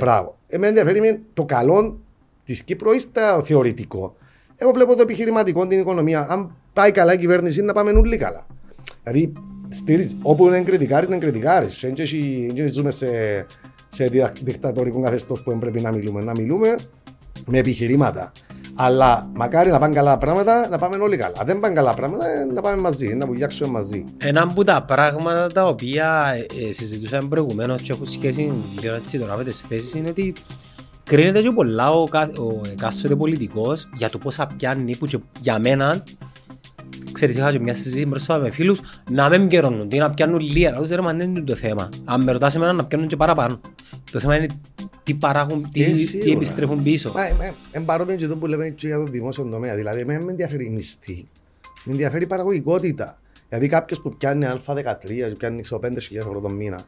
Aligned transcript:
Μπράβο. 0.00 0.38
Εμένα 0.46 0.78
ενδιαφέρει 0.78 1.00
με 1.00 1.20
το 1.34 1.44
καλό 1.44 2.00
της 2.44 2.62
Κύπρου 2.62 2.92
ή 2.92 2.98
στο 2.98 3.42
θεωρητικό. 3.44 4.16
Εγώ 4.56 4.72
βλέπω 4.72 4.94
το 4.96 5.02
επιχειρηματικό, 5.02 5.66
την 5.66 5.80
οικονομία. 5.80 6.26
Αν 6.28 6.54
πάει 6.72 6.90
καλά 6.90 7.12
η 7.12 7.18
κυβέρνηση, 7.18 7.62
να 7.62 7.72
πάμε 7.72 7.90
όλοι 7.90 8.16
καλά. 8.16 8.46
Δηλαδή, 9.02 9.32
στηρίζει. 9.68 10.16
Όπου 10.22 10.46
είναι 10.46 10.60
κριτικάρι, 10.62 11.06
είναι 11.06 11.18
κριτικάρι. 11.18 11.66
Δεν 12.54 12.72
ζούμε 12.72 12.90
σε, 12.90 13.08
σε 13.88 14.08
δικτατορικό 14.42 15.00
καθεστώς 15.00 15.42
που 15.42 15.58
πρέπει 15.58 15.80
να 15.80 15.92
μιλούμε. 15.92 16.22
Να 16.22 16.32
μιλούμε 16.32 16.76
με 17.46 17.58
επιχειρήματα. 17.58 18.32
Αλλά 18.82 19.30
μακάρι 19.34 19.70
να 19.70 19.78
πάνε 19.78 19.94
καλά 19.94 20.18
πράγματα, 20.18 20.68
να 20.68 20.78
πάμε 20.78 20.96
όλοι 20.96 21.16
καλά. 21.16 21.32
Αν 21.38 21.46
δεν 21.46 21.58
πάνε 21.58 21.74
καλά 21.74 21.94
πράγματα, 21.94 22.26
ε, 22.28 22.44
να 22.44 22.60
πάμε 22.60 22.76
μαζί, 22.76 23.14
να 23.14 23.26
βουλιάξουμε 23.26 23.70
μαζί. 23.70 24.04
Ένα 24.18 24.42
από 24.42 24.64
τα 24.64 24.82
πράγματα 24.82 25.46
τα 25.46 25.66
οποία 25.66 26.34
ε, 26.34 26.68
ε 26.68 26.72
συζητούσαμε 26.72 27.28
προηγουμένως 27.28 27.82
και 27.82 27.92
έχουν 27.92 28.06
σχέση 28.06 28.52
λίγο 28.80 28.94
έτσι 28.94 29.18
τώρα 29.18 29.36
με 29.36 29.44
τις 29.44 29.60
θέσεις 29.60 29.94
είναι 29.94 30.08
ότι 30.08 30.34
κρίνεται 31.04 31.42
και 31.42 31.50
πολλά 31.50 31.90
ο, 31.90 32.02
ο 32.38 32.60
εκάστοτε 32.72 33.16
πολιτικός 33.16 33.88
για 33.96 34.10
το 34.10 34.18
πόσα 34.18 34.46
πιάνει 34.56 34.96
που 34.96 35.06
και 35.06 35.18
για 35.40 35.58
μένα 35.58 36.02
Ξέρεις, 37.12 37.36
είχα 37.36 37.52
και 37.52 37.60
μια 37.60 37.74
συζήτηση 37.74 38.06
μπροστά 38.06 38.38
με 38.38 38.50
φίλους 38.50 38.80
να 39.10 39.28
μην 39.28 39.48
καιρώνουν, 39.48 39.88
τι 39.88 39.98
να 39.98 40.10
πιάνουν 40.10 40.40
λίγα. 40.40 40.70
Να 40.70 40.82
ξέρω, 40.82 41.02
δεν 41.02 41.20
είναι 41.20 41.40
το 41.40 41.54
θέμα. 41.54 41.88
Αν 42.04 42.22
με 42.22 42.32
ρωτάς 42.32 42.54
εμένα 42.54 42.72
να 42.72 42.86
πιάνουν 42.86 43.08
και 43.08 43.16
παραπάνω. 43.16 43.60
Το 44.10 44.20
θέμα 44.20 44.36
είναι 44.36 44.46
τι 45.02 45.14
παράγουν, 45.14 45.70
τι, 45.72 45.82
ε, 45.82 45.92
τι 46.20 46.30
επιστρέφουν 46.30 46.82
πίσω. 46.82 47.12
Εν 47.70 47.84
παρόμοιο 47.84 48.16
και 48.16 48.26
το 48.26 48.36
που 48.36 48.46
λέμε 48.46 48.68
και 48.68 48.86
για 48.86 48.96
το 48.96 49.04
δημόσιο 49.04 49.44
τομέα. 49.44 49.74
Δηλαδή, 49.74 50.04
με 50.04 50.14
ενδιαφέρει 50.14 50.64
η 50.64 50.70
μισθή. 50.70 51.28
Με 51.84 51.92
ενδιαφέρει 51.92 52.24
η 52.24 52.26
παραγωγικότητα. 52.26 53.18
Δηλαδή, 53.48 53.68
κάποιος 53.68 54.00
που 54.00 54.16
πιάνει 54.16 54.46
Α13, 54.46 55.34
πιάνει 55.38 55.62
5.000 55.70 56.16
ευρώ 56.16 56.40
το 56.40 56.48
μήνα. 56.48 56.78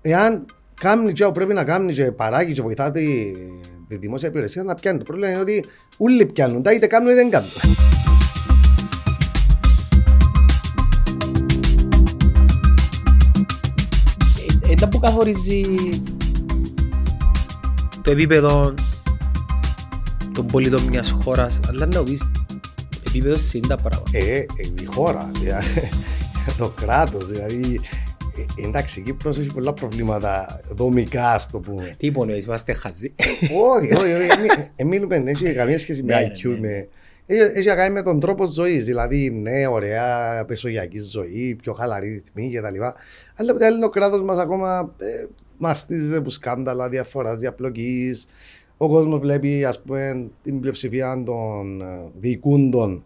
Εάν 0.00 0.46
κάνει 0.80 1.12
και 1.12 1.30
πρέπει 1.32 1.54
να 1.54 1.64
κάνει 1.64 1.92
και 1.92 2.12
παράγει 2.12 2.52
και 2.52 2.62
βοηθά 2.62 2.90
τη, 2.90 3.32
τη 3.88 3.96
δημόσια 3.96 4.28
υπηρεσία 4.28 4.62
να 4.62 4.74
πιάνει. 4.74 4.98
Το 4.98 5.04
πρόβλημα 5.04 5.30
είναι 5.30 5.40
ότι 5.40 5.64
όλοι 5.96 6.26
πιάνουν, 6.26 6.64
είτε 6.74 6.86
κάνουν 6.86 7.08
είτε 7.08 7.16
δεν 7.16 7.30
κάνουν. 7.30 7.50
Που 14.98 15.04
καθορίζει 15.04 15.60
το 18.02 18.10
επίπεδο 18.10 18.74
των 20.34 20.46
πολιτών 20.46 20.82
μιας 20.82 21.10
χώρας, 21.10 21.60
αλλά 21.68 21.86
να 21.86 22.02
πεις 22.02 22.30
επίπεδο 23.08 23.36
σύντα 23.36 23.76
πράγματα. 23.76 24.10
Ε, 24.12 24.36
ε, 24.36 24.46
η 24.82 24.84
χώρα, 24.84 25.30
δηλαδή, 25.40 25.88
το 26.58 26.72
κράτος, 26.80 27.26
δηλαδή. 27.26 27.80
Ε, 28.58 28.66
εντάξει, 28.66 29.00
η 29.00 29.02
Κύπρος 29.02 29.38
έχει 29.38 29.52
πολλά 29.52 29.72
προβλήματα 29.72 30.60
δομικά, 30.68 31.32
ας 31.32 31.50
το 31.50 31.58
πούμε. 31.58 31.94
Τι 31.98 32.06
υπονοείς, 32.06 32.44
είμαστε 32.44 32.72
χαζοί; 32.72 33.14
Όχι, 33.76 33.92
όχι, 33.92 34.12
όχι. 34.12 34.84
Μιλούμε, 34.84 35.16
δεν 35.16 35.26
έχει 35.26 35.52
καμία 35.52 35.78
σχέση 35.78 36.02
με 36.02 36.14
ναι, 36.14 36.26
IQ, 36.26 36.48
ναι, 36.48 36.52
ναι. 36.52 36.58
με 36.58 36.88
έχει 37.36 37.68
να 37.68 37.74
κάνει 37.74 37.94
με 37.94 38.02
τον 38.02 38.20
τρόπο 38.20 38.46
ζωής. 38.46 38.84
Δηλαδή, 38.84 39.30
ναι, 39.30 39.66
ωραία, 39.66 40.44
πεσογειακή 40.46 40.98
ζωή, 40.98 41.58
πιο 41.62 41.72
χαλαρή 41.72 42.08
ρυθμή 42.08 42.50
κτλ. 42.54 42.82
Αλλά 43.36 43.50
από 43.50 43.80
το 43.80 43.88
κράτο 43.88 44.24
μας 44.24 44.38
ακόμα 44.38 44.94
ε, 44.98 45.26
μαστίζεται 45.56 46.16
από 46.16 46.30
σκάνδαλα 46.30 46.88
διαφοράς, 46.88 47.38
διαπλοκής. 47.38 48.26
Ο 48.76 48.88
κόσμος 48.88 49.20
βλέπει, 49.20 49.64
ας 49.64 49.82
πούμε, 49.82 50.26
την 50.42 50.60
πλειοψηφία 50.60 51.22
των 51.24 51.80
ε, 51.80 51.84
διοικούντων 52.20 53.04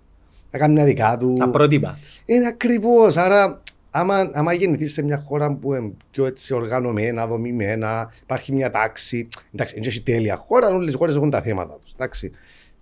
να 0.50 0.58
κάνει 0.58 0.72
μια 0.72 0.84
δικά 0.84 1.16
του. 1.16 1.34
Τα 1.38 1.48
πρότυπα. 1.48 1.98
Είναι 2.24 2.46
ακριβώς. 2.46 3.16
Άρα, 3.16 3.62
άμα, 3.90 4.30
άμα 4.32 4.52
γεννηθείς 4.52 4.92
σε 4.92 5.02
μια 5.02 5.24
χώρα 5.26 5.52
που 5.52 5.74
είναι 5.74 5.92
πιο 6.10 6.26
έτσι 6.26 6.54
οργανωμένα, 6.54 7.26
δομημένα, 7.26 8.12
υπάρχει 8.22 8.52
μια 8.52 8.70
τάξη. 8.70 9.28
Εντάξει, 9.54 9.74
δεν 9.74 9.84
έχει 9.86 10.02
τέλεια 10.02 10.36
χώρα, 10.36 10.68
όλες 10.68 10.92
οι 10.92 10.96
χώρες 10.96 11.16
έχουν 11.16 11.30
τα 11.30 11.42
θέματα 11.42 11.78
τους. 11.84 11.94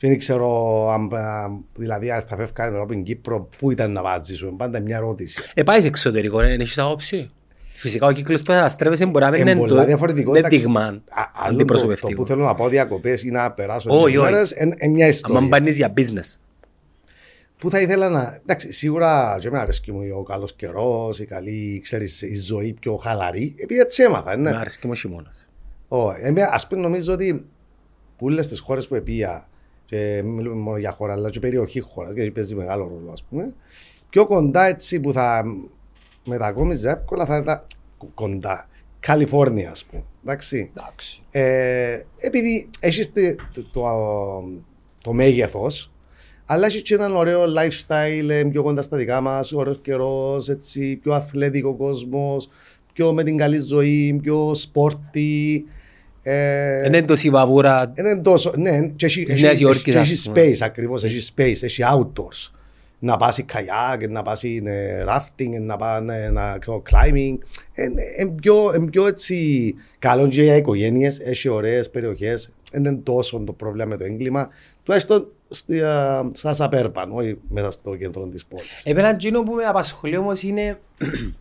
Δεν 0.03 0.19
ξέρω 0.19 0.91
αν 0.91 1.11
δηλαδή, 1.77 2.11
αν 2.11 2.23
θα 2.27 2.37
φεύγα 2.37 2.81
από 2.81 2.93
την 2.93 3.03
Κύπρο, 3.03 3.49
πού 3.59 3.71
ήταν 3.71 3.93
να 3.93 4.03
βάζεις 4.03 4.39
σου. 4.39 4.55
Πάντα 4.57 4.81
μια 4.81 4.97
ερώτηση. 4.97 5.43
Ε, 5.55 5.63
πάει 5.63 5.85
εξωτερικό, 5.85 6.39
δεν 6.39 6.61
έχεις 6.61 6.79
άποψη. 6.79 7.31
Φυσικά 7.59 8.07
ο 8.07 8.13
κύκλος 8.13 8.43
που 8.43 8.53
θα 8.53 8.69
στρέφεσαι 8.69 9.07
μπορεί 9.07 9.25
να 9.25 9.31
μην 9.31 9.47
είναι 9.47 9.55
το 9.55 10.49
δείγμα 10.49 11.03
αντιπροσωπευτικό. 11.49 12.09
Το 12.09 12.17
που 12.17 12.27
θέλω 12.27 12.45
να 12.45 12.55
πω 12.55 12.69
διακοπές 12.69 13.23
ή 13.23 13.31
να 13.31 13.53
περάσω 13.53 14.05
τις 14.05 14.19
μέρες 14.19 14.51
είναι 14.51 14.89
μια 14.89 15.07
ιστορία. 15.07 15.39
Αν 15.39 15.49
πάνεις 15.49 15.77
για 15.77 15.93
business. 15.97 16.37
Που 17.59 17.71
θα 17.71 17.81
ήθελα 17.81 18.09
να... 18.09 18.39
Εντάξει, 18.43 18.73
σίγουρα 18.73 19.37
και 19.41 19.51
με 19.51 19.59
αρέσκει 19.59 19.93
μου 19.93 20.01
ο 20.19 20.23
καλός 20.23 20.55
καιρός, 20.55 21.19
η 21.19 21.27
καλή, 21.27 21.81
ξέρεις, 21.83 22.23
η 22.23 22.35
ζωή 22.35 22.73
πιο 22.81 22.97
χαλαρή. 22.97 23.55
Επειδή 23.57 23.81
έτσι 23.81 24.03
έμαθα. 24.03 24.39
Με 24.39 24.51
αρέσκει 24.51 24.87
μου 24.87 24.93
ο 24.95 24.99
χειμώνας. 24.99 25.49
Ας 26.51 26.67
πούμε 26.67 26.81
νομίζω 26.81 27.13
ότι 27.13 27.45
που 28.17 28.27
όλες 28.27 28.49
τις 28.49 28.61
χώρες 28.61 28.89
που 28.89 28.95
επία 28.95 29.49
και 29.91 30.23
μιλούμε 30.25 30.61
μόνο 30.61 30.77
για 30.77 30.91
χώρα, 30.91 31.13
αλλά 31.13 31.31
και 31.31 31.41
περιοχή 31.41 31.81
χώρα, 31.81 32.13
γιατί 32.13 32.31
παίζει 32.31 32.55
μεγάλο 32.55 32.83
ρόλο, 32.83 33.11
ας 33.13 33.23
πούμε. 33.23 33.55
Πιο 34.09 34.27
κοντά 34.27 34.65
έτσι 34.65 35.01
που 35.01 35.13
θα 35.13 35.45
μετακόμιζε 36.25 36.91
εύκολα 36.91 37.27
θα 37.27 37.37
ήταν 37.37 37.63
κοντά. 38.15 38.69
Καλιφόρνια, 39.01 39.71
ας 39.71 39.85
πούμε. 39.85 40.03
Εντάξει. 40.25 40.71
Εντάξει. 40.77 41.23
Ε, 41.31 42.03
επειδή 42.17 42.69
έχεις 42.81 43.13
το, 43.53 43.63
το, 43.73 43.83
το 45.03 45.13
μέγεθος, 45.13 45.93
αλλά 46.47 46.67
έχεις 46.67 46.83
και 46.83 46.95
έναν 46.95 47.17
ωραίο 47.17 47.45
lifestyle 47.45 48.29
ε, 48.29 48.45
πιο 48.45 48.63
κοντά 48.63 48.83
στα 48.83 48.97
δικά 48.97 49.21
μας, 49.21 49.53
ωραίος 49.53 49.79
καιρός, 49.83 50.57
πιο 51.03 51.13
αθλητικό 51.13 51.77
κόσμος, 51.77 52.49
πιο 52.93 53.13
με 53.13 53.25
την 53.25 53.37
καλή 53.37 53.59
ζωή, 53.59 54.19
πιο 54.23 54.55
σπόρτι. 54.55 55.65
Ε, 56.23 56.87
είναι 56.87 57.03
τόσο 57.03 57.31
βαβούρα 57.31 57.93
ναι, 58.57 58.91
της 58.97 59.41
Νέας 59.41 59.61
Υόρκης. 59.61 59.95
Έχει 59.95 60.31
space 60.35 60.59
ακριβώς, 60.61 61.05
έχει 61.05 61.33
space, 61.37 61.63
έχει 61.63 61.83
outdoors. 61.93 62.51
Να 62.99 63.17
πάσει 63.17 63.43
καγιάκ, 63.43 64.09
να 64.09 64.23
πάσει 64.23 64.63
rafting, 65.09 65.61
να 65.61 65.77
πάσει 65.77 66.33
climbing. 66.91 67.39
Είναι 68.19 68.35
πιο 68.91 69.07
έτσι 69.07 69.75
καλό 69.99 70.29
και 70.29 70.43
για 70.43 70.57
οικογένειες, 70.57 71.21
έχει 71.21 71.49
ωραίες 71.49 71.91
περιοχές. 71.91 72.53
Είναι 72.73 72.93
τόσο 72.93 73.43
το 73.47 73.53
πρόβλημα 73.53 73.87
με 73.87 73.97
το 73.97 74.05
έγκλημα. 74.05 74.49
Τουλάχιστον 74.83 75.27
στα 76.33 76.53
Σαπέρπαν, 76.53 77.13
όχι 77.13 77.39
μέσα 77.49 77.71
στο 77.71 77.97
κέντρο 77.97 78.27
της 78.27 78.47
πόλης. 78.47 78.83
Εμένα 78.85 79.09
εκείνο 79.09 79.43
που 79.43 79.53
με 79.53 79.65
απασχολεί 79.65 80.17
όμως 80.17 80.43
είναι 80.43 80.79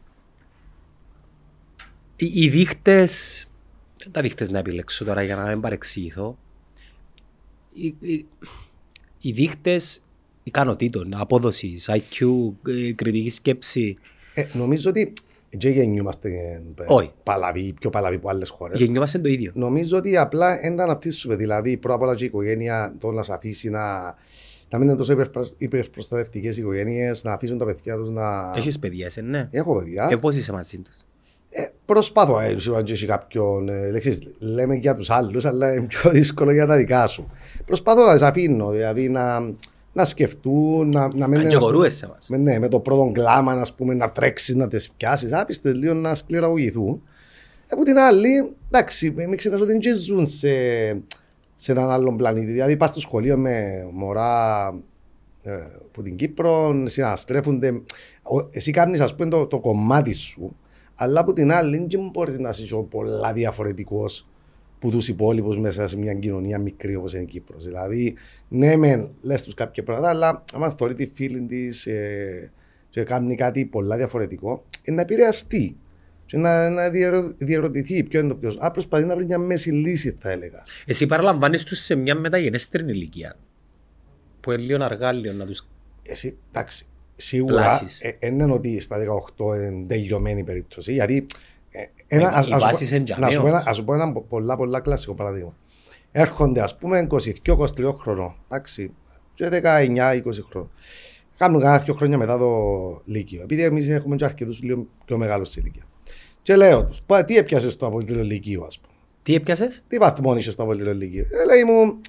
οι 2.15 2.47
δείχτες 2.47 3.48
δεν 4.03 4.11
τα 4.11 4.21
δείχτες 4.21 4.49
να 4.49 4.57
επιλέξω 4.59 5.05
τώρα 5.05 5.23
για 5.23 5.35
να 5.35 5.47
μην 5.47 5.61
παρεξηγηθώ. 5.61 6.37
Οι, 7.73 7.95
οι, 7.99 8.25
οι 9.21 9.31
δείχτες 9.31 10.01
ικανοτήτων, 10.43 11.13
απόδοσης, 11.13 11.89
IQ, 11.91 12.27
ε, 12.67 12.91
κριτική 12.91 13.29
σκέψη. 13.29 13.97
Ε, 14.33 14.45
νομίζω 14.53 14.89
ότι 14.89 15.13
και 15.57 15.69
γεννιούμαστε 15.69 16.61
Όχι. 16.87 17.11
παλαβοί, 17.23 17.73
πιο 17.73 17.89
παλαβοί 17.89 18.15
από 18.15 18.29
άλλες 18.29 18.49
χώρες. 18.49 18.79
Γεννιούμαστε 18.79 19.19
το 19.19 19.27
ίδιο. 19.27 19.51
Νομίζω 19.55 19.97
ότι 19.97 20.17
απλά 20.17 20.59
δεν 20.59 20.75
τα 20.75 20.83
αναπτύσσουμε. 20.83 21.35
Δηλαδή, 21.35 21.77
πρώτα 21.77 21.95
απ' 21.95 22.01
όλα 22.01 22.15
και 22.15 22.23
η 22.23 22.27
οικογένεια 22.27 22.95
το 22.99 23.11
να 23.11 23.23
σε 23.23 23.33
αφήσει 23.33 23.69
να. 23.69 24.15
Να 24.71 24.77
μην 24.77 24.87
είναι 24.87 24.97
τόσο 24.97 25.15
υπερπροστατευτικές 25.57 26.57
οικογένειες, 26.57 27.23
να 27.23 27.33
αφήσουν 27.33 27.57
τα 27.57 27.65
παιδιά 27.65 27.95
τους 27.95 28.09
να. 28.09 28.53
Έχεις 28.55 28.79
παιδιά, 28.79 29.05
εσύ, 29.05 29.21
ναι. 29.21 29.47
Έχω 29.51 29.75
παιδιά. 29.75 30.07
Και 30.07 30.17
πώς 30.17 30.35
είσαι 30.35 30.51
μαζί 30.51 30.77
τους; 30.77 31.05
Ε, 31.49 31.65
προσπαθώ, 31.85 32.39
ε, 32.39 32.55
σίγουρα 32.57 32.83
και 32.83 33.05
κάποιον, 33.05 33.69
ε, 33.69 33.89
λέξεις, 33.91 34.33
λέμε 34.39 34.75
για 34.75 34.95
τους 34.95 35.09
άλλους, 35.09 35.45
αλλά 35.45 35.73
είναι 35.73 35.85
πιο 35.87 36.09
δύσκολο 36.19 36.51
για 36.51 36.65
τα 36.65 36.75
δικά 36.75 37.07
σου. 37.07 37.31
Προσπαθώ 37.65 38.05
να 38.05 38.13
τις 38.13 38.21
αφήνω, 38.21 38.69
δηλαδή 38.69 39.09
να, 39.09 39.39
να 39.93 40.05
σκεφτούν, 40.05 40.89
να, 40.89 41.13
να 41.15 41.27
μην... 41.27 41.49
σε 41.85 42.09
με, 42.27 42.37
ναι, 42.37 42.59
με 42.59 42.67
το 42.67 42.79
πρώτο 42.79 43.11
κλάμα, 43.13 43.55
να, 43.55 43.65
πούμε, 43.77 43.93
να 43.93 44.11
τρέξεις, 44.11 44.55
να 44.55 44.67
τις 44.67 44.91
πιάσεις, 44.91 45.33
άπιστε 45.33 45.73
λίγο 45.73 45.93
να 45.93 46.15
σκληραγωγηθούν. 46.15 47.01
Από 47.71 47.83
την 47.83 47.97
άλλη, 47.97 48.55
εντάξει, 48.67 49.13
μην 49.17 49.37
ξέρεις 49.37 49.61
ότι 49.61 49.71
δεν 49.71 49.95
ζουν 49.95 50.25
σε, 50.25 50.49
σε 51.55 51.71
έναν 51.71 51.89
άλλον 51.89 52.17
πλανήτη. 52.17 52.51
Δηλαδή, 52.51 52.77
πας 52.77 52.89
στο 52.89 52.99
σχολείο 52.99 53.37
με 53.37 53.87
μωρά 53.91 54.67
ε, 55.43 55.51
από 55.85 56.01
την 56.01 56.15
Κύπρο, 56.15 56.83
συναστρέφονται. 56.85 57.81
Εσύ 58.51 58.71
κάνεις, 58.71 59.01
ας 59.01 59.15
πούμε, 59.15 59.29
το, 59.29 59.45
το 59.45 59.59
κομμάτι 59.59 60.13
σου, 60.13 60.55
αλλά 61.01 61.19
από 61.19 61.33
την 61.33 61.51
άλλη, 61.51 61.87
δεν 61.89 62.09
μπορείς 62.11 62.39
να 62.39 62.49
είσαι 62.49 62.85
πολλά 62.89 63.33
διαφορετικός 63.33 64.27
που 64.79 64.89
τους 64.89 65.07
υπόλοιπους 65.07 65.57
μέσα 65.57 65.87
σε 65.87 65.97
μια 65.97 66.13
κοινωνία 66.13 66.59
μικρή 66.59 66.95
όπως 66.95 67.13
είναι 67.13 67.23
η 67.23 67.25
Κύπρος. 67.25 67.65
Δηλαδή, 67.65 68.15
ναι, 68.47 68.75
μεν 68.75 69.09
λες 69.21 69.43
τους 69.43 69.53
κάποια 69.53 69.83
πράγματα, 69.83 70.09
αλλά 70.09 70.43
άμα 70.53 70.69
θεωρεί 70.69 70.93
τη 70.93 71.05
φίλη 71.13 71.41
της 71.41 71.85
ε, 71.85 72.51
και 72.89 73.03
κάνει 73.03 73.35
κάτι 73.35 73.65
πολλά 73.65 73.97
διαφορετικό, 73.97 74.65
είναι 74.83 74.95
να 74.95 75.01
επηρεαστεί 75.01 75.77
και 76.25 76.37
να, 76.37 76.69
να 76.69 76.89
διαρωτηθεί 77.37 78.03
ποιο 78.03 78.19
είναι 78.19 78.29
το 78.29 78.35
ποιος. 78.35 78.57
Α, 78.59 78.71
προσπαθεί 78.71 79.05
να 79.05 79.15
βρει 79.15 79.25
μια 79.25 79.37
μέση 79.37 79.71
λύση, 79.71 80.17
θα 80.19 80.29
έλεγα. 80.29 80.63
Εσύ 80.85 81.05
παραλαμβάνεις 81.05 81.63
τους 81.63 81.79
σε 81.79 81.95
μια 81.95 82.15
μεταγενέστερη 82.15 82.91
ηλικία. 82.91 83.35
Που 84.39 84.51
είναι 84.51 84.61
λίγο 84.61 84.83
αργά, 84.83 85.11
λίγο 85.11 85.33
να 85.33 85.45
του. 85.45 85.53
Εσύ, 86.03 86.37
εντάξει, 86.51 86.85
Σίγουρα 87.21 87.81
δεν 88.19 88.33
είναι 88.39 88.53
ότι 88.53 88.79
στα 88.79 88.97
18 89.37 89.55
είναι 89.55 89.85
τελειωμένη 89.87 90.43
περίπτωση, 90.43 90.93
γιατί 90.93 91.25
Ένα, 92.11 92.29
Ε, 92.29 92.31
ας, 92.33 92.47
οι 92.47 92.51
ας, 92.53 92.61
βάσεις 92.63 92.89
πω- 92.89 92.95
εν 92.95 93.03
τζαμί 93.03 93.21
να 93.21 93.29
σου 93.29 93.41
πω 93.41 93.47
ένα, 93.47 93.55
όμως. 93.55 93.67
ας 93.67 93.75
σου 93.75 93.83
πω 93.83 93.93
ένα 93.93 94.11
πολλά 94.13 94.55
πολλά 94.57 94.79
κλασικό 94.79 95.13
παράδειγμα. 95.13 95.55
Έρχονται 96.11 96.61
ας 96.61 96.77
πούμε 96.77 96.99
22-23 96.99 97.93
χρονών, 97.93 98.35
εντάξει, 98.47 98.91
και 99.33 99.49
19-20 99.49 100.41
χρονών. 100.49 100.71
Κάνουν 101.37 101.61
κανένα 101.61 101.83
δύο 101.83 101.93
χρόνια 101.93 102.17
μετά 102.17 102.37
το 102.37 103.01
Λύκειο. 103.05 103.41
Επειδή 103.41 103.63
εμείς 103.63 103.89
έχουμε 103.89 104.15
και 104.15 104.25
αρκετούς 104.25 104.61
λίγο 104.61 104.87
πιο 105.05 105.17
μεγάλους 105.17 105.49
σε 105.49 105.59
ηλικία. 105.59 105.83
Και 106.41 106.55
λέω 106.55 106.83
τους, 106.83 107.01
«Πα, 107.05 107.25
τι 107.25 107.37
έπιασες 107.37 107.73
στο 107.73 107.85
απολύτω 107.87 108.23
Λυκείου 108.23 108.65
ας 108.65 108.79
πούμε; 108.79 108.93
Τι 109.23 109.35
έπιασες; 109.35 109.83
Τι 109.87 109.97
βαθμό 109.97 110.35
είσαι 110.35 110.51
στο 110.51 110.63
απολύτω 110.63 110.93
Λυκείου. 110.93 111.25
Ε, 111.31 111.45
λέει 111.45 111.63
μου, 111.63 111.99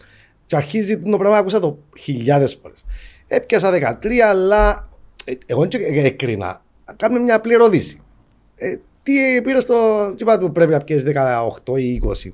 και 0.47 0.57
αρχίζει 0.57 0.99
το 0.99 1.19
πράγμα, 1.19 1.39
άκουσα 1.39 1.61
το 1.61 1.79
χιλιάδες 1.99 2.55
φορές. 2.63 2.85
Έπιασα 3.27 3.71
13, 3.71 4.21
αλλά 4.21 4.71
ε, 4.71 4.90
εγώ 5.47 5.67
δεν 5.71 6.05
έκρινα. 6.05 6.63
Κάνουμε 6.97 7.21
μια 7.21 7.35
απλή 7.35 7.53
ερώτηση. 7.53 8.01
Ε, 8.57 8.77
τι 9.03 9.13
πήρες 9.43 9.63
στο. 9.63 9.75
Τι 10.17 10.23
είπα 10.23 10.39
του 10.39 10.53
πρέπει 10.53 10.73
να 10.73 10.79
πιέσεις 10.79 11.13
18 11.15 11.79
ή 11.79 12.03
20. 12.27 12.33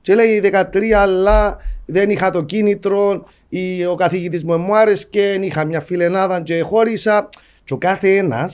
Και 0.00 0.14
λέει 0.14 0.40
13, 0.72 0.90
αλλά 0.90 1.58
δεν 1.86 2.10
είχα 2.10 2.30
το 2.30 2.42
κίνητρο. 2.42 3.24
Ή 3.48 3.84
ο 3.86 3.94
καθηγητής 3.94 4.44
μου 4.44 4.58
μου 4.58 4.76
άρεσε 4.76 5.06
και 5.10 5.38
είχα 5.40 5.64
μια 5.64 5.80
φιλενάδα 5.80 6.40
και 6.40 6.60
χώρισα. 6.60 7.28
Και 7.64 7.72
ο 7.72 7.78
κάθε 7.78 8.16
ένα, 8.16 8.50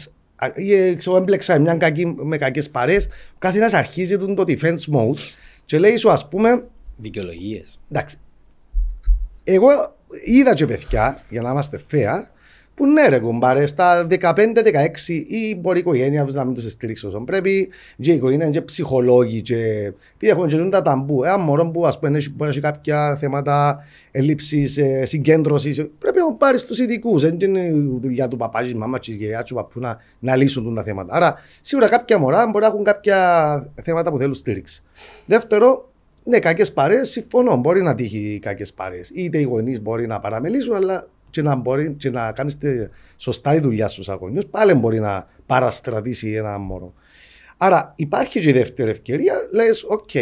ξέρω, 0.97 1.17
έμπλεξα 1.17 1.59
μια 1.59 1.75
κακή, 1.75 2.07
με 2.07 2.37
κακές 2.37 2.71
παρέ, 2.71 2.97
ο 3.35 3.39
κάθε 3.39 3.59
ένα 3.59 3.79
αρχίζει 3.79 4.19
τον 4.19 4.35
το 4.35 4.45
defense 4.47 4.95
mode 4.95 5.19
και 5.65 5.79
λέει 5.79 5.97
σου, 5.97 6.11
ας 6.11 6.29
πούμε, 6.29 6.65
Δικαιολογίες. 6.97 7.81
εντάξει. 7.91 8.17
Εγώ 9.45 9.69
είδα 10.25 10.55
και 10.55 10.67
παιδιά, 10.67 11.23
για 11.29 11.43
να 11.43 11.51
είμαστε 11.51 11.81
fair, 11.91 12.21
που 12.79 12.87
ναι 12.87 13.09
ρε 13.09 13.19
κουμπάρε, 13.19 13.67
στα 13.67 14.07
15-16 14.21 14.35
ή 15.27 15.57
μπορεί 15.57 15.77
η 15.77 15.81
οικογένεια 15.81 16.25
τους 16.25 16.35
να 16.35 16.45
μην 16.45 16.55
τους 16.55 16.71
στηρίξει 16.73 17.07
όσο 17.07 17.21
πρέπει 17.21 17.69
και 18.01 18.13
η 18.13 18.15
οικογένεια 18.15 18.45
είναι 18.47 18.55
και 18.55 18.63
ψυχολόγοι 18.63 19.43
και 19.43 19.57
επειδή 20.15 20.29
έχουμε 20.33 20.47
και 20.47 20.57
τα 20.71 20.83
ταμπού, 20.83 21.25
ένα 21.25 21.39
μωρό 21.39 21.67
που 21.71 21.87
ας 21.87 21.99
πούμε 21.99 22.19
έχει- 22.19 22.29
μπορεί 22.31 22.43
να 22.43 22.49
έχει 22.49 22.61
κάποια 22.61 23.17
θέματα 23.17 23.79
ελλείψης, 24.11 24.77
ε, 24.77 25.05
συγκέντρωσης, 25.05 25.77
πρέπει 25.99 26.19
να 26.19 26.33
πάρεις 26.33 26.65
τους 26.65 26.79
ειδικούς, 26.79 27.23
δεν 27.23 27.37
είναι 27.41 27.61
η 27.61 27.99
δουλειά 28.03 28.29
του 28.29 28.37
παπάς, 28.37 28.63
της 28.63 28.75
μάμας, 28.75 29.01
της 29.01 29.15
γιαγιάς, 29.15 29.45
του 29.45 29.55
παππού 29.55 29.81
να, 29.81 29.97
να 30.19 30.37
λύσουν 30.37 30.75
τα 30.75 30.83
θέματα. 30.83 31.15
Άρα 31.15 31.35
σίγουρα 31.61 31.89
κάποια 31.89 32.19
μωρά 32.19 32.47
μπορεί 32.47 32.65
να 32.65 32.71
έχουν 32.71 32.85
κάποια 32.85 33.73
θέματα 33.83 34.11
που 34.11 34.19
θέλουν 34.19 34.35
στήριξη. 34.35 34.83
Δεύτερο, 35.27 35.91
ναι, 36.25 36.39
κακές 36.39 36.73
παρέες, 36.73 37.05
συμφωνώ. 37.05 37.57
Μπορεί 37.57 37.83
να 37.83 37.95
τύχει 37.95 38.39
κακές 38.43 38.73
παρέες. 38.73 39.01
Είτε 39.15 39.39
οι 39.39 39.43
γονείς 39.43 39.81
μπορεί 39.83 40.07
να 40.07 40.21
παραμελήσουν, 40.21 40.75
αλλά 40.75 41.09
και 41.31 41.43
να, 41.43 41.55
μπορεί, 41.55 41.93
και 41.93 42.11
να 42.11 42.33
κάνεις 42.33 42.59
σωστά 43.17 43.53
τη 43.53 43.61
δουλειά 43.61 43.89
σου 43.89 44.01
ως 44.01 44.09
γονιός, 44.09 44.47
πάλι 44.47 44.75
μπορεί 44.75 45.01
να 45.01 45.27
παραστρατήσει 45.47 46.33
ένα 46.33 46.59
μωρό. 46.59 46.93
Άρα 47.57 47.93
υπάρχει 47.97 48.41
και 48.41 48.49
η 48.49 48.53
δεύτερη 48.53 48.91
ευκαιρία, 48.91 49.35
λες, 49.53 49.85
οκ, 49.89 50.15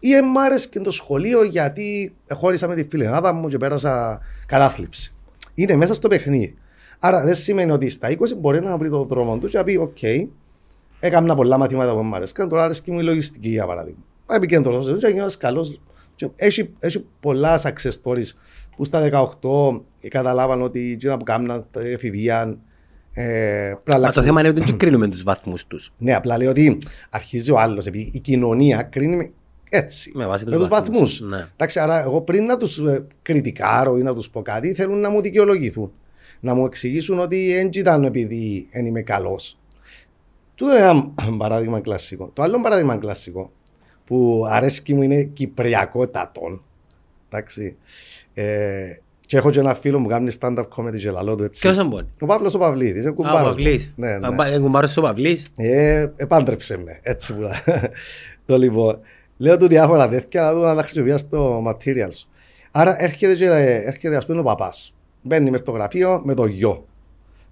ή 0.00 0.14
εμ' 0.14 0.38
άρεσε 0.38 0.68
και 0.68 0.80
το 0.80 0.90
σχολείο 0.90 1.44
γιατί 1.44 2.14
χώρισα 2.32 2.68
με 2.68 2.74
τη 2.74 2.84
φιλενάδα 2.84 3.32
μου 3.32 3.48
και 3.48 3.56
πέρασα 3.56 4.20
κατάθλιψη. 4.46 5.14
Είναι 5.54 5.76
μέσα 5.76 5.94
στο 5.94 6.08
παιχνίδι. 6.08 6.54
Άρα 6.98 7.24
δεν 7.24 7.34
σημαίνει 7.34 7.70
ότι 7.70 7.88
στα 7.88 8.08
20 8.10 8.14
μπορεί 8.36 8.60
να 8.60 8.76
βρει 8.76 8.90
τον 8.90 9.06
δρόμο 9.06 9.38
του 9.38 9.46
και 9.46 9.56
να 9.56 9.64
πει: 9.64 9.76
Οκ, 9.76 9.98
έκανα 11.00 11.34
πολλά 11.34 11.58
μαθήματα 11.58 11.94
που 11.94 12.02
μου 12.02 12.14
αρέσκαν. 12.14 12.48
Τώρα 12.48 12.64
αρέσκει 12.64 12.90
μου 12.90 13.00
η 13.00 13.02
λογιστική 13.02 13.48
για 13.48 13.66
παράδειγμα. 13.66 14.00
Να 14.26 14.34
επικεντρωθώ 14.34 14.82
σε 14.82 14.90
αυτό 14.90 15.06
και 15.06 15.12
γίνω 15.12 15.26
καλό. 15.38 15.78
Έχει, 16.36 16.70
έχει 16.78 17.04
πολλά 17.20 17.60
success 17.62 17.92
stories 18.02 18.28
που 18.80 18.86
στα 18.86 19.28
18 19.42 19.80
καταλάβαν 20.08 20.62
ότι 20.62 20.92
εκείνα 20.92 21.16
που 21.16 21.24
κάμναν 21.24 21.66
τα 21.70 21.80
εφηβεία. 21.80 22.58
Ε, 23.12 23.22
πρέπει 23.24 23.68
να 23.68 23.74
Μα 23.74 23.80
το 23.84 23.94
αλλάξουν. 23.94 24.22
θέμα 24.22 24.40
είναι 24.40 24.48
ότι 24.48 24.60
δεν 24.60 24.76
κρίνουμε 24.76 25.08
τους 25.08 25.22
βαθμούς 25.22 25.66
τους. 25.66 25.92
Ναι, 25.98 26.14
απλά 26.14 26.36
λέει 26.38 26.46
ότι 26.48 26.78
αρχίζει 27.10 27.50
ο 27.50 27.58
άλλος. 27.58 27.86
Επειδή 27.86 28.10
η 28.12 28.18
κοινωνία 28.18 28.82
κρίνει 28.82 29.16
με- 29.16 29.30
έτσι. 29.70 30.12
Με 30.14 30.26
βάση 30.26 30.44
τους 30.44 30.52
με 30.52 30.58
τους 30.58 30.68
βαθμούς. 30.68 30.88
βαθμούς, 31.18 31.20
ναι. 31.20 31.46
Εντάξει, 31.52 31.80
άρα 31.80 32.00
εγώ 32.02 32.20
πριν 32.20 32.44
να 32.44 32.56
τους 32.56 32.80
κριτικάρω 33.22 33.98
ή 33.98 34.02
να 34.02 34.14
τους 34.14 34.30
πω 34.30 34.42
κάτι, 34.42 34.74
θέλουν 34.74 35.00
να 35.00 35.10
μου 35.10 35.20
δικαιολογηθούν. 35.20 35.92
Να 36.40 36.54
μου 36.54 36.64
εξηγήσουν 36.64 37.18
ότι 37.18 37.52
δεν 37.54 37.68
ήταν 37.72 38.04
επειδή 38.04 38.68
δεν 38.72 38.86
είμαι 38.86 39.02
καλός. 39.02 39.58
Τούτο 40.54 40.76
είναι 40.76 40.84
ένα 40.84 41.36
παράδειγμα 41.38 41.80
κλασικό. 41.80 42.30
Το 42.32 42.42
άλλο 42.42 42.60
παράδειγμα 42.60 42.96
κλασικό 42.96 43.52
που 44.04 44.44
αρέσκει 44.48 44.94
μου 44.94 45.02
είναι 45.02 45.22
κυπριακότατον. 45.22 46.62
Εντάξει. 47.28 47.76
Ε, 48.34 48.96
και 49.26 49.36
έχω 49.36 49.50
και 49.50 49.58
ένα 49.58 49.74
φίλο 49.74 50.00
που 50.00 50.08
κάνει 50.08 50.32
stand-up 50.40 50.64
comedy 50.76 50.96
και 50.98 51.10
λαλό 51.10 51.34
του 51.34 51.42
έτσι. 51.42 51.60
Ποιος 51.60 51.74
είναι 51.74 51.84
μπορεί. 51.84 52.06
Ο 52.20 52.26
Παύλος 52.26 52.54
ο 52.54 52.58
Παυλίδης, 52.58 53.00
είναι 53.02 53.08
Α, 53.08 53.10
ο 53.10 53.14
κουμπάρος 53.14 53.40
μου. 53.40 53.46
Παυλής. 53.46 53.92
Ναι, 53.96 54.18
ναι. 54.18 54.26
Α, 54.26 54.34
πα- 54.34 54.46
ε, 54.46 54.58
κουμπάρος 54.58 54.96
ο 54.96 55.00
Παυλής. 55.00 55.46
Ε, 55.56 56.06
επάντρεψε 56.16 56.78
με, 56.78 56.98
έτσι 57.02 57.34
που 57.34 57.40
το 58.46 58.58
λοιπόν. 58.58 58.98
Λέω 59.36 59.56
του 59.56 59.66
διάφορα 59.68 60.08
τέτοια, 60.08 60.42
να 60.42 60.52
δω 60.52 60.64
να 60.66 60.74
τα 60.74 60.82
χρησιμοποιήσω 60.82 61.18
στο 61.18 61.62
material 61.66 62.08
σου. 62.12 62.28
Άρα 62.70 63.02
έρχεται, 63.02 63.34
και, 63.34 63.46
έρχεται 63.86 64.16
ας 64.16 64.26
πούμε 64.26 64.40
ο 64.40 64.42
παπάς. 64.42 64.94
Μπαίνει 65.22 65.50
μες 65.50 65.60
στο 65.60 65.72
γραφείο 65.72 66.20
με 66.24 66.34
το 66.34 66.46
γιο. 66.46 66.84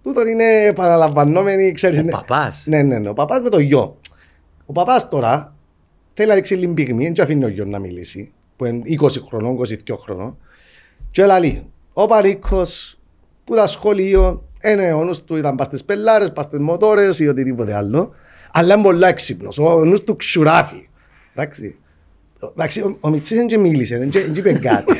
Τούτο 0.02 0.26
είναι 0.26 0.44
επαναλαμβανόμενη, 0.64 1.72
ξέρεις. 1.72 1.96
Ο 1.96 2.00
είναι- 2.00 2.10
παπάς. 2.10 2.64
Ναι, 2.66 2.82
ναι, 2.82 2.98
ναι, 2.98 3.08
ο 3.08 3.12
παπάς 3.12 3.40
με 3.40 3.48
το 3.48 3.58
γιο. 3.58 3.96
Ο 4.66 4.72
παπάς 4.72 5.08
τώρα 5.08 5.54
θέλει 6.14 6.28
να 6.28 6.34
ρίξει 6.34 6.54
λίγο 6.54 6.72
πυγμή, 6.74 7.10
δεν 7.10 7.24
αφήνει 7.24 7.44
ο 7.44 7.48
γιος 7.48 7.68
να 7.68 7.78
μιλήσει, 7.78 8.32
που 8.56 8.64
είναι 8.64 8.82
20 8.84 9.20
χρονών, 9.28 9.56
22 9.56 9.96
χρονών. 10.02 10.36
Και 11.10 11.26
λέει, 11.26 11.70
ο 11.92 12.06
Παρίκος 12.06 12.98
που 13.44 13.54
τα 13.54 13.66
σχολείο, 13.66 14.42
είναι 14.64 14.92
ο 14.92 15.04
νους 15.04 15.24
του 15.24 15.36
ήταν 15.36 15.54
πας 15.56 15.66
στις 15.66 15.84
πελάρες, 15.84 16.32
πας 16.32 16.44
στις 16.44 16.58
μοτόρες 16.58 17.18
ή 17.18 17.28
οτιδήποτε 17.28 17.74
άλλο, 17.74 18.14
αλλά 18.52 18.74
είναι 18.74 18.82
πολύ 18.82 19.04
έξυπνος, 19.04 19.58
ο 19.58 19.84
νους 19.84 20.04
του 20.04 20.16
ξουράφει. 20.16 20.88
Εντάξει. 21.34 21.76
Εντάξει, 22.50 22.80
ο, 22.80 22.96
ο 23.00 23.08
Μιτσής 23.08 23.36
δεν 23.36 23.46
και 23.46 23.58
μίλησε, 23.58 23.98
δεν 23.98 24.10
και- 24.10 24.20
δεν 24.24 24.34
είπε 24.34 24.52
κάτι. 24.52 24.92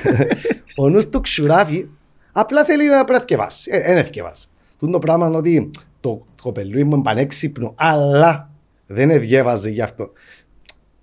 ο 0.77 0.89
νους 0.89 1.09
του 1.09 1.21
ξουράφει, 1.21 1.89
απλά 2.33 2.65
θέλει 2.65 2.89
να 2.89 2.95
πρέπει 2.95 3.13
να 3.13 3.19
θκευάσει. 3.21 3.71
Ε, 3.73 3.95
δεν 3.95 4.05
θκευάσει. 4.05 4.47
Τούν 4.79 4.91
το 4.91 4.99
πράγμα 4.99 5.27
είναι 5.27 5.37
ότι 5.37 5.71
το 6.01 6.27
κοπελούι 6.43 6.85
μου 6.85 6.95
είναι 6.95 7.03
πανέξυπνο, 7.03 7.73
αλλά 7.77 8.51
δεν 8.87 9.21
διέβαζε 9.21 9.71
γι' 9.71 9.83
αυτό. 9.83 10.11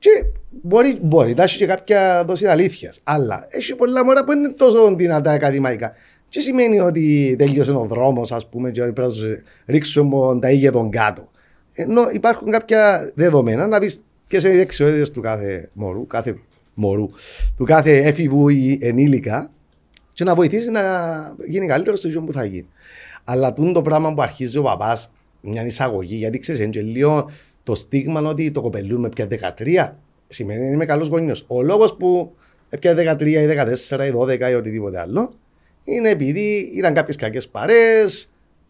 Και 0.06 0.26
μπορεί, 0.50 1.00
μπορεί 1.02 1.34
να 1.34 1.44
έχει 1.44 1.58
και 1.58 1.66
κάποια 1.66 2.24
δόση 2.28 2.46
αλήθειας. 2.48 3.00
Αλλά 3.04 3.48
έχει 3.50 3.76
πολλά 3.76 4.06
μωρά 4.06 4.24
που 4.24 4.32
είναι 4.32 4.50
τόσο 4.50 4.96
δυνατά 4.96 5.32
ακαδημαϊκά. 5.32 5.94
Τι 6.30 6.42
σημαίνει 6.42 6.80
ότι 6.80 7.36
τέλειωσε 7.38 7.72
ο 7.72 7.86
δρόμος, 7.86 8.32
ας 8.32 8.50
πούμε, 8.50 8.72
και 8.72 8.82
ότι 8.82 8.92
πρέπει 8.92 9.08
να 9.08 9.14
τους 9.14 9.24
ρίξουμε 9.66 10.40
τα 10.40 10.52
ίδια 10.52 10.72
τον 10.72 10.90
κάτω; 10.90 11.30
Ενώ 11.74 12.10
υπάρχουν 12.12 12.52
κάποια 12.52 13.12
δεδομένα 13.16 13.68
να 13.68 13.80
δεις 13.80 14.02
ποιες 14.28 14.44
είναι 14.44 14.54
οι 14.54 14.58
δεξιότητες 14.58 15.12
του 15.12 15.22
κάθε 15.22 15.70
μωρού, 15.74 16.08
κάθε 16.08 16.38
μωρού, 16.74 17.10
του 17.58 17.64
κάθε 17.64 17.98
έφηβου 17.98 18.50
ή 18.50 18.80
ενήλικα 18.82 19.52
και 20.14 20.24
να 20.24 20.36
βοηθήσει 20.36 20.72
να 20.72 20.82
γίνει 21.48 21.68
καλύτερος 21.68 22.00
στο 22.00 22.10
ζωή 22.10 22.24
που 22.24 22.34
θα 22.34 22.46
γίνει. 22.46 22.68
Αλλά 23.24 23.54
τούτο 23.54 23.72
το 23.72 23.82
πράγμα 23.82 24.14
που 24.14 24.22
αρχίζει 24.22 24.58
ο 24.58 24.62
παπάς, 24.62 25.12
μια 25.42 25.66
εισαγωγή, 25.66 26.16
γιατί 26.16 26.40
ξέρεις, 26.40 26.62
είναι 26.62 26.70
και 26.70 26.82
λίγο 26.82 27.30
το 27.66 27.76
στίγμα 27.76 28.22
ότι 28.22 28.52
το 28.52 28.62
κοπελούν 28.62 29.00
με 29.00 29.10
πια 29.10 29.28
13 29.58 29.94
σημαίνει 30.28 30.64
ότι 30.64 30.74
είμαι 30.74 30.86
καλός 30.86 31.08
γονιός. 31.08 31.46
Ο 31.48 31.62
λόγος 31.62 31.96
που 31.96 32.36
πια 32.80 33.18
13 33.20 33.26
ή 33.26 33.48
14 33.90 34.06
ή 34.06 34.12
12 34.16 34.50
ή 34.50 34.54
οτιδήποτε 34.54 35.00
άλλο 35.00 35.34
είναι 35.84 36.10
επειδή 36.10 36.72
ήταν 36.76 36.94
κάποιες 36.94 37.16
κακές 37.16 37.48
παρέ, 37.48 38.06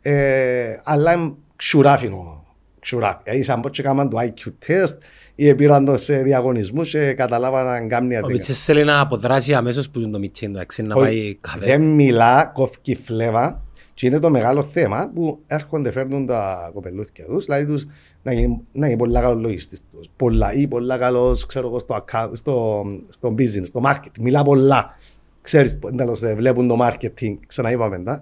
ε, 0.02 0.78
αλλά 0.84 1.14
είναι 1.14 1.34
ξουράφινο. 1.56 2.44
Ξουράφι. 2.80 3.20
Δηλαδή, 3.24 3.44
σαν 3.44 3.60
πως 3.60 3.72
και 3.72 3.82
κάμαν 3.82 4.10
το 4.10 4.18
IQ 4.22 4.52
test 4.68 4.98
ή 5.36 5.56
πήραν 5.56 5.86
το 5.86 5.98
σε 5.98 6.22
διαγωνισμούς 6.22 6.90
και 6.90 7.14
καταλάβαν 7.14 7.66
να 7.66 7.88
κάνει 7.88 8.16
Ο 8.16 8.18
αντίκα. 8.18 8.34
Μιτσής 8.34 8.64
θέλει 8.64 8.84
να 8.84 9.00
αποδράσει 9.00 9.54
αμέσως 9.54 9.90
που 9.90 10.00
είναι 10.00 10.12
το 10.12 10.20
Μιτσί, 10.20 10.46
εντάξει, 10.46 10.84
να 10.84 10.96
Όχι, 10.96 11.06
πάει 11.06 11.38
καφέ. 11.42 11.66
Δεν 11.66 11.82
μιλά, 11.82 12.52
κόφκι 12.54 12.96
φλέβα 12.96 13.65
και 13.96 14.06
είναι 14.06 14.20
το 14.20 14.30
μεγάλο 14.30 14.64
θέμα 14.64 15.12
που 15.16 15.40
έρχονται, 15.48 15.92
φέρνουν 15.92 16.26
τα 16.26 16.72
κοπελούθια 16.74 17.26
τους, 17.26 17.46
δηλαδή 17.46 17.66
τους 17.66 17.86
να 18.24 18.34
γίνει, 18.34 18.62
να 18.72 18.86
γίνει 18.86 18.98
πολλά 18.98 19.22
καλός 19.22 19.42
λογιστής 19.42 19.82
τους, 19.92 20.10
πολλά 20.16 20.54
ή 20.54 20.68
πολλά 20.68 20.98
καλός, 20.98 21.46
ξέρω 21.46 21.68
εγώ, 21.68 21.80
στο, 21.80 22.06
account, 22.06 22.30
στο, 22.32 22.86
στο 23.10 23.36
business, 23.38 23.66
στο 23.66 23.82
marketing, 23.86 24.20
μιλά 24.20 24.44
πολλά. 24.44 24.98
Ξέρεις, 25.42 25.80
τέλος, 25.96 26.22
ε, 26.22 26.36
βλέπουν 26.36 26.68
το 26.68 26.78
marketing, 26.82 27.36
ξαναείπαμε 27.48 28.00
τα. 28.00 28.22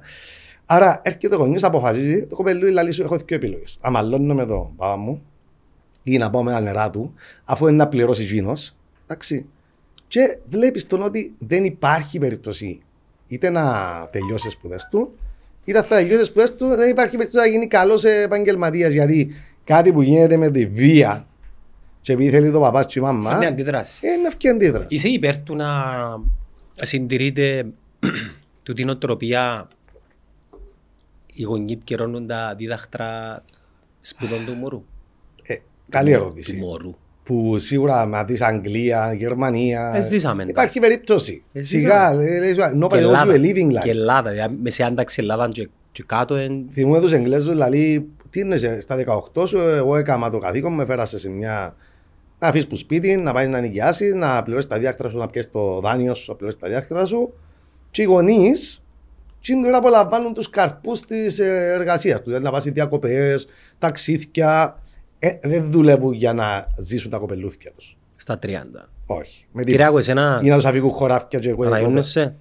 Άρα 0.66 1.02
έρχεται 1.04 1.36
ο 1.36 1.38
γονιός, 1.38 1.64
αποφασίζει, 1.64 2.28
το 2.28 2.36
κοπελούι 2.36 2.72
λέει 2.72 2.92
σου, 2.92 3.04
έχω 3.04 3.16
δύο 3.16 3.36
επιλογές. 3.36 3.78
Αμαλώνω 3.82 4.34
με 4.34 4.46
τον 4.46 4.76
παπά 4.76 4.98
μου 4.98 5.22
ή 6.04 6.18
να 6.18 6.30
πάω 6.30 6.44
με 6.44 6.52
τα 6.52 6.60
νερά 6.60 6.90
του, 6.90 7.14
αφού 7.44 7.68
είναι 7.68 7.78
να 7.78 7.88
πληρώσει 7.88 8.24
εκείνος, 8.24 8.76
εντάξει, 9.04 9.50
και 10.08 10.38
βλέπεις 10.50 10.88
τον 10.88 11.02
ότι 11.02 11.36
δεν 11.38 11.64
υπάρχει 11.64 12.20
περίπτωση 12.20 12.82
είτε 13.28 13.50
να 13.50 13.64
τελειώσει 14.12 14.48
τι 14.48 14.52
σπουδές 14.52 14.88
του, 14.92 15.14
είτε 15.66 15.82
θα 15.84 15.96
τελειώσει 15.96 16.18
τι 16.20 16.26
σπουδέ 16.26 16.50
του, 16.50 16.68
δεν 16.68 16.90
υπάρχει 16.90 17.18
περίπτωση 17.18 17.46
να 17.46 17.52
γίνει 17.52 17.68
καλός 17.68 18.04
επαγγελματίας. 18.04 18.94
Γιατί 18.94 19.34
κάτι 19.64 19.94
που 19.94 20.02
γίνεται 20.02 20.38
με 20.38 20.52
τη 20.52 20.66
βία, 20.66 21.28
και 22.02 22.14
επειδή 22.14 22.30
θέλει 22.30 22.52
το 22.52 22.60
παπάς 22.60 22.86
και 22.86 23.00
η 23.00 23.02
μαμά, 23.02 23.36
Είναι 23.36 23.46
αντιδράση. 23.46 24.08
είναι 24.08 24.28
ευκαιρία 24.28 24.56
αντίδραση. 24.58 24.88
Είσαι 24.96 25.08
υπέρ 25.10 25.38
του 25.38 25.56
να 25.56 25.70
συντηρείται 26.76 27.66
του 28.64 28.74
την 28.74 28.90
οτροπία 28.90 29.68
οι 31.34 31.44
γονείς 31.44 31.78
πιερώνουν 31.86 32.28
τα 32.28 32.56
δίδακτρα 32.58 33.44
σπουδών 34.02 34.46
του 34.46 34.52
μωρού. 34.54 34.84
Ε, 35.44 35.56
Καλή 35.90 36.10
του 36.10 36.16
ερώτηση. 36.16 36.56
μωρού. 36.56 36.96
Που 37.24 37.58
σίγουρα 37.58 38.06
με 38.06 38.24
δεις 38.28 38.42
Αγγλία, 38.42 39.14
Γερμανία. 39.14 39.92
Ε, 39.96 40.02
ζήσαμε 40.02 40.44
τα. 40.44 40.50
Υπάρχει 40.50 40.80
περίπτωση. 40.80 41.44
Ε, 41.54 41.62
Σιγά, 41.62 42.10
ζήσαμε. 42.14 42.26
ε, 42.36 42.40
λέει 42.40 42.54
σου, 42.54 42.62
nobody 42.62 42.70
Και 42.72 42.76
knows 42.86 42.92
you 42.94 42.98
Ελλάδα. 42.98 43.34
a 43.34 43.38
living 43.38 43.70
Και 43.72 43.80
life. 43.84 43.88
Ελλάδα. 43.88 44.30
δηλαδή, 44.32 44.56
Με 44.62 44.70
σε 44.70 44.84
άνταξη 44.84 45.22
Ελλάδα 45.22 45.50
και, 45.50 45.70
και 45.92 46.04
κάτω. 46.06 46.36
εν- 46.36 46.66
Θυμούμαι 46.72 47.00
τους 47.00 47.12
Εγγλέζους, 47.12 47.50
δηλαδή, 47.52 48.08
τι 48.30 48.40
είναι 48.40 48.58
στα 48.58 48.96
18 49.36 49.48
σου, 49.48 49.58
εγώ 49.60 49.96
έκανα 49.96 50.30
το 50.30 50.38
καθήκον, 50.40 50.74
με 50.74 50.86
φέρασες 50.86 51.22
σε 51.22 51.30
μια... 51.30 51.76
Να 52.40 52.48
αφήσεις 52.48 52.68
που 52.68 52.76
σπίτι, 52.76 53.16
να 53.18 53.34
πάει 53.34 53.48
να 53.48 53.60
νοικιάσεις, 53.60 54.14
να 54.14 54.44
πληρώσεις 54.44 54.70
τα 54.70 54.78
διάκτρα 54.78 55.10
σου, 55.10 55.18
να 55.18 55.28
πιέσεις 55.28 55.52
το 55.52 55.80
δάνειο 55.80 56.14
σου, 56.14 56.26
να 56.32 56.36
πληρώσεις 56.38 56.60
τα 56.60 56.68
διάκτρα 56.68 57.06
σου. 57.06 57.34
Και 57.92 58.02
οι 58.02 58.06
γονείς, 58.06 58.82
τι 59.42 59.62
τώρα 59.62 59.78
απολαμβάνουν 59.78 60.34
τους 60.34 60.50
καρπούς 60.50 61.02
της 61.02 61.40
ε, 61.40 61.72
εργασίας 61.74 62.16
τους. 62.18 62.26
Δηλαδή 62.26 62.44
να 62.44 62.52
πας 62.52 62.64
σε 62.64 62.70
διακοπές, 62.72 63.48
ταξίδια. 63.80 64.80
Ε, 65.26 65.40
δεν 65.44 65.72
δουλεύουν 65.72 66.14
για 66.14 66.34
να 66.34 66.68
ζήσουν 66.78 67.12
τα 67.12 67.18
κοπελούθια 67.18 67.72
τους. 67.72 67.98
Στα 68.16 68.40
30. 68.44 68.48
Όχι. 69.06 69.46
Με 69.52 69.64
τίποτα. 69.64 69.72
Κυριάκο, 69.72 69.98
εσένα 69.98 70.40
Ή 70.44 70.48
να 70.50 70.56
τους 70.56 70.66
αφήγουν 70.66 70.90
χωράφια 70.90 71.40
και 71.40 71.50
εγώ. 71.50 71.66
αναγιώνεσαι. 71.66 72.36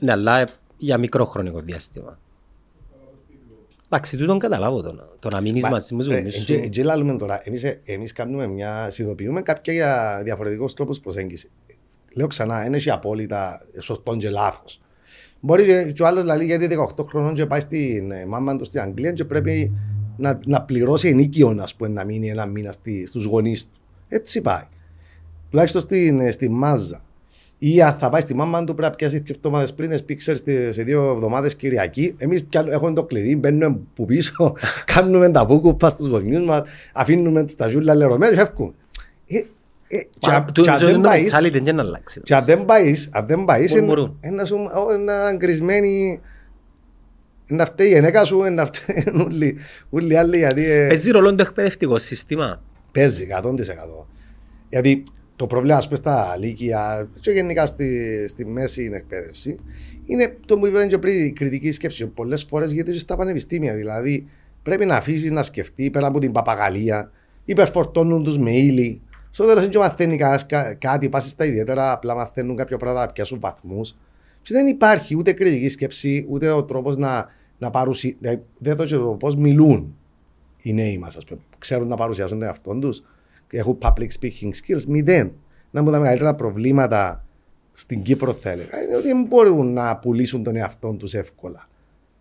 Ναι, 0.00 0.12
αλλά 0.12 0.48
για 0.76 0.98
μικρό 0.98 1.24
χρονικό 1.24 1.60
διάστημα. 1.60 2.18
Εντάξει, 3.86 4.16
τούτον 4.16 4.38
καταλάβω 4.38 4.82
το, 4.82 4.92
να- 4.92 5.08
το 5.18 5.28
να 5.28 5.40
μείνεις 5.40 5.68
μαζί 5.68 5.94
με 5.94 6.04
τους 6.04 6.14
γονείς 6.14 6.34
σου. 6.42 6.68
Και 6.70 6.84
λάλλουμε 6.84 7.16
τώρα, 7.16 7.40
εμείς, 7.44 7.64
ε, 7.64 7.80
εμείς 7.84 8.12
κάνουμε 8.12 8.46
μια, 8.46 8.90
συνειδητοποιούμε 8.90 9.42
κάποια 9.42 9.72
για 9.72 10.20
διαφορετικούς 10.24 10.74
τρόπους 10.74 11.00
προσέγγισης. 11.00 11.50
Λέω 12.14 12.26
ξανά, 12.26 12.62
δεν 12.62 12.74
έχει 12.74 12.90
απόλυτα 12.90 13.66
σωστό 13.78 14.16
και 14.16 14.30
λάθος. 14.30 14.80
Μπορεί 15.44 15.64
και, 15.64 15.92
και 15.92 16.02
ο 16.02 16.06
άλλος 16.06 16.22
δηλαδή 16.22 16.44
γιατί 16.44 16.68
18 16.96 17.04
χρονών 17.08 17.34
και 17.34 17.46
πάει 17.46 17.60
στην 17.60 18.10
ε, 18.10 18.26
μάμα 18.26 18.56
του 18.56 18.64
στην 18.64 18.80
Αγγλία 18.80 19.12
και 19.12 19.24
πρέπει 19.24 19.72
να, 20.16 20.38
να 20.44 20.62
πληρώσει 20.62 21.08
ενίκιο 21.08 21.56
ας 21.60 21.74
πούμε, 21.74 21.88
να 21.90 22.04
μείνει 22.04 22.28
ένα 22.28 22.46
μήνα 22.46 22.72
στη, 22.72 23.06
στους 23.06 23.24
γονείς 23.24 23.64
του. 23.64 23.80
Έτσι 24.08 24.40
πάει. 24.40 24.62
Τουλάχιστον 25.50 25.80
στην, 25.80 26.20
ε, 26.20 26.30
στη 26.30 26.48
μάζα. 26.48 27.02
Ή 27.58 27.82
αν 27.82 27.92
θα 27.94 28.08
πάει 28.08 28.20
στη 28.20 28.34
μάμα 28.34 28.58
του 28.58 28.74
πρέπει 28.74 28.80
να 28.90 28.90
πιάσει 28.90 29.18
δύο 29.18 29.34
εβδομάδες 29.36 29.74
πριν, 29.74 29.90
εσύ 29.92 30.14
ξέρεις 30.14 30.40
στη- 30.40 30.72
σε 30.72 30.82
δύο 30.82 31.10
εβδομάδες 31.10 31.56
Κυριακή. 31.56 32.14
Εμείς 32.18 32.44
πια 32.44 32.64
έχουμε 32.68 32.92
το 32.92 33.04
κλειδί, 33.04 33.36
μπαίνουμε 33.36 33.78
που 33.94 34.04
πίσω, 34.04 34.54
κάνουμε 34.94 35.30
τα 35.30 35.46
πούκουπα 35.46 35.88
στους 35.88 36.08
γονιούς 36.08 36.46
μας, 36.46 36.62
αφήνουμε 36.92 37.44
τα 37.56 37.68
ζούλα 37.68 37.94
λερωμένα 37.94 38.32
και 38.32 38.38
φεύγουμε. 38.38 38.72
Ε, 39.94 39.96
ε, 39.96 40.02
και 40.18 40.28
Μα, 40.30 40.34
αν- 40.36 40.44
τούτο 40.46 40.60
και 40.62 40.70
αν 40.70 40.78
δεν 40.78 40.94
είναι 40.94 41.06
πάεις- 41.08 41.34
mentality, 41.34 41.60
δεν 41.62 41.74
να 41.74 41.82
αλλάξει. 41.82 42.20
και 42.20 42.34
αν 42.34 42.44
δεν 42.44 42.64
πάεις, 42.64 43.08
αν 43.12 43.26
δεν 43.26 43.44
πάεις, 43.44 43.74
Μουρμουρούν. 43.74 44.18
είναι 44.24 44.34
να 44.34 44.44
σου 44.44 44.56
είναι 44.98 45.12
αγκρισμένη, 45.12 46.20
να 47.48 47.64
φταίει 47.64 47.88
η 47.88 47.92
γυναίκα 47.92 48.24
σου, 48.24 48.38
να 48.52 48.64
φταίει 48.66 49.04
όλοι, 49.24 49.56
όλοι 49.90 50.12
οι 50.12 50.16
άλλοι, 50.16 50.36
γιατί 50.36 50.64
ε, 50.70 50.86
Παίζει 50.86 51.10
ρόλο 51.10 51.34
το 51.34 51.42
εκπαιδευτικό 51.42 51.98
σύστημα. 51.98 52.62
παίζει 52.92 53.26
100%. 53.30 54.06
Γιατί 54.68 55.02
το 55.36 55.46
πρόβλημα, 55.46 55.76
ας 55.76 55.84
πούμε, 55.84 55.96
στα 55.96 56.36
λύκεια 56.38 57.08
και 57.20 57.30
γενικά 57.30 57.66
στη, 57.66 58.24
στη 58.28 58.46
μέση 58.46 58.90
εκπαίδευση, 58.94 59.58
είναι 60.04 60.36
το 60.46 60.58
που 60.58 60.66
είπαμε 60.66 60.86
και 60.86 60.98
πριν, 60.98 61.24
η 61.24 61.32
κριτική 61.32 61.72
σκέψη. 61.72 62.06
Πολλέ 62.06 62.36
φορέ 62.36 62.66
γιατί 62.66 62.92
και 62.92 62.98
στα 62.98 63.16
πανεπιστήμια. 63.16 63.74
Δηλαδή, 63.74 64.26
πρέπει 64.62 64.84
να 64.86 64.96
αφήσει 64.96 65.30
να 65.30 65.42
σκεφτεί 65.42 65.90
πέρα 65.90 66.06
από 66.06 66.18
την 66.18 66.32
παπαγαλία, 66.32 67.10
υπερφορτώνουν 67.44 68.24
του 68.24 68.40
με 68.40 68.50
ύλη. 68.50 69.00
Στο 69.34 69.44
τέλος 69.46 69.66
δεν 69.68 69.80
μαθαίνει 69.80 70.16
κανένας 70.16 70.46
κα- 70.46 70.74
κάτι, 70.74 71.08
πα 71.08 71.20
στα 71.20 71.44
ιδιαίτερα, 71.44 71.92
απλά 71.92 72.14
μαθαίνουν 72.14 72.56
κάποια 72.56 72.76
πράγματα, 72.76 73.06
να 73.06 73.12
πιάσουν 73.12 73.38
βαθμούς. 73.40 73.94
Και 74.42 74.54
δεν 74.54 74.66
υπάρχει 74.66 75.16
ούτε 75.16 75.32
κριτική 75.32 75.68
σκέψη, 75.68 76.26
ούτε 76.28 76.50
ο 76.50 76.64
τρόπος 76.64 76.96
να, 76.96 77.28
να 77.58 77.70
παρουσιάσουν. 77.70 78.18
Δεν 78.58 78.76
το 78.76 78.84
ξέρω 78.84 79.10
πώς 79.14 79.36
μιλούν 79.36 79.94
οι 80.62 80.72
νέοι 80.72 80.98
μας, 80.98 81.16
ας 81.16 81.24
πούμε. 81.24 81.40
Ξέρουν 81.58 81.88
να 81.88 81.96
παρουσιάσουν 81.96 82.38
τον 82.38 82.46
εαυτό 82.46 82.74
τους. 82.74 83.02
Έχουν 83.50 83.78
public 83.82 84.08
speaking 84.20 84.50
skills. 84.50 84.82
Μηδέν. 84.86 85.32
Να 85.70 85.82
μου 85.82 85.90
τα 85.90 85.98
μεγαλύτερα 85.98 86.34
προβλήματα 86.34 87.24
στην 87.72 88.02
Κύπρο, 88.02 88.32
θα 88.32 88.50
έλεγα, 88.50 88.82
είναι 88.82 88.96
ότι 88.96 89.06
δεν 89.06 89.24
μπορούν 89.24 89.72
να 89.72 89.96
πουλήσουν 89.96 90.42
τον 90.42 90.56
εαυτό 90.56 90.88
τους 90.92 91.14
εύκολα. 91.14 91.68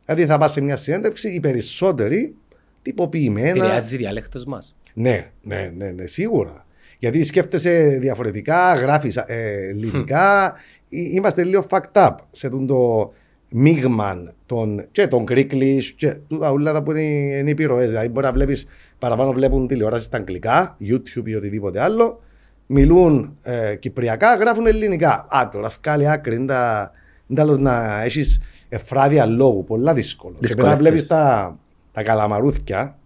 Δηλαδή, 0.05 0.25
θα 0.25 0.37
πας 0.37 0.51
σε 0.51 0.61
μια 0.61 0.75
συνέντευξη, 0.75 1.29
οι 1.29 1.39
περισσότεροι 1.39 2.35
τυποποιημένα. 2.81 3.47
Επηρεάζει 3.49 3.97
διάλεκτος 3.97 4.45
μας. 4.45 4.75
Ναι, 4.93 5.31
ναι, 5.41 5.73
ναι, 5.77 5.91
ναι, 5.91 6.05
σίγουρα. 6.05 6.65
Γιατί 7.01 7.23
σκέφτεσαι 7.23 7.97
διαφορετικά, 8.01 8.73
γράφεις 8.73 9.17
ε, 9.17 9.25
ελληνικά. 9.69 10.53
Ε, 10.89 10.97
Είμαστε 11.13 11.43
λίγο 11.43 11.65
fucked 11.69 11.91
up 12.07 12.15
σε 12.31 12.49
τον 12.49 12.67
το 12.67 13.11
μείγμα 13.49 14.33
των, 14.45 14.85
και 14.91 15.07
των 15.07 15.23
Greeklish 15.29 15.83
και 15.95 16.15
τούτα 16.27 16.51
όλα 16.51 16.73
τα 16.73 16.83
που 16.83 16.91
είναι, 16.91 17.01
είναι 17.37 17.47
οι 17.47 17.51
επιρροές. 17.51 17.87
Δηλαδή 17.89 18.09
μπορεί 18.09 18.25
να 18.25 18.31
βλέπεις 18.31 18.67
παραπάνω 18.99 19.31
βλέπουν 19.31 19.67
τηλεόραση 19.67 20.03
στα 20.05 20.17
αγγλικά, 20.17 20.77
YouTube 20.81 21.23
ή 21.25 21.35
οτιδήποτε 21.35 21.81
άλλο. 21.81 22.21
Μιλούν 22.65 23.37
ε, 23.43 23.75
κυπριακά, 23.75 24.35
γράφουν 24.35 24.67
ελληνικά. 24.67 25.27
Α, 25.29 25.49
τώρα 25.51 25.71
βγάλει 25.83 26.09
άκρη, 26.09 26.35
είναι 26.35 26.45
τα- 26.45 26.91
είναι 27.27 27.39
τέλος 27.39 27.57
να 27.57 28.01
έχεις 28.03 28.41
εφράδια 28.69 29.25
λόγου, 29.25 29.63
πολλά 29.63 29.93
δύσκολο. 29.93 30.33
Και 30.33 30.39
μετά 30.41 30.53
Δυσκολεύτες. 30.53 30.79
βλέπεις 30.79 31.07
τα, 31.07 31.57
τα 31.91 32.03
καλαμαρούθια 32.03 32.97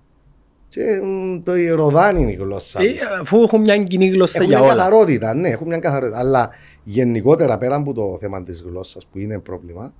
και 0.69 1.01
μ, 1.03 1.39
το 1.43 1.53
ροδάνι 1.75 2.21
είναι 2.21 2.31
η 2.31 2.35
γλώσσα 2.35 2.81
Ε, 2.81 2.87
τους. 2.93 3.05
Αφού 3.21 3.41
έχουν 3.41 3.61
μια 3.61 3.83
κοινή 3.83 4.07
γλώσσα 4.07 4.37
Έχουν 4.37 4.49
για 4.49 4.59
μια 4.59 4.67
όλα. 4.67 4.77
καθαρότητα, 4.77 5.33
ναι, 5.33 5.49
έχουν 5.49 5.67
μια 5.67 5.77
καθαρότητα. 5.77 6.19
Αλλά 6.19 6.49
γενικότερα 6.83 7.57
πέρα 7.57 7.75
από 7.75 7.93
το 7.93 8.17
θέμα 8.19 8.43
της 8.43 8.61
γλώσσας 8.61 9.05
που 9.05 9.17
είναι 9.19 9.39
πρόβλημα, 9.39 9.93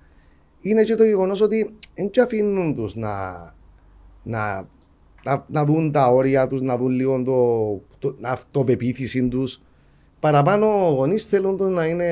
είναι 0.60 0.84
και 0.84 0.95
το 0.95 1.03
γεγονός 1.03 1.41
ότι 1.41 1.75
δεν 1.95 2.10
του 2.10 2.22
αφήνουν 2.22 2.75
τους 2.75 2.95
να, 2.95 3.34
να, 4.24 4.67
να, 5.24 5.45
να 5.48 5.65
δουν 5.65 5.91
τα 5.91 6.07
όρια 6.07 6.48
τους, 6.48 6.62
να 6.62 6.77
δουν 6.77 6.89
λίγο 6.89 7.24
το, 7.24 7.81
το, 8.00 8.13
την 8.13 8.25
αυτοπεποίθηση 8.25 9.27
τους. 9.27 9.62
Παραπάνω 10.19 10.65
γονείς 10.95 11.24
θέλουν 11.24 11.57
τους 11.57 11.69
να 11.69 11.86
είναι 11.86 12.10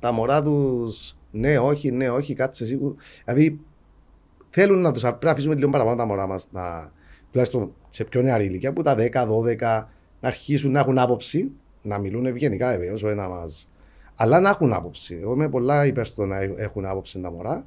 τα 0.00 0.12
μωρά 0.12 0.42
τους 0.42 1.16
ναι, 1.30 1.58
όχι, 1.58 1.90
ναι, 1.90 2.10
όχι, 2.10 2.34
κάτσε 2.34 2.66
σίγουρα. 2.66 2.94
Δηλαδή 3.24 3.60
θέλουν 4.50 4.80
να 4.80 4.92
τους 4.92 5.02
πρέπει 5.02 5.24
να 5.24 5.30
αφήσουμε 5.30 5.54
λίγο 5.54 5.70
παραπάνω 5.70 5.96
τα 5.96 6.06
μωρά 6.06 6.26
μας 6.26 6.46
να, 6.50 6.92
τουλάχιστον 7.30 7.72
σε 7.90 8.04
πιο 8.04 8.22
νεαρή 8.22 8.44
ηλικία, 8.44 8.72
που 8.72 8.82
τα 8.82 8.94
10, 8.98 9.26
12, 9.26 9.56
να 10.20 10.28
αρχίσουν 10.28 10.70
να 10.70 10.80
έχουν 10.80 10.98
άποψη, 10.98 11.50
να 11.82 11.98
μιλούν 11.98 12.26
ευγενικά 12.26 12.70
βεβαίως, 12.70 13.02
ο 13.02 13.08
ένας 13.08 13.28
μας. 13.28 13.68
Αλλά 14.14 14.40
να 14.40 14.48
έχουν 14.48 14.72
άποψη. 14.72 15.18
Εγώ 15.22 15.32
είμαι 15.32 15.48
πολλά 15.48 15.86
υπέρ 15.86 16.06
στο 16.06 16.24
να 16.24 16.38
έχουν 16.56 16.86
άποψη 16.86 17.20
τα 17.20 17.30
μωρά. 17.30 17.66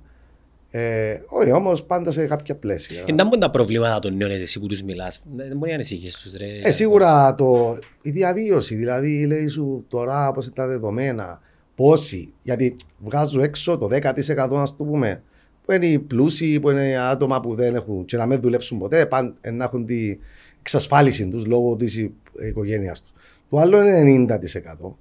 Ε, 0.74 1.20
όχι 1.27 1.51
όμως 1.51 1.84
πάντα 1.84 2.12
σε 2.12 2.25
κάποια 2.25 2.56
πλαίσια. 2.56 3.03
Είναι 3.06 3.38
τα 3.39 3.50
προβλήματα 3.50 4.00
των 4.00 4.18
νέων 4.18 4.32
εσύ 4.32 4.60
που 4.60 4.68
τους 4.68 4.84
μιλάς. 4.84 5.22
Δεν 5.36 5.58
μπορεί 5.58 5.70
να 5.70 5.75
ανησυχείς 5.75 6.15
τους 6.15 6.34
ρε. 6.34 6.60
Ε, 6.63 6.72
σίγουρα 6.72 7.36
το, 7.36 7.77
η 8.01 8.10
διαβίωση, 8.10 8.75
δηλαδή 8.75 9.25
λέει 9.25 9.48
σου 9.48 9.86
τώρα 9.88 10.32
πώς 10.32 10.46
είναι 10.46 10.53
τα 10.56 10.68
δεδομένα, 10.68 11.41
πόσοι, 11.75 12.34
γιατί 12.41 12.75
βγάζω 12.98 13.41
έξω 13.41 13.77
το 13.77 13.88
10% 13.91 14.12
ας 14.56 14.75
το 14.77 14.84
πούμε, 14.84 15.24
που 15.72 15.84
είναι 15.84 15.94
οι 15.94 16.00
πλούσιοι, 16.00 16.60
που 16.60 16.70
είναι 16.70 16.98
άτομα 16.98 17.40
που 17.40 17.56
δεν 17.56 17.75
έχουν 17.75 18.06
και 18.06 18.18
να 18.18 18.25
μην 18.25 18.42
δουλέψουν 18.42 18.78
ποτέ, 18.78 19.06
παν, 19.06 19.36
ε, 19.42 19.51
να 19.51 19.63
έχουν 19.63 19.86
την 19.86 20.20
εξασφάλιση 20.60 21.28
τους 21.28 21.46
λόγω 21.46 21.75
της 21.75 22.10
οικογένειας 22.50 23.01
τους. 23.01 23.12
Το 23.50 23.58
άλλο 23.58 23.82
είναι 23.82 24.01
90%. 24.01 24.98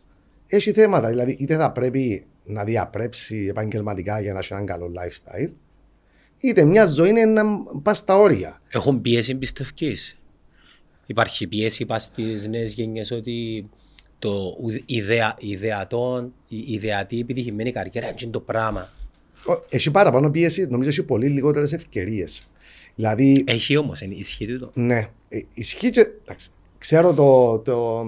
Έχει 0.46 0.72
θέματα, 0.72 1.08
δηλαδή 1.08 1.36
είτε 1.38 1.56
θα 1.56 1.72
πρέπει 1.72 2.24
να 2.44 2.64
διαπρέψει 2.64 3.46
επαγγελματικά 3.48 4.20
για 4.20 4.32
να 4.32 4.38
έχει 4.38 4.52
έναν 4.52 4.66
καλό 4.66 4.92
lifestyle, 4.96 5.52
είτε 6.38 6.64
μια 6.64 6.86
ζωή 6.86 7.08
είναι 7.08 7.24
να 7.24 7.42
πας 7.82 7.98
στα 7.98 8.16
όρια. 8.16 8.60
Έχουν 8.68 9.00
πίεση 9.00 9.30
εμπιστευκής. 9.32 10.18
Υπάρχει 11.06 11.46
πίεση 11.46 11.84
πας 11.84 12.02
στις 12.02 12.48
νέες 12.48 12.72
γενιές 12.72 13.10
ότι 13.10 13.68
το 14.18 14.56
ουδε- 14.60 14.82
ιδεα, 14.86 15.36
ιδεατόν, 15.38 16.32
η 16.48 16.64
ιδεατή 16.66 17.18
επιτυχημένη 17.18 17.72
καριέρα 17.72 18.14
είναι 18.22 18.30
το 18.30 18.40
πράγμα. 18.40 18.88
Ο- 19.46 19.62
Έχει 19.68 19.90
παραπάνω 19.90 20.30
πίεση, 20.30 20.66
νομίζω 20.70 20.88
έχει 20.88 21.02
πολύ 21.02 21.26
λιγότερες 21.28 21.72
ευκαιρίες. 21.72 22.48
Δηλαδή, 22.94 23.44
Έχει 23.46 23.76
όμως, 23.76 24.00
είναι- 24.00 24.14
ισχύει 24.14 24.46
τούτο. 24.46 24.70
ναι, 24.74 25.06
ε, 25.28 25.38
ισχύει 25.54 25.90
και. 25.90 26.06
εντάξει, 26.24 26.50
ξέρω 26.78 27.14
το, 27.14 27.58
το, 27.58 28.04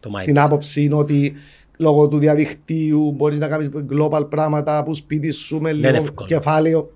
Το 0.00 0.10
mindset. 0.18 0.24
την 0.24 0.38
άποψη 0.38 0.82
είναι 0.84 0.94
ότι 0.94 1.32
λόγω 1.76 2.08
του 2.08 2.18
διαδικτύου 2.18 3.12
μπορείς 3.12 3.38
να 3.38 3.48
κάνεις 3.48 3.68
global 3.92 4.26
πράγματα 4.30 4.78
από 4.78 4.94
σπίτι 4.94 5.30
σου 5.30 5.60
με 5.60 5.70
είναι 5.70 5.90
λίγο 5.90 6.02
εύκολο. 6.02 6.28
κεφάλαιο. 6.28 6.90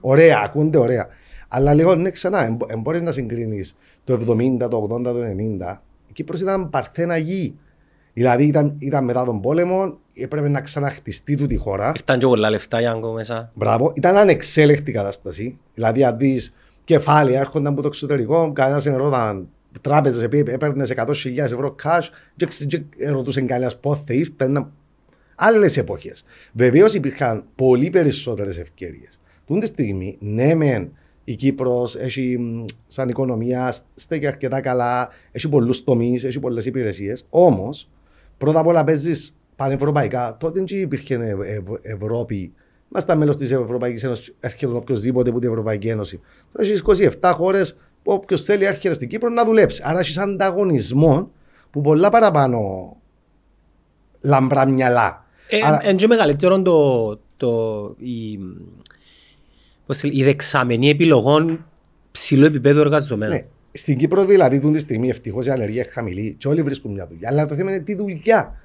Ωραία, 0.00 0.40
ακούνται 0.44 0.78
ωραία. 0.78 1.08
Αλλά 1.48 1.74
λίγο 1.74 1.94
ναι, 1.94 2.10
ξανά, 2.10 2.56
δεν 2.66 2.80
μπορείς 2.80 3.00
να 3.02 3.12
συγκρίνεις 3.12 3.76
το 4.04 4.12
70, 4.12 4.68
το 4.68 4.76
80, 4.90 5.02
το 5.12 5.22
90. 5.24 5.82
Η 6.08 6.12
Κύπρος 6.12 6.40
ήταν 6.40 6.70
παρθένα 6.70 7.16
γη. 7.16 7.54
Δηλαδή 8.12 8.44
ήταν, 8.46 8.76
ήταν 8.78 9.04
μετά 9.04 9.24
τον 9.24 9.40
πόλεμο, 9.40 9.98
έπρεπε 10.14 10.48
να 10.48 10.60
ξαναχτιστεί 10.60 11.36
του 11.36 11.46
τη 11.46 11.56
χώρα. 11.56 11.92
Ήρθαν 11.94 12.18
και 12.18 12.26
πολλά 12.26 12.50
λεφτά 12.50 12.80
για 12.80 12.92
να 12.94 13.08
go 13.08 13.12
μέσα. 13.14 13.50
Μπράβο, 13.54 13.92
ήταν 13.96 14.16
ανεξέλεκτη 14.16 14.90
η 14.90 14.94
κατάσταση. 14.94 15.58
Δηλαδή, 15.74 16.04
αν 16.04 16.16
δεις 16.18 16.52
κεφάλαια 16.84 17.40
έρχονταν 17.40 17.72
από 17.72 17.82
το 17.82 17.88
εξωτερικό, 17.88 18.52
κανένας 18.52 18.84
δεν 18.84 18.96
ρωτάν. 18.96 19.48
Τράπεζες 19.80 20.22
έπαιρνες 20.46 20.90
100.000 20.90 21.36
ευρώ 21.52 21.74
cash 21.84 22.06
και, 22.36 22.46
ξε- 22.46 22.68
και 22.68 22.84
ρωτούσε 23.08 23.40
κανένα 23.40 23.72
πότε 23.80 24.14
ήρθαν. 24.14 24.72
Άλλες 25.34 25.76
εποχές. 25.76 26.24
Βεβαίως 26.52 26.94
υπήρχαν 26.94 27.44
πολύ 27.54 27.90
περισσότερες 27.90 28.58
ευκαιρίες. 28.58 29.20
Τούν 29.46 29.60
τη 29.60 29.66
στιγμή, 29.66 30.16
ναι, 30.20 30.54
μεν 30.54 30.82
η 31.24 31.32
η 31.32 31.34
Κύπρος 31.34 31.96
έχει 31.96 32.38
μ, 32.38 32.64
σαν 32.86 33.08
οικονομία, 33.08 33.74
στέκει 33.94 34.26
αρκετά 34.26 34.60
καλά, 34.60 35.08
έχει 35.32 35.48
πολλούς 35.48 35.84
τομείς, 35.84 36.24
έχει 36.24 36.40
πολλές 36.40 36.66
υπηρεσίες. 36.66 37.26
Όμως, 37.30 37.90
πρώτα 38.44 38.58
απ' 38.60 38.66
όλα 38.66 38.84
παίζεις 38.84 39.34
πανευρωπαϊκά. 39.56 40.36
Τότε 40.40 40.62
δεν 40.64 40.78
υπήρχε 40.80 41.14
Ευ- 41.14 41.40
Ευ- 41.42 41.78
Ευρώπη. 41.82 42.52
Είμαστε 42.92 43.14
μέλος 43.14 43.36
της 43.36 43.50
Ευρωπαϊκής 43.50 44.04
Ένωσης, 44.04 44.34
έρχεται 44.40 44.72
οποιοδήποτε 44.72 45.30
από 45.30 45.38
την 45.40 45.48
Ευρωπαϊκή 45.48 45.88
Ένωση. 45.88 46.20
Τώρα 46.52 46.68
έχεις 46.68 46.80
27 47.20 47.32
χώρες 47.34 47.74
που 48.02 48.12
όποιος 48.12 48.42
θέλει 48.44 48.64
έρχεται 48.64 48.94
στην 48.94 49.08
Κύπρο 49.08 49.28
να 49.28 49.44
δουλέψει. 49.44 49.82
Άρα 49.84 49.98
έχεις 49.98 50.18
ανταγωνισμό 50.18 51.30
που 51.70 51.80
πολλά 51.80 52.08
παραπάνω 52.10 52.60
λαμπρά 54.20 54.66
μυαλά. 54.66 55.24
Άρα- 55.66 55.80
Εν 55.88 55.96
και 55.96 56.06
μεγαλύτερο 56.06 56.62
το, 56.62 57.18
το, 57.36 57.84
η, 57.98 58.38
πώς 59.86 59.98
το 60.00 60.08
λέει, 60.08 60.16
η 60.16 60.24
δεξαμενή 60.24 60.88
επιλογών 60.88 61.66
ψηλού 62.12 62.44
επίπεδου 62.44 62.80
εργαζομένων. 62.80 63.34
Ναι. 63.36 63.42
Στην 63.72 63.96
Κύπρο 63.96 64.24
δηλαδή, 64.24 64.60
τούτη 64.60 64.72
τη 64.72 64.78
στιγμή 64.78 65.08
ευτυχώς 65.08 65.46
η 65.46 65.50
ανεργία 65.50 65.82
είναι 65.82 65.90
χαμηλή 65.90 66.34
και 66.38 66.48
όλοι 66.48 66.62
βρίσκουν 66.62 66.92
μια 66.92 67.06
δουλειά. 67.06 67.28
Αλλά 67.28 67.46
το 67.46 67.54
θέμα 67.54 67.70
είναι 67.70 67.80
τι 67.80 67.94
δουλειά. 67.94 68.60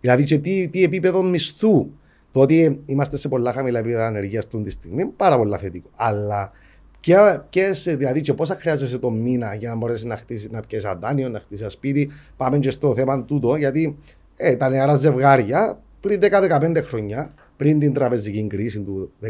Δηλαδή 0.00 0.24
και 0.24 0.38
τι, 0.38 0.68
τι 0.68 0.82
επίπεδο 0.82 1.22
μισθού. 1.22 1.90
Το 2.32 2.40
ότι 2.40 2.80
είμαστε 2.86 3.16
σε 3.16 3.28
πολλά 3.28 3.52
χαμηλά 3.52 3.78
επίπεδα 3.78 4.06
ανεργίας 4.06 4.48
τούτη 4.48 4.64
τη 4.64 4.70
στιγμή 4.70 5.02
είναι 5.02 5.10
πάρα 5.16 5.36
πολύ 5.36 5.56
θετικό. 5.56 5.90
Αλλά 5.96 6.52
και, 7.00 7.14
και 7.48 7.72
σε, 7.72 7.96
δηλαδή 7.96 8.20
και 8.20 8.34
πόσα 8.34 8.54
χρειάζεσαι 8.54 8.98
το 8.98 9.10
μήνα 9.10 9.54
για 9.54 9.68
να 9.68 9.76
μπορέσεις 9.76 10.04
να 10.04 10.16
χτίσεις, 10.16 10.50
να 10.50 10.60
πιέσεις 10.60 10.88
ένα 10.88 10.94
δάνειο, 10.94 11.28
να 11.28 11.40
χτίσει 11.40 11.62
ένα 11.62 11.70
σπίτι. 11.70 12.10
Πάμε 12.36 12.58
και 12.58 12.70
στο 12.70 12.94
θέμα 12.94 13.24
τούτο, 13.24 13.56
γιατί 13.56 13.98
ε, 14.36 14.56
τα 14.56 14.68
νεαρά 14.68 14.94
ζευγάρια 14.94 15.82
πριν 16.00 16.20
10-15 16.22 16.82
χρόνια, 16.84 17.34
πριν 17.56 17.78
την 17.78 17.92
τραπεζική 17.92 18.46
κρίση 18.46 18.80
του 18.80 19.12
2013, 19.22 19.26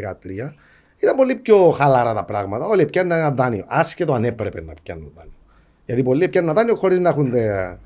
ήταν 0.99 1.15
πολύ 1.15 1.35
πιο 1.35 1.69
χαλαρά 1.69 2.13
τα 2.13 2.23
πράγματα. 2.25 2.65
Όλοι 2.67 2.85
πιάνουν 2.85 3.11
ένα 3.11 3.31
δάνειο, 3.31 3.63
άσχετο 3.67 4.13
αν 4.13 4.23
έπρεπε 4.23 4.61
να 4.61 4.73
πιάνουν 4.83 5.11
δάνειο. 5.15 5.33
Γιατί 5.85 6.03
πολλοί 6.03 6.27
πιάνουν 6.27 6.53
δάνειο 6.53 6.75
χωρίς 6.75 6.99
να 6.99 7.09
έχουν 7.09 7.31
τα, 7.31 7.79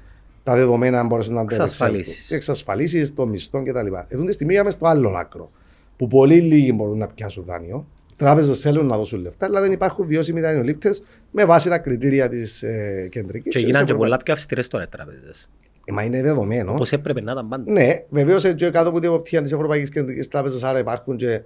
τα 0.43 0.55
δεδομένα 0.55 0.97
να 1.01 1.07
μπορέσουν 1.07 1.33
να 1.33 1.45
τα 1.45 1.53
Εξασφαλίσεις. 1.53 2.05
επεξέλθουν. 2.07 2.35
Εξασφαλίσεις 2.35 3.13
των 3.13 3.29
μισθών 3.29 3.65
κτλ. 3.65 3.87
Εδώ 4.07 4.23
τη 4.23 4.31
στιγμή 4.31 4.53
είμαστε 4.53 4.71
στο 4.71 4.87
άλλο 4.87 5.09
άκρο. 5.17 5.51
Που 5.97 6.07
πολύ 6.07 6.39
λίγοι 6.39 6.71
μπορούν 6.75 6.97
να 6.97 7.07
πιάσουν 7.07 7.43
δάνειο. 7.47 7.87
Τράπεζες 8.15 8.59
θέλουν 8.59 8.85
να 8.85 8.97
δώσουν 8.97 9.19
λεφτά, 9.21 9.45
αλλά 9.45 9.61
δεν 9.61 9.71
υπάρχουν 9.71 10.05
βιώσιμοι 10.05 10.41
δανειολήπτες 10.41 11.03
με 11.31 11.45
βάση 11.45 11.69
τα 11.69 11.77
κριτήρια 11.77 12.29
της 12.29 12.63
ε, 12.63 13.07
κεντρικής. 13.11 13.53
Και 13.53 13.59
γίνανε 13.65 13.85
και 13.85 13.93
πολλά 13.93 14.17
πιο 14.17 14.33
αυστηρές 14.33 14.67
τώρα 14.67 14.83
οι 14.83 14.87
τράπεζες. 14.87 15.49
Μα 15.91 16.03
είναι 16.03 16.21
δεδομένο. 16.21 16.71
Όπως 16.73 16.91
έπρεπε 16.91 17.21
να 17.21 17.31
ήταν 17.31 17.47
πάντα. 17.47 17.71
Ναι, 17.71 17.99
βεβαίως 18.09 18.53
και 18.55 18.69
κάτω 18.69 18.89
από 18.89 18.99
την 18.99 19.09
εποπτεία 19.09 19.41
της 19.41 19.51
Ευρωπαϊκής 19.51 19.89
Κεντρικής 19.89 20.27
Τράπεζας, 20.27 20.63
άρα 20.63 20.79
υπάρχουν 20.79 21.17
και 21.17 21.31
ε, 21.31 21.41
συ- 21.41 21.43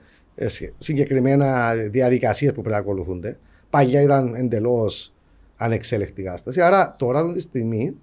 συγκεκριμένα 0.79 1.74
διαδικασίες 1.75 2.51
που 2.53 2.62
πρέπει 2.62 2.75
να 2.75 2.82
ακολουθούνται. 2.82 3.38
Παγιά 3.70 4.01
ήταν 4.01 4.36
εντελώς 4.36 5.13
ανεξέλεκτη 5.58 6.24
κατάσταση. 6.24 6.62
Άρα 6.62 6.96
τώρα 6.98 7.20
αυτή 7.20 7.34
τη 7.34 7.39
στιγμή 7.39 7.96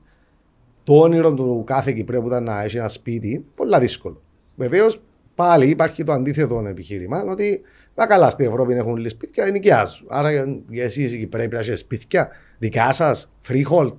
το 0.85 0.99
όνειρο 0.99 1.35
του 1.35 1.63
κάθε 1.67 1.93
Κυπρέου 1.93 2.21
που 2.21 2.27
ήταν 2.27 2.45
να 2.45 2.63
έχει 2.63 2.77
ένα 2.77 2.89
σπίτι, 2.89 3.45
πολύ 3.55 3.79
δύσκολο. 3.79 4.23
Βεβαίως 4.57 5.01
πάλι 5.35 5.69
υπάρχει 5.69 6.05
το 6.05 6.13
αντίθετο 6.13 6.65
επιχείρημα 6.69 7.23
ότι 7.23 7.61
τα 7.95 8.07
καλά 8.07 8.31
στην 8.31 8.47
Ευρώπη 8.47 8.75
έχουν 8.75 8.97
λίγα 8.97 9.09
σπίτια, 9.09 9.45
δεν 9.45 9.53
νοικιάζουν. 9.53 10.07
Άρα 10.11 10.31
για 10.69 10.85
εσείς 10.85 11.13
οι 11.13 11.19
Κυπρέοι 11.19 11.29
πρέπει 11.29 11.55
να 11.55 11.59
έχετε 11.59 11.77
σπίτια 11.77 12.29
δικά 12.59 12.93
σας, 12.93 13.33
freehold. 13.49 13.95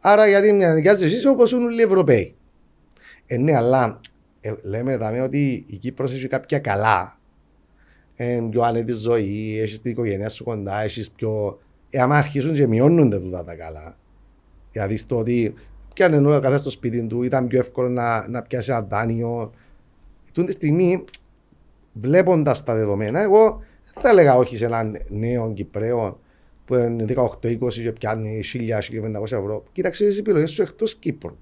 Άρα 0.00 0.26
γιατί 0.28 0.52
μια 0.52 0.74
νοικιάζετε 0.74 1.06
εσείς 1.06 1.26
όπως 1.26 1.52
είναι 1.52 1.64
όλοι 1.64 1.80
οι 1.80 1.84
Ευρωπαίοι. 1.84 2.34
Ε, 3.26 3.36
ναι, 3.36 3.56
αλλά 3.56 4.00
ε, 4.40 4.52
λέμε 4.62 4.96
δάμε 4.96 5.20
ότι 5.20 5.64
η 5.66 5.76
Κύπρος 5.76 6.12
έχει 6.12 6.28
κάποια 6.28 6.58
καλά. 6.58 7.17
Ε, 8.20 8.42
πιο 8.50 8.62
άνετη 8.62 8.92
ζωή, 8.92 9.58
έχεις 9.60 9.80
την 9.80 9.90
οικογένεια 9.90 10.28
σου 10.28 10.44
κοντά, 10.44 10.80
έχεις 10.82 11.10
πιο. 11.10 11.58
Ε, 11.90 12.00
άμα 12.00 12.16
αρχίσουν 12.16 12.54
και 12.54 12.66
μειώνονται 12.66 13.20
τούτα 13.20 13.44
τα 13.44 13.54
καλά. 13.54 13.96
Δηλαδή 14.72 14.96
στο 14.96 15.18
ότι 15.18 15.54
πιάνε 15.94 16.16
ο 16.16 16.40
καθένα 16.40 16.58
στο 16.58 16.70
σπίτι 16.70 17.06
του, 17.06 17.22
ήταν 17.22 17.46
πιο 17.46 17.58
εύκολο 17.58 17.88
να, 17.88 18.28
να 18.28 18.42
πιάσει 18.42 18.70
ένα 18.70 18.82
δάνειο. 18.82 19.50
Τούτη 20.32 20.46
τη 20.46 20.52
στιγμή, 20.52 21.04
βλέποντας 21.92 22.64
τα 22.64 22.74
δεδομένα, 22.74 23.20
εγώ 23.20 23.62
δεν 23.94 24.02
θα 24.02 24.08
έλεγα 24.08 24.36
όχι 24.36 24.56
σε 24.56 24.64
έναν 24.64 24.96
νέο 25.08 25.52
Κυπρέο 25.52 26.20
που 26.64 26.74
είναι 26.74 27.04
18-20 27.42 27.72
και 27.72 27.92
πιάνει 27.92 28.40
1000-1500 28.54 29.22
ευρώ. 29.22 29.64
Κοίταξε 29.72 30.04
τις 30.04 30.18
επιλογές 30.18 30.50
σου 30.50 30.62
εκτός 30.62 30.94
Κύπρου. 30.94 31.36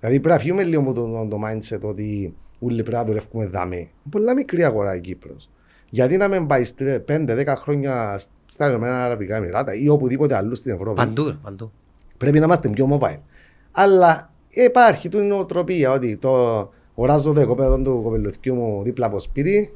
Δηλαδή 0.00 0.20
πρέπει 0.20 0.34
να 0.34 0.42
φύγουμε 0.42 0.62
λίγο 0.62 0.80
από 0.80 0.92
το, 0.92 1.26
το 1.28 1.38
mindset 1.46 1.80
ότι 1.80 2.34
όλοι 2.58 2.82
πρέπει 2.82 2.96
να 2.96 3.04
δουλεύουμε 3.04 3.46
δαμέ. 3.46 3.76
Είναι 3.76 3.88
πολλά 4.10 4.34
μικρή 4.34 4.64
αγορά 4.64 4.94
η 4.94 5.00
Κύπρος. 5.00 5.50
Γιατί 5.90 6.16
να 6.16 6.28
μην 6.28 6.46
πάει 6.46 6.62
5-10 7.08 7.54
χρόνια 7.56 8.18
στα 8.46 8.68
Ηνωμένα 8.68 9.04
Αραβικά 9.04 9.36
Εμμυράτα 9.36 9.74
ή 9.74 9.88
οπουδήποτε 9.88 10.36
αλλού 10.36 10.54
στην 10.54 10.72
Ευρώπη; 10.72 10.96
Παντού, 10.96 11.38
παντού. 11.42 11.72
Πρέπει 12.16 12.38
να 12.38 12.44
είμαστε 12.44 12.68
πιο 12.68 12.98
mobile. 13.00 13.20
Αλλά 13.70 14.30
υπάρχει 14.48 15.08
του 15.08 15.20
νοοτροπία 15.20 15.90
ότι 15.90 16.16
το 16.16 16.32
οράζω 16.94 17.32
το 17.32 17.40
οικοπαίδο 17.40 17.82
του 17.82 18.00
κοπελουθιού 18.02 18.54
μου 18.54 18.82
δίπλα 18.82 19.06
από 19.06 19.20
σπίτι, 19.20 19.74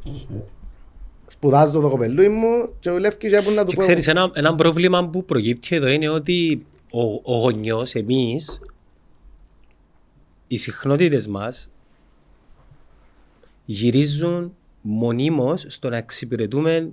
σπουδάζω 1.27 1.81
το 1.81 1.88
κοπελούι 1.88 2.29
μου 2.29 2.68
και 2.81 2.90
δουλεύει 2.90 3.16
και 3.16 3.27
έπρεπε 3.27 3.51
να 3.51 3.62
του 3.64 3.68
Και 3.68 3.75
πω. 3.77 3.81
ξέρεις, 3.81 4.07
ένα, 4.09 4.31
ένα 4.35 4.55
πρόβλημα 4.55 5.09
που 5.09 5.25
προκύπτει 5.25 5.77
εδώ 5.77 5.88
είναι 5.88 6.09
ότι 6.09 6.66
ο, 6.92 7.35
ο 7.35 7.38
γονιός, 7.38 7.94
εμείς, 7.94 8.61
οι 10.46 10.57
συχνότητες 10.57 11.27
μας 11.27 11.70
γυρίζουν 13.64 14.55
μονίμως 14.83 15.64
στο 15.68 15.88
να 15.88 15.97
εξυπηρετούμε 15.97 16.88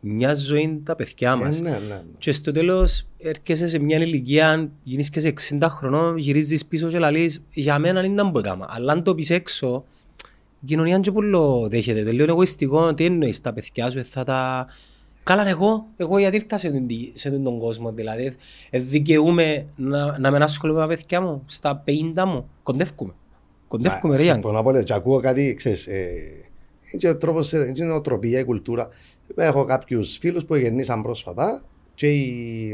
μια 0.00 0.34
ζωή 0.34 0.80
τα 0.84 0.96
παιδιά 0.96 1.32
Ε, 1.32 1.34
μας. 1.36 1.60
ναι, 1.60 1.70
ναι, 1.70 1.76
ναι. 1.88 2.02
Και 2.18 2.32
στο 2.32 2.52
τέλος 2.52 3.06
έρχεσαι 3.18 3.68
σε 3.68 3.78
μια 3.78 3.98
ηλικία, 3.98 4.70
γίνεις 4.82 5.10
και 5.10 5.20
σε 5.20 5.28
60 5.28 5.66
χρονών, 5.70 6.16
γυρίζεις 6.16 6.66
πίσω 6.66 6.88
και 6.88 6.98
λαλείς 6.98 7.42
για 7.52 7.78
μένα 7.78 8.00
δεν 8.00 8.12
ήταν 8.12 8.32
που 8.32 8.38
έκανα. 8.38 8.66
Αλλά 8.70 8.92
αν 8.92 9.02
το 9.02 9.14
πεις 9.14 9.30
έξω, 9.30 9.84
η 10.60 10.66
κοινωνία 10.66 10.98
και 10.98 11.12
πολύ 11.12 11.36
δέχεται. 11.68 12.04
Το 12.04 12.12
λέω 12.12 12.26
εγωιστικό, 12.28 12.94
τι 12.94 13.04
εννοείς 13.04 13.40
τα 13.40 13.52
παιδιά 13.52 13.90
σου, 13.90 13.98
ε, 13.98 14.02
θα 14.02 14.24
τα... 14.24 14.66
Καλά 15.22 15.48
εγώ, 15.48 15.86
εγώ 15.96 16.18
γιατί 16.18 16.36
ήρθα 16.36 16.56
σε 16.56 16.70
τον, 16.70 16.86
τη- 16.86 17.10
σε 17.14 17.30
τον 17.30 17.58
κόσμο, 17.58 17.92
δηλαδή 17.92 18.32
ε, 18.70 18.78
δικαιούμαι 18.78 19.66
να, 19.76 20.18
να 20.18 20.30
με 20.30 20.38
ασχολούμαι 20.38 20.78
με 20.80 20.86
τα 20.86 20.94
παιδιά 20.94 21.20
μου, 21.20 21.42
στα 21.46 21.84
50 21.86 22.24
μου, 22.26 22.48
κοντεύκουμε. 22.62 23.12
Κοντεύκουμε 23.68 24.16
ρε 24.16 24.22
Γιάννη. 24.22 24.42
Συμφωνώ 24.42 24.62
πολύ. 24.62 24.84
Και 24.84 24.92
ακούω 24.92 25.20
κάτι, 25.20 25.54
ξέρεις, 25.54 25.86
ε, 25.86 26.04
είναι 26.94 27.02
και 27.02 27.08
ο 27.08 27.16
τρόπος, 27.16 27.52
ε, 27.52 27.58
είναι 27.58 27.84
η 27.84 27.88
νοοτροπία, 27.88 28.38
η 28.38 28.44
κουλτούρα. 28.44 28.88
Έχω 29.36 29.64
κάποιους 29.64 30.16
φίλους 30.18 30.44
που 30.44 30.54
γεννήσαν 30.54 31.02
πρόσφατα 31.02 31.62
και 31.94 32.12
η, 32.12 32.68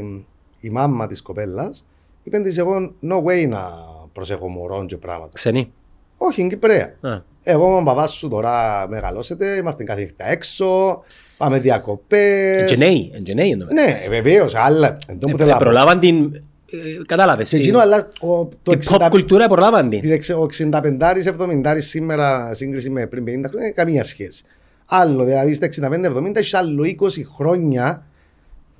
η 0.59 0.69
μάμα 0.69 1.07
της 1.07 1.21
κοπέλας 1.21 1.85
είπε 2.23 2.39
της 2.39 2.57
εγώ 2.57 2.93
no 3.09 3.23
way 3.23 3.47
να 3.47 3.69
προσέχω 4.13 4.47
μωρών 4.47 4.87
και 4.87 4.97
πράγματα. 4.97 5.31
Ξενή. 5.33 5.71
Όχι, 6.17 6.41
είναι 6.41 6.49
Κυπρέα. 6.49 6.93
Α, 7.01 7.21
Εγώ 7.43 7.67
με 7.69 7.75
τον 7.75 7.83
παπά 7.83 8.07
σου 8.07 8.27
τώρα 8.27 8.85
μεγαλώσετε, 8.89 9.55
είμαστε 9.55 9.83
κάθε 9.83 10.01
νύχτα 10.01 10.29
έξω, 10.29 11.01
πάμε 11.37 11.59
διακοπές. 11.59 12.71
Και 12.71 12.77
νέοι, 12.77 13.11
και 13.23 13.33
νέοι 13.33 13.49
εννοώ. 13.49 13.67
Ναι, 13.71 13.95
βεβαίως, 14.09 14.55
αλλά 14.55 14.97
δεν 15.07 15.19
το 15.19 15.27
που 15.27 15.35
Ε, 15.35 15.37
θέλω 15.37 15.49
να 15.49 15.57
πω. 15.57 15.63
Προλάβαν 15.63 15.99
την... 15.99 16.43
ε, 16.71 17.01
Κατάλαβες. 17.07 17.47
Σε 17.47 17.55
την- 17.55 17.65
εκείνο, 17.65 17.79
αλλά 17.81 18.07
ο- 18.19 18.45
το 18.45 18.71
Την 18.71 18.79
pop 18.89 18.95
60 18.95 19.07
κουλτούρα 19.09 19.47
προλάβαν 19.47 19.89
την. 19.89 19.99
την 19.99 20.11
εξ- 20.11 20.29
Ο 20.29 20.43
65-70 20.43 21.81
σήμερα 21.81 22.53
σύγκριση 22.53 22.89
με 22.89 23.07
πριν 23.07 23.23
50 23.23 23.47
χρόνια 23.49 23.65
είναι 23.67 23.71
καμία 23.75 24.03
σχέση. 24.03 24.43
Άλλο, 24.85 25.23
δηλαδή 25.23 25.53
στα 25.53 25.65
65-70 25.65 26.39
έχεις 26.39 26.53
άλλο 26.53 26.83
20 26.83 27.23
χρόνια 27.35 28.05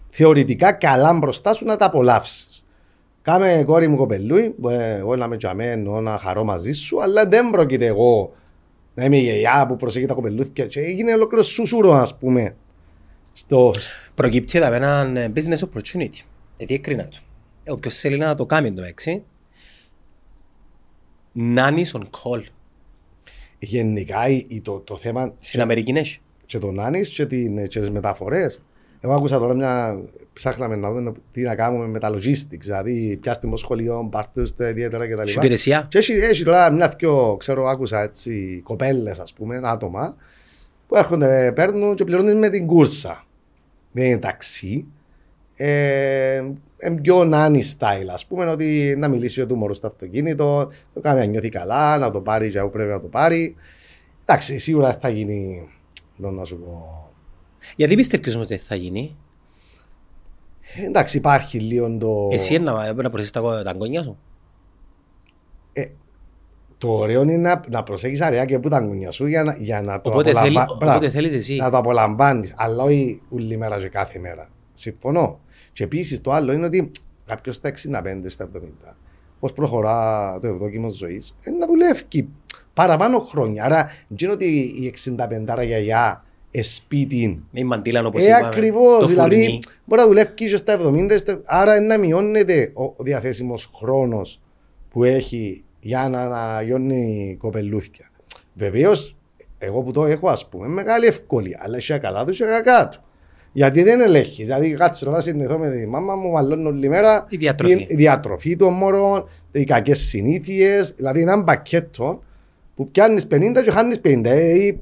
θεωρητικά 0.10 0.72
καλά 0.72 1.14
μπροστά 1.14 1.54
σου 1.54 1.66
να 1.66 1.76
τα 1.78 1.86
απολαύσεις. 1.86 2.64
Κάμε 3.22 3.64
κόρη 3.66 3.88
μου 3.88 3.96
κοπελούι, 3.98 4.50
που, 4.50 4.70
ε, 4.70 4.96
εγώ 4.96 5.16
να 5.16 5.28
με 5.28 5.38
τζαμένω, 5.38 6.02
να 6.02 6.18
χαρώ 6.18 6.44
μαζί 6.44 6.72
σου, 6.72 7.02
αλλά 7.02 7.26
δεν 7.26 7.50
πρόκειται 7.50 7.86
εγώ 7.86 8.34
να 8.94 9.04
είμαι 9.06 9.18
η 9.18 9.22
γιαγιά 9.22 9.66
που 9.68 9.76
προσέχει 9.76 10.06
τα 10.06 10.14
κοπελούθια 10.14 10.66
και 10.66 10.80
έγινε 10.80 11.14
ολόκληρο 11.14 11.44
σουσούρο, 11.44 11.94
ας 11.94 12.18
πούμε. 12.18 12.56
Στο, 13.34 13.72
Προκύπτει 14.16 14.58
εδώ 14.58 14.74
ένα 14.74 15.12
ε, 15.16 15.32
business 15.36 15.60
opportunity. 15.60 16.20
Γιατί 16.58 16.74
έκρινα 16.74 17.04
του. 17.04 17.18
Ε, 17.64 17.72
Όποιος 17.72 17.98
θέλει 18.00 18.18
να 18.18 18.36
το 18.36 18.46
κάνει 18.46 18.74
το 18.74 18.84
έξι, 18.84 19.24
nannies 21.38 21.92
on 21.94 22.02
call. 22.02 22.42
γενικά 23.60 24.28
η- 24.28 24.46
η- 24.48 24.62
το, 24.62 24.80
το 24.80 24.98
θέμα 24.98 25.34
Στην 25.40 25.62
Αμερική 25.62 25.92
έχει. 25.92 26.20
και 26.46 26.58
τον 26.58 26.80
Άνης 26.80 27.10
και, 27.10 27.26
την, 27.26 27.68
και 27.68 27.80
τις 27.80 27.90
μεταφορές. 27.92 28.62
Εγώ 29.04 29.14
άκουσα 29.14 29.40
τώρα 29.40 29.54
μια, 29.54 30.02
ψάχναμε 30.34 30.76
να 30.76 30.92
δούμε 30.94 31.12
τι 31.32 31.42
να 31.42 31.56
κάνουμε 31.56 31.88
με 31.88 32.00
τα 32.00 32.10
logistics, 32.14 32.60
δηλαδή 32.60 33.18
πιάστε 33.22 33.48
μου 33.48 33.58
σχολείο, 33.58 34.08
πάρτε 34.12 34.42
τους 34.42 34.56
τα 34.56 34.70
ιδιαίτερα 34.70 35.08
κτλ. 35.08 35.22
Έχει 35.22 35.36
υπηρεσία. 35.38 35.86
Και 35.90 35.98
έχει, 35.98 36.12
έχει 36.14 36.44
τώρα 36.44 36.72
μια 36.72 36.94
δυο, 36.98 37.36
ξέρω, 37.40 37.66
άκουσα 37.66 38.02
έτσι, 38.02 38.62
κοπέλες 38.64 39.20
ας 39.20 39.34
πούμε, 39.34 39.60
άτομα, 39.64 40.16
που 40.88 40.96
έρχονται, 40.96 41.52
παίρνουν 41.56 41.96
και 41.96 42.04
πληρώνουν 42.04 42.38
με 42.38 42.50
την 42.50 42.68
κούρσα. 42.68 43.26
Δεν 43.92 44.06
είναι 44.06 44.18
ταξί. 44.18 44.86
Ε, 45.64 46.44
ε, 46.78 46.90
πιο 47.02 47.24
νάνι 47.24 47.64
style, 47.78 48.08
ας 48.12 48.26
πούμε, 48.26 48.46
ότι 48.46 48.96
να 48.98 49.08
μιλήσει 49.08 49.34
για 49.34 49.46
το 49.46 49.56
μωρό 49.56 49.74
στο 49.74 49.88
αυτοκίνητο, 49.88 50.72
το 50.94 51.00
κάνει 51.00 51.20
να 51.20 51.26
νιώθει 51.26 51.50
καλά, 51.50 51.98
να 51.98 52.12
το 52.12 52.20
πάρει 52.22 52.50
και 52.50 52.60
όπου 52.60 52.72
πρέπει 52.72 52.90
να 52.90 53.00
το 53.02 53.08
πάρει. 53.08 53.56
Εντάξει, 54.26 54.58
σίγουρα 54.60 54.98
θα 55.02 55.10
γίνει, 55.10 55.68
δεν 56.16 56.34
να 56.34 56.44
σου 56.44 56.58
πω. 56.60 57.10
Γιατί 57.76 57.96
πιστεύεις 57.96 58.36
όμως 58.36 58.48
ότι 58.48 58.58
θα 58.58 58.76
γίνει; 58.76 59.16
Ε, 60.82 60.86
εντάξει, 60.86 61.18
υπάρχει 61.18 61.60
λίγο 61.60 61.98
το. 61.98 62.28
Εσύ 62.32 62.58
να, 62.58 62.94
να 62.94 63.10
προσέξεις 63.10 63.32
τα, 63.32 63.64
τα 63.64 63.70
αγκόνια 63.70 64.04
σου. 64.04 64.18
Ε, 65.74 65.86
το 66.78 66.92
ωραίο 66.92 67.22
είναι 67.22 67.38
να, 67.38 67.62
να 67.70 67.84
προσέχεις 67.84 68.22
αραιά 68.22 68.46
και 68.46 68.60
που 68.60 68.70
τα 68.70 68.78
αγκούνια 68.78 69.12
σου 69.12 69.26
για 69.26 69.44
να, 69.44 69.56
για 69.60 69.82
να 69.82 70.02
το 70.02 70.10
Οπότε, 70.10 70.34
θέλει, 70.34 70.38
απολαμβα- 70.48 70.76
Μπράβο. 70.76 70.94
οπότε 70.94 71.10
θέλεις 71.10 71.34
εσύ. 71.34 71.56
να 71.56 71.70
το 71.70 71.78
απολαμβάνεις, 71.78 72.54
αλλά 72.58 72.84
όχι 72.84 73.22
όλη 73.30 73.58
μέρα 73.58 73.80
και 73.80 73.90
κάθε 73.90 74.20
μέρα. 74.20 74.50
Συμφωνώ. 74.74 75.40
Και 75.74 75.84
επίσης 75.84 76.22
το 76.22 76.32
άλλο 76.32 76.52
είναι 76.54 76.66
ότι 76.66 76.92
κάποιος 77.26 77.56
στα 77.56 77.70
65, 77.70 78.30
στα 78.30 78.50
70, 78.56 78.96
πώς 79.40 79.54
προχωρά 79.54 80.40
το 80.42 80.48
ευδόκιμο 80.48 80.90
ζωής, 80.90 81.38
να 81.60 81.68
δουλεύει 81.68 82.30
παραπάνω 82.74 83.20
χρόνια. 83.20 83.64
Άρα, 83.64 83.84
δεν 84.08 84.18
είναι 84.20 84.32
ότι 84.32 84.46
η 84.82 84.88
65 84.88 85.64
γιαγιά 85.66 86.24
εσπίτι. 86.52 87.44
Με 87.52 87.60
η 87.60 87.64
μαντήλα 87.64 88.06
όπως 88.06 88.26
Ε, 88.26 88.30
είπαμε. 88.30 88.48
ακριβώς. 88.48 89.00
το 89.00 89.06
Δηλαδή, 89.06 89.36
φουρνί. 89.44 89.60
μπορεί 89.86 90.02
να 90.02 90.08
δουλεύει 90.08 90.32
και 90.34 90.56
στα 90.58 90.74
70, 90.74 91.18
στα- 91.18 91.42
άρα 91.46 91.80
να 91.82 91.98
μειώνεται 91.98 92.72
ο, 92.74 92.84
ο 92.84 92.96
διαθέσιμος 93.00 93.72
χρόνος 93.76 94.42
που 94.90 95.04
έχει 95.04 95.64
για 95.80 96.10
να 96.10 96.22
αναγιώνει 96.22 97.36
κοπελούθια. 97.40 98.12
Βεβαίως, 98.54 99.16
εγώ 99.58 99.82
που 99.82 99.92
το 99.92 100.06
έχω, 100.06 100.30
ας 100.30 100.50
πούμε, 100.50 100.68
μεγάλη 100.68 101.06
ευκολία, 101.06 101.60
αλλά 101.64 101.78
έχει 101.78 102.00
καλά 102.00 102.26
του 102.26 102.32
και 102.32 102.44
κακά 102.46 102.90
του. 102.90 103.04
Γιατί 103.54 103.84
δεν 103.84 104.02
ελέγχεις. 104.02 104.46
Δηλαδή, 104.46 104.74
κάτσε 104.74 105.10
να 105.10 105.20
συνηθώ 105.22 105.58
με 105.58 105.72
τη 105.72 105.88
μάμα 105.88 106.16
μου, 106.16 106.32
μαλώνω 106.32 106.70
όλη 106.70 106.90
μέρα. 106.90 107.26
Η 107.30 107.38
διατροφή. 107.38 107.74
Η, 107.74 107.86
η 107.90 107.96
διατροφή 107.96 108.56
των 108.56 108.74
μωρών, 108.74 109.28
οι 109.52 109.64
κακές 109.64 110.00
συνήθειες. 110.00 110.92
Δηλαδή, 110.92 111.22
ένα 111.22 111.42
μπακέτο 111.42 112.24
που 112.76 112.92
πιάνεις 112.92 113.28
50 113.32 113.62
και 113.64 113.72
χάνεις 113.72 114.00
50. 114.04 114.22
Ε, 114.26 114.66
ή- 114.66 114.82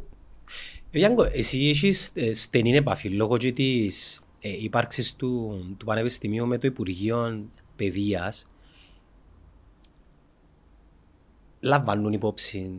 Γιάνκο, 0.91 1.23
εσύ 1.33 1.67
έχεις 1.67 2.11
ε, 2.13 2.33
στενή 2.33 2.75
επαφή 2.75 3.09
λόγω 3.09 3.37
και 3.37 3.51
της 3.51 4.21
ε, 4.39 4.49
ύπαρξης 4.63 5.15
του, 5.15 5.63
του 5.77 5.85
Πανεπιστημίου 5.85 6.45
με 6.47 6.57
το 6.57 6.67
Υπουργείο 6.67 7.45
Παιδείας. 7.75 8.47
Λαμβάνουν 11.59 12.13
υπόψη 12.13 12.71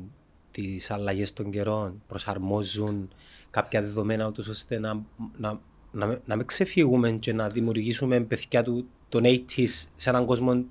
τις 0.50 0.90
αλλαγές 0.90 1.32
των 1.32 1.50
καιρών, 1.50 2.02
προσαρμόζουν 2.08 3.10
κάποια 3.50 3.82
δεδομένα 3.82 4.26
ούτως 4.26 4.48
ώστε 4.48 4.78
να, 4.78 5.02
να, 5.38 5.60
να, 5.92 6.06
με- 6.06 6.20
να 6.24 6.36
μην 6.36 6.46
ξεφύγουμε 6.46 7.10
και 7.10 7.32
να 7.32 7.48
δημιουργήσουμε 7.48 8.20
παιδιά 8.20 8.62
του 8.62 8.86
των 9.08 9.22
80s 9.24 9.66
σε 9.96 10.10
έναν 10.10 10.24
κόσμο 10.24 10.64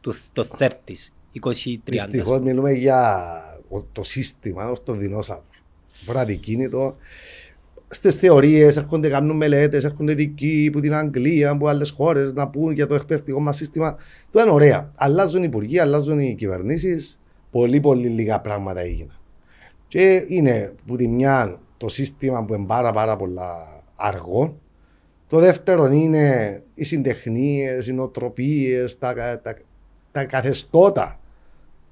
του 0.00 0.14
το 0.32 0.46
30s, 0.58 0.68
20-30s. 1.44 1.78
Δυστυχώς 1.84 2.40
μιλούμε 2.40 2.72
για 2.72 3.24
ο- 3.68 3.82
το 3.92 4.02
σύστημα, 4.02 4.70
όχι 4.70 4.82
το 4.82 4.92
δεινόσαυρο. 4.92 5.44
Βραδικίνητο. 6.04 6.96
Στις 7.88 8.14
θεωρίες 8.16 8.76
έρχονται, 8.76 9.08
κάνουν 9.08 9.36
μελέτες, 9.36 9.84
έρχονται 9.84 10.12
ειδικοί 10.12 10.66
από 10.68 10.80
την 10.80 10.94
Αγγλία, 10.94 11.50
από 11.50 11.68
άλλες 11.68 11.90
χώρες 11.90 12.32
να 12.32 12.48
πούν 12.48 12.72
για 12.72 12.86
το 12.86 12.94
εκπαιδευτικό 12.94 13.40
μας 13.40 13.56
σύστημα. 13.56 13.96
Το 14.30 14.40
είναι 14.40 14.50
ωραία. 14.50 14.92
Αλλάζουν 14.94 15.40
οι 15.42 15.46
υπουργοί, 15.48 15.78
αλλάζουν 15.78 16.18
οι 16.18 16.34
κυβερνήσεις. 16.34 17.18
Πολύ, 17.50 17.80
πολύ 17.80 18.08
λίγα 18.08 18.40
πράγματα 18.40 18.80
έγιναν. 18.80 19.18
Και 19.88 20.24
είναι 20.28 20.72
που 20.86 20.96
τη 20.96 21.08
μια 21.08 21.60
το 21.76 21.88
σύστημα 21.88 22.44
που 22.44 22.54
είναι 22.54 22.66
πάρα, 22.66 22.92
πάρα 22.92 23.16
πολλά 23.16 23.73
αργό. 23.96 24.58
Το 25.28 25.38
δεύτερο 25.38 25.86
είναι 25.86 26.60
οι 26.74 26.84
συντεχνίες, 26.84 27.86
οι 27.86 27.92
νοοτροπίες, 27.92 28.98
τα, 28.98 29.40
τα, 29.42 29.56
τα 30.12 30.24
καθεστώτα, 30.24 31.20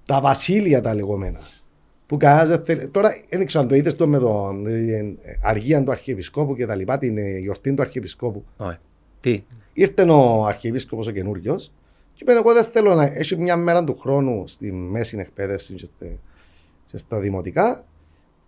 τα 0.07 0.21
βασίλεια 0.21 0.81
τα 0.81 0.95
λεγόμενα. 0.95 1.41
Που 2.07 2.17
κανένας 2.17 2.49
δεν 2.49 2.65
θέλει. 2.65 2.89
Τώρα 2.89 3.15
δεν 3.29 3.47
ξέρω 3.47 3.63
αν 3.63 3.69
το 3.69 3.75
είδες 3.75 3.95
το 3.95 4.07
με 4.07 4.19
το 4.19 4.63
ε, 4.67 5.03
αργία 5.43 5.83
του 5.83 5.91
Αρχιεπισκόπου 5.91 6.57
και 6.57 6.67
τα 6.67 6.75
λοιπά, 6.75 6.99
την 6.99 7.19
ε, 7.19 7.39
γιορτή 7.39 7.75
του 7.75 7.83
Αρχιεπισκόπου. 7.83 8.45
Όχι. 8.57 8.79
Τι, 9.21 9.37
Ήρθε 9.73 10.03
ο 10.03 10.45
Αρχιεπίσκοπος 10.45 11.07
ο 11.07 11.11
καινούριος 11.11 11.73
και 12.15 12.19
είπε: 12.23 12.33
Εγώ 12.33 12.53
δεν 12.53 12.65
θέλω 12.65 12.95
να 12.95 13.05
έχει 13.05 13.37
μια 13.37 13.57
μέρα 13.57 13.85
του 13.85 13.99
χρόνου 13.99 14.47
στη 14.47 14.73
μέση 14.73 15.19
εκπαίδευση 15.19 15.75
και, 15.75 15.85
στε- 15.85 16.19
και 16.87 16.97
στα 16.97 17.21
δημοτικά 17.21 17.85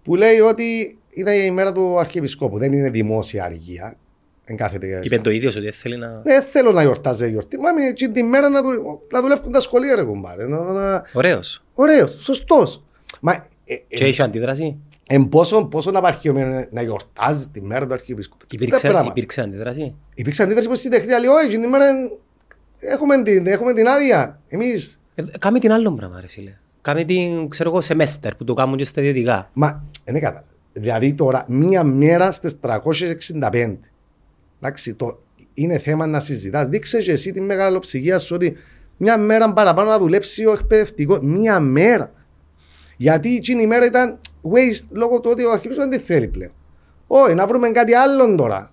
που 0.02 0.14
λέει 0.14 0.38
ότι 0.40 0.98
είναι 1.14 1.34
η 1.34 1.50
μέρα 1.50 1.72
του 1.72 1.98
Αρχιεπισκόπου. 1.98 2.58
Δεν 2.58 2.72
είναι 2.72 2.90
δημόσια 2.90 3.44
αργία. 3.44 3.96
Εν 4.44 4.56
κάθεται. 4.56 5.00
είπε 5.02 5.18
το 5.18 5.30
ίδιος 5.30 5.56
ότι 5.56 5.64
δεν 5.64 5.72
θέλει 5.72 5.96
να... 5.96 6.20
Δεν 6.24 6.42
θέλω 6.42 6.72
να 6.72 6.82
γιορτάζει 6.82 7.26
η 7.26 7.30
γιορτή. 7.30 7.58
Μα 7.58 7.72
με 7.72 7.86
εκείνη 7.86 8.12
τη 8.12 8.22
μέρα 8.22 8.48
να, 8.48 8.62
δου, 8.62 8.70
να 9.12 9.20
δουλεύουν 9.20 9.52
τα 9.52 9.60
σχολεία, 9.60 9.94
ρε 9.94 10.02
κουμπάρε. 10.02 10.46
Να, 10.46 10.72
να... 10.72 11.04
Ωραίος. 11.12 11.62
Ωραίος, 11.74 12.18
σωστός. 12.20 12.84
Μα 13.20 13.32
ε, 13.64 13.74
Και 13.74 14.04
ε, 14.04 14.04
έχεις 14.04 14.20
αντίδραση; 14.20 14.76
ε, 15.08 15.18
πόσο, 15.30 15.64
πόσο 15.64 15.90
να 15.90 15.98
απαρχαιωμένο 15.98 16.66
να 16.70 16.82
γιορτάζει 16.82 17.48
τη 17.48 17.62
μέρα 17.62 17.86
του 17.86 17.92
Αρχιεπισκόπου. 17.92 18.44
Υπήρξε, 18.50 18.80
Τα 18.80 18.88
πράγματα. 18.88 19.10
υπήρξε 19.16 19.40
αντίδραση; 19.40 19.94
Υπήρξε 20.14 20.42
αντίδραση 20.42 20.68
που 20.68 20.74
στην 20.74 20.90
τεχνία 20.90 21.18
λέει: 21.18 21.28
Όχι, 21.28 21.48
την 21.48 21.62
ημέρα 21.62 21.84
έχουμε 22.78 23.22
την, 23.22 23.46
έχουμε 23.46 23.72
την 23.72 23.88
άδεια. 23.88 24.40
Εμείς. 24.48 25.00
Ε, 25.14 25.22
κάμε 25.38 25.58
την 25.58 25.72
άλλο 25.72 25.92
πράγμα, 25.92 26.20
ρε 26.20 26.26
φίλε. 26.26 26.56
Κάμε 26.80 27.04
την, 27.04 27.48
ξέρω 27.48 27.70
εγώ, 27.70 27.80
σεμέστερ 27.80 28.34
που 28.34 28.44
το 28.44 28.54
κάνουν 28.54 28.76
και 28.76 28.84
στα 28.84 29.00
ιδιωτικά. 29.00 29.50
Μα 29.52 29.84
δεν 30.04 30.20
κατά. 30.20 30.44
Δηλαδή 30.76 31.14
τώρα, 31.14 31.44
μία 31.48 31.84
μέρα 31.84 32.30
στις 32.30 32.56
365. 32.60 33.76
Εντάξει, 34.60 34.94
το, 34.94 35.22
είναι 35.54 35.78
θέμα 35.78 36.06
να 36.06 36.20
συζητάς. 36.20 36.68
Δείξε 36.68 37.02
και 37.02 37.12
εσύ 37.12 37.32
τη 37.32 37.40
μεγαλοψυχία 37.40 38.18
σου 38.18 38.34
ότι 38.34 38.56
μια 38.96 39.18
μέρα 39.18 39.52
παραπάνω 39.52 39.90
να 39.90 39.98
δουλέψει 39.98 40.46
ο 40.46 40.52
εκπαιδευτικός. 40.52 41.18
Μία 41.22 41.60
μέρα. 41.60 42.12
Γιατί 42.96 43.36
εκείνη 43.36 43.62
η 43.62 43.66
μέρα 43.66 43.86
ήταν 43.86 44.20
waste 44.42 44.86
λόγω 44.90 45.20
του 45.20 45.30
ότι 45.32 45.44
ο 45.44 45.50
αρχιεπίσκοπος 45.50 45.90
δεν 45.90 46.00
τη 46.00 46.04
θέλει 46.06 46.28
πλέον. 46.28 46.52
Όχι, 47.06 47.34
να 47.34 47.46
βρούμε 47.46 47.68
κάτι 47.68 47.94
άλλο 47.94 48.34
τώρα 48.34 48.72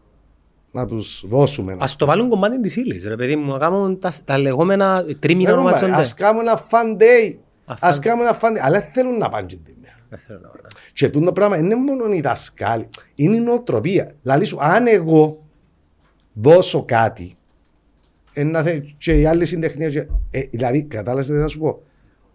να 0.71 0.85
τους 0.85 1.25
δώσουμε. 1.27 1.75
Ας 1.79 1.95
το 1.95 2.05
βάλουν 2.05 2.29
κομμάτι 2.29 2.59
της 2.59 2.75
ύλης, 2.75 3.03
ρε 3.03 3.15
παιδί 3.15 3.35
μου. 3.35 3.51
Να 3.51 3.57
κάνουν 3.57 3.99
τα, 3.99 4.11
τα 4.25 4.37
λεγόμενα 4.37 5.05
τρίμηνα 5.19 5.53
ονομάζονται. 5.53 5.91
Α 5.91 6.05
κάνουμε 6.15 6.41
ένα 6.41 6.61
fun 6.69 7.01
day. 7.01 7.35
Α, 7.65 7.73
Α 7.87 7.93
fun- 7.93 7.99
κάνουμε 8.01 8.27
ένα 8.27 8.37
fun 8.41 8.51
day. 8.51 8.59
Αλλά 8.61 8.79
δεν 8.79 8.89
θέλουν 8.93 9.17
να 9.17 9.29
πάνε 9.29 9.47
την 9.47 9.59
μέρα. 10.11 10.17
Δεν 10.17 10.19
θέλω 10.19 10.39
να 10.39 10.47
βάλω. 10.47 10.67
Και 10.93 11.09
τούτο 11.09 11.31
πράγμα 11.31 11.57
είναι 11.57 11.75
μόνο 11.75 12.13
οι 12.13 12.21
δασκάλοι. 12.21 12.89
Είναι 13.15 13.35
η 13.35 13.39
νοοτροπία. 13.39 14.11
Δηλαδή 14.21 14.45
σου, 14.45 14.57
αν 14.61 14.87
εγώ 14.87 15.43
δώσω 16.33 16.85
κάτι, 16.85 17.35
ένα 18.33 18.63
θε, 18.63 18.81
και 18.97 19.19
οι 19.19 19.25
άλλοι 19.25 19.45
συντεχνίες. 19.45 19.95
Ε, 20.31 20.41
δηλαδή, 20.51 20.83
κατάλαβες 20.83 21.27
τι 21.27 21.33
θα 21.33 21.47
σου 21.47 21.59
πω; 21.59 21.81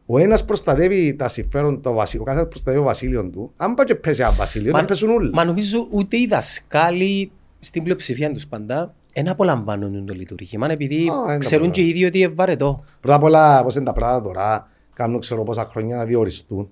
Ο 0.07 0.19
ένας 0.19 0.45
προστατεύει 0.45 1.15
τα 1.15 1.29
συμφέροντα 1.29 1.81
του 1.81 1.95
βασίλειου, 1.95 2.25
ο 2.27 2.31
κάθε 2.31 2.47
προστατεύει 2.47 2.79
το 2.79 2.85
βασίλειο 2.85 3.25
του. 3.31 3.53
Αν 3.57 3.75
πάει 3.75 3.87
και 3.87 3.95
πέσει 3.95 4.23
ένα 4.23 4.31
βασίλειο, 4.31 4.73
Μα- 4.73 4.81
να 4.81 4.87
πέσουν 4.87 5.11
όλοι. 5.11 5.31
Μα 5.33 5.45
νομίζω 5.45 5.89
ούτε 5.91 6.17
οι 6.17 6.27
δασκάλοι 6.27 7.31
στην 7.61 7.83
πλειοψηφία 7.83 8.31
τους 8.31 8.47
πάντα 8.47 8.95
δεν 9.15 9.29
απολαμβάνουν 9.29 10.07
το 10.07 10.15
λειτουργήμα 10.15 10.71
επειδή 10.71 11.09
Α, 11.09 11.15
δεν 11.27 11.27
τα 11.27 11.39
ξέρουν 11.39 11.71
και 11.71 11.81
οι 11.81 11.89
ίδιοι 11.89 12.05
ότι 12.05 12.19
είναι 12.19 12.29
βαρετό. 12.29 12.85
Πρώτα 13.01 13.17
απ' 13.17 13.23
όλα, 13.23 13.63
πώς 13.63 13.75
είναι 13.75 13.85
τα 13.85 13.93
πράγματα 13.93 14.21
τώρα, 14.23 14.69
κάνουν 14.95 15.21
ξέρω 15.21 15.43
πόσα 15.43 15.65
χρόνια 15.65 15.97
να 15.97 16.05
διοριστούν. 16.05 16.71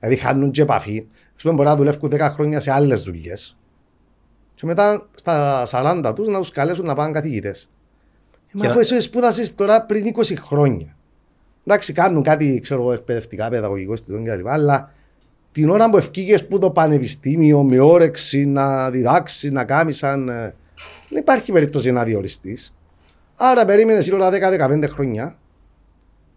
Δηλαδή, 0.00 0.16
χάνουν 0.20 0.50
και 0.50 0.62
επαφή. 0.62 0.98
Α 1.38 1.42
πούμε, 1.42 1.54
μπορεί 1.54 1.68
να 1.68 1.76
δουλεύουν 1.76 2.10
10 2.10 2.18
χρόνια 2.20 2.60
σε 2.60 2.70
άλλες 2.72 3.02
δουλειές. 3.02 3.56
Και 4.54 4.66
μετά 4.66 5.08
στα 5.14 5.62
40 5.66 6.12
τους 6.14 6.28
να 6.28 6.38
τους 6.38 6.50
καλέσουν 6.50 6.84
να 6.86 6.94
πάνε 6.94 7.12
καθηγητές. 7.12 7.68
Μα 8.52 8.60
Και 8.60 8.66
αφού 8.66 8.74
να- 8.76 8.80
εσύ 8.82 9.00
σπούδασες 9.00 9.54
τώρα 9.54 9.82
πριν 9.82 10.06
20 10.06 10.36
χρόνια. 10.36 10.96
Εντάξει, 11.66 11.92
κάνουν 11.92 12.22
κάτι 12.22 12.60
ξέρω, 12.62 12.80
εγώ, 12.80 12.92
εκπαιδευτικά, 12.92 13.48
παιδαγωγικό 13.48 13.92
institution 13.92 14.22
κτλ. 14.24 14.48
Αλλά 14.48 14.92
την 15.52 15.70
ώρα 15.70 15.90
που 15.90 15.96
ευκήγες 15.96 16.46
που 16.46 16.58
το 16.58 16.70
πανεπιστήμιο 16.70 17.62
με 17.62 17.78
όρεξη 17.80 18.44
να 18.46 18.90
διδάξεις, 18.90 19.50
να 19.50 19.64
κάνεις 19.64 19.96
σαν. 19.96 20.28
ε, 20.28 20.54
Δεν 21.08 21.18
υπάρχει 21.18 21.52
περίπτωση 21.52 21.90
να 21.90 22.04
διοριστείς. 22.04 22.74
Άρα 23.36 23.64
περίμενες 23.64 24.04
σύλλογα 24.04 24.30
10-15 24.30 24.86
χρόνια 24.88 25.38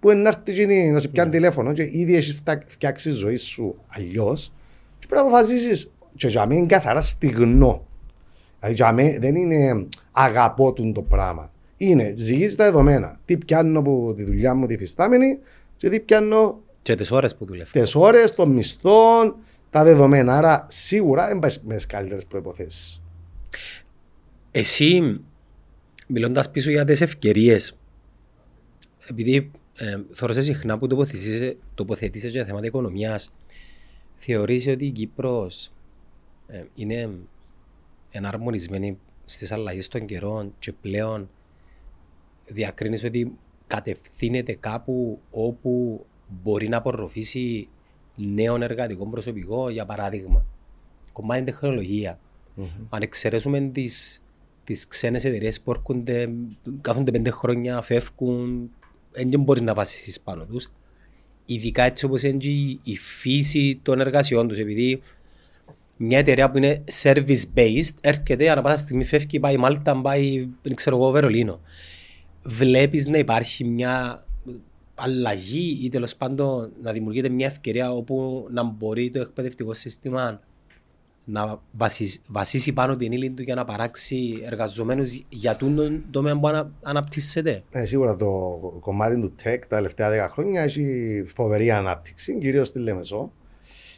που 0.02 0.10
είναι 0.10 0.22
να 0.22 0.28
έρθει 0.28 0.42
εκείνη 0.46 0.92
να 0.92 1.00
σε 1.00 1.08
πιάνει 1.08 1.32
τηλέφωνο 1.32 1.74
και 1.74 1.90
ήδη 1.92 2.16
έχεις 2.16 2.42
φτιάξει 2.68 3.10
τη 3.10 3.16
ζωή 3.16 3.36
σου 3.36 3.76
αλλιώς. 3.88 4.54
Και 5.00 5.08
πρέπει 5.08 5.22
να 5.22 5.28
αποφασίσεις. 5.28 5.92
Και 6.16 6.28
για 6.28 6.46
μένα 6.46 6.60
είναι 6.60 6.68
καθαρά 6.68 7.02
στιγνό. 7.02 7.86
Δηλαδή 8.60 8.76
για 8.76 8.92
μένα 8.92 9.20
δεν 9.20 9.36
είναι 9.36 9.88
αγαπώ 10.12 10.74
τον 10.74 10.94
το 10.94 11.02
πράγμα. 11.02 11.52
Είναι 11.78 12.14
ζυγίζει 12.18 12.56
τα 12.56 12.64
δεδομένα. 12.64 13.20
Τι 13.26 13.38
πιάνω 13.38 13.80
από 13.80 14.14
τη 14.16 14.24
δουλειά 14.24 14.56
μου 14.56 14.66
τη 14.66 14.78
φυστάμενη 14.78 15.40
και 15.78 15.90
τι 15.90 16.00
πιάνω 16.00 16.60
Και 16.82 16.96
τις 16.96 17.12
ώρες 17.12 17.36
που 17.36 17.46
δουλεύουν. 17.46 17.82
τις 17.82 17.96
ώρες, 17.96 18.34
των 18.34 18.52
μισθών, 18.52 19.36
τα 19.70 19.84
δεδομένα. 19.84 20.38
Άρα 20.38 20.66
σίγουρα 20.70 21.28
δεν 21.28 21.40
πάει 21.40 21.52
μες 21.64 21.82
τι 21.82 21.88
καλύτερες 21.88 22.26
προποθέσει. 22.26 23.02
Εσύ, 24.52 25.22
μιλώντας 26.08 26.52
πίσω 26.52 26.70
για 26.72 26.86
τις 26.86 27.02
ευκαιρίες, 27.02 27.78
επειδή 29.08 29.52
ε, 29.82 30.02
θεωρώ 30.12 30.42
συχνά 30.42 30.78
που 30.78 30.88
τοποθετήσεσαι, 30.88 31.58
τοποθετήσαι 31.76 32.28
για 32.28 32.46
θέματα 32.46 32.66
οικονομίας, 32.66 33.34
θεωρείς 34.18 34.68
ότι 34.68 34.86
η 34.86 34.92
Κύπρος 34.92 35.72
ε, 36.48 36.64
είναι 36.76 37.10
εναρμονισμένη 38.12 38.98
στις 39.26 39.52
αλλαγές 39.52 39.88
των 39.88 40.06
καιρών 40.06 40.54
και 40.60 40.72
πλέον 40.72 41.30
διακρίνεις 42.46 43.04
ότι 43.04 43.38
κατευθύνεται 43.68 44.54
κάπου 44.54 45.20
όπου 45.32 46.06
μπορεί 46.28 46.70
να 46.70 46.78
απορροφήσει 46.78 47.70
νέο 48.16 48.56
εργατικό 48.62 49.08
προσωπικό, 49.08 49.70
για 49.70 49.86
παράδειγμα. 49.86 50.46
Κομμάτι 51.14 51.44
τεχνολογία. 51.44 52.20
Αν 52.90 53.02
εξαιρέσουμε 53.02 53.60
τις 53.60 54.22
τις 54.64 54.88
ξένες 54.88 55.24
εταιρείες 55.24 55.62
που 55.62 55.72
έρχονται, 55.72 56.30
κάθονται 56.82 57.12
πέντε 57.12 57.30
χρόνια, 57.30 57.82
φεύγουν, 57.82 58.72
δεν 59.12 59.42
μπορείς 59.42 59.62
να 59.62 59.74
βασίσεις 59.74 60.20
πάνω 60.20 60.46
τους. 60.46 60.72
Ειδικά 61.46 61.84
έτσι 61.84 62.06
όπως 62.06 62.24
είναι 62.24 62.38
και 62.38 62.50
η 62.84 62.98
φύση 62.98 63.80
των 63.84 64.00
εργασιών 64.00 64.48
τους, 64.48 64.58
επειδή 64.58 65.02
μια 65.98 66.18
εταιρεία 66.18 66.52
που 66.52 66.58
είναι 66.58 66.84
service-based 67.02 67.96
έρχεται, 68.02 68.50
ανά 68.50 68.62
πάσα 68.62 68.78
στιγμή 68.78 69.04
φεύγει, 69.04 69.40
πάει 69.40 69.58
Μάλτα, 69.58 70.02
πάει, 70.02 70.48
δεν 70.62 70.76
ξέρω 70.76 70.98
εγώ, 70.98 71.12
Βερολίνο. 71.12 71.60
Βλέπεις 72.44 73.08
να 73.08 73.18
υπάρχει 73.18 73.64
μια 73.64 74.26
αλλαγή 74.96 75.80
ή 75.84 75.90
τέλος 75.90 76.16
πάντων 76.16 76.72
να 76.82 76.92
δημιουργείται 76.92 77.30
μια 77.30 77.48
ευκαιρία 77.48 77.92
όπου 77.92 78.48
να 78.52 78.64
μπορεί 78.64 79.12
το 79.12 79.20
εκπαιδευτικό 79.20 79.74
σύστημα 79.74 80.42
να 81.26 81.62
βασίσει, 81.72 82.22
βασίσει 82.28 82.74
πάνω 82.74 82.96
την 82.96 83.12
ύλη 83.12 83.30
του 83.30 83.42
για 83.42 83.56
να 83.56 83.66
παράξει 83.66 84.42
εργαζομένους 84.46 85.24
για 85.30 85.56
τον 85.56 86.04
τομέα 86.12 86.40
που 86.40 86.48
ανα, 86.48 86.72
αναπτύσσεται. 86.82 87.64
Ναι, 87.72 87.86
σίγουρα 87.86 88.16
το 88.16 88.28
κομμάτι 88.80 89.20
του 89.20 89.34
tech 89.44 89.60
τα 89.68 89.76
τελευταία 89.76 90.28
10 90.28 90.30
χρόνια 90.32 90.62
έχει 90.62 91.24
φοβερή 91.36 91.72
ανάπτυξη, 91.72 92.38
κυρίως 92.38 92.68
στη 92.68 92.80
Λέμεσο. 92.80 93.32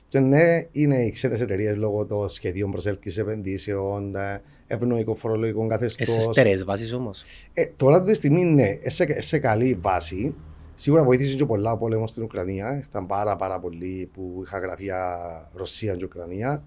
Και 0.07 0.19
ναι, 0.19 0.59
είναι 0.71 0.95
οι 0.95 1.12
ξένε 1.12 1.38
εταιρείες 1.38 1.77
λόγω 1.77 2.05
των 2.05 2.29
σχεδίων 2.29 2.71
προσέλκυσης 2.71 3.17
επενδύσεων, 3.17 4.15
ε, 4.15 4.41
ευνοϊκών 4.67 5.15
φορολογικών 5.15 5.69
καθεστώς. 5.69 6.07
Σε 6.07 6.19
στερεές 6.19 6.63
βάσεις 6.63 6.93
όμως. 6.93 7.23
Ε, 7.53 7.65
τώρα 7.65 8.01
τη 8.01 8.13
στιγμή 8.13 8.43
ναι, 8.43 8.79
σε, 8.86 9.21
σε 9.21 9.38
καλή 9.38 9.77
βάση. 9.81 10.36
Σίγουρα 10.75 11.03
βοήθησε 11.03 11.36
και 11.36 11.45
πολλά 11.45 11.71
ο 11.71 11.77
πόλεμος 11.77 12.09
στην 12.09 12.23
Ουκρανία. 12.23 12.83
Ήταν 12.88 13.05
πάρα, 13.05 13.36
πάρα 13.36 13.59
πολλοί 13.59 14.09
που 14.13 14.41
είχα 14.45 14.59
γραφεία 14.59 15.17
Ρωσία 15.53 15.95
και 15.95 16.05
Ουκρανία. 16.05 16.63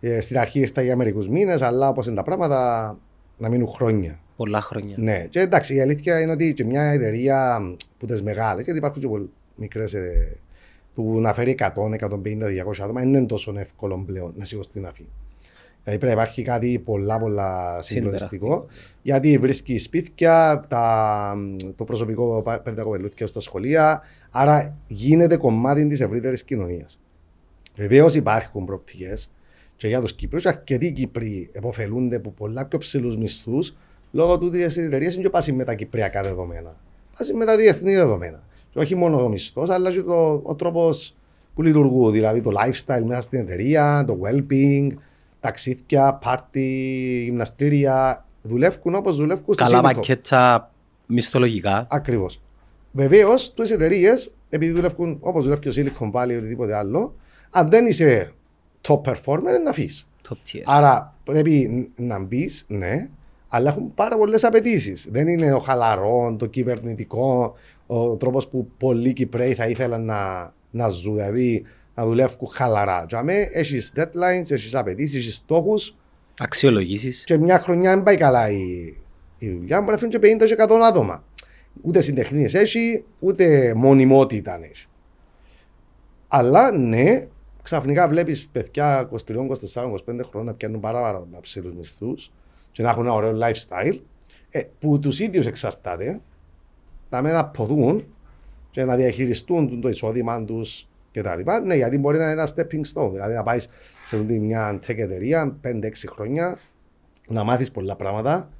Ε, 0.00 0.20
στην 0.20 0.38
αρχή 0.38 0.60
ήρθα 0.60 0.82
για 0.82 0.96
μερικούς 0.96 1.28
μήνες, 1.28 1.62
αλλά 1.62 1.88
όπως 1.88 2.06
είναι 2.06 2.16
τα 2.16 2.22
πράγματα, 2.22 2.98
να 3.38 3.48
μείνουν 3.48 3.68
χρόνια. 3.68 4.20
Πολλά 4.36 4.60
χρόνια. 4.60 4.94
Ναι, 4.98 5.26
και 5.28 5.40
εντάξει, 5.40 5.74
η 5.74 5.80
αλήθεια 5.80 6.20
είναι 6.20 6.32
ότι 6.32 6.54
και 6.54 6.64
μια 6.64 6.82
εταιρεία 6.82 7.60
που 7.98 8.06
τις 8.06 8.22
μεγάλες, 8.22 8.64
γιατί 8.64 8.78
υπάρχουν 8.78 9.02
και 9.02 9.28
μικρές 9.54 9.94
ε, 9.94 10.36
που 10.94 11.20
να 11.20 11.32
φέρει 11.32 11.56
100, 11.58 11.68
150, 12.00 12.08
200 12.08 12.82
άτομα, 12.82 13.02
είναι 13.02 13.22
τόσο 13.22 13.54
εύκολο 13.58 14.02
πλέον 14.06 14.32
να 14.36 14.44
σηκώσει 14.44 14.68
την 14.68 14.86
αφή. 14.86 15.06
Δηλαδή 15.84 16.00
πρέπει 16.00 16.04
να 16.04 16.22
υπάρχει 16.22 16.42
κάτι 16.42 16.78
πολλά 16.84 17.18
πολλά 17.18 17.82
συγκλονιστικό. 17.82 18.66
Γιατί 19.02 19.38
βρίσκει 19.38 19.78
σπίτια, 19.78 20.64
τα, 20.68 21.34
το 21.76 21.84
προσωπικό 21.84 22.42
παίρνει 22.42 22.78
τα 22.78 22.82
κοπελούθια 22.82 23.26
στα 23.26 23.40
σχολεία. 23.40 24.02
Άρα 24.30 24.76
γίνεται 24.86 25.36
κομμάτι 25.36 25.86
της 25.86 26.00
ευρύτερης 26.00 26.44
κοινωνίας. 26.44 27.00
Βεβαίως 27.76 28.14
υπάρχουν 28.14 28.64
προοπτικές 28.64 29.30
και 29.80 29.88
για 29.88 30.00
τους 30.00 30.12
Κύπρου. 30.12 30.40
Αρκετοί 30.44 30.92
Κύπροι 30.92 31.50
επωφελούνται 31.52 32.16
από 32.16 32.30
πολλά 32.30 32.64
πιο 32.64 32.78
ψηλούς 32.78 33.16
μισθούς 33.16 33.76
λόγω 34.10 34.38
του 34.38 34.46
ότι 34.46 34.58
οι 34.58 34.62
εταιρείε 34.62 35.12
είναι 35.12 35.28
πάση 35.28 35.52
με 35.52 35.64
τα 35.64 35.74
κυπριακά 35.74 36.22
δεδομένα. 36.22 36.76
Πάση 37.18 37.34
με 37.34 37.44
τα 37.44 37.56
διεθνή 37.56 37.94
δεδομένα. 37.94 38.42
Και 38.70 38.78
όχι 38.78 38.94
μόνο 38.94 39.24
ο 39.24 39.28
μισθός, 39.28 39.70
αλλά 39.70 39.90
και 39.90 40.02
το, 40.02 40.40
ο 40.42 40.54
τρόπος 40.54 41.14
που 41.54 41.62
λειτουργούν. 41.62 42.12
Δηλαδή 42.12 42.40
το 42.40 42.50
lifestyle 42.50 43.04
μέσα 43.04 43.20
στην 43.20 43.40
εταιρεία, 43.40 44.04
το 44.06 44.18
well-being, 44.22 44.88
ταξίδια, 45.40 46.14
πάρτι, 46.14 47.22
γυμναστήρια. 47.24 48.24
Δουλεύουν 48.42 48.94
όπως 48.94 49.16
δουλεύουν 49.16 49.54
στο 49.54 49.64
Καλά 49.64 49.80
πακέτσα 49.80 50.70
μισθολογικά. 51.06 51.86
Ακριβώς. 51.90 52.40
Βεβαίως, 52.92 53.54
τι 53.54 53.72
εταιρείες, 53.72 54.32
επειδή 54.48 54.72
δουλεύουν 54.72 55.16
όπως 55.20 55.44
δουλεύει 55.44 55.60
και 55.60 55.68
ο 55.68 55.72
Silicon 55.74 56.10
Valley 56.12 56.30
ή 56.30 56.36
οτιδήποτε 56.36 56.76
άλλο, 56.76 57.14
αν 57.50 57.68
δεν 57.68 57.86
είσαι 57.86 58.32
top 58.88 59.00
performer, 59.00 59.60
να 59.64 59.70
αφήσει. 59.70 60.04
Άρα 60.64 61.14
πρέπει 61.24 61.88
να 61.96 62.18
μπεις, 62.18 62.64
ναι, 62.68 63.08
αλλά 63.48 63.70
έχουν 63.70 63.94
πάρα 63.94 64.16
πολλές 64.16 64.44
απαιτήσεις. 64.44 65.08
Δεν 65.10 65.28
είναι 65.28 65.52
ο 65.52 65.58
χαλαρό, 65.58 66.36
το 66.38 66.46
κυβερνητικό, 66.46 67.54
ο 67.86 68.16
τρόπος 68.16 68.48
που 68.48 68.68
πολλοί 68.78 69.12
Κυπρέοι 69.12 69.54
θα 69.54 69.66
ήθελαν 69.66 70.04
να, 70.04 70.52
να 70.70 70.88
ζουν. 70.88 71.14
Δηλαδή, 71.14 71.64
να 71.94 72.04
δουλεύουν 72.04 72.48
χαλαρά. 72.50 73.06
Για 73.08 73.22
μένα 73.22 73.48
έχεις 73.52 73.92
deadlines, 73.96 74.50
έχεις 74.50 74.74
απαιτήσεις, 74.74 75.14
έχεις 75.14 75.34
στόχους. 75.34 75.96
Αξιολογήσεις. 76.38 77.24
Και 77.24 77.38
μια 77.38 77.58
χρονιά 77.58 77.94
δεν 77.94 78.02
πάει 78.02 78.16
καλά 78.16 78.50
η, 78.50 78.94
η 79.38 79.50
δουλειά. 79.50 79.80
Μπορεί 79.80 79.90
να 79.90 79.98
φύγουν 79.98 80.20
και 80.20 80.44
50 80.44 80.46
και 80.46 80.56
100 80.58 80.76
άτομα. 80.88 81.24
Ούτε 81.82 82.00
συντεχνίες 82.00 82.54
έχει, 82.54 83.04
ούτε 83.18 83.74
μονιμότητα 83.74 84.60
έχει. 84.62 84.86
Αλλά 86.28 86.72
ναι, 86.72 87.26
ξαφνικά 87.70 88.08
βλέπεις 88.08 88.46
παιδιά 88.46 89.08
23, 89.12 89.16
24, 89.16 89.46
25 89.74 89.96
χρόνια 90.04 90.50
να 90.50 90.54
πιάνουν 90.54 90.80
πάρα 90.80 91.00
πάρα 91.00 91.26
ψηλού 91.40 91.74
μισθούς 91.76 92.32
και 92.72 92.82
να 92.82 92.90
έχουν 92.90 93.04
ένα 93.04 93.14
ωραίο 93.14 93.38
lifestyle 93.42 93.98
ε, 94.50 94.62
που 94.78 94.98
τους 94.98 95.20
ίδιους 95.20 95.46
εξαρτάται 95.46 96.20
να 97.10 97.22
μην 97.22 97.34
αποδούν 97.34 98.04
και 98.70 98.84
να 98.84 98.96
διαχειριστούν 98.96 99.80
το 99.80 99.88
εισόδημα 99.88 100.44
τους 100.44 100.88
κτλ. 101.12 101.40
Ναι, 101.64 101.74
γιατί 101.74 101.98
μπορεί 101.98 102.18
να 102.18 102.22
είναι 102.30 102.32
ένα 102.32 102.48
stepping 102.54 102.80
stone. 102.94 103.10
Δηλαδή 103.10 103.34
να 103.34 103.42
πάεις 103.42 103.68
σε 104.06 104.22
μια 104.22 104.78
tech 104.86 104.98
εταιρεία 104.98 105.56
5-6 105.64 105.90
χρόνια, 106.08 106.58
να 107.28 107.44
μάθεις 107.44 107.70
πολλά 107.70 107.96
πράγματα, 107.96 108.50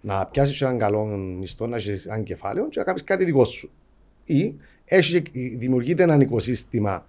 να 0.00 0.26
πιάσεις 0.26 0.62
έναν 0.62 0.78
καλό 0.78 1.04
μισθό, 1.04 1.66
να 1.66 1.76
έχεις 1.76 2.04
ένα 2.06 2.20
κεφάλαιο 2.20 2.68
και 2.68 2.78
να 2.78 2.84
κάνεις 2.84 3.04
κάτι 3.04 3.24
δικό 3.24 3.44
σου. 3.44 3.70
Ή 4.24 4.54
έχει, 4.84 5.22
δημιουργείται 5.58 6.02
ένα 6.02 6.16
οικοσύστημα 6.20 7.06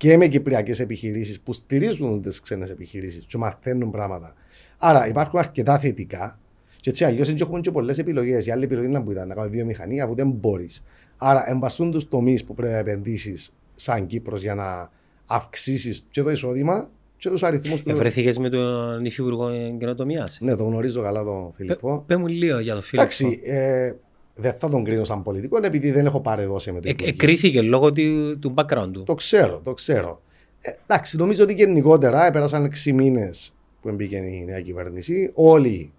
και 0.00 0.16
με 0.16 0.26
κυπριακές 0.26 0.80
επιχειρήσεις 0.80 1.40
που 1.40 1.52
στηρίζουν 1.52 2.22
τις 2.22 2.40
ξένες 2.40 2.70
επιχειρήσεις 2.70 3.24
και 3.26 3.38
μαθαίνουν 3.38 3.90
πράγματα. 3.90 4.34
Άρα 4.78 5.08
υπάρχουν 5.08 5.38
αρκετά 5.38 5.78
θετικά. 5.78 6.38
Και 6.80 6.90
έτσι 6.90 7.04
αλλιώς 7.04 7.26
δεν 7.26 7.36
έχουμε 7.40 7.60
και 7.60 7.70
πολλές 7.70 7.98
επιλογές. 7.98 8.46
Η 8.46 8.50
άλλη 8.50 8.64
επιλογή 8.64 8.86
είναι 8.86 9.00
που 9.00 9.10
ήταν 9.10 9.28
να 9.28 9.34
κάνουμε 9.34 9.56
βιομηχανία 9.56 10.06
που 10.06 10.14
δεν 10.14 10.30
μπορείς. 10.30 10.82
Άρα 11.16 11.50
εμπαστούν 11.50 11.90
τους 11.90 12.08
τομείς 12.08 12.44
που 12.44 12.54
πρέπει 12.54 12.72
να 12.72 12.78
επενδύσεις 12.78 13.52
σαν 13.74 14.06
Κύπρος 14.06 14.42
για 14.42 14.54
να 14.54 14.90
αυξήσεις 15.26 16.06
και 16.10 16.22
το 16.22 16.30
εισόδημα 16.30 16.90
και 17.16 17.28
τους 17.28 17.42
αριθμούς 17.42 17.82
του. 17.82 17.90
Ευρεθήκες 17.90 18.38
με 18.38 18.48
τον 18.48 19.04
Υφυπουργό 19.04 19.50
Καινοτομίας. 19.78 20.38
Ναι, 20.40 20.56
το 20.56 20.64
γνωρίζω 20.64 21.02
καλά 21.02 21.24
τον 21.24 21.52
Φιλιππό. 21.54 22.04
Πε 22.06 22.16
μου 22.16 22.26
λίγο 22.26 22.58
για 22.58 22.72
τον 22.72 22.82
Φιλιππό. 22.82 23.02
Εντάξει, 23.02 23.40
ε, 23.44 23.92
δεν 24.40 24.54
θα 24.58 24.68
τον 24.68 24.84
κρίνω 24.84 25.04
σαν 25.04 25.22
πολιτικό 25.22 25.60
επειδή 25.62 25.90
δεν 25.90 26.06
έχω 26.06 26.20
παρεδώσει 26.20 26.72
με 26.72 26.80
τον 26.80 26.94
ε, 26.98 27.08
Εκρίθηκε 27.08 27.62
λόγω 27.62 27.92
του, 27.92 28.38
του 28.38 28.54
background 28.56 28.88
του. 28.92 29.02
Το 29.02 29.14
ξέρω, 29.14 29.60
το 29.64 29.72
ξέρω. 29.72 30.22
Ε, 30.60 30.70
εντάξει, 30.86 31.16
νομίζω 31.16 31.42
ότι 31.42 31.54
γενικότερα 31.54 32.26
επέρασαν 32.26 32.70
6 32.84 32.92
μήνες 32.92 33.54
που 33.82 33.90
μπήκε 33.90 34.16
η 34.16 34.44
νέα 34.46 34.60
κυβέρνηση. 34.60 35.30
Όλοι 35.34 35.92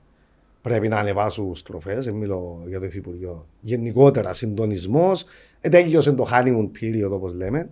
πρέπει 0.61 0.87
να 0.87 0.97
ανεβάσουν 0.97 1.55
στροφές. 1.55 2.05
Δεν 2.05 2.13
μιλώ 2.13 2.63
για 2.67 2.79
το 2.79 2.85
Υφυπουργείο. 2.85 3.47
Γενικότερα 3.61 4.33
συντονισμός. 4.33 5.23
Ετέγιωσε 5.61 6.11
το 6.11 6.27
honeymoon 6.31 6.69
period, 6.81 7.09
όπως 7.11 7.33
λέμε. 7.33 7.69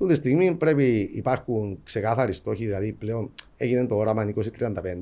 Τούτη 0.00 0.14
στιγμή 0.14 0.54
πρέπει 0.54 1.10
υπάρχουν 1.14 1.78
ξεκάθαροι 1.84 2.32
στόχοι, 2.32 2.64
δηλαδή 2.64 2.92
πλέον 2.92 3.30
έγινε 3.56 3.86
το 3.86 3.96
όραμα 3.96 4.32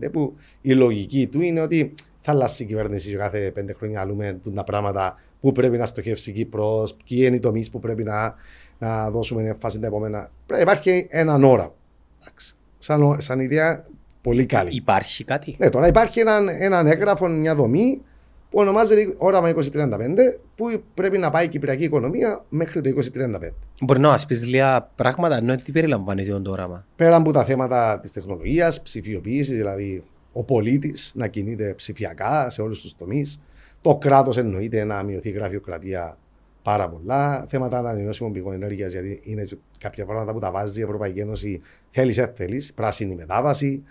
2035, 0.05 0.11
που 0.13 0.35
η 0.61 0.73
λογική 0.73 1.27
του 1.27 1.41
είναι 1.41 1.61
ότι 1.61 1.95
θα 2.21 2.33
αλλάξει 2.33 2.63
η 2.63 2.67
κυβέρνηση 2.67 3.17
κάθε 3.17 3.51
πέντε 3.51 3.73
χρόνια 3.73 4.01
αλλούμε 4.01 4.41
τα 4.55 4.65
πράγματα 4.65 5.21
που 5.41 5.53
πρέπει 5.53 5.77
να 5.77 5.87
στοχεύσει 5.87 6.31
η 6.31 6.33
Κύπρος, 6.33 6.97
ποιοι 7.05 7.19
είναι 7.23 7.37
οι 7.37 7.41
τομείς 7.41 7.71
που 7.71 7.81
πρέπει 7.81 8.03
να, 8.03 8.35
να 8.79 9.11
δώσουμε 9.11 9.43
έμφαση 9.43 9.81
τα 9.81 9.87
επόμενα. 9.87 10.31
Πρέπει 10.47 10.63
υπάρχει 10.63 11.07
έναν 11.11 11.45
όραμα. 11.45 11.75
Σαν, 12.79 13.21
σαν 13.21 13.41
ιδέα 13.41 13.87
πολύ 14.23 14.47
καλή. 14.47 14.71
Υπάρχει 14.73 15.25
κάτι; 15.25 15.55
Ναι, 15.59 15.71
τώρα 15.71 15.87
υπάρχει 15.87 16.21
έναν, 16.21 16.49
έναν 16.49 16.87
έγγραφο, 16.87 17.29
μια 17.29 17.55
δομή 17.55 18.03
που 18.51 18.59
ονομάζεται 18.59 19.15
όραμα 19.19 19.55
2035 19.55 19.59
που 20.57 20.83
πρέπει 20.95 21.19
να 21.19 21.31
πάει 21.31 21.45
η 21.45 21.49
κυπριακή 21.49 21.85
οικονομία 21.85 22.45
μέχρι 22.49 22.81
το 22.81 22.91
2035. 22.91 23.51
Μπορεί 23.83 24.01
να 24.01 24.09
μα 24.09 24.19
πεις 24.27 24.47
λίγα 24.47 24.83
πράγματα, 24.83 25.37
ενώ 25.37 25.57
τι 25.57 25.73
περιλαμβάνει 25.73 26.41
το 26.43 26.51
όραμα; 26.51 26.87
Πέρα 26.97 27.17
από 27.17 27.33
τα 27.33 27.45
θέματα 27.45 28.01
της 28.01 28.13
τεχνολογίας, 28.13 28.83
ψηφιοποίησης, 28.83 29.57
δηλαδή 29.57 30.03
ο 30.33 30.43
πολίτης 30.43 31.13
να 31.15 31.27
κινείται 31.27 31.75
ψηφιακά 31.77 32.51
σε 32.51 32.63
όλους 32.63 32.81
τους 32.81 32.97
τομείς. 32.97 33.41
Το 33.81 33.97
κράτος 33.97 34.37
εννοείται 34.37 34.85
να 34.85 35.03
μειωθεί 35.03 35.29
η 35.29 35.33
γραφειοκρατία 35.33 36.19
πάρα 36.63 36.89
πολλά. 36.89 37.45
Θέματα 37.49 37.79
ανανεώσιμων 37.79 38.33
πηγών 38.33 38.53
ενέργειας, 38.53 38.93
γιατί 38.93 39.21
είναι 39.23 39.49
κάποια 39.79 40.05
πράγματα 40.05 40.33
που 40.33 40.39
τα 40.39 40.51
βάζει 40.51 40.81
η 40.81 40.83
Ευρωπαϊκή 40.83 41.21
Ένωση. 41.21 41.61
Θέλεις, 41.91 42.29
θέλει, 42.35 42.63
πράσινη 42.75 43.15
μετάβαση, 43.15 43.83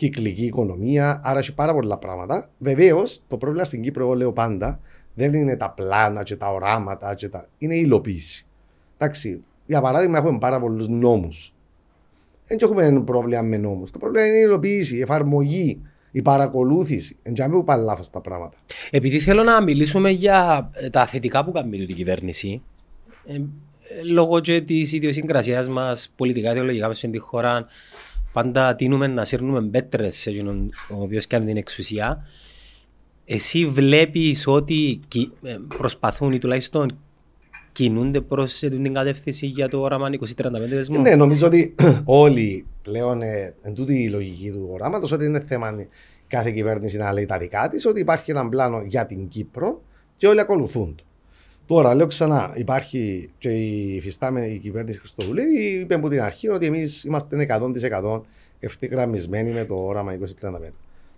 κυκλική 0.00 0.44
οικονομία. 0.44 1.20
Άρα 1.24 1.38
έχει 1.38 1.54
πάρα 1.54 1.74
πολλά 1.74 1.98
πράγματα. 1.98 2.50
Βεβαίως, 2.58 3.22
το 3.28 3.36
πρόβλημα 3.36 3.64
στην 3.64 3.82
Κύπρο, 3.82 4.04
εγώ 4.04 4.14
λέω 4.14 4.32
πάντα, 4.32 4.80
δεν 5.14 5.32
είναι 5.32 5.56
τα 5.56 5.70
πλάνα 5.70 6.22
και 6.22 6.36
τα 6.36 6.52
οράματα, 6.52 7.14
και 7.14 7.28
τα... 7.28 7.48
είναι 7.58 7.74
η 7.74 7.80
υλοποίηση. 7.84 8.46
Εντάξει, 8.98 9.44
για 9.66 9.80
παράδειγμα, 9.80 10.18
έχουμε 10.18 10.38
πάρα 10.38 10.60
πολλούς 10.60 10.88
νόμους. 10.88 11.54
Δεν 12.46 12.58
έχουμε 12.60 13.02
πρόβλημα 13.04 13.42
με 13.42 13.56
νόμους. 13.56 13.90
Το 13.90 13.98
πρόβλημα 13.98 14.26
είναι 14.26 14.36
η 14.36 14.42
υλοποίηση, 14.44 14.96
η 14.96 15.00
εφαρμογή, 15.00 15.80
η 16.10 16.22
παρακολούθηση. 16.22 17.16
Δεν 17.22 17.50
που 17.50 17.64
πάνε 17.64 17.82
λάθος 17.82 18.10
τα 18.10 18.20
πράγματα. 18.20 18.56
Επειδή 18.90 19.18
θέλω 19.18 19.42
να 19.42 19.62
μιλήσουμε 19.62 20.10
για 20.10 20.70
ε, 20.72 20.90
τα 20.90 21.06
θετικά 21.06 21.44
που 21.44 21.52
κάνει 21.52 21.86
την 21.86 21.96
κυβέρνηση, 21.96 22.62
ε, 23.26 23.34
ε, 23.34 24.02
λόγω 24.02 24.40
και 24.40 24.60
της 24.60 24.92
ιδιοσυγκρασίας 24.92 25.68
μας 25.68 26.12
πολιτικά, 26.16 26.50
ιδεολογικά 26.50 26.86
μέσα 26.86 26.98
στην 26.98 27.20
χώρα, 27.20 27.66
πάντα 28.32 28.76
τίνουμε 28.76 29.06
να 29.06 29.24
σύρνουμε 29.24 29.60
μπέτρες 29.60 30.16
σε 30.16 30.30
εκείνον 30.30 30.68
ο 30.90 31.02
οποίος 31.02 31.26
κάνει 31.26 31.44
την 31.46 31.56
εξουσία. 31.56 32.26
Εσύ 33.24 33.66
βλέπεις 33.66 34.46
ότι 34.46 35.00
κι- 35.08 35.30
ε, 35.42 35.56
προσπαθούν 35.76 36.32
ή 36.32 36.38
τουλάχιστον 36.38 36.98
κινούνται 37.72 38.20
προς 38.20 38.58
την 38.58 38.94
κατεύθυνση 38.94 39.46
για 39.46 39.68
το 39.68 39.80
όραμα 39.80 40.08
2035 40.08 40.68
δεσμό. 40.68 41.00
Ναι, 41.00 41.14
νομίζω 41.14 41.46
ότι 41.46 41.74
όλοι 42.04 42.66
πλέον 42.82 43.22
ε, 43.22 43.54
εν 43.62 43.74
τούτη 43.74 44.02
η 44.02 44.08
λογική 44.08 44.50
του 44.50 44.68
οράματος 44.72 45.12
ότι 45.12 45.24
είναι 45.24 45.40
θέμα 45.40 45.86
κάθε 46.26 46.50
κυβέρνηση 46.50 46.96
να 46.96 47.12
λέει 47.12 47.26
τα 47.26 47.38
δικά 47.38 47.68
της, 47.68 47.86
ότι 47.86 48.00
υπάρχει 48.00 48.30
ένα 48.30 48.48
πλάνο 48.48 48.82
για 48.86 49.06
την 49.06 49.28
Κύπρο 49.28 49.82
και 50.16 50.26
όλοι 50.26 50.40
ακολουθούν 50.40 50.94
το. 50.96 51.04
Τώρα, 51.70 51.94
λέω 51.94 52.06
ξανά, 52.06 52.52
υπάρχει 52.54 53.30
και 53.38 53.48
η 53.48 54.00
φυστάμενη 54.00 54.58
κυβέρνηση 54.58 54.98
Χριστοδουλίδη 54.98 55.80
είπε 55.80 55.94
από 55.94 56.08
την 56.08 56.20
αρχή 56.22 56.48
ότι 56.48 56.66
εμείς 56.66 57.04
είμαστε 57.04 57.46
100% 58.02 58.20
ευθυγραμμισμένοι 58.60 59.50
με 59.50 59.64
το 59.64 59.74
όραμα 59.74 60.12
2035. 60.12 60.72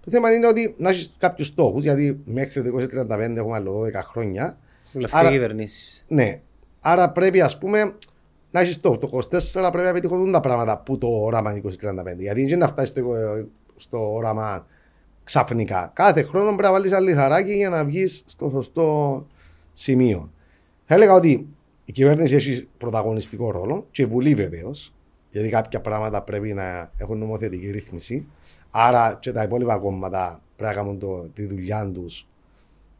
Το 0.04 0.10
θέμα 0.10 0.32
είναι 0.32 0.46
ότι 0.46 0.74
να 0.78 0.88
έχεις 0.88 1.14
κάποιους 1.18 1.46
στόχους, 1.46 1.82
γιατί 1.82 2.20
μέχρι 2.24 2.62
το 2.62 2.76
2035 2.76 3.36
έχουμε 3.36 3.54
άλλο 3.54 3.80
12 3.80 4.02
χρόνια. 4.02 4.58
Λευκή 4.92 5.16
άρα- 5.16 5.30
κυβερνήσεις. 5.30 6.04
Ναι. 6.08 6.40
Άρα 6.80 7.10
πρέπει, 7.10 7.40
ας 7.40 7.58
πούμε, 7.58 7.94
να 8.50 8.60
έχεις 8.60 8.80
το, 8.80 8.98
το 8.98 9.08
24 9.12 9.68
πρέπει 9.72 9.86
να 9.86 9.92
πετύχουν 9.92 10.32
τα 10.32 10.40
πράγματα 10.40 10.78
που 10.78 10.98
το 10.98 11.06
όραμα 11.06 11.52
2035. 11.52 11.60
Γιατί 12.18 12.46
δεν 12.46 12.58
να 12.58 12.66
φτάσεις 12.66 12.88
στο, 12.88 13.02
στο 13.76 14.14
όραμα 14.14 14.66
ξαφνικά. 15.24 15.90
Κάθε 15.94 16.22
χρόνο 16.22 16.46
πρέπει 16.46 16.62
να 16.62 16.72
βάλεις 16.72 16.90
ένα 16.90 17.00
λιθαράκι 17.00 17.52
για 17.52 17.68
να 17.68 17.84
βγεις 17.84 18.22
στο 18.26 18.50
σωστό 18.50 19.26
σημείο. 19.72 20.31
Θα 20.92 20.98
έλεγα 20.98 21.14
ότι 21.14 21.48
η 21.84 21.92
κυβέρνηση 21.92 22.34
έχει 22.34 22.68
πρωταγωνιστικό 22.78 23.50
ρόλο 23.50 23.86
και 23.90 24.02
η 24.02 24.06
Βουλή 24.06 24.34
βεβαίως. 24.34 24.94
Γιατί 25.30 25.48
κάποια 25.48 25.80
πράγματα 25.80 26.22
πρέπει 26.22 26.52
να 26.52 26.90
έχουν 26.96 27.18
νομοθετική 27.18 27.70
ρύθμιση. 27.70 28.26
Άρα 28.70 29.18
και 29.20 29.32
τα 29.32 29.42
υπόλοιπα 29.42 29.78
κόμματα 29.78 30.42
πρέπει 30.56 30.74
να 30.74 30.82
κάνουν 30.82 30.98
το, 30.98 31.28
τη 31.34 31.46
δουλειά 31.46 31.90
τους 31.94 32.28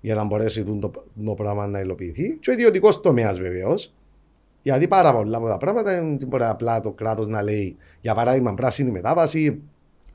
για 0.01 0.15
να 0.15 0.25
μπορέσει 0.25 0.65
το, 0.65 0.91
το 1.25 1.35
πράγμα 1.35 1.67
να 1.67 1.81
υλοποιηθεί. 1.81 2.37
Και 2.41 2.51
ο 2.51 2.53
ιδιωτικός 2.53 3.01
τομέας 3.01 3.39
βεβαίως. 3.39 3.95
Γιατί 4.63 4.89
πάρα 4.89 5.13
πολλά 5.13 5.37
από 5.37 5.49
τα 5.49 5.57
πράγματα 5.57 5.91
δεν 5.91 6.29
μπορεί 6.29 6.45
απλά 6.45 6.81
το 6.81 6.91
κράτος 6.91 7.27
να 7.27 7.43
λέει, 7.43 7.77
για 8.01 8.15
παράδειγμα, 8.15 8.55
πράσινη 8.55 8.91
μετάβαση, 8.91 9.63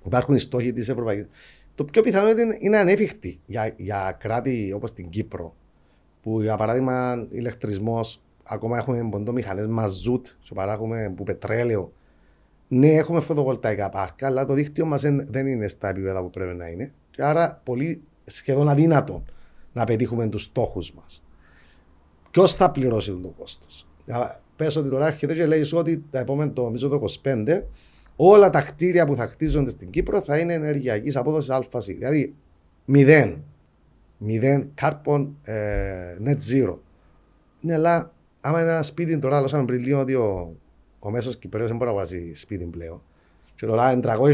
υπάρχουν 0.06 0.36
οι 0.36 0.40
στόχοι 0.40 0.74
της 0.74 0.90
Ευρωπαϊκή. 0.90 1.28
Το 1.76 1.84
πιο 1.84 2.02
πιθανό 2.02 2.30
είναι, 2.30 2.58
είναι 2.60 2.78
ανέφικτοι 2.78 3.40
για, 3.46 3.74
για 3.78 4.18
κράτη 4.20 4.72
όπως 4.76 4.94
την 4.94 5.10
Κύπρο, 5.10 5.56
που 6.28 6.42
για 6.42 6.58
παράδειγμα 6.58 7.28
ηλεκτρισμός, 7.30 8.22
ακόμα 8.44 8.78
έχουμε 8.78 9.08
ποντό 9.10 9.32
μηχανέ 9.32 9.68
μαζούτ, 9.68 10.28
και 10.44 10.54
παράγουμε 10.54 11.13
που 11.16 11.24
πετρέλαιο. 11.24 11.92
Ναι, 12.68 12.88
έχουμε 12.88 13.20
φωτοβολταϊκά 13.20 13.90
πάρκα, 13.90 14.28
αλλά 14.28 14.46
το 14.46 14.54
δίκτυο 14.54 14.86
μας 14.86 15.02
δεν 15.28 15.48
είναι 15.48 15.68
στα 15.68 15.90
επίπεδα 15.90 16.22
που 16.22 16.30
πρέπει 16.30 16.56
να 16.56 16.68
είναι. 16.68 16.94
Και 17.12 17.24
άρα 17.24 17.62
πολύ 17.63 18.02
σχεδόν 18.26 18.70
αδύνατο 18.70 19.24
να 19.74 19.84
πετύχουμε 19.84 20.28
τους 20.28 20.44
στόχους 20.44 20.94
μας. 20.94 21.24
Ποιος 22.32 22.56
θα 22.56 22.72
πληρώσει 22.72 23.20
το 23.22 23.34
κόστος; 23.38 23.88
Πες 24.56 24.76
ότι 24.76 24.90
τώρα 24.90 25.08
έρχεται 25.08 25.34
και 25.34 25.46
λέει 25.46 25.70
ότι 25.74 26.04
τα 26.12 26.20
επόμενα, 26.20 26.52
το, 26.54 26.63
νομίζω 26.63 26.88
το 26.88 27.04
25, 27.24 27.63
όλα 28.16 28.50
τα 28.50 28.62
κτίρια 28.62 29.06
που 29.06 29.16
θα 29.16 29.28
χτίζονται 29.28 29.70
στην 29.70 29.90
Κύπρο 29.90 30.22
θα 30.22 30.38
είναι 30.38 30.54
ενεργειακής 30.54 31.16
απόδοσης 31.16 31.50
ΑΣ. 31.50 31.86
Δηλαδή 31.86 32.36
μηδέν. 32.86 33.44
Μηδέν 34.17 34.73
carbon 34.82 35.27
ε, 35.43 36.17
net 36.25 36.38
zero. 36.51 36.75
Ναι, 37.62 37.73
αλλά 37.73 38.12
άμα 38.41 38.60
ένα 38.60 38.84
σπίτι 38.84 39.19
τώρα, 39.19 39.38
άλλο 39.38 39.65
πριν 39.65 39.80
λίγο 39.80 39.99
ότι 39.99 40.13
ο, 40.13 40.56
ο 40.99 41.12
μέσος 41.12 41.38
Κυπρέο 41.38 41.67
δεν 41.67 41.75
μπορεί 41.75 41.89
να 41.89 41.95
βάζει 41.95 42.32
σπίτι 42.34 42.65
πλέον. 42.65 43.01
Και 43.56 43.65
τώρα 43.65 43.91
είναι 43.91 44.01
300.000. 44.06 44.32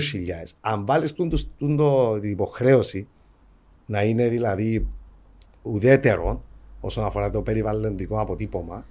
Αν 0.62 0.86
βάλεις 0.86 1.14
την 1.14 1.30
υποχρέωση 2.22 3.08
να 3.86 4.04
είναι 4.04 4.28
δηλαδή 4.30 4.88
ουδέτερο 5.62 6.44
όσον 6.80 7.06
αφορά 7.06 7.30
το 7.30 7.42
περιβαλλοντικό 7.42 8.20
αποτύπωμα, 8.20 8.86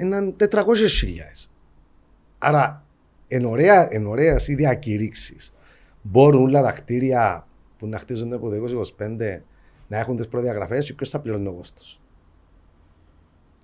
είναι 0.00 0.34
400.000. 0.38 1.48
Άρα, 2.38 2.84
εν 3.28 3.44
ωραία, 3.44 3.88
εν 3.90 4.06
ωραίες 4.06 4.48
οι 4.48 4.54
διακηρύξεις 4.54 5.52
μπορούν 6.02 6.42
όλα 6.42 6.62
τα 6.62 6.72
κτίρια 6.72 7.47
που 7.78 7.86
να 7.86 7.98
χτίζονται 7.98 8.34
από 8.34 8.48
το 8.48 8.84
2025 8.98 9.40
να 9.88 9.98
έχουν 9.98 10.16
τις 10.16 10.28
προδιαγραφές 10.28 10.86
και 10.86 10.94
ποιος 10.94 11.08
θα 11.10 11.20
πληρώνει 11.20 11.44
το 11.44 11.52
κόστος. 11.52 12.00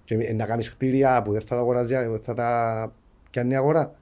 Και 0.04 0.32
να 0.34 0.46
κάνεις 0.46 0.74
κτίρια 0.74 1.22
που 1.22 1.32
δεν 1.32 1.40
θα 1.40 1.46
τα 1.46 1.56
αγοράζει, 1.56 1.94
θα 2.20 2.34
τα 2.34 2.92
πιάνει 3.30 3.52
η 3.52 3.56
αγορά. 3.56 3.94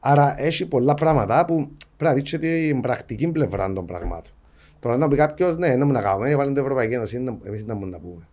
Άρα 0.00 0.40
έχει 0.40 0.66
πολλά 0.66 0.94
πράγματα 0.94 1.44
που 1.44 1.54
πρέπει 1.96 2.04
να 2.04 2.12
δείξει 2.12 2.38
την 2.38 2.80
πρακτική 2.80 3.28
πλευρά 3.28 3.72
των 3.72 3.86
πραγμάτων. 3.86 4.32
Τώρα 4.80 4.96
να 4.96 5.08
πει 5.08 5.16
κάποιος, 5.16 5.56
ναι, 5.56 5.76
να 5.76 5.84
μου 5.84 5.92
να 5.92 6.02
κάνουμε, 6.02 6.36
βάλουν 6.36 6.54
την 6.54 6.62
Ευρωπαϊκή 6.62 6.94
Ένωση, 6.94 7.16
εμείς 7.44 7.64
δεν 7.64 7.76
μπορούμε 7.76 7.96
να 7.96 8.02
πούμε. 8.02 8.28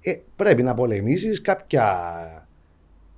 Ε, 0.00 0.14
πρέπει 0.36 0.62
να 0.62 0.74
πολεμήσεις 0.74 1.40
κάποια 1.40 1.84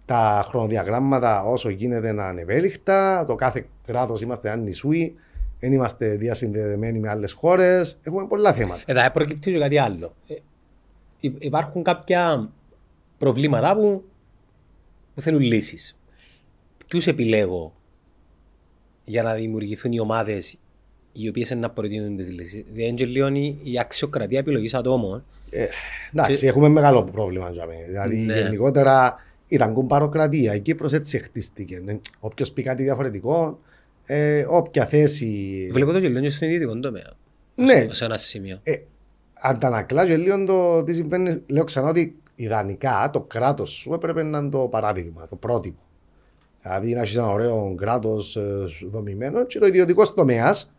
τα 0.05 0.45
χρονοδιαγράμματα 0.49 1.43
όσο 1.43 1.69
γίνεται 1.69 2.13
να 2.13 2.29
είναι 2.29 2.41
ευέλικτα. 2.41 3.25
Το 3.25 3.35
κάθε 3.35 3.67
κράτος 3.87 4.23
είμαστε 4.23 4.51
αν 4.51 4.63
νησούι, 4.63 5.15
δεν 5.61 5.73
είμαστε 5.73 6.17
διασυνδεδεμένοι 6.17 6.99
με 6.99 7.09
άλλες 7.09 7.33
χώρες. 7.33 7.99
Έχουμε 8.03 8.27
πολλά 8.27 8.53
θέματα. 8.53 8.83
Εδώ 8.87 9.11
προκύπτει 9.11 9.53
και 9.53 9.59
κάτι 9.59 9.79
άλλο. 9.79 10.15
Ε, 10.27 10.35
υπάρχουν 11.39 11.83
κάποια 11.83 12.51
προβλήματα 13.19 13.77
που, 13.77 14.05
που 15.15 15.21
θέλουν 15.21 15.41
λύσεις. 15.41 15.99
Ποιους 16.87 17.07
επιλέγω 17.07 17.75
για 19.05 19.23
να 19.23 19.35
δημιουργηθούν 19.35 19.93
οι 19.93 20.01
ομάδες 20.01 20.59
οι 21.13 21.29
οποίες 21.29 21.51
είναι 21.51 21.61
να 21.61 21.71
προτείνουν 21.71 22.17
τις 22.17 22.33
λύσεις; 22.33 22.65
Δηλαδή, 22.73 23.05
λίγο 23.05 23.29
η 23.63 23.79
αξιοκρατία 23.79 24.39
επιλογής 24.39 24.75
ατόμων. 24.75 25.25
Ε, 25.51 25.67
εντάξει, 26.13 26.35
και... 26.35 26.47
έχουμε 26.47 26.69
μεγάλο 26.69 27.05
πρόβλημα. 27.05 27.51
Δηλαδή, 27.87 28.17
ναι. 28.17 28.41
γενικότερα 28.41 29.25
ήταν 29.49 29.73
κουμπαροκρατία. 29.73 30.55
Η 30.55 30.61
Κύπρος 30.61 30.93
έτσι 30.93 31.19
χτίστηκε. 31.19 31.83
Όποιος 32.21 32.53
πει 32.53 32.63
κάτι 32.63 32.83
διαφορετικό, 32.83 33.59
ε, 34.13 34.47
όποια 34.49 34.87
θέση. 34.87 35.69
Βλέπω 35.73 35.93
το 35.93 35.99
γελίο 35.99 36.21
και 36.21 36.31
στον 36.31 36.49
ιδιωτικό 36.49 36.81
τομέα. 36.81 37.13
Ναι. 37.55 37.87
Σε 37.91 38.05
ένα 38.05 38.19
σημείο. 38.19 38.61
Ε, 38.63 38.77
αντανακλά 39.41 40.07
και 40.07 40.17
λίγο 40.17 40.45
το 40.45 40.85
τι 40.85 40.93
συμβαίνει. 40.93 41.43
Λέω 41.47 41.65
ξανά 41.65 41.89
ότι 41.89 42.17
ιδανικά 42.35 43.11
το 43.13 43.21
κράτος 43.21 43.71
σου 43.71 43.93
έπρεπε 43.95 44.23
να 44.23 44.39
είναι 44.39 44.49
το 44.49 44.59
παράδειγμα, 44.59 45.27
το 45.29 45.37
πρότυπο. 45.37 45.81
Δηλαδή 46.63 46.95
να 46.95 47.01
έχεις 47.01 47.17
ένα 47.17 47.27
ωραίο 47.27 47.75
κράτος 47.77 48.37
ε, 48.37 48.65
δομημένο 48.91 49.47
και 49.47 49.59
το 49.59 49.67
ιδιωτικό 49.67 50.13
τομέας 50.13 50.73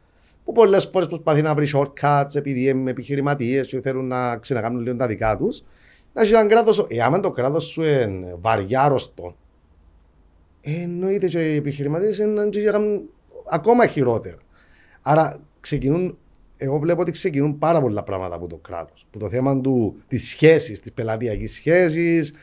που 0.46 0.52
πολλές 0.52 0.90
φορές 0.92 1.08
προσπαθεί 1.08 1.42
να 1.42 1.56
βρεις 1.56 1.76
shortcuts 1.76 2.36
επειδή 2.36 2.70
είναι 2.70 2.92
επιχειρηματίες 2.92 3.68
και 3.68 3.82
θέλουν 3.82 4.08
να 4.08 4.38
ξανακάνουν 4.38 4.82
λίγο 4.82 4.96
τα 4.96 5.08
δικά 5.08 5.38
τους. 5.38 5.64
Να 6.14 6.22
έχεις 6.22 6.34
έναν 6.34 6.48
κράτος, 6.48 6.88
εάν 6.90 7.22
το 7.22 7.32
κράτος 7.32 7.64
σου 7.64 7.84
είναι 7.84 8.36
βαριάρωστο, 8.42 9.36
εννοείται 10.62 11.28
και 11.28 11.54
οι 11.54 11.56
επιχειρηματίες 11.56 12.18
είναι 12.18 12.50
ακόμα 13.52 13.88
χειρότερο. 13.88 14.38
Άρα 15.02 15.40
ξεκινούν, 15.60 16.18
εγώ 16.58 16.80
βλέπω 16.80 17.02
ότι 17.02 17.12
ξεκινούν 17.12 17.58
πάρα 17.58 17.82
πολλά 17.82 18.04
πράγματα 18.04 18.36
από 18.36 18.48
το 18.48 18.56
κράτος. 18.56 19.06
Που 19.12 19.20
το 19.20 19.30
θέμα 19.30 19.62
της 20.08 20.30
σχέσης, 20.30 20.80
της 20.80 20.92
πελατειακής 20.92 21.54
σχέσης, 21.54 22.34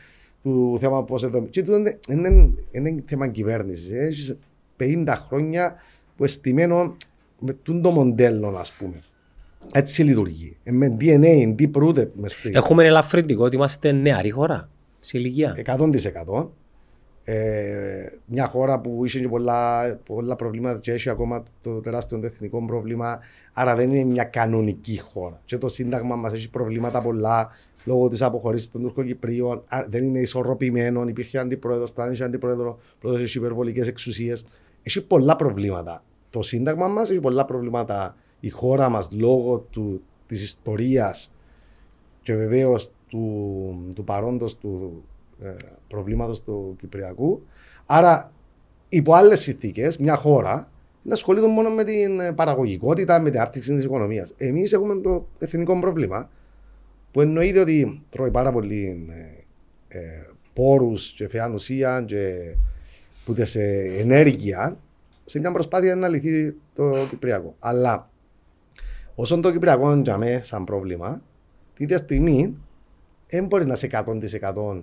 του 0.43 0.77
θέμα 0.79 1.03
πώς 1.03 1.23
εδώ. 1.23 1.41
Και 1.41 1.63
το 1.63 1.73
είναι, 1.75 1.99
είναι, 2.09 2.53
είναι 2.71 3.03
θέμα 3.05 3.27
κυβέρνησης. 3.27 3.91
Έχεις 3.91 4.37
50 4.77 5.13
χρόνια 5.27 5.75
που 6.17 6.23
εστιμένο 6.23 6.95
με 7.39 7.57
το 7.81 7.91
μοντέλο, 7.91 8.57
ας 8.57 8.71
πούμε. 8.71 9.01
Έτσι 9.73 10.03
λειτουργεί. 10.03 10.57
Ε, 10.63 10.71
με 10.71 10.97
DNA, 10.99 11.55
deep 11.59 11.71
rooted. 11.71 12.07
Έχουμε 12.51 12.85
ελαφρυντικό 12.85 13.43
ότι 13.43 13.55
είμαστε 13.55 13.91
νεαρή 13.91 14.29
χώρα 14.29 14.69
σε 14.99 15.17
ηλικία. 15.17 15.55
100%. 15.65 16.49
Ε, 17.23 18.07
μια 18.25 18.45
χώρα 18.45 18.79
που 18.79 19.05
είχε 19.05 19.27
πολλά, 19.27 19.95
πολλά 20.05 20.35
προβλήματα 20.35 20.79
και 20.79 20.91
έχει 20.91 21.09
ακόμα 21.09 21.43
το 21.61 21.79
τεράστιο 21.79 22.19
εθνικό 22.23 22.65
πρόβλημα. 22.65 23.19
Άρα 23.53 23.75
δεν 23.75 23.91
είναι 23.91 24.03
μια 24.03 24.23
κανονική 24.23 24.99
χώρα. 24.99 25.41
Και 25.45 25.57
το 25.57 25.67
Σύνταγμα 25.67 26.15
μας 26.15 26.33
έχει 26.33 26.49
προβλήματα 26.49 27.01
πολλά 27.01 27.49
λόγω 27.85 28.07
της 28.07 28.21
αποχωρήση 28.21 28.71
των 28.71 28.81
Τουρκοκυπρίων. 28.81 29.63
Δεν 29.87 30.03
είναι 30.03 30.19
ισορροπημένο. 30.19 31.07
Υπήρχε 31.07 31.37
αντιπρόεδρος, 31.37 31.91
πράγματι 31.91 32.17
είχε 32.17 32.27
αντιπρόεδρο, 32.27 32.79
πρόεδρο 32.99 33.23
έχει 33.23 33.37
υπερβολικές 33.37 33.87
εξουσίες. 33.87 34.45
Έχει 34.83 35.01
πολλά 35.01 35.35
προβλήματα. 35.35 36.03
Το 36.29 36.41
Σύνταγμα 36.41 36.87
μας 36.87 37.09
έχει 37.09 37.19
πολλά 37.19 37.45
προβλήματα. 37.45 38.15
Η 38.39 38.49
χώρα 38.49 38.89
μας 38.89 39.11
λόγω 39.11 39.67
της 40.25 40.43
ιστορίας 40.43 41.31
και 42.21 42.35
βεβαίως 42.35 42.91
του, 43.07 43.91
του 43.95 44.03
παρόντος 44.03 44.57
του 44.57 45.03
ε, 45.03 45.09
προβλήματος 45.87 46.43
του 46.43 46.75
Κυπριακού. 46.79 47.41
Άρα, 47.85 48.31
υπό 48.89 49.13
άλλες 49.13 49.39
συνθήκες, 49.39 49.97
μια 49.97 50.15
χώρα 50.15 50.71
να 51.01 51.13
ασχολείται 51.13 51.47
μόνο 51.47 51.69
με 51.69 51.83
την 51.83 52.35
παραγωγικότητα, 52.35 53.19
με 53.19 53.29
την 53.29 53.39
άπτυξη 53.39 53.75
της 53.75 53.83
οικονομίας. 53.83 54.33
Εμείς 54.37 54.73
έχουμε 54.73 55.01
το 55.01 55.27
εθνικό 55.39 55.79
πρόβλημα 55.79 56.29
που 57.11 57.21
εννοείται 57.21 57.59
ότι 57.59 57.99
τρώει 58.09 58.31
πάρα 58.31 58.51
πολύ 58.51 59.07
ε, 59.87 59.97
ε, 59.97 60.25
πόρους 60.53 61.11
και 61.11 61.27
φαιά 61.27 61.51
ουσία 61.53 62.03
και 62.07 62.55
που 63.25 63.35
σε 63.37 63.61
ενέργεια 63.97 64.77
σε 65.25 65.39
μια 65.39 65.51
προσπάθεια 65.51 65.95
να 65.95 66.07
λυθεί 66.07 66.55
το 66.73 66.91
Κυπριακό. 67.09 67.55
Αλλά 67.59 68.09
Όσον 69.19 69.41
το 69.41 69.51
Κυπριακό 69.51 69.95
για 69.95 70.17
μέ 70.17 70.39
σαν 70.43 70.63
πρόβλημα, 70.63 71.21
την 71.73 71.85
ίδια 71.85 71.97
στιγμή 71.97 72.57
δεν 73.29 73.45
μπορείς 73.45 73.65
να 73.65 73.73
είσαι 73.73 73.89
100% 73.91 74.81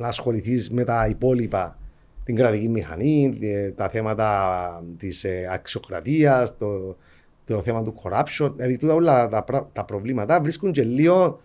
να 0.00 0.08
ασχοληθείς 0.08 0.70
με 0.70 0.84
τα 0.84 1.06
υπόλοιπα, 1.06 1.78
την 2.24 2.34
κρατική 2.36 2.68
μηχανή, 2.68 3.38
ε, 3.40 3.70
τα 3.70 3.88
θέματα 3.88 4.82
της 4.98 5.26
αξιοκρατίας, 5.52 6.58
το, 6.58 6.96
το 7.44 7.62
θέμα 7.62 7.82
του 7.82 7.94
corruption. 8.02 8.52
Δηλαδή, 8.56 8.76
τούτα 8.76 8.94
όλα 8.94 9.28
τα, 9.28 9.42
πρα- 9.42 9.68
τα 9.72 9.84
προβλήματα 9.84 10.40
βρίσκουν 10.40 10.72
και 10.72 10.82
λίγο 10.82 11.40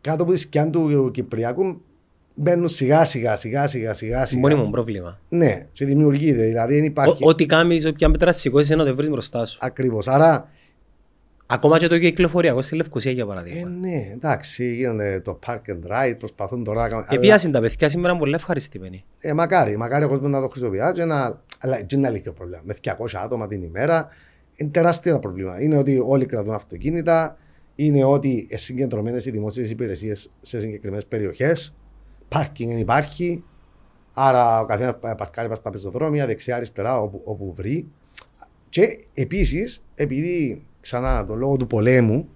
κάτω 0.00 0.22
από 0.22 0.32
τη 0.32 0.38
σκιά 0.38 0.70
του 0.70 1.10
Κυπριακού. 1.12 1.80
Μπαίνουν 2.36 2.68
σιγά 2.68 3.04
σιγά 3.04 3.36
σιγά 3.36 3.66
σιγά 3.66 3.94
σιγά. 3.94 4.26
σιγά. 4.26 4.40
Μόνιμο 4.40 4.70
πρόβλημα. 4.70 5.18
Ναι, 5.28 5.66
και 5.72 5.84
δημιουργείται. 5.84 6.42
Δηλαδή, 6.44 6.74
δεν 6.74 6.82
Ο- 6.82 6.86
υπάρχει. 6.86 7.26
Ό,τι 7.28 7.46
κάνεις, 7.46 7.86
όποια 7.86 8.08
μέτρα 8.08 8.32
σηκώσεις, 8.32 8.76
να 8.76 8.84
το 8.84 8.94
βρεις 8.96 9.08
μπροστά 9.08 9.44
σου. 9.44 9.58
Ακριβώς. 9.62 10.08
Άρα, 10.08 10.48
Ακόμα 11.46 11.78
και 11.78 11.86
το 11.86 11.98
κυκλοφοριακό 11.98 12.62
στη 12.62 12.76
Λευκοσία, 12.76 13.12
για 13.12 13.22
ε, 13.22 13.26
παράδειγμα. 13.26 13.68
ναι, 13.68 14.10
εντάξει, 14.12 14.74
γίνεται 14.74 15.20
το 15.20 15.38
park 15.46 15.54
and 15.66 15.92
ride, 15.92 16.14
προσπαθούν 16.18 16.64
τώρα 16.64 16.82
να 16.82 16.88
κάνουν. 16.88 17.04
αλλά- 17.08 17.18
Επίασαν 17.18 17.52
τα 17.52 17.60
παιδιά 17.60 17.88
σήμερα 17.88 18.16
πολύ 18.16 18.34
ευχαριστημένοι. 18.34 19.04
Ε, 19.18 19.32
μακάρι, 19.32 19.76
μακάρι 19.76 20.04
ο 20.04 20.08
κόσμος 20.08 20.30
να 20.30 20.40
το 20.40 20.48
χρησιμοποιεί. 20.48 20.78
Και 20.94 21.04
να, 21.04 21.42
αλλά 21.58 21.76
δεν 21.76 21.86
είναι 21.98 22.06
αλήθεια 22.06 22.24
το 22.30 22.32
πρόβλημα. 22.32 22.60
Με 22.64 22.74
200 22.74 23.18
άτομα 23.24 23.46
την 23.46 23.62
ημέρα 23.62 24.08
είναι 24.56 24.70
τεράστια 24.70 25.12
το 25.12 25.18
πρόβλημα. 25.18 25.62
Είναι 25.62 25.76
ότι 25.76 25.98
όλοι 26.06 26.26
κρατούν 26.26 26.54
αυτοκίνητα, 26.54 27.36
είναι 27.74 28.04
ότι 28.04 28.48
συγκεντρωμένες 28.50 29.26
οι 29.26 29.30
δημόσιες 29.30 29.70
υπηρεσίες 29.70 30.30
σε 30.42 30.60
συγκεκριμένες 30.60 31.06
περιοχές. 31.06 31.74
Πάρκινγκ 32.28 32.70
δεν 32.70 32.78
υπάρχει. 32.80 33.44
Άρα 34.14 34.60
ο 34.60 34.64
καθένας 34.64 34.94
παρκάρει 35.00 35.48
πας 35.48 35.58
στα 35.58 35.70
πεζοδρόμια, 35.70 36.26
δεξιά-αριστερά, 36.26 37.00
όπου, 37.00 37.20
όπου 37.24 37.52
βρει. 37.54 37.88
Και 38.68 39.04
επίσης, 39.14 39.84
επειδή 39.94 40.62
ξανά 40.84 41.26
το 41.26 41.34
λόγο 41.34 41.56
του 41.56 41.66
πολέμου, 41.66 42.28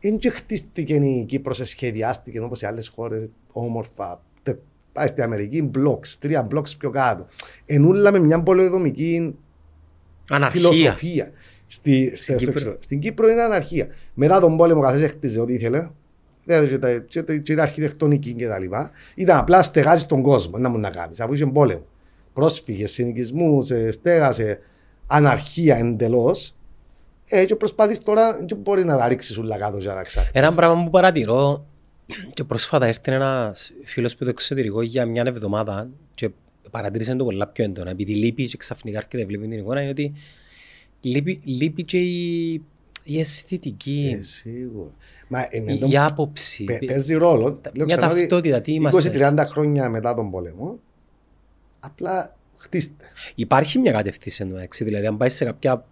δεν 0.00 0.18
και 0.18 0.30
χτίστηκε 0.30 0.94
η 0.94 1.24
Κύπρος, 1.28 1.60
σχεδιάστηκε 1.64 2.40
όπως 2.40 2.58
σε 2.58 2.66
άλλες 2.66 2.88
χώρες 2.88 3.28
όμορφα. 3.52 4.22
Τε- 4.42 4.58
Πάει 4.92 5.06
στην 5.06 5.22
Αμερική, 5.22 5.70
blocks, 5.74 6.08
τρία 6.18 6.48
blocks 6.54 6.76
πιο 6.78 6.90
κάτω. 6.90 7.26
Ενούλα 7.66 8.12
με 8.12 8.18
μια 8.18 8.42
πολεοδομική 8.42 9.34
Αναρχία. 10.30 10.60
φιλοσοφία. 10.60 11.30
Στη, 11.66 12.06
στο- 12.06 12.16
στο 12.16 12.34
Κύπρο. 12.34 12.50
εξωτερικό. 12.52 12.82
Στην 12.82 13.00
Κύπρο 13.00 13.28
είναι 13.28 13.42
αναρχία. 13.42 13.86
Μετά 14.14 14.40
τον 14.40 14.56
πόλεμο, 14.56 14.80
καθένα 14.80 15.04
έχτιζε 15.04 15.40
ό,τι 15.40 15.52
ήθελε. 15.52 15.88
Δηλαδή 16.44 16.68
και 16.68 16.78
τα, 16.78 16.98
και, 16.98 17.22
τα- 17.22 17.36
και 17.36 17.54
τα 17.54 17.62
αρχιτεκτονική 17.62 18.32
και 18.32 18.46
τα 18.46 18.58
λοιπά. 18.58 18.90
Ήταν 19.14 19.38
απλά 19.38 19.62
στεγάζει 19.62 20.06
τον 20.06 20.22
κόσμο. 20.22 20.58
Να 20.58 20.68
μου 20.68 20.78
να 20.78 20.90
κάνεις, 20.90 21.20
αφού 21.20 21.32
είχε 21.32 21.46
πόλεμο. 21.46 21.84
Πρόσφυγες, 22.32 22.92
συνοικισμούς, 22.92 23.70
στέγασε, 23.90 24.58
αναρχία 25.06 25.76
εντελώς. 25.76 26.56
Ε, 27.28 27.44
και 27.44 27.56
προσπαθεί 27.56 27.98
τώρα, 28.02 28.36
δεν 28.46 28.58
μπορεί 28.58 28.84
να 28.84 28.96
τα 28.98 29.08
ρίξει 29.08 29.40
όλα 29.40 29.58
κάτω 29.58 29.78
για 29.78 29.94
να 29.94 30.02
ξαχτίσει. 30.02 30.32
Ένα 30.38 30.52
πράγμα 30.54 30.84
που 30.84 30.90
παρατηρώ 30.90 31.66
και 32.34 32.44
πρόσφατα 32.44 32.88
ήρθε 32.88 33.12
ένας 33.14 33.72
φίλος 33.84 34.16
που 34.16 34.24
το 34.24 34.30
εξωτερικό 34.30 34.82
για 34.82 35.06
μια 35.06 35.22
εβδομάδα 35.26 35.88
και 36.14 36.30
παρατήρησε 36.70 37.14
το 37.14 37.24
πολλά 37.24 37.46
πιο 37.46 37.64
έντονα. 37.64 37.90
Επειδή 37.90 38.14
λείπει 38.14 38.48
και 38.48 38.56
ξαφνικά 38.56 38.98
έρχεται 38.98 39.24
βλέπεις 39.26 39.48
την 39.48 39.58
εικόνα, 39.58 39.80
είναι 39.80 39.90
ότι 39.90 40.12
λείπει, 41.00 41.40
λείπει 41.44 41.84
και 41.84 41.98
η, 41.98 42.52
η 43.04 43.20
αισθητική, 43.20 44.16
Ε, 44.18 44.22
σίγουρα. 44.22 44.90
Μα 45.28 45.40
ε, 45.50 45.60
με 45.60 45.72
η, 45.72 45.78
τον- 45.78 45.90
η 45.90 45.98
άποψη. 45.98 46.64
Παι- 46.64 46.84
παίζει 46.86 47.14
ρόλο. 47.14 47.60
Λέω 47.74 47.84
μια 47.86 47.96
ξανά 47.96 48.12
ότι 48.12 48.20
ταυτότητα, 48.20 48.60
τι 48.60 48.72
είμαστε. 48.72 49.30
20-30 49.34 49.44
χρόνια 49.50 49.88
μετά 49.90 50.14
τον 50.14 50.30
πόλεμο, 50.30 50.78
απλά 51.80 52.36
χτίστε. 52.56 53.04
Υπάρχει 53.34 53.78
μια 53.78 53.92
κατευθύνση 53.92 54.42
εννοέξη. 54.42 54.84
Δηλαδή, 54.84 55.06
αν 55.06 55.16
πάει 55.16 55.28
σε 55.28 55.44
κάποια. 55.44 55.84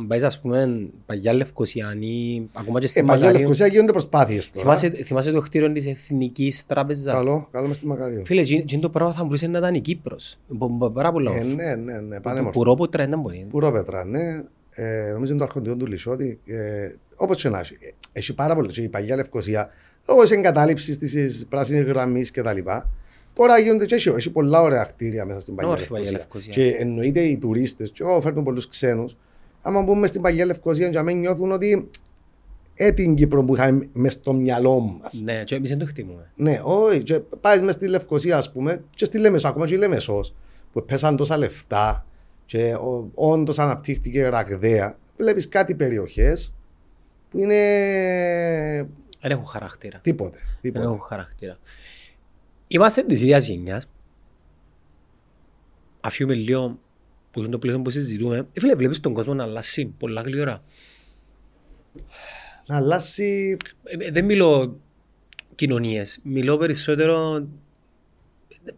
Αν 0.00 0.06
πάει, 0.06 0.22
ας 0.22 0.40
πούμε, 0.40 0.86
παγιά 1.06 1.32
Λευκοσιανή, 1.32 2.48
ακόμα 2.52 2.78
και 2.78 2.84
Ε, 2.84 2.88
στη 2.88 3.00
παλιά 3.02 3.14
Μακάριο. 3.14 3.38
Λευκοσία 3.38 3.66
γίνονται 3.66 3.92
προσπάθειες 3.92 4.50
τώρα. 4.50 4.60
Θυμάσαι, 4.76 5.02
θυμάσαι 5.04 5.30
το 5.30 5.40
κτίριο 5.40 5.72
της 5.72 5.86
Εθνικής 5.86 6.66
Τράπεζας; 6.66 7.14
Καλό, 7.14 7.48
καλό 7.52 7.66
μες 7.66 7.76
στη 7.76 7.86
Μακάριο. 7.86 8.22
Φίλε, 8.24 8.42
τζιν 8.42 8.66
τζιν 8.66 8.80
το 8.80 8.90
πράγμα 8.90 9.12
θα 9.14 9.22
μπορούσε 9.24 9.46
να 9.46 9.58
ήταν 9.58 9.74
η 9.74 9.80
Κύπρος. 9.80 10.38
Μπο- 10.48 10.68
μπο- 10.68 10.90
Πάρα 10.90 11.12
πολλά 11.12 11.30
Ε, 11.34 11.38
όμορφα. 11.40 11.54
ναι, 11.54 11.74
ναι, 11.74 12.00
ναι, 12.00 12.16
Που- 12.16 12.22
πανέμορφο. 12.22 12.58
Πουρόποτρα 12.58 13.02
ήταν 13.04 13.20
μπορεί. 13.20 13.46
Πουρόπετρα, 13.50 14.04
ναι. 14.04 14.42
Ε, 14.70 15.10
νομίζω 15.12 15.30
είναι 15.32 15.38
το 15.40 15.44
αρχοντιό 15.44 15.76
του 15.76 15.86
Λισότη. 15.86 16.38
Ε, 16.46 16.88
Όπως 17.16 17.42
και 17.42 17.48
να 17.48 17.58
έχει. 17.58 17.76
Ε, 17.80 17.88
Έχει 18.12 18.34
πάρα 18.34 18.54
πολύ. 18.54 18.68
Και 18.68 18.80
η 18.82 18.88
παλιά 18.88 19.16
Λευκοσία, 19.16 19.70
λόγω 20.08 20.22
τη 20.22 20.34
εγκατάλειψης 20.34 20.96
της 20.96 21.46
πράσινης 21.48 21.82
γραμμής 21.82 22.30
κτλ. 22.30 22.58
Τώρα 23.34 23.58
γίνονται 23.58 23.84
και 23.84 23.94
έχει, 23.94 24.08
έχει 24.08 24.30
πολλά 24.30 24.60
ωραία 24.62 24.82
κτίρια 24.84 25.24
μέσα 25.24 25.40
στην 25.40 25.54
παλιά 25.54 25.70
Όμορφη 25.70 25.90
παλιά 25.90 26.10
Λευκοσία. 26.10 26.48
Λευκοσία. 26.48 26.70
Και 26.76 26.82
εννοείται 26.82 27.20
οι 27.20 27.36
τουρίστες, 27.38 27.90
και 27.90 28.02
εγώ 28.02 28.20
φέρνω 28.20 28.42
πολλούς 28.42 28.68
ξένους. 28.68 29.16
Άμα 29.62 29.82
μπούμε 29.82 30.06
στην 30.06 30.20
παλιά 30.20 30.44
Λευκοσία, 30.44 30.88
για 30.88 31.02
μένα 31.02 31.18
νιώθουν 31.18 31.50
ότι 31.52 31.90
ε, 32.74 32.92
την 32.92 33.14
Κύπρο 33.14 33.44
που 33.44 33.54
είχαμε 33.54 33.88
μες 33.92 34.12
στο 34.12 34.32
μυαλό 34.32 34.80
μας. 34.80 35.20
Ναι, 35.20 35.44
και 35.44 35.54
εμείς 35.54 35.68
δεν 35.68 35.78
το 35.78 35.86
χτιμούμε. 35.86 36.30
Ναι, 36.36 36.60
όχι. 36.64 37.02
Και 37.02 37.18
πάει 37.20 37.60
μες 37.62 37.74
στη 37.74 37.86
Λευκοσία, 37.88 38.36
ας 38.36 38.52
πούμε, 38.52 38.82
και 38.94 39.04
στη 39.04 39.18
Λέμεσο, 39.18 39.48
ακόμα 39.48 39.66
και 39.66 39.74
η 39.74 39.76
Λέμεσος, 39.76 40.34
που 40.72 40.84
πέσαν 40.84 41.16
τόσα 41.16 41.36
λεφτά 41.36 42.06
και 42.46 42.74
ο- 42.74 43.10
όντως 43.14 43.58
αναπτύχθηκε 43.58 44.28
ραγδαία. 44.28 44.98
Βλέπεις 45.16 45.48
κάτι 45.48 45.74
περιοχές 45.74 46.54
που 47.30 47.38
είναι 47.38 47.54
Δεν 49.20 49.30
έχουν 49.30 49.46
χαρακτήρα. 49.46 49.98
τίποτε. 50.02 50.38
Δεν 50.38 50.58
τίποτε. 50.60 50.84
έχουν 50.84 51.00
χαρακτήρα. 51.00 51.58
Είμαστε 52.68 53.02
της 53.02 53.20
ίδιας 53.20 53.46
γενιάς. 53.46 53.88
Αφιούμε 56.00 56.34
λίγο 56.34 56.78
που 57.30 57.40
είναι 57.40 57.48
το 57.48 57.58
πλαίσιο 57.58 57.82
που 57.82 57.90
συζητούμε. 57.90 58.36
Ε, 58.52 58.60
Φίλε, 58.60 58.74
βλέπεις 58.74 59.00
τον 59.00 59.14
κόσμο 59.14 59.34
να 59.34 59.42
αλλάσει 59.42 59.94
πολλά 59.98 60.20
γλυόρα. 60.22 60.62
Να 62.66 62.76
αλλάσει. 62.76 63.56
Ε, 63.84 64.06
ε, 64.06 64.10
Δεν 64.10 64.24
μιλώ 64.24 64.78
κοινωνίες. 65.54 66.20
Μιλώ 66.22 66.56
περισσότερο 66.56 67.46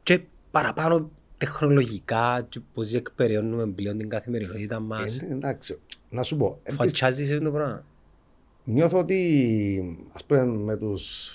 και 0.03 0.21
παραπάνω 0.51 1.11
τεχνολογικά 1.39 2.47
και 2.49 2.61
πώς 2.75 2.93
εκπαιδεύουμε 2.93 3.67
πλέον 3.67 3.99
την 3.99 4.09
καθημερινότητα 4.09 4.81
μας. 4.81 5.19
Ε, 5.19 5.25
ναι, 5.27 5.35
εντάξει, 5.35 5.79
να 6.11 6.23
σου 6.23 6.37
πω. 6.37 6.59
ε, 6.63 6.73
Φαντσάζει 6.73 7.25
σε 7.25 7.33
αυτό 7.33 7.45
το 7.45 7.51
πράγμα; 7.51 7.85
Νιώθω 8.65 8.99
ότι 8.99 9.99
ας 10.13 10.25
πούμε 10.25 10.45
με 10.45 10.77
τους 10.77 11.31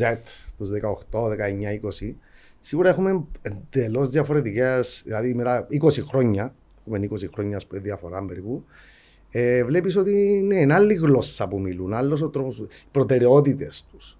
Z, 0.00 0.16
τους 0.58 0.70
18, 1.10 1.28
19, 1.28 1.80
20, 2.10 2.14
σίγουρα 2.60 2.88
έχουμε 2.88 3.24
εντελώς 3.42 4.10
διαφορετικές, 4.10 5.02
δηλαδή 5.04 5.34
μετά 5.34 5.66
20 5.70 6.02
χρόνια, 6.08 6.54
έχουμε 6.86 7.08
20 7.10 7.28
χρόνια 7.34 7.56
ας 7.56 7.66
πούμε, 7.66 7.80
διαφορά 7.80 8.24
περίπου, 8.24 8.64
ε, 9.30 9.64
βλέπεις 9.64 9.96
ότι 9.96 10.42
ναι, 10.46 10.56
είναι 10.56 10.74
άλλη 10.74 10.94
γλώσσα 10.94 11.48
που 11.48 11.60
μιλούν, 11.60 11.92
άλλος 11.92 12.22
ο 12.22 12.28
τρόπος, 12.28 12.58
οι 12.58 12.66
προτεραιότητες 12.90 13.86
τους. 13.90 14.18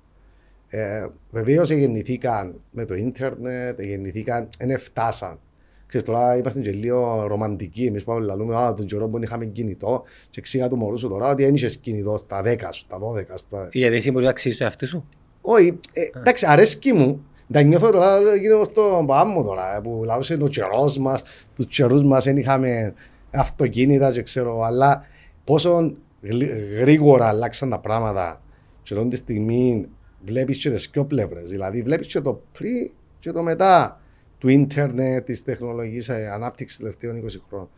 Ε, 0.69 1.07
Βεβαίως 1.31 1.71
γεννηθήκαν 1.71 2.61
με 2.71 2.85
το 2.85 2.95
ίντερνετ, 2.95 3.81
γεννηθήκαν, 3.81 4.49
δεν 4.59 4.79
φτάσαν. 4.79 5.39
Ξέρεις, 5.87 6.07
τώρα 6.07 6.37
είμαστε 6.37 6.61
και 6.61 6.71
λίγο 6.71 7.27
ρομαντικοί. 7.27 7.85
Εμείς 7.85 8.05
πάμε 8.05 8.27
να 8.27 8.37
λέμε, 8.37 8.57
α, 8.57 8.75
τον 8.75 8.87
καιρό 8.87 9.09
που 9.09 9.23
είχαμε 9.23 9.45
κινητό 9.45 10.03
και 10.31 10.39
εξήγα 10.41 10.69
του 10.69 10.77
μωρού 10.77 10.99
σου 10.99 11.09
τώρα 11.09 11.31
ότι 11.31 11.45
δεν 11.45 11.55
είχες 11.55 11.77
κινητό 11.77 12.17
στα 12.17 12.43
10 12.45 12.57
σου, 12.71 12.85
στα 12.87 12.99
12, 12.99 13.25
στα... 13.35 13.69
Γιατί 13.73 13.97
εσύ 13.97 14.11
μπορείς 14.11 14.25
να 14.25 14.31
αξίσεις 14.31 14.59
το 14.59 14.65
εαυτό 14.65 14.87
σου; 14.87 15.09
Όχι, 15.41 15.79
ε, 15.93 16.19
εντάξει, 16.19 16.47
αρέσκει 16.49 16.93
μου. 16.93 17.25
Τα 17.53 17.63
νιώθω 17.63 17.91
τώρα, 17.91 18.37
γίνω 18.37 18.65
στον 18.65 19.07
παπά 19.07 19.25
μου 19.25 19.45
τώρα, 19.45 19.81
που 19.83 20.03
λαούσε 20.05 20.39
ο 20.43 20.47
καιρός 20.47 20.99
μας, 20.99 21.23
τους 21.57 21.67
καιρούς 21.67 22.03
μας 22.03 22.25
δεν 22.25 22.37
είχαμε 22.37 22.95
αυτοκίνητα 23.31 24.13
και 24.13 24.23
ξέρω, 24.23 24.63
αλλά 24.63 25.05
πόσο 25.45 25.95
γλυ- 26.21 26.79
γρήγορα 26.79 27.29
αλλάξαν 27.29 27.71
τα 27.71 27.79
πράγματα 27.79 28.43
και 28.83 28.95
τότε 28.95 29.09
τη 29.09 29.17
στιγμή 29.17 29.89
βλέπεις 30.25 30.59
και 30.59 30.71
τις 30.71 30.91
δυο 30.93 31.05
πλευρές, 31.05 31.49
δηλαδή 31.49 31.83
βλέπεις 31.83 32.07
και 32.07 32.21
το 32.21 32.43
πριν 32.53 32.91
και 33.19 33.33
το 33.33 33.43
μετά 33.43 34.01
του 34.39 34.49
ίντερνετ, 34.49 35.25
της 35.25 35.43
τεχνολογικής 35.43 36.09
ε, 36.09 36.31
ανάπτυξης 36.33 36.79
τελευταίων 36.79 37.25
20 37.25 37.29
χρόνων. 37.49 37.69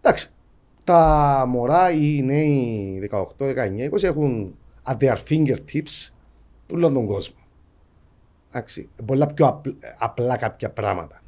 Εντάξει, 0.00 0.28
τα 0.84 1.44
μωρά 1.48 1.90
ή 1.90 2.16
οι 2.16 2.22
νέοι 2.22 3.08
18, 3.10 3.24
19, 3.38 3.90
20 3.90 4.02
έχουν 4.02 4.54
at 4.82 4.96
their 4.96 5.16
fingertips 5.28 6.12
όλο 6.72 6.92
τον 6.92 7.06
κόσμο. 7.06 7.41
Εντάξει, 8.54 8.88
πολλά 9.06 9.26
πιο 9.26 9.46
απ- 9.46 9.66
απλά 9.98 10.36
κάποια 10.36 10.70
πράγματα. 10.70 11.22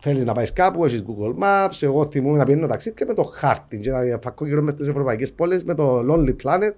Θέλεις 0.00 0.24
να 0.24 0.32
πάεις 0.32 0.52
κάπου, 0.52 0.84
έχεις 0.84 1.04
Google 1.06 1.34
Maps, 1.42 1.82
εγώ 1.82 2.08
θυμούμαι 2.10 2.38
να 2.38 2.44
πηγαίνω 2.44 2.66
ταξίδι 2.66 2.94
και 2.96 3.04
με 3.04 3.14
το 3.14 3.22
χάρτη 3.22 3.78
και 3.78 3.90
να 3.90 4.18
φακώ 4.22 4.46
γύρω 4.46 4.62
μες 4.62 4.74
τις 4.74 4.88
ευρωπαϊκές 4.88 5.32
πόλεις 5.32 5.64
με 5.64 5.74
το 5.74 6.04
Lonely 6.10 6.34
Planet 6.42 6.72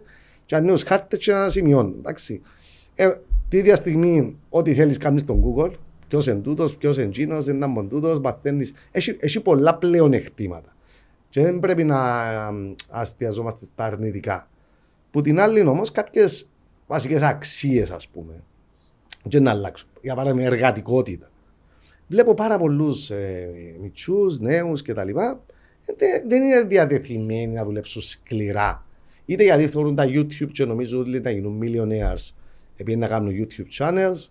και 0.47 0.57
ανοίγεις 0.57 0.83
χάρτες 0.83 1.19
και 1.19 1.33
να 1.33 1.49
σημειώνω. 1.49 1.95
Εντάξει. 1.99 2.43
Ε, 2.95 3.15
τη 3.49 3.57
ίδια 3.57 3.77
στιγμή, 3.77 4.39
ό,τι 4.49 4.75
θέλεις 4.75 4.97
κάνεις 4.97 5.21
στον 5.21 5.43
Google, 5.45 5.71
ποιος 6.09 6.27
είναι 6.27 6.41
τούτος, 6.41 6.77
ποιος 6.77 6.97
είναι 6.97 7.07
εκείνος, 7.07 7.45
δεν 7.45 7.61
είναι 7.61 7.83
τούτος, 7.89 8.21
μαθαίνεις. 8.21 8.73
Έχει, 8.91 9.17
έχει 9.21 9.41
πολλά 9.41 9.75
πλέον 9.75 10.13
εκτήματα. 10.13 10.75
Και 11.29 11.43
δεν 11.43 11.59
πρέπει 11.59 11.85
να 11.85 12.23
αμ, 12.47 12.75
αστιαζόμαστε 12.91 13.65
στα 13.65 13.85
αρνητικά. 13.85 14.49
Που 15.11 15.21
την 15.21 15.41
άλλη 15.41 15.61
όμως 15.61 15.91
κάποιες 15.91 16.49
βασικές 16.87 17.23
αξίες, 17.23 17.91
ας 17.91 18.09
πούμε, 18.09 18.43
και 19.29 19.41
να 19.41 19.51
αλλάξουν. 19.51 19.89
Για 20.03 20.15
παράδειγμα, 20.15 20.47
εργατικότητα. 20.47 21.31
Βλέπω 22.07 22.35
πάρα 22.35 22.59
πολλούς 22.59 23.11
ε, 23.11 23.51
μυτσού, 23.81 24.37
νέους 24.41 24.83
κτλ. 24.83 25.11
δεν, 25.97 26.29
δεν 26.29 26.43
είναι 26.43 26.63
διατεθειμένοι 26.63 27.47
να 27.47 27.65
δουλέψουν 27.65 28.03
σκληρά. 28.03 28.85
Είτε 29.25 29.43
γιατί 29.43 29.67
θεωρούν 29.67 29.95
τα 29.95 30.05
YouTube 30.07 30.51
και 30.53 30.65
νομίζουν 30.65 31.01
ότι 31.01 31.21
θα 31.21 31.31
γίνουν 31.31 31.61
millionaires 31.63 32.35
επειδή 32.81 32.99
να 32.99 33.07
κάνουν 33.07 33.33
YouTube 33.39 33.79
channels, 33.79 34.29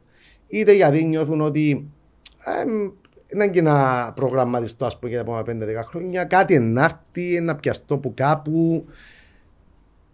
είτε 0.48 0.74
γιατί 0.74 1.04
νιώθουν 1.04 1.42
ότι 1.42 1.92
είναι 3.34 3.48
και 3.48 3.62
να 3.62 4.12
προγραμματιστώ 4.14 4.86
ας 4.86 5.00
πούμε 5.00 5.12
για 5.12 5.24
τα 5.24 5.40
επόμενα 5.40 5.82
5-10 5.82 5.86
χρόνια, 5.86 6.24
κάτι 6.24 6.54
ενάρτη, 6.54 7.40
να 7.42 7.56
πιαστώ 7.56 7.98
που 7.98 8.14
κάπου. 8.14 8.86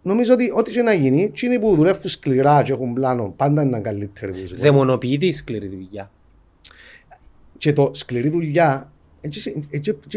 Νομίζω 0.08 0.34
ότι 0.34 0.52
ό,τι 0.56 0.72
και 0.72 0.82
να 0.82 0.94
γίνει, 0.94 1.24
εκείνοι 1.24 1.60
που 1.60 1.76
δουλεύουν 1.76 2.10
σκληρά 2.10 2.62
και 2.62 2.72
έχουν 2.72 2.94
πλάνο, 2.94 3.34
πάντα 3.36 3.62
είναι 3.62 3.80
καλύτεροι. 3.80 4.34
Δαιμονοποιείται 4.54 5.26
η 5.26 5.32
σκληρή 5.32 5.68
δουλειά. 5.68 6.12
Και 7.58 7.74
το 7.74 7.92
σκληρή 7.94 8.30
δουλειά 8.30 8.92
έτσι 9.22 9.64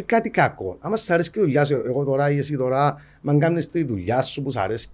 κάτι 0.06 0.30
κακό. 0.30 0.76
Άμα 0.80 0.96
σας 0.96 1.10
αρέσει 1.10 1.30
η 1.34 1.40
δουλειά 1.40 1.64
σου, 1.64 1.82
εγώ 1.86 2.04
τώρα 2.04 2.30
ή 2.30 2.38
εσύ 2.38 2.56
τώρα, 2.56 2.96
αν 3.24 3.38
κάνεις 3.38 3.70
τη 3.70 3.84
δουλειά 3.84 4.22
σου 4.22 4.42
που 4.42 4.50
σας 4.50 4.62
αρέσει 4.62 4.88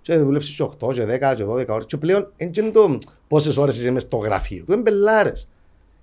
και 0.00 0.16
δουλέψεις 0.16 0.60
8 0.60 0.92
και 0.92 1.04
10 1.04 1.34
και 1.36 1.44
12 1.44 1.66
ώρες 1.68 1.86
και 1.86 1.96
πλέον 1.96 2.32
είναι 2.36 2.70
το 2.70 2.98
πόσες 3.28 3.56
ώρες 3.56 3.76
είσαι 3.78 3.90
μέσα 3.90 4.06
στο 4.06 4.16
γραφείο. 4.16 4.64
Δεν 4.66 4.80
μπελάρες. 4.80 5.48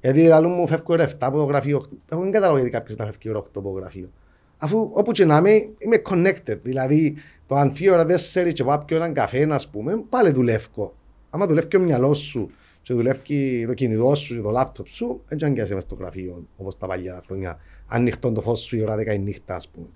Γιατί 0.01 0.31
άλλο 0.31 0.47
μου 0.47 0.67
φεύγω 0.67 0.95
7 0.95 1.05
από 1.19 1.37
το 1.37 1.43
γραφείο, 1.43 1.83
έχω 2.09 2.21
δεν 2.21 2.31
καταλάβει 2.31 2.59
γιατί 2.59 2.77
κάποιος 2.77 2.97
θα 2.97 3.05
φεύγει 3.05 3.29
8 3.29 3.35
από 3.35 3.61
το 3.61 3.69
γραφείο. 3.69 4.09
Αφού 4.57 4.89
όπου 4.93 5.11
και 5.11 5.25
να 5.25 5.37
είμαι, 5.37 5.51
είμαι 5.77 6.01
connected. 6.09 6.57
Δηλαδή, 6.61 7.15
το 7.51 7.57
αν 7.57 7.71
φύγει 7.73 7.89
ώρα 7.89 8.05
4 8.05 8.53
και 8.53 8.63
πάω 8.63 8.77
πιω 8.85 8.95
έναν 8.95 9.13
καφέ, 9.13 9.47
ας 9.51 9.69
πούμε, 9.69 10.03
πάλι 10.09 10.31
δουλεύω. 10.31 10.93
Άμα 11.29 11.45
δουλεύει 11.45 11.67
και 11.67 11.77
ο 11.77 11.79
μυαλός 11.79 12.17
σου 12.17 12.51
και 12.81 12.93
δουλεύει 12.93 13.65
το 13.65 13.73
κινητό 13.73 14.15
σου 14.15 14.35
και 14.35 14.41
το 14.41 14.49
λάπτοπ 14.49 14.87
σου, 14.87 15.21
δεν 15.27 15.43
αν 15.43 15.51
μέσα 15.51 15.79
στο 15.79 15.95
γραφείο 15.95 16.47
όπως 16.57 16.77
τα 16.77 16.87
παλιά 16.87 17.21
χρόνια. 17.25 17.59
Ανοιχτό 17.87 18.31
το 18.31 18.41
φως 18.41 18.59
σου 18.59 18.77
η 18.77 18.81
ώρα 18.81 18.95
10 18.95 19.13
η 19.13 19.19
νύχτα, 19.19 19.55
ας 19.55 19.67
πούμε. 19.69 19.87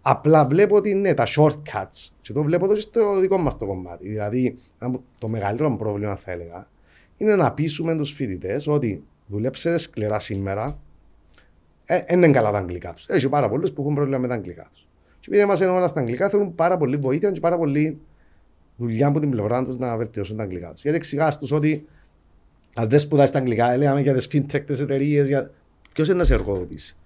Απλά 0.00 0.46
βλέπω 0.46 0.76
ότι 0.76 0.90
είναι 0.90 1.14
τα 1.14 1.26
shortcuts 1.36 2.10
και 2.20 2.32
το 2.32 2.42
βλέπω 2.42 2.64
εδώ 2.64 2.76
στο 2.76 3.20
δικό 3.20 3.38
μας 3.38 3.58
το 3.58 3.66
κομμάτι. 3.66 4.08
Δηλαδή, 4.08 4.56
το 5.18 5.28
μεγαλύτερο 5.28 5.76
πρόβλημα 5.76 6.16
θα 6.16 6.32
έλεγα 6.32 6.68
είναι 7.16 7.36
να 7.36 7.52
πείσουμε 7.52 7.96
τους 7.96 8.10
φοιτητές 8.10 8.66
ότι 8.66 9.02
δουλέψετε 9.26 9.78
σκληρά 9.78 10.18
σήμερα, 10.18 10.78
ε, 11.84 12.00
είναι 12.08 12.30
καλά 12.30 12.50
τα 12.50 12.58
αγγλικά 12.58 12.92
τους. 12.92 13.06
Έχει 13.08 13.28
πάρα 13.28 13.48
πολλούς 13.48 13.72
που 13.72 13.82
έχουν 13.82 13.94
πρόβλημα 13.94 14.18
με 14.18 14.28
τα 14.28 14.34
αγγλικά 14.34 14.68
τους. 14.72 14.83
Και 15.24 15.30
επειδή 15.30 15.48
μας 15.48 15.60
είναι 15.60 15.70
όλα 15.70 15.86
στα 15.86 16.00
αγγλικά, 16.00 16.28
θέλουν 16.28 16.54
πάρα 16.54 16.76
πολύ 16.76 16.96
βοήθεια 16.96 17.30
και 17.30 17.40
πάρα 17.40 17.56
πολύ 17.56 17.98
δουλειά 18.76 19.06
από 19.06 19.20
την 19.20 19.30
πλευρά 19.30 19.64
τους 19.64 19.76
να 19.76 19.96
βελτιώσουν 19.96 20.36
τα 20.36 20.42
αγγλικά 20.42 20.72
τους. 20.72 20.82
Γιατί 20.82 20.96
εξηγάς 20.96 21.38
τους 21.38 21.52
ότι 21.52 21.86
αν 22.74 22.88
δεν 22.88 22.98
σπουδάσει 22.98 23.32
τα 23.32 23.38
αγγλικά, 23.38 23.76
λέγαμε 23.76 24.00
για 24.00 24.14
τις 24.14 24.28
fintech 24.32 24.62
τι 24.66 24.82
εταιρείες, 24.82 25.28
για... 25.28 25.50
ποιος 25.92 26.08
είναι 26.08 26.16
να 26.16 26.24
σε 26.24 26.34
εργοδοτήσει; 26.34 26.96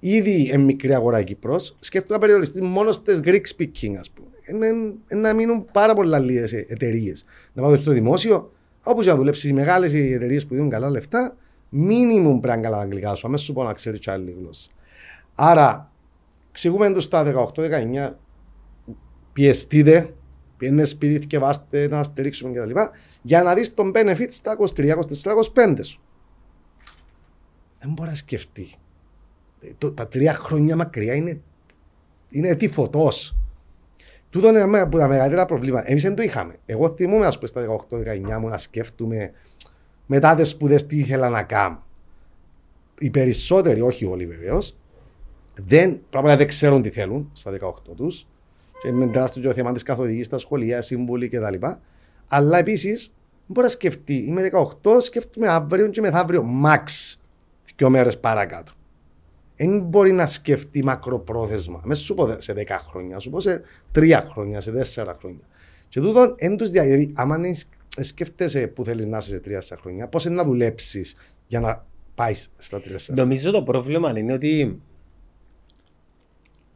Ήδη 0.00 0.50
εν 0.52 0.60
μικρή 0.60 0.94
αγορά 0.94 1.22
Κύπρος, 1.22 1.76
σκέφτομαι 1.80 2.18
να 2.18 2.26
περιοριστεί 2.26 2.62
μόνο 2.62 2.92
στις 2.92 3.20
Greek 3.24 3.42
speaking, 3.56 3.94
ας 3.98 4.10
πούμε. 4.10 4.28
Είναι, 4.46 4.94
να 5.20 5.32
μείνουν 5.32 5.64
πάρα 5.72 5.94
πολλά 5.94 6.18
λίγες 6.18 6.52
εταιρείες. 6.52 7.24
Να 7.52 7.62
πάω 7.62 7.76
στο 7.76 7.92
δημόσιο, 7.92 8.52
όπως 8.82 9.02
για 9.04 9.12
να 9.12 9.18
δουλέψεις 9.18 9.50
οι 9.50 9.52
μεγάλες 9.52 9.94
εταιρείες 9.94 10.46
που 10.46 10.54
δίνουν 10.54 10.70
καλά 10.70 10.90
λεφτά, 10.90 11.36
μίνιμουμ 11.68 12.40
πρέπει 12.40 12.56
να 12.56 12.62
καλά 12.62 12.80
αγγλικά 12.80 13.14
σου, 13.14 13.26
αμέσως 13.26 13.46
σου 13.46 13.52
πω 13.52 13.62
να 13.62 13.72
ξέρεις 13.72 14.00
τι 14.00 14.10
άλλη 14.10 14.36
γλώσσα. 14.40 14.70
Άρα, 15.34 15.92
εξηγούμε 16.54 16.92
του 16.92 17.00
στα 17.00 17.50
18-19, 17.56 18.12
πιεστείτε, 19.32 20.14
πιένε 20.56 20.84
σπίτι 20.84 21.26
και 21.26 21.38
βάστε 21.38 21.88
να 21.88 22.02
στηρίξουμε 22.02 22.52
κτλ. 22.52 22.80
Για 23.22 23.42
να 23.42 23.54
δεις 23.54 23.74
τον 23.74 23.92
benefit 23.94 24.26
στα 24.28 24.56
23, 24.58 24.64
24, 24.74 24.96
25 25.54 25.78
σου. 25.82 26.00
Δεν 27.78 27.92
μπορεί 27.92 28.08
να 28.08 28.14
σκεφτεί. 28.14 28.74
Το, 29.78 29.92
τα 29.92 30.08
τρία 30.08 30.34
χρόνια 30.34 30.76
μακριά 30.76 31.14
είναι, 31.14 31.40
είναι 32.30 32.54
τι 32.54 32.68
φωτός. 32.68 33.36
Τούτο 34.30 34.48
είναι 34.48 34.78
από 34.78 34.98
τα 34.98 35.08
μεγαλύτερα 35.08 35.46
προβλήματα. 35.46 35.90
Εμείς 35.90 36.02
δεν 36.02 36.14
το 36.14 36.22
είχαμε. 36.22 36.58
Εγώ 36.66 36.94
θυμούμαι, 36.94 37.26
ας 37.26 37.34
πούμε, 37.34 37.46
στα 37.46 37.86
18-19 37.90 38.38
μου 38.40 38.48
να 38.48 38.58
σκέφτομαι 38.58 39.32
μετά 40.06 40.34
τι 40.34 40.44
σπουδές 40.44 40.86
τι 40.86 40.98
ήθελα 40.98 41.28
να 41.28 41.42
κάνω. 41.42 41.82
Οι 42.98 43.10
περισσότεροι, 43.10 43.80
όχι 43.80 44.04
όλοι 44.04 44.26
βεβαίως, 44.26 44.76
δεν, 45.54 46.00
πράγματι 46.10 46.36
δεν 46.36 46.46
ξέρουν 46.46 46.82
τι 46.82 46.90
θέλουν 46.90 47.30
στα 47.32 47.52
18 47.60 47.72
τους. 47.96 48.26
Και 48.82 48.92
με 48.92 49.06
τεράστιο 49.06 49.52
θέμα 49.52 49.72
τη 49.72 49.82
καθοδηγή 49.82 50.22
στα 50.22 50.38
σχολεία, 50.38 50.82
σύμβουλοι 50.82 51.28
κτλ. 51.28 51.66
Αλλά 52.28 52.58
επίσης 52.58 53.12
μπορεί 53.46 53.66
να 53.66 53.72
σκεφτεί, 53.72 54.14
είμαι 54.14 54.50
18, 54.82 55.02
σκέφτομαι 55.02 55.48
αύριο 55.48 55.88
και 55.88 56.00
μεθαύριο, 56.00 56.44
max, 56.64 57.16
δύο 57.76 57.90
μέρες 57.90 58.18
παρακάτω. 58.18 58.72
Δεν 59.56 59.80
μπορεί 59.80 60.12
να 60.12 60.26
σκεφτεί 60.26 60.84
μακροπρόθεσμα. 60.84 61.80
Μέσα 61.84 62.02
σου 62.02 62.14
πω 62.14 62.36
σε 62.38 62.52
10 62.52 62.64
χρόνια, 62.88 63.18
σου 63.18 63.30
πω 63.30 63.40
σε 63.40 63.62
3 63.94 64.20
χρόνια, 64.30 64.60
σε 64.60 64.72
4 64.72 65.14
χρόνια. 65.18 65.44
Και 65.88 66.00
τούτο 66.00 66.34
δεν 66.38 66.56
τους 66.56 66.70
διαδίδει. 66.70 67.12
Άμα 67.14 67.38
σκέφτεσαι 68.00 68.66
που 68.66 68.84
θέλεις 68.84 69.06
να 69.06 69.18
είσαι 69.18 69.28
σε 69.28 69.38
τρία 69.38 69.62
χρόνια, 69.80 70.08
πώς 70.08 70.24
είναι 70.24 70.34
να 70.34 70.44
δουλέψεις 70.44 71.16
για 71.46 71.60
να 71.60 71.86
πάεις 72.14 72.50
στα 72.58 72.80
τρία 72.80 72.98
Νομίζω 73.08 73.50
το 73.50 73.62
πρόβλημα 73.62 74.18
είναι 74.18 74.32
ότι 74.32 74.80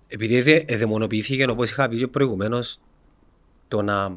επειδή 0.09 0.65
εδαιμονοποιήθηκε 0.67 1.49
όπως 1.49 1.71
είχα 1.71 1.89
πει 1.89 1.97
και 1.97 2.07
προηγουμένως 2.07 2.79
το 3.69 3.83
να 3.83 4.17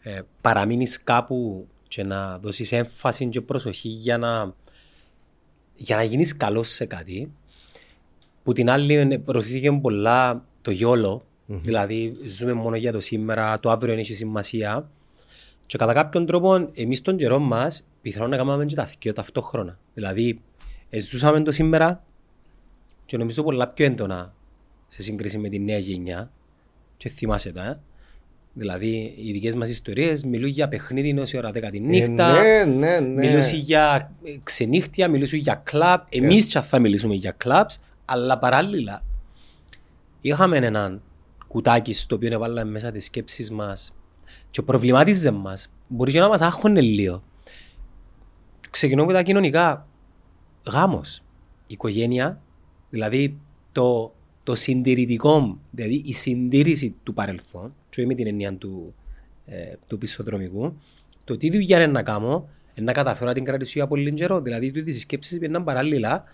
ε, 0.00 0.20
παραμείνεις 0.40 1.02
κάπου 1.02 1.68
και 1.88 2.04
να 2.04 2.38
δώσεις 2.38 2.72
έμφαση 2.72 3.26
και 3.26 3.40
προσοχή 3.40 3.88
για 3.88 4.18
να, 4.18 4.54
για 5.76 5.96
να 5.96 6.02
γίνεις 6.02 6.36
καλός 6.36 6.68
σε 6.68 6.84
κάτι. 6.84 7.32
Που 8.42 8.52
την 8.52 8.70
άλλη 8.70 9.18
προωθήθηκε 9.18 9.72
πολλά 9.72 10.44
το 10.62 10.70
γιόλο, 10.70 11.22
mm-hmm. 11.22 11.60
δηλαδή 11.62 12.16
ζούμε 12.26 12.52
μόνο 12.52 12.76
για 12.76 12.92
το 12.92 13.00
σήμερα, 13.00 13.60
το 13.60 13.70
αύριο 13.70 13.94
έχει 13.94 14.14
σημασία. 14.14 14.90
Και 15.66 15.78
κατά 15.78 15.92
κάποιον 15.92 16.26
τρόπο, 16.26 16.68
εμείς 16.74 17.02
τον 17.02 17.16
καιρό 17.16 17.38
μας, 17.38 17.84
πιθανόν 18.02 18.30
να 18.30 18.36
κάνουμε 18.36 18.64
και 18.64 18.74
τα 18.74 18.88
δύο 19.00 19.12
ταυτόχρονα. 19.12 19.78
Δηλαδή, 19.94 20.40
ζούσαμε 21.10 21.40
το 21.40 21.52
σήμερα 21.52 22.04
και 23.06 23.16
νομίζω 23.16 23.42
πολλά 23.42 23.68
πιο 23.68 23.84
έντονα 23.84 24.34
σε 24.92 25.02
σύγκριση 25.02 25.38
με 25.38 25.48
τη 25.48 25.58
νέα 25.58 25.78
γενιά. 25.78 26.30
Και 26.96 27.08
θυμάσαι 27.08 27.52
τα, 27.52 27.64
ε; 27.64 27.80
Δηλαδή, 28.52 29.14
οι 29.16 29.32
δικές 29.32 29.54
μας 29.54 29.70
ιστορίες 29.70 30.24
μιλούν 30.24 30.48
για 30.48 30.68
παιχνίδι 30.68 31.18
όση 31.18 31.36
ώρα 31.36 31.50
10 31.50 31.68
τη 31.70 31.80
νύχτα. 31.80 32.38
Ε, 32.38 32.64
ναι, 32.64 32.74
ναι, 32.74 33.00
ναι. 33.00 33.26
Μιλούν 33.26 33.42
για 33.54 34.12
ξενύχτια, 34.42 35.08
μιλούν 35.08 35.28
για 35.32 35.54
κλαμπ. 35.54 36.00
Εμείς 36.08 36.56
yeah. 36.56 36.62
θα 36.62 36.78
μιλήσουμε 36.78 37.14
για 37.14 37.30
κλαμπ, 37.30 37.66
αλλά 38.04 38.38
παράλληλα 38.38 39.02
είχαμε 40.20 40.56
έναν 40.56 41.02
κουτάκι 41.48 41.92
στο 41.92 42.14
οποίο 42.14 42.32
έβαλαμε 42.32 42.70
μέσα 42.70 42.90
τις 42.90 43.04
σκέψεις 43.04 43.50
μας 43.50 43.94
και 44.50 44.62
προβλημάτιζε 44.62 45.30
μας. 45.30 45.72
Μπορεί 45.88 46.12
και 46.12 46.20
να 46.20 46.28
μας 46.28 46.40
άχωνε 46.40 46.80
λίγο. 46.80 47.22
Ξεκινώ 48.70 49.04
με 49.04 49.12
τα 49.12 49.22
κοινωνικά. 49.22 49.86
Γάμος. 50.70 51.22
Οικογένεια, 51.66 52.40
δηλαδή 52.90 53.38
το, 53.72 54.14
το 54.42 54.54
συντηρητικό, 54.54 55.58
δηλαδή 55.70 56.02
η 56.04 56.12
συντήρηση 56.12 56.94
του 57.02 57.14
παρελθόν, 57.14 57.74
και 57.90 58.06
με 58.06 58.14
την 58.14 58.26
έννοια 58.26 58.54
του, 58.54 58.94
ε, 59.46 59.74
του 59.88 59.98
πισοδρομικού, 59.98 60.76
το 61.24 61.36
τι 61.36 61.50
δουλειά 61.50 61.76
είναι 61.76 61.92
να 61.92 62.02
κάνω, 62.02 62.48
είναι 62.74 62.86
να 62.86 62.92
καταφέρω 62.92 63.26
να 63.26 63.34
την 63.34 63.44
κρατήσω 63.44 63.72
για 63.74 63.86
πολύ 63.86 64.14
καιρό. 64.14 64.40
Δηλαδή, 64.40 64.70
τι 64.70 64.92
σκέψει 64.92 65.38
πήγαιναν 65.38 65.64
παράλληλα 65.64 66.24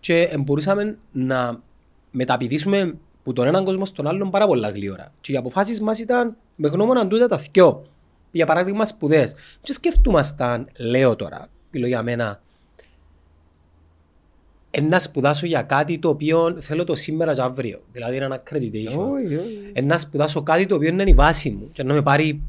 και 0.00 0.36
μπορούσαμε 0.38 0.98
να 1.12 1.62
μεταπηδήσουμε 2.10 2.94
που 3.22 3.32
τον 3.32 3.46
έναν 3.46 3.64
κόσμο 3.64 3.84
στον 3.84 4.06
άλλον 4.06 4.30
πάρα 4.30 4.46
πολλά 4.46 4.70
γλύωρα. 4.70 5.12
Και 5.20 5.32
οι 5.32 5.36
αποφάσεις 5.36 5.80
μας 5.80 5.98
ήταν 5.98 6.36
με 6.56 6.68
γνώμονα 6.68 7.06
τούτα 7.06 7.28
τα 7.28 7.38
θκιό. 7.38 7.86
Για 8.30 8.46
παράδειγμα, 8.46 8.84
σπουδές. 8.84 9.34
Και 9.62 9.72
σκεφτούμασταν, 9.72 10.68
λέω 10.78 11.16
τώρα, 11.16 11.48
μιλώ 11.70 11.86
για 11.86 12.02
μένα, 12.02 12.42
να 14.80 14.98
σπουδάσω 14.98 15.46
για 15.46 15.62
κάτι 15.62 15.98
το 15.98 16.08
οποίο 16.08 16.56
θέλω 16.60 16.84
το 16.84 16.94
σήμερα 16.94 17.34
και 17.34 17.40
αύριο. 17.40 17.80
Δηλαδή 17.92 18.16
ένα 18.16 18.42
accreditation. 18.42 18.98
Oh, 18.98 19.82
Να 19.82 19.98
σπουδάσω 19.98 20.42
κάτι 20.42 20.66
το 20.66 20.74
οποίο 20.74 20.88
είναι 20.88 21.04
η 21.06 21.14
βάση 21.14 21.50
μου 21.50 21.68
και 21.72 21.82
να 21.82 21.94
με 21.94 22.02
πάρει 22.02 22.42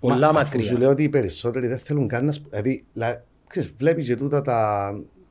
πολλά 0.00 0.32
Μα, 0.32 0.32
μακριά. 0.32 0.62
Σου 0.62 0.76
λέω 0.76 0.90
ότι 0.90 1.02
οι 1.02 1.08
περισσότεροι 1.08 1.66
δεν 1.66 1.78
θέλουν 1.78 2.08
καν 2.08 2.24
να 2.24 2.32
σπουδάσουν. 2.32 2.62
Δηλαδή, 2.62 3.22
ξέρεις, 3.46 3.74
βλέπεις 3.76 4.06
και 4.06 4.16
τούτα 4.16 4.42
τα, 4.42 4.90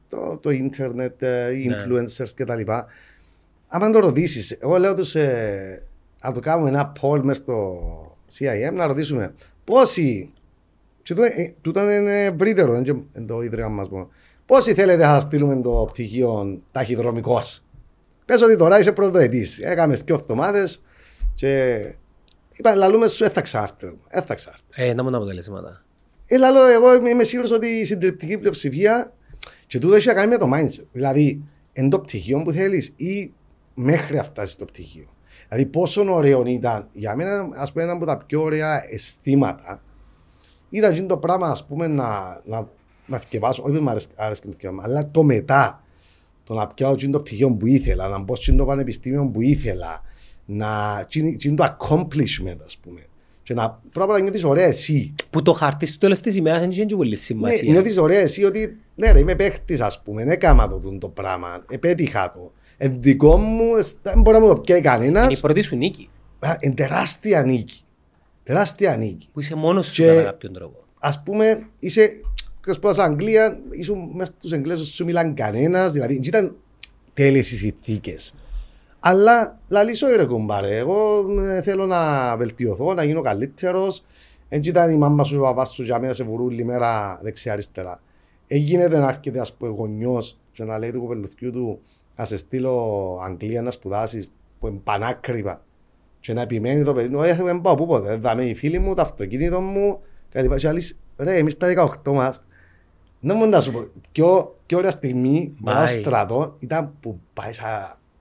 το, 0.10 0.38
το 0.42 0.50
ίντερνετ, 0.50 1.22
ε, 1.22 1.58
οι 1.58 1.68
ναι. 1.68 1.86
influencers 1.88 2.30
κτλ. 2.36 2.72
Αν 3.68 3.92
το 3.92 4.00
ρωτήσεις, 4.00 4.52
εγώ 4.52 4.78
λέω 4.78 4.94
τους 4.94 5.16
ε, 5.16 5.84
να 6.24 6.32
το 6.32 6.40
κάνουμε 6.40 6.70
ένα 6.70 6.92
poll 7.02 7.20
μέσα 7.24 7.42
στο 7.42 7.78
CIM 8.38 8.74
να 8.74 8.88
ρωτήσουμε 8.88 9.34
πόσοι. 9.64 10.34
Και 11.04 11.14
τούτο 11.62 11.80
ε, 11.80 11.96
είναι 11.96 12.24
ευρύτερο, 12.24 12.72
δεν 12.72 12.84
είναι 12.86 13.26
το 13.26 13.42
ίδρυμα 13.42 13.68
μας 13.68 13.90
μόνο. 13.90 14.10
Πόσοι 14.46 14.74
θέλετε 14.74 15.06
να 15.06 15.20
στείλουμε 15.20 15.62
το 15.62 15.88
πτυχίο 15.90 16.62
ταχυδρομικός; 16.72 17.64
Πες 18.26 18.42
ότι 18.42 18.58
τώρα 18.58 18.80
είσαι 18.80 18.92
πρωτοετής. 18.92 19.60
Έκαμες 19.60 20.04
και 20.04 20.14
εβδομάδες 20.14 20.82
και 21.34 21.80
είπα, 22.54 22.76
λαλούμε 22.76 23.08
σου 23.08 23.24
έφταξάρτε. 23.24 23.94
Έφταξάρτε. 24.08 24.64
Ε, 24.76 24.94
να 24.94 25.04
μου 25.04 25.16
αποτελέσματα. 25.16 25.84
Ε, 26.26 26.38
λαλώ, 26.38 26.66
εγώ 26.66 27.08
είμαι 27.08 27.24
σίγουρος 27.24 27.52
ότι 27.52 27.68
η 27.68 27.86
συντριπτική 27.86 28.38
πλειοψηφία 28.38 29.12
και 29.68 29.80
τούτο 29.80 29.96
έχει 29.96 30.08
να 30.08 30.14
κάνει 30.14 30.30
με 30.30 30.38
το 30.38 30.50
mindset. 30.54 30.86
Δηλαδή, 30.92 31.44
εν 31.74 31.90
το 31.90 32.00
πτυχίο 32.00 32.42
που 32.42 32.52
θέλεις 32.52 32.94
ή 32.96 33.34
μέχρι 33.74 34.16
να 34.16 34.24
φτάσεις 34.24 34.54
στο 34.54 34.66
πτυχίο. 34.66 35.08
Δηλαδή 35.50 35.66
πόσο 35.66 36.14
ωραίο 36.14 36.44
ήταν, 36.46 36.90
για 36.94 37.16
μένα 37.16 37.50
ας 37.54 37.72
πούμε 37.72 37.84
ένα 37.84 37.94
από 37.94 38.06
τα 38.06 38.18
πιο 38.18 38.42
ωραία 38.42 38.86
αισθήματα 38.90 39.82
ήταν 40.70 40.92
εκείνο 40.92 41.08
το 41.08 41.18
πράγμα 41.18 41.48
ας 41.48 41.66
πούμε 41.66 41.88
να, 41.88 42.42
να, 42.46 42.68
να 43.06 43.20
θυκευάσω, 43.20 43.64
όχι 43.66 43.74
που 43.78 43.84
μου 43.84 43.90
άρεσε 43.90 44.08
άρεσε 44.16 44.42
το 44.42 44.52
θυκευάσω, 44.52 44.82
αλλά 44.90 45.12
το 45.12 45.24
μετά, 45.24 45.84
το 46.44 46.54
να 46.54 46.68
πιάω 46.68 46.92
εκείνο 46.92 47.12
το 47.12 47.20
πτυχίο 47.20 47.52
που 47.52 47.68
ήθελα, 47.68 48.08
να 48.08 48.18
μπω 48.20 48.36
στο 48.36 48.66
πανεπιστήμιο 48.66 49.26
που 49.34 49.42
ήθελα, 49.42 50.02
να, 50.46 51.00
εκείνο 51.02 51.28
εκείνο 51.28 51.56
το 51.56 51.76
accomplishment 51.80 52.58
ας 52.66 52.78
πούμε. 52.78 53.00
Και 53.44 53.54
να 53.54 53.80
πρώτα 53.92 54.14
να 54.14 54.20
νιώθεις 54.20 54.44
ωραία 54.44 54.66
εσύ. 54.66 55.14
Που 55.30 55.42
το 55.42 55.54
χαρτί 55.54 55.86
στο 55.86 55.98
τέλος 55.98 56.22
της 56.22 56.36
ημέρας 56.36 56.60
δεν 56.60 56.70
είχε 56.70 56.86
και 56.86 56.96
πολύ 56.96 57.10
Ναι, 57.10 57.16
σημασία. 57.16 57.72
νιώθεις 57.72 57.98
ωραία 57.98 58.20
εσύ 58.20 58.44
ότι 58.44 58.78
ναι 58.96 59.12
ρε 59.12 59.20
είμαι 59.20 59.36
παίχτης 59.36 59.82
ας 59.82 60.02
πούμε, 60.02 60.24
έκανα 60.24 60.68
το, 60.68 60.78
τούτο 60.78 60.98
το 60.98 61.08
πράγμα, 61.08 61.66
επέτυχα 61.70 62.32
το. 62.32 62.52
Εν 62.78 62.96
δικό 63.00 63.38
μου, 63.38 63.76
εσ- 63.76 63.98
δεν 64.02 64.22
μπορεί 64.22 64.38
να 64.38 64.44
μου 64.44 64.54
το 64.54 64.62
πιάει 64.62 64.78
Είναι 64.78 64.88
η 64.88 64.92
κανένας. 64.92 65.40
πρώτη 65.40 65.62
σου 65.62 65.76
νίκη. 65.76 66.10
Α, 66.40 66.56
Είναι 66.60 66.74
τεράστια 66.74 67.44
νίκη. 67.44 67.82
Τεράστια 68.44 68.98
νίκη. 68.98 69.28
Που 69.34 69.40
είσαι 69.40 69.56
μόνος 69.56 69.86
σου 69.88 69.94
Και- 69.94 70.08
κατά 70.08 70.24
κάποιον 70.24 70.54
τρόπο. 70.54 70.84
Ας 71.00 71.24
πούμε, 71.24 71.68
είσαι, 71.80 72.12
ξέρεις 72.64 72.80
πω, 72.80 72.92
στην 72.92 73.04
Αγγλία, 73.04 73.60
ήσουν 73.70 74.10
μέσα 74.14 74.34
στους 74.38 74.52
Εγγλέζους, 74.52 74.88
σου 74.88 75.06
μιλάν 75.06 75.34
κανένας, 75.34 75.92
δηλαδή 75.92 76.14
δεν 76.14 76.24
ήταν 76.24 76.56
τέλειες 77.14 77.52
οι 77.52 77.58
συνθήκες. 77.58 78.34
Αλλά 79.00 79.60
λαλήσω 79.68 80.08
ρε 80.08 80.26
κουμπάρε, 80.26 80.78
εγώ 80.78 81.26
ε, 81.40 81.62
θέλω 81.62 81.86
να 81.86 82.36
βελτιωθώ, 82.38 82.94
να 82.94 83.04
γίνω 83.04 83.22
καλύτερος. 83.22 84.04
Δεν 84.50 84.62
ήταν 84.64 84.90
η 84.90 84.96
μάμα 84.96 85.24
σου, 85.24 85.40
ο 85.40 85.42
παπάς 85.42 85.70
σου 85.70 85.84
για 85.84 86.00
μένα 86.00 86.14
σε 86.14 86.24
βουρούλη 86.24 86.64
μέρα 86.64 87.20
δεξιά-αριστερά. 87.22 88.02
Έγινε 88.48 88.88
να 88.88 89.08
έρχεται 89.08 89.40
ας 89.40 89.54
πούμε 89.54 89.72
γονιός 89.72 90.40
και 90.52 90.64
να 90.64 90.78
λέει 90.78 90.92
του 90.92 91.00
κοπελουθιού 91.00 91.52
του 91.52 91.82
να 92.16 92.26
σε 92.26 92.38
στείλω 92.38 93.20
Αγγλία 93.24 93.62
να 93.62 93.72
σπουδάσεις 93.72 94.32
που 94.60 94.68
είναι 94.68 94.80
πανάκριβα 94.84 95.64
και 96.20 96.34
να 96.34 96.42
επιμένει 96.42 96.84
το 96.84 96.94
παιδί 96.94 97.10
του, 97.10 97.22
«Ε, 97.22 97.34
δεν 97.34 97.62
πάω 97.62 97.76
πού 97.76 97.86
ποτέ, 97.86 98.20
θα 98.22 98.32
είμαι 98.32 98.46
οι 98.46 98.54
φίλοι 98.54 98.80
μου, 98.80 98.94
το 98.94 99.02
αυτοκίνητο 99.02 99.62
μου, 99.62 100.00
κάτι 100.30 100.48
πάει. 100.48 100.58
Και 100.58 100.68
άλλοι, 100.68 100.82
ρε, 101.18 101.38
εμείς 101.38 101.58
τα 101.58 101.68
18 102.04 102.12
μας, 102.12 102.44
δεν 103.26 103.36
μου 103.40 103.46
να 103.50 103.60
σου 103.60 103.72
πω, 103.72 103.88
πιο, 104.12 104.54
πιο 104.66 104.78
ωραία 104.78 104.92
στιγμή, 104.92 105.54
μετά 105.60 105.78
Πάει. 105.78 105.88
στρατό, 105.88 106.56
ήταν 106.60 106.92
που 107.00 107.20
πάεις 107.34 107.56
σε 107.56 107.64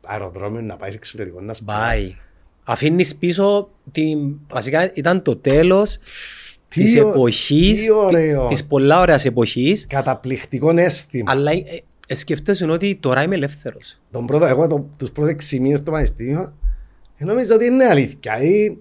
αεροδρόμιο 0.06 0.60
να 0.60 0.76
πάεις 0.76 0.92
σε 0.92 0.98
εξωτερικό 0.98 1.40
να 1.40 1.54
σπουδάσει. 1.54 2.16
Bye. 2.16 2.20
Αφήνεις 2.64 3.16
πίσω 3.16 3.68
την... 3.92 4.18
Βασικά 4.48 4.90
ήταν 4.94 5.22
το 5.22 5.36
τέλος 5.36 5.98
Τι 6.68 6.82
της 6.82 6.96
ω- 7.00 7.08
εποχής, 7.08 7.82
τι 7.84 7.90
ωραίο. 7.90 8.46
της 8.46 8.64
πολλά 8.66 9.00
ωραίας 9.00 9.24
εποχής, 9.24 9.86
Καταπληκτικό 9.88 10.70
αίσθημα. 10.76 11.32
αλλά 11.32 11.50
ε, 11.50 11.62
ε, 12.06 12.14
σκέφτεσαι 12.14 12.64
ότι 12.70 12.96
τώρα 13.00 13.22
είμαι 13.22 13.34
ελεύθερος. 13.34 14.00
Τον 14.10 14.26
πρώτο, 14.26 14.44
εγώ 14.44 14.66
το, 14.66 14.86
τους 14.98 15.10
πρώτους 15.10 15.30
έξι 15.32 15.60
μήνες 15.60 15.78
στο 15.78 15.90
πανεπιστήμιο, 15.90 16.54
ε, 17.16 17.24
νόμιζα 17.24 17.54
ότι 17.54 17.64
είναι 17.64 17.84
αλήθεια. 17.84 18.42
Ή, 18.42 18.78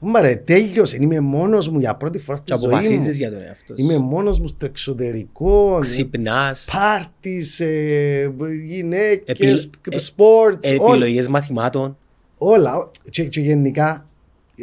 Μαρε, 0.00 0.36
τέλειωσε, 0.36 0.96
είμαι 1.00 1.20
μόνος 1.20 1.68
μου 1.68 1.78
για 1.78 1.94
πρώτη 1.94 2.18
φορά 2.18 2.38
Και 2.44 2.52
στη 2.52 2.60
ζωή 2.62 2.70
μου. 2.70 2.76
αποφασίζεις 2.78 3.16
για 3.16 3.30
τον 3.30 3.42
εαυτό 3.42 3.74
σου. 3.76 3.84
Είμαι 3.84 3.98
μόνος 3.98 4.38
μου 4.40 4.46
στο 4.46 4.66
εξωτερικό. 4.66 5.78
Ξυπνάς, 5.80 6.68
Πάρτις, 6.72 7.60
ε, 7.60 8.32
γυναίκες, 8.68 9.22
Επιλ- 9.26 9.94
ε, 9.94 9.98
σπορτς, 9.98 10.70
όλα. 10.78 10.90
επιλογές 10.94 11.28
μαθημάτων. 11.28 11.96
όλα. 12.38 12.90
Και, 13.10 13.24
και 13.24 13.40
γενικά, 13.40 14.08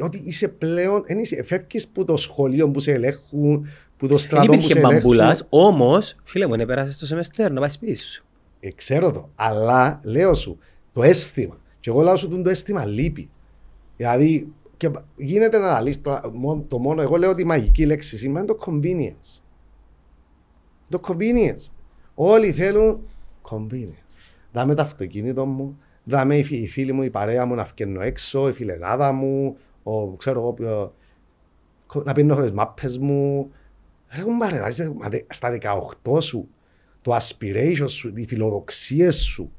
ότι 0.04 0.22
είσαι 0.26 0.48
πλέον, 0.48 1.04
εν 1.06 1.18
είσαι, 1.20 1.44
φεύγεις 1.44 1.88
που 1.88 2.04
το 2.06 2.18
σχολείο 2.18 2.70
που 2.70 2.80
σε 2.80 2.92
ελέγχουν, 2.92 3.68
που 3.98 4.08
το 4.08 4.16
Δεν 4.16 4.18
στρατό 4.18 4.46
που 4.46 4.52
σε 4.54 4.58
υπήρχε 4.60 4.78
ελέγχουν. 4.80 5.00
μπαμπούλας, 5.00 5.46
όμως, 5.50 6.16
φίλε 6.24 6.48
μου, 6.48 6.54
είναι 6.54 6.66
πέρασες 6.66 6.98
το 6.98 7.06
σεμεστέρ 7.06 7.52
να 7.52 7.60
πάει 7.60 7.70
σπίτι 7.70 7.96
σου. 7.96 8.26
Ε, 8.60 8.70
ξέρω 8.76 9.12
το, 9.12 9.30
αλλά 9.36 10.00
λέω 10.04 10.34
σου, 10.34 10.58
το 10.94 11.04
αίσθημα. 11.04 11.58
Και 11.80 11.90
εγώ 11.90 12.02
λέω 12.02 12.16
σου 12.16 12.30
τον 12.30 12.44
το 12.44 12.50
αίσθημα 12.50 12.86
λείπει. 12.86 13.30
Δηλαδή, 13.98 14.48
και 14.78 14.91
γίνεται 15.15 15.57
να 15.57 15.67
αναλύσει 15.67 15.99
το, 15.99 16.32
μόνο- 16.34 16.61
το 16.67 16.80
μόνο, 16.80 17.01
εγώ 17.01 17.15
λέω 17.17 17.30
ότι 17.30 17.41
η 17.41 17.45
μαγική 17.45 17.86
λέξη 17.86 18.17
σήμερα 18.17 18.43
είναι 18.43 18.53
το 18.53 18.59
convenience. 18.65 19.41
Το 20.89 20.99
convenience. 21.07 21.71
Όλοι 22.15 22.51
θέλουν 22.51 23.07
convenience. 23.49 24.17
Δάμε 24.51 24.76
το 24.76 24.82
αυτοκίνητο 24.82 25.45
μου, 25.45 25.78
δάμε 26.03 26.38
οι 26.38 26.43
φι- 26.43 26.63
οι 26.63 26.67
φίλοι 26.67 26.91
μου, 26.91 27.01
η 27.03 27.09
παρέα 27.09 27.45
μου 27.45 27.55
να 27.55 27.65
φκένω 27.65 28.01
έξω, 28.01 28.49
η 28.49 28.53
φιλενάδα 28.53 29.11
μου, 29.11 29.57
ο, 29.84 30.15
ξέρω 30.15 30.39
εγώ, 30.39 30.53
ποιο- 30.53 30.93
κο- 31.88 32.03
να 32.03 32.13
πίνω 32.13 32.36
τις 32.36 32.51
μάπες 32.51 32.97
μου. 32.97 33.51
Έχουν 34.07 34.38
παρέα, 34.38 34.69
είσαι- 34.69 34.93
μα 34.99 35.09
δε- 35.09 35.21
στα 35.30 35.49
18 36.03 36.21
σου, 36.21 36.47
το 37.01 37.15
aspiration 37.15 37.86
σου, 37.89 38.11
οι 38.15 38.26
φιλοδοξίες 38.26 39.15
σου, 39.15 39.51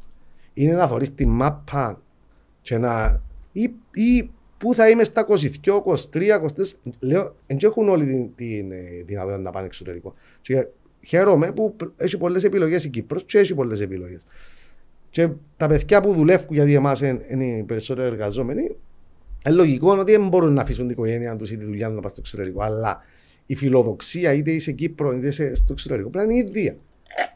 είναι 0.55 0.73
να 0.73 0.87
θωρείς 0.87 1.15
τη 1.15 1.27
μάπα 1.27 2.03
και 2.61 2.79
να... 2.79 3.23
ή, 3.53 3.63
ή 3.93 4.31
πού 4.59 4.75
θα 4.75 4.89
είμαι 4.89 5.05
στα 5.05 5.27
22, 5.29 5.37
23, 5.85 5.95
24, 6.15 6.47
λέω, 7.01 7.35
δεν 7.47 7.59
έχουν 7.61 7.89
όλοι 7.89 8.05
την, 8.07 8.35
την 8.35 8.73
ε, 8.73 9.03
δυνατότητα 9.05 9.43
να 9.43 9.51
πάνε 9.51 9.67
εξωτερικό. 9.67 10.15
Και 10.41 10.67
χαίρομαι 11.07 11.53
που 11.53 11.77
έχει 11.97 12.19
πολλές 12.19 12.45
επιλογές 12.45 12.85
η 12.85 12.89
Κύπρος 12.89 13.25
και 13.25 13.39
έχει 13.39 13.55
πολλές 13.55 13.81
επιλογές. 13.81 14.27
Και 15.11 15.29
τα 15.57 15.67
παιδιά 15.67 16.01
που 16.01 16.13
δουλεύουν, 16.13 16.49
γιατί 16.51 16.75
εμάς 16.75 17.01
είναι, 17.01 17.25
είναι 17.29 17.45
οι 17.45 17.63
περισσότεροι 17.63 18.07
εργαζόμενοι, 18.07 18.63
είναι 19.47 19.55
λογικό 19.55 19.93
ότι 19.93 20.13
δεν 20.13 20.29
μπορούν 20.29 20.53
να 20.53 20.63
αφήσουν 20.63 20.85
την 20.85 20.93
οικογένεια 20.93 21.37
τους 21.37 21.51
ή 21.51 21.57
τη 21.57 21.65
δουλειά 21.65 21.87
τους 21.87 21.95
να 21.95 22.01
πάνε 22.01 22.13
στο 22.13 22.21
εξωτερικό. 22.21 22.63
Αλλά 22.63 23.03
η 23.47 23.55
φιλοδοξία, 23.55 24.33
είτε 24.33 24.51
είσαι 24.51 24.73
Κύπρο, 24.73 25.13
είτε 25.13 25.27
είσαι 25.27 25.55
στο 25.55 25.73
εξωτερικό, 25.73 26.09
πρέπει 26.09 26.27
να 26.27 26.33
είναι 26.33 26.43
η 26.43 26.47
ίδια. 26.49 26.77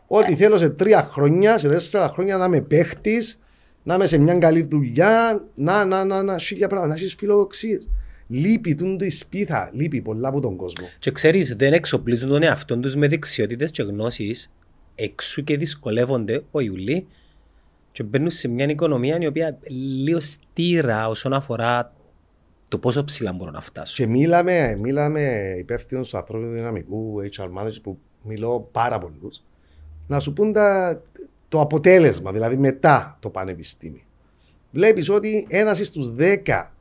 Ότι 0.06 0.34
θέλω 0.34 0.56
σε 0.56 0.70
τρία 0.70 1.02
χρόνια, 1.02 1.58
σε 1.58 1.68
τέσσερα 1.68 2.08
χρόνια 2.08 2.36
να 2.36 2.44
είμαι 2.44 2.60
παίχτης, 2.60 3.38
να 3.82 3.94
είμαι 3.94 4.06
σε 4.06 4.18
μια 4.18 4.34
καλή 4.34 4.62
δουλειά, 4.62 5.44
να, 5.54 5.84
να, 5.84 6.04
να, 6.04 6.22
να, 6.22 6.38
σίγια 6.38 6.68
πράγματα, 6.68 6.92
να 6.92 7.00
έχεις 7.00 7.14
φιλοδοξίε. 7.14 7.78
Λείπει 8.26 8.74
τούτο 8.74 9.04
η 9.04 9.10
σπίθα, 9.10 9.70
λείπει 9.72 10.00
πολλά 10.00 10.28
από 10.28 10.40
τον 10.40 10.56
κόσμο. 10.56 10.86
Και 10.98 11.10
ξέρεις, 11.10 11.54
δεν 11.54 11.72
εξοπλίζουν 11.72 12.28
τον 12.28 12.42
εαυτό 12.42 12.78
τους 12.78 12.96
με 12.96 13.08
δεξιότητες 13.08 13.70
και 13.70 13.82
γνώσεις, 13.82 14.50
εξού 14.94 15.44
και 15.44 15.56
δυσκολεύονται 15.56 16.42
ο 16.50 16.60
Ιουλί 16.60 17.06
και 17.92 18.02
μπαίνουν 18.02 18.30
σε 18.30 18.48
μια 18.48 18.68
οικονομία 18.68 19.18
η 19.20 19.26
οποία 19.26 19.58
λίγο 20.04 20.20
στήρα 20.20 21.08
όσον 21.08 21.32
αφορά 21.32 21.92
το 22.68 22.78
πόσο 22.78 23.04
ψηλά 23.04 23.32
μπορούν 23.32 23.52
να 23.52 23.60
φτάσουν. 23.60 24.06
Και 24.06 24.12
μίλαμε, 24.12 24.76
μίλαμε 24.80 25.54
υπεύθυνος 25.58 26.10
του 26.10 26.16
ανθρώπινου 26.16 26.52
δυναμικού, 26.52 27.22
HR 27.36 27.44
manager, 27.44 27.82
που 27.82 27.98
μιλώ 28.22 28.68
πάρα 28.72 28.98
πολλούς, 28.98 29.42
να 30.06 30.20
σου 30.20 30.32
πούν 30.32 30.52
τα, 30.52 31.02
το 31.50 31.60
αποτέλεσμα, 31.60 32.32
δηλαδή 32.32 32.56
μετά 32.56 33.16
το 33.20 33.30
πανεπιστήμιο. 33.30 34.02
Βλέπεις 34.70 35.08
ότι 35.10 35.46
ένας 35.48 35.78
στους 35.78 36.14
δέκα 36.14 36.74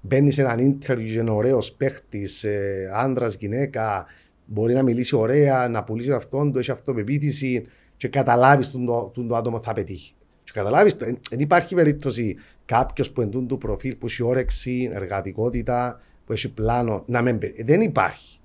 μπαίνει 0.00 0.30
σε 0.30 0.40
έναν 0.40 0.58
interview 0.58 1.04
και 1.04 1.18
είναι 1.18 1.30
ωραίος 1.30 1.72
παίχτης, 1.72 2.44
ε, 2.44 2.90
άντρας, 2.94 3.34
γυναίκα, 3.34 4.06
μπορεί 4.44 4.74
να 4.74 4.82
μιλήσει 4.82 5.16
ωραία, 5.16 5.68
να 5.68 5.84
πουλήσει 5.84 6.12
αυτόν, 6.12 6.52
του 6.52 6.58
έχει 6.58 6.70
αυτοπεποίθηση 6.70 7.66
και 7.96 8.08
καταλάβεις 8.08 8.70
τον 8.70 8.86
το, 8.86 9.10
τον 9.14 9.28
το 9.28 9.36
άτομο 9.36 9.60
θα 9.60 9.72
πετύχει. 9.72 10.14
Και 10.44 10.52
καταλάβεις, 10.54 10.96
δεν 11.30 11.40
υπάρχει 11.40 11.74
περίπτωση 11.74 12.36
κάποιος 12.64 13.10
που 13.10 13.20
εντούν 13.20 13.46
του 13.46 13.58
προφίλ, 13.58 13.96
που 13.96 14.06
έχει 14.06 14.22
όρεξη, 14.22 14.90
εργατικότητα, 14.92 16.00
που 16.26 16.32
έχει 16.32 16.48
πλάνο, 16.48 17.02
να 17.06 17.22
μην 17.22 17.38
πετύχει. 17.38 17.62
Δεν 17.62 17.80
υπάρχει. 17.80 18.40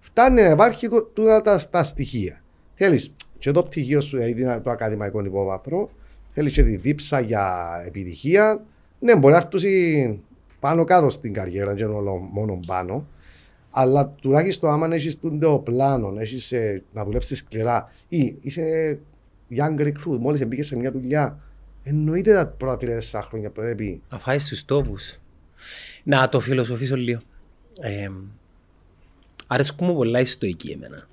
Φτάνει 0.00 0.42
να 0.42 0.50
υπάρχει 0.50 0.88
το, 0.88 1.02
τούτα 1.02 1.42
τα, 1.42 1.60
τα 1.70 1.82
στοιχεία. 1.82 2.42
Θέλεις 2.74 3.12
και 3.44 3.50
το 3.50 3.62
πτυχίο 3.62 4.00
σου, 4.00 4.16
δηλαδή 4.16 4.60
το 4.60 4.70
ακαδημαϊκό 4.70 5.24
υπόβαθρο, 5.24 5.90
θέλει 6.32 6.50
και 6.50 6.62
τη 6.62 6.76
δίψα 6.76 7.20
για 7.20 7.74
επιτυχία. 7.86 8.64
Ναι, 8.98 9.16
μπορεί 9.16 9.34
να 9.34 9.48
έρθει 9.52 10.20
πάνω 10.60 10.84
κάτω 10.84 11.10
στην 11.10 11.32
καριέρα, 11.32 11.74
δεν 11.74 11.86
είναι 11.86 11.96
όλο 11.96 12.28
μόνο 12.32 12.60
πάνω. 12.66 13.06
Αλλά 13.70 14.08
τουλάχιστον 14.08 14.70
άμα 14.70 14.94
έχεις 14.94 15.18
το 15.40 15.58
πλάνο, 15.64 16.14
έχεις, 16.18 16.52
ε, 16.52 16.82
να 16.92 17.04
δουλέψεις 17.04 17.38
σκληρά 17.38 17.90
ή 18.08 18.36
είσαι 18.40 18.98
young 19.50 19.80
recruit, 19.80 20.18
μόλις 20.18 20.46
μπήκε 20.46 20.62
σε 20.62 20.76
μια 20.76 20.92
δουλειά, 20.92 21.38
εννοείται 21.82 22.32
τα 22.32 22.46
πρώτα 22.46 22.76
τρία 22.76 23.00
χρόνια 23.28 23.50
πρέπει. 23.50 24.02
Να 24.10 24.18
φάει 24.18 24.38
στους 24.38 24.64
τόπους. 24.64 25.18
Να 26.02 26.28
το 26.28 26.40
φιλοσοφήσω 26.40 26.96
λίγο. 26.96 27.20
Ε, 27.80 28.08
αρέσκουν 29.46 29.86
μου 29.86 29.94
πολλά 29.94 30.20
η 30.20 30.24
στοική 30.24 30.70
εμένα. 30.70 31.08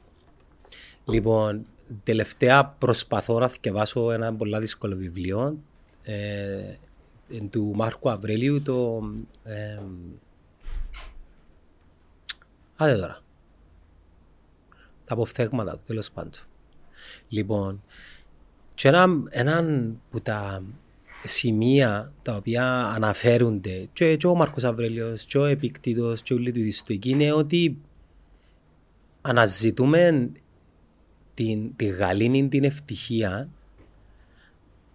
Λοιπόν, 1.05 1.65
τελευταία 2.03 2.65
προσπαθώ 2.65 3.39
να 3.39 3.51
διαβάσω 3.61 4.11
ένα 4.11 4.33
πολλά 4.33 4.59
δύσκολο 4.59 4.95
βιβλίο 4.95 5.57
ε, 6.03 6.75
του 7.49 7.71
Μάρκου 7.75 8.09
Αβρέλιου 8.09 8.61
το 8.61 9.01
ε, 9.43 9.79
Άντε 12.75 12.95
τώρα. 12.95 13.19
Τα 15.05 15.13
αποφθέγματα 15.13 15.71
του 15.71 15.81
τέλος 15.85 16.11
πάντων. 16.11 16.31
Λοιπόν, 17.27 17.83
και 18.73 18.87
ένα, 18.87 19.07
έναν 19.29 19.97
που 20.11 20.21
τα 20.21 20.63
σημεία 21.23 22.13
τα 22.21 22.35
οποία 22.35 22.85
αναφέρονται 22.85 23.89
και, 23.93 24.15
και 24.15 24.27
ο 24.27 24.35
Μάρκος 24.35 24.63
Αβρέλιος 24.63 25.25
και 25.25 25.37
ο 25.37 25.45
Επικτήτος 25.45 26.21
και 26.21 26.33
όλοι 26.33 26.51
του 26.51 26.59
διστοικοί 26.59 27.09
είναι 27.09 27.31
ότι 27.31 27.77
αναζητούμε 29.21 30.31
την, 31.41 31.75
τη 31.75 31.85
γαλήνη 31.85 32.47
την 32.47 32.63
ευτυχία 32.63 33.49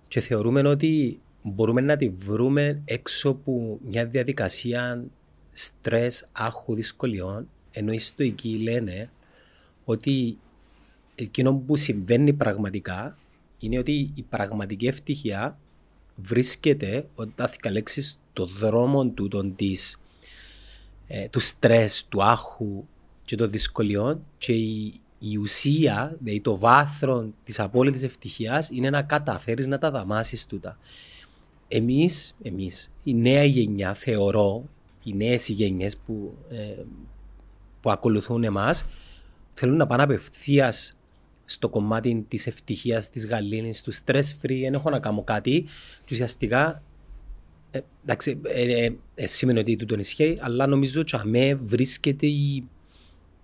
και 0.09 0.21
θεωρούμε 0.21 0.69
ότι 0.69 1.21
μπορούμε 1.43 1.81
να 1.81 1.97
τη 1.97 2.09
βρούμε 2.09 2.83
έξω 2.85 3.29
από 3.29 3.79
μια 3.89 4.07
διαδικασία 4.07 5.05
στρες, 5.53 6.27
άχου, 6.33 6.75
δυσκολιών, 6.75 7.49
ενώ 7.71 7.93
οι 7.93 7.99
στοικοί 7.99 8.59
λένε 8.59 9.11
ότι 9.85 10.39
εκείνο 11.15 11.55
που 11.55 11.77
συμβαίνει 11.77 12.33
πραγματικά 12.33 13.17
είναι 13.59 13.79
ότι 13.79 14.11
η 14.15 14.23
πραγματική 14.23 14.87
ευτυχία 14.87 15.59
βρίσκεται 16.17 17.09
όταν 17.15 17.49
θα 17.49 17.57
καλέξεις 17.61 18.21
το 18.33 18.47
δρόμο 18.47 19.07
του, 19.07 19.29
τον 19.29 19.57
της, 19.57 19.99
ε, 21.07 21.29
του 21.29 21.41
στρες, 21.41 22.07
του 22.09 22.25
άχου 22.25 22.85
και 23.25 23.37
των 23.37 23.51
δυσκολιών 23.51 24.25
και 24.39 24.53
η, 24.53 25.01
η 25.19 25.37
ουσία, 25.37 26.17
δηλαδή 26.19 26.41
το 26.41 26.59
βάθρο 26.59 27.33
της 27.45 27.61
απόλυτης 27.61 28.03
ευτυχίας 28.03 28.69
είναι 28.71 28.91
να 28.91 29.03
καταφέρεις 29.03 29.67
να 29.67 29.79
τα 29.79 29.91
δαμάσεις 29.91 30.47
τούτα. 30.47 30.79
Εμείς, 31.69 32.37
εμείς, 32.43 32.93
η 33.05 33.15
νέα 33.15 33.45
γενιά 33.45 33.95
θεωρώ, 33.95 34.69
οι 35.05 35.15
νέες 35.15 35.49
γενιές 35.49 35.97
που, 35.97 36.35
ε, 36.49 36.83
που 37.81 37.91
ακολουθούν 37.91 38.45
εμάς, 38.45 38.85
θέλουν 39.55 39.77
να 39.77 39.87
πάνε 39.87 40.03
απευθείας 40.03 40.97
στο 41.45 41.69
κομμάτι 41.69 42.25
της 42.29 42.47
ευτυχίας, 42.47 43.11
της 43.11 43.27
γαλήνης, 43.27 43.83
του 43.83 43.93
stress 43.95 44.29
free, 44.43 44.61
δεν 44.61 44.75
έχω 44.75 44.91
να 44.91 45.01
κάνω 45.01 45.23
κάτι. 45.23 45.63
Και 46.05 46.15
ουσιαστικά, 46.15 46.83
ε, 47.71 47.81
εντάξει, 48.03 48.41
ε, 48.43 48.85
ε, 48.85 48.97
ε, 49.15 49.27
σημαίνει 49.27 49.59
ότι 49.59 49.77
τούτον 49.77 49.99
ισχύει, 49.99 50.39
αλλά 50.41 50.67
νομίζω 50.67 51.01
ότι 51.01 51.17
αμέ 51.17 51.55
βρίσκεται 51.55 52.27
η, 52.27 52.69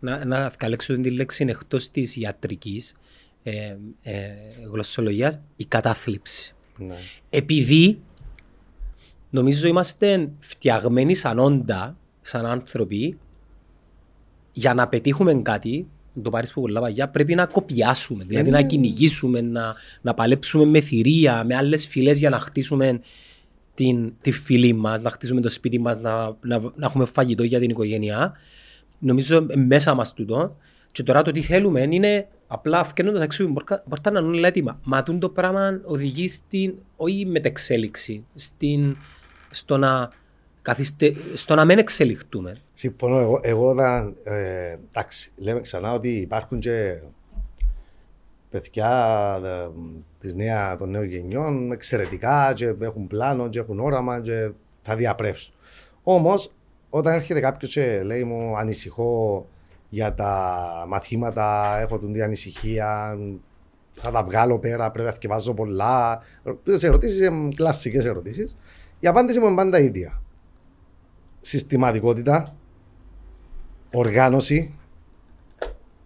να, 0.02 0.24
να 0.24 0.50
καλέξω 0.58 0.94
την 0.94 1.14
λέξη 1.14 1.44
εκτός 1.48 1.90
της 1.90 2.16
ιατρικής 2.16 2.94
ε, 3.42 3.76
ε, 4.02 4.26
γλωσσολογίας, 4.72 5.40
η 5.56 5.64
κατάθλιψη. 5.64 6.54
Ναι. 6.78 6.94
Επειδή 7.30 8.00
νομίζω 9.30 9.68
είμαστε 9.68 10.30
φτιαγμένοι 10.38 11.14
σαν 11.14 11.38
όντα, 11.38 11.96
σαν 12.22 12.46
άνθρωποι, 12.46 13.18
για 14.52 14.74
να 14.74 14.88
πετύχουμε 14.88 15.34
κάτι, 15.34 15.86
να 16.12 16.22
το 16.22 16.30
πάρεις 16.30 16.52
που 16.52 16.60
πολλά 16.60 16.80
παγιά, 16.80 17.08
πρέπει 17.08 17.34
να 17.34 17.46
κοπιάσουμε. 17.46 18.24
Δηλαδή 18.24 18.50
ναι. 18.50 18.56
να 18.56 18.62
κυνηγήσουμε, 18.62 19.40
να, 19.40 19.74
να 20.00 20.14
παλέψουμε 20.14 20.64
με 20.64 20.80
θηρία, 20.80 21.44
με 21.44 21.56
άλλες 21.56 21.86
φυλές 21.86 22.18
για 22.18 22.30
να 22.30 22.38
χτίσουμε 22.38 23.00
την, 23.74 24.12
τη 24.20 24.32
φυλή 24.32 24.72
μας, 24.72 25.00
να 25.00 25.10
χτίσουμε 25.10 25.40
το 25.40 25.48
σπίτι 25.48 25.78
μας, 25.78 25.96
να, 25.96 26.36
να, 26.40 26.58
να 26.58 26.86
έχουμε 26.86 27.04
φαγητό 27.04 27.42
για 27.42 27.60
την 27.60 27.70
οικογένειά. 27.70 28.36
Νομίζω 29.02 29.46
ε, 29.48 29.56
μέσα 29.56 29.94
μας 29.94 30.12
τούτο. 30.12 30.56
Και 30.92 31.02
τώρα 31.02 31.22
το 31.22 31.30
τι 31.30 31.40
θέλουμε 31.40 31.80
είναι 31.90 32.28
απλά 32.46 32.78
αυκαινώντα 32.78 33.22
έξω 33.22 33.48
μπορείτε 33.84 34.10
να 34.10 34.20
είναι 34.20 34.48
έτοιμα. 34.48 34.80
Μα 34.84 35.02
τούτο 35.02 35.18
το 35.18 35.28
πράγμα 35.28 35.80
οδηγεί 35.84 36.28
στην, 36.28 36.74
όχι 36.96 37.26
μετεξέλιξη, 37.26 38.24
στην, 38.34 38.96
στο 39.50 39.76
να 39.76 40.10
καθίστε, 40.62 41.14
στο 41.34 41.54
να 41.54 41.64
μην 41.64 41.78
εξελιχτούμε. 41.78 42.56
Συμφωνώ. 42.72 43.18
Εγώ, 43.18 43.40
εγώ 43.42 43.74
θα, 43.74 44.12
ε, 44.24 44.76
εντάξει, 44.88 45.32
λέμε 45.36 45.60
ξανά 45.60 45.92
ότι 45.92 46.08
υπάρχουν 46.08 46.58
και 46.58 46.98
παιδιά 48.50 49.40
ε, 49.44 49.68
της 50.20 50.34
νέα, 50.34 50.76
των 50.76 50.90
νέων 50.90 51.04
γενιών 51.04 51.72
εξαιρετικά 51.72 52.52
και 52.54 52.74
έχουν 52.80 53.06
πλάνο 53.06 53.48
και 53.48 53.58
έχουν 53.58 53.80
όραμα 53.80 54.20
και 54.20 54.50
θα 54.82 54.96
διαπρέψουν. 54.96 55.54
Όμως, 56.02 56.52
όταν 56.94 57.14
έρχεται 57.14 57.40
κάποιος 57.40 57.72
και 57.72 58.02
λέει 58.02 58.24
μου 58.24 58.56
ανησυχώ 58.56 59.46
για 59.88 60.14
τα 60.14 60.60
μαθήματα, 60.88 61.76
έχω 61.80 61.98
την 61.98 62.22
ανησυχία, 62.22 63.18
θα 63.90 64.10
τα 64.10 64.22
βγάλω 64.24 64.58
πέρα, 64.58 64.90
πρέπει 64.90 65.06
να 65.06 65.12
θυκευάζω 65.12 65.54
πολλά. 65.54 66.20
Τις 66.64 66.82
ερωτήσεις, 66.82 67.28
κλασικέ 67.56 67.98
ερωτήσεις. 67.98 68.56
Η 69.00 69.06
απάντηση 69.06 69.38
μου 69.40 69.46
είναι 69.46 69.54
πάντα 69.56 69.78
ίδια 69.80 70.22
συστηματικότητα, 71.40 72.54
οργάνωση, 73.94 74.74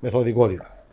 μεθοδικότητα. 0.01 0.85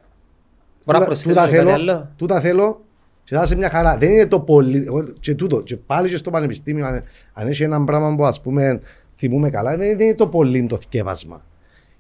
Μπορώ 0.86 1.00
να 1.00 1.06
Τούτα- 1.06 1.06
προσθέσω 1.06 1.30
τούτα 1.36 1.50
και 1.50 1.56
κάτι 1.56 1.68
θέλω, 1.68 1.72
άλλο; 1.91 2.12
τούτα 2.16 2.39
θέλω 2.41 2.82
και 3.24 3.36
θα 3.36 3.41
είσαι 3.41 3.56
μια 3.56 3.70
χαρά. 3.70 3.98
Δεν 3.98 4.12
είναι 4.12 4.28
το 4.28 4.39
πολύ. 4.39 4.84
εγώ- 4.88 5.14
Και 5.20 5.36
τούτο. 5.36 5.62
Και 5.62 5.78
πάλι 5.78 6.10
και 6.10 6.18
στο 6.18 6.30
πανεπιστήμιο, 6.30 6.86
αν, 6.86 7.04
αν 7.34 7.48
έχει 7.48 7.64
ένα 7.64 7.84
πράγμα 7.84 8.16
που 8.16 8.26
ας 8.26 8.41
πούμε 8.41 8.82
θυμούμε 9.18 9.49
καλά, 9.49 9.78
δεν, 9.78 9.97
δεν 9.97 10.05
είναι 10.07 10.16
το 10.16 10.28
πολύ 10.28 10.66
το 10.66 10.78
θκεύασμα. 10.78 11.45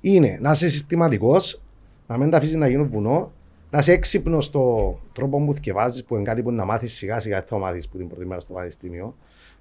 Είναι 0.01 0.37
να 0.41 0.51
είσαι 0.51 0.69
συστηματικός, 0.69 1.61
να 2.07 2.17
μην 2.17 2.29
τα 2.29 2.37
αφήσεις 2.37 2.55
να 2.55 2.67
γίνουν 2.67 2.87
βουνό, 2.89 3.31
να 3.69 3.79
είσαι 3.79 3.91
έξυπνος 3.91 4.45
στο 4.45 4.99
τρόπο 5.13 5.45
που 5.45 5.53
θκευάζεις, 5.53 6.03
που 6.03 6.15
είναι 6.15 6.23
κάτι 6.23 6.43
που 6.43 6.51
να 6.51 6.65
μάθεις 6.65 6.93
σιγά 6.93 7.19
σιγά, 7.19 7.37
δεν 7.37 7.47
θα 7.47 7.57
μάθεις 7.57 7.89
που 7.89 7.97
την 7.97 8.07
πρώτη 8.07 8.25
μέρα 8.25 8.39
στο 8.39 8.53
πανεπιστήμιο. 8.53 9.15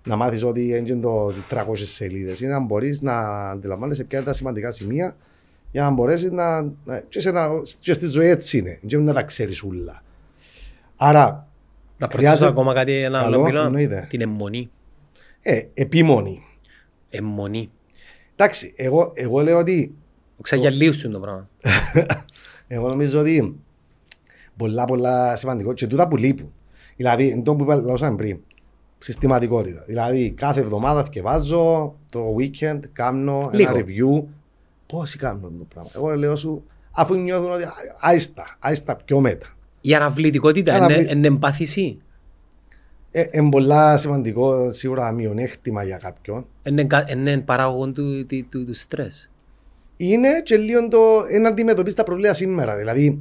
Να 0.05 0.16
μάθεις 0.16 0.44
ότι 0.44 0.66
είναι 0.68 0.94
το 1.00 1.32
300 1.50 1.64
σελίδες. 1.74 2.40
Είναι 2.40 2.53
να 2.53 2.61
μπορείς 2.61 3.03
να 3.03 3.18
αντιλαμβάνεσαι 3.50 4.05
ποια 4.05 4.18
είναι 4.18 4.26
τα 4.26 4.32
σημαντικά 4.32 4.70
σημεία 4.70 5.16
για 5.72 5.82
να 5.82 5.90
μπορέσεις 5.90 6.30
να. 6.30 6.62
να- 6.84 7.00
Και, 7.09 7.20
σε 7.20 7.28
ένα, 7.28 7.48
και 7.80 7.92
στη 7.92 8.07
ζωή 8.07 8.26
έτσι 8.28 8.59
είναι. 8.59 8.78
Δεν 8.82 9.03
να 9.03 9.12
τα 9.12 9.22
ξέρεις 9.22 9.62
όλα. 9.62 10.03
Άρα, 10.96 11.22
Να 11.98 12.07
προσθέσω 12.09 12.16
χρειάζεται- 12.18 12.50
ακόμα 12.50 12.74
κάτι 12.74 12.92
ένα 13.03 13.18
άλλο 13.20 13.30
Καλό, 13.30 13.44
πυλό. 13.44 13.61
εννοείται. 13.61 14.07
Την 14.11 14.20
αιμονή. 14.20 14.70
ε, 15.42 15.61
επίμονη. 15.74 16.42
Αιμονή. 17.12 17.70
Εντάξει, 18.36 18.72
εγώ, 18.76 19.12
εγώ 19.14 19.40
λέω 19.40 19.58
ότι. 19.58 19.94
Ξαγιαλίουσουν 20.42 21.12
το 21.12 21.20
πράγμα. 21.20 21.48
Εγώ 22.68 22.88
νομίζω 22.88 23.20
ότι 23.20 23.56
πολλά 24.56 24.84
πολλά 24.84 25.36
σημαντικό 25.36 25.72
και 25.72 25.86
τούτα 25.86 26.08
που 26.08 26.16
λείπουν. 26.16 26.52
Δηλαδή, 26.96 27.42
το 27.44 27.54
που 27.54 27.62
είπαμε 27.64 28.16
πριν, 28.16 28.38
συστηματικότητα. 28.98 29.82
Δηλαδή, 29.86 30.30
κάθε 30.30 30.60
εβδομάδα 30.60 31.04
θυκευάζω, 31.04 31.94
το 32.10 32.36
weekend 32.38 32.80
κάνω 32.92 33.50
Λίγο. 33.52 33.76
ένα 33.76 33.84
review. 33.84 34.24
Πόσοι 34.86 35.18
κάνουν 35.18 35.58
το 35.58 35.64
πράγμα. 35.74 35.90
Εγώ 35.94 36.16
λέω 36.16 36.36
σου, 36.36 36.64
αφού 36.92 37.14
νιώθουν 37.14 37.52
ότι 37.52 37.62
α, 37.62 37.72
άιστα, 38.00 38.56
άιστα 38.58 38.96
πιο 38.96 39.20
μετά. 39.20 39.46
Η 39.80 39.94
αναβλητικότητα 39.94 40.76
είναι, 40.76 40.84
Αναβλη- 40.84 41.10
είναι 43.12 43.20
εμπάθηση. 43.20 43.34
Ε, 43.34 43.38
είναι 43.38 43.50
πολλά 43.50 43.96
σημαντικό, 43.96 44.70
σίγουρα 44.70 45.12
μειονέκτημα 45.12 45.82
για 45.82 45.96
κάποιον. 45.96 46.46
Είναι, 46.62 46.84
κα- 46.84 47.06
είναι 47.10 47.38
παράγον 47.38 47.94
του, 47.94 48.26
του, 48.26 48.46
του, 48.48 48.64
του 48.64 48.74
στρες. 48.74 49.30
είναι 49.96 50.28
και 50.42 50.56
λίγο 50.56 50.88
το 50.88 50.98
να 51.40 51.48
αντιμετωπίσει 51.48 51.96
τα 51.96 52.02
προβλήματα 52.04 52.34
σήμερα. 52.34 52.76
Δηλαδή, 52.76 53.18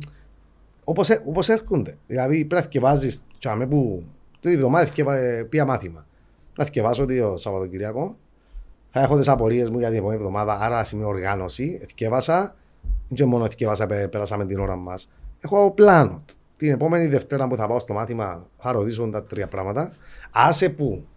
όπως, 0.83 1.09
έ- 1.09 1.21
όπως 1.27 1.49
έρχονται. 1.49 1.95
Δηλαδή, 2.07 2.35
πρέπει 2.35 2.53
να 2.55 2.61
θυκευάζεις 2.61 3.21
τσάμε 3.39 3.67
που 3.67 4.03
την 4.39 4.51
εβδομάδα 4.51 4.85
θυκευα- 4.85 5.45
πήγα 5.49 5.65
μάθημα. 5.65 6.05
Να 6.57 6.63
θυκευάσω 6.65 7.05
το 7.05 7.37
Σαββατοκυριακό. 7.37 8.15
Θα 8.91 9.01
έχω 9.01 9.17
τις 9.17 9.27
απορίες 9.27 9.69
μου 9.69 9.79
για 9.79 9.87
την 9.87 9.97
επόμενη 9.97 10.17
εβδομάδα, 10.19 10.59
άρα 10.59 10.83
σημείο 10.83 11.07
οργάνωση. 11.07 11.79
Θυκεύασα. 11.87 12.55
Και 13.13 13.25
μόνο 13.25 13.47
θυκεύασα, 13.49 13.85
πέ- 13.87 14.07
πέρασαμε 14.07 14.45
την 14.45 14.59
ώρα 14.59 14.75
μας. 14.75 15.09
Έχω 15.39 15.71
πλάνο. 15.71 16.23
Την 16.61 16.71
επόμενη 16.71 17.07
Δευτέρα 17.07 17.47
που 17.47 17.55
θα 17.55 17.67
πάω 17.67 17.79
στο 17.79 17.93
μάθημα 17.93 18.45
θα 18.57 18.71
ρωτήσω 18.71 19.09
τα 19.09 19.23
τρία 19.23 19.47
πράγματα. 19.47 19.93
Άσε 20.31 20.69
που 20.69 21.07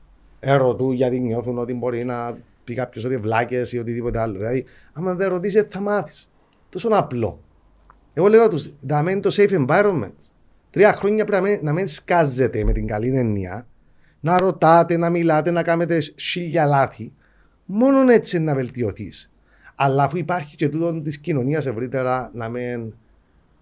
ερωτούν 0.40 0.92
γιατί 0.92 1.20
νιώθουν 1.20 1.58
ότι 1.58 1.74
μπορεί 1.74 2.04
να 2.04 2.38
πει 2.64 2.74
κάποιος 2.74 3.04
ότι 3.04 3.16
βλάκες 3.16 3.72
ή 3.72 3.78
οτιδήποτε 3.78 4.18
άλλο. 4.18 4.38
Δηλαδή, 4.38 4.64
άμα 4.92 5.14
δεν 5.14 5.28
ρωτήσει, 5.28 5.60
δεν 5.60 5.68
θα 5.70 5.80
μάθεις. 5.80 6.30
Τόσο 6.68 6.88
απλό. 6.92 7.40
Εγώ 8.12 8.26
λέω 8.26 8.48
τους, 8.48 8.72
να 8.80 9.02
μένει 9.02 9.20
το 9.20 9.30
safe 9.32 9.66
environment. 9.66 10.14
Τρία 10.70 10.92
χρόνια 10.92 11.24
πρέπει 11.24 11.42
να 11.42 11.48
μην, 11.48 11.58
να 11.62 11.72
μην 11.72 11.88
σκάζετε 11.88 12.64
με 12.64 12.72
την 12.72 12.86
καλή 12.86 13.16
έννοια, 13.16 13.66
να 14.20 14.38
ρωτάτε, 14.38 14.96
να 14.96 15.10
μιλάτε, 15.10 15.50
να 15.50 15.62
κάνετε 15.62 15.98
χίλια 16.20 16.66
λάθη. 16.66 17.12
Μόνο 17.64 18.12
έτσι 18.12 18.38
να 18.38 18.54
βελτιωθείς. 18.54 19.32
Αλλά 19.74 20.02
αφού 20.04 20.16
υπάρχει 20.16 20.56
και 20.56 20.68
τούτο 20.68 21.00
της 21.00 21.18
κοινωνίας 21.18 21.66
ευρύτερα, 21.66 22.30
να 22.34 22.48
μην 22.48 22.94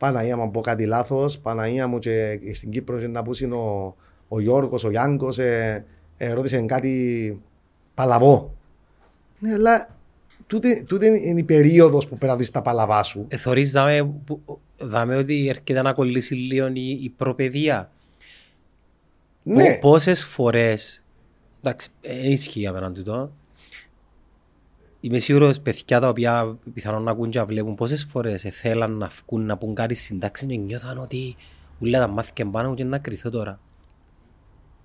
Παναγία 0.03 0.36
μου 0.36 0.50
πω 0.50 0.61
κάτι 0.61 0.86
λάθος, 0.86 1.38
Παναγία 1.38 1.86
μου 1.86 1.98
και 1.98 2.40
στην 2.53 2.70
Κύπρο 2.70 2.98
και 2.98 3.07
να 3.07 3.22
πούσει 3.22 3.44
ο, 3.44 3.96
ο 4.28 4.40
Γιώργος, 4.40 4.84
ο 4.84 4.90
Γιάνγκο, 4.90 5.28
ε, 5.36 5.84
ε, 6.16 6.32
ρώτησε 6.32 6.61
κάτι 6.61 7.40
παλαβό. 7.94 8.55
Ναι, 9.38 9.53
αλλά 9.53 9.96
τούτη, 10.46 10.84
τούτη 10.84 11.07
είναι 11.07 11.40
η 11.40 11.42
περίοδος 11.42 12.05
που 12.09 12.16
πρέπει 12.16 12.32
να 12.32 12.36
δεις 12.36 12.50
τα 12.50 12.62
παλαβά 12.62 13.03
σου. 13.03 13.24
Ε, 13.28 13.36
θωρείς 13.36 13.72
δάμε, 13.72 14.12
που- 14.24 14.61
δάμε 14.78 15.16
ότι 15.16 15.48
έρχεται 15.48 15.82
να 15.82 15.92
κολλήσει 15.92 16.34
λίγο 16.34 16.66
η, 16.72 16.90
η 16.90 17.09
προπαιδεία. 17.16 17.90
Ναι, 19.42 19.78
Πόσες 19.80 20.24
φορές. 20.24 21.03
Εντάξει, 21.62 21.88
δεν 22.00 22.30
ισχύει 22.30 22.66
απέναντι 22.66 22.94
τούτο. 22.98 23.32
Είμαι 25.05 25.18
σίγουρος 25.18 25.61
παιδιά 25.61 26.00
τα 26.00 26.09
οποία 26.09 26.59
πιθανόν 26.74 27.03
να 27.03 27.11
ακούν 27.11 27.30
και 27.30 27.38
να 27.38 27.44
βλέπουν 27.44 27.74
πόσες 27.74 28.05
φορές 28.05 28.42
θέλαν 28.42 28.92
να 28.96 29.11
βγουν 29.26 29.46
να 29.46 29.57
πούν 29.57 29.74
κάτι 29.74 29.94
συντάξει 29.94 30.46
και 30.46 30.57
νιώθαν 30.57 30.98
ότι 30.98 31.36
ούλα 31.78 31.98
τα 31.98 32.09
μάθηκαν 32.09 32.50
πάνω 32.50 32.68
μου 32.68 32.74
και 32.74 32.84
να 32.84 32.98
κρυθώ 32.98 33.30
τώρα. 33.30 33.61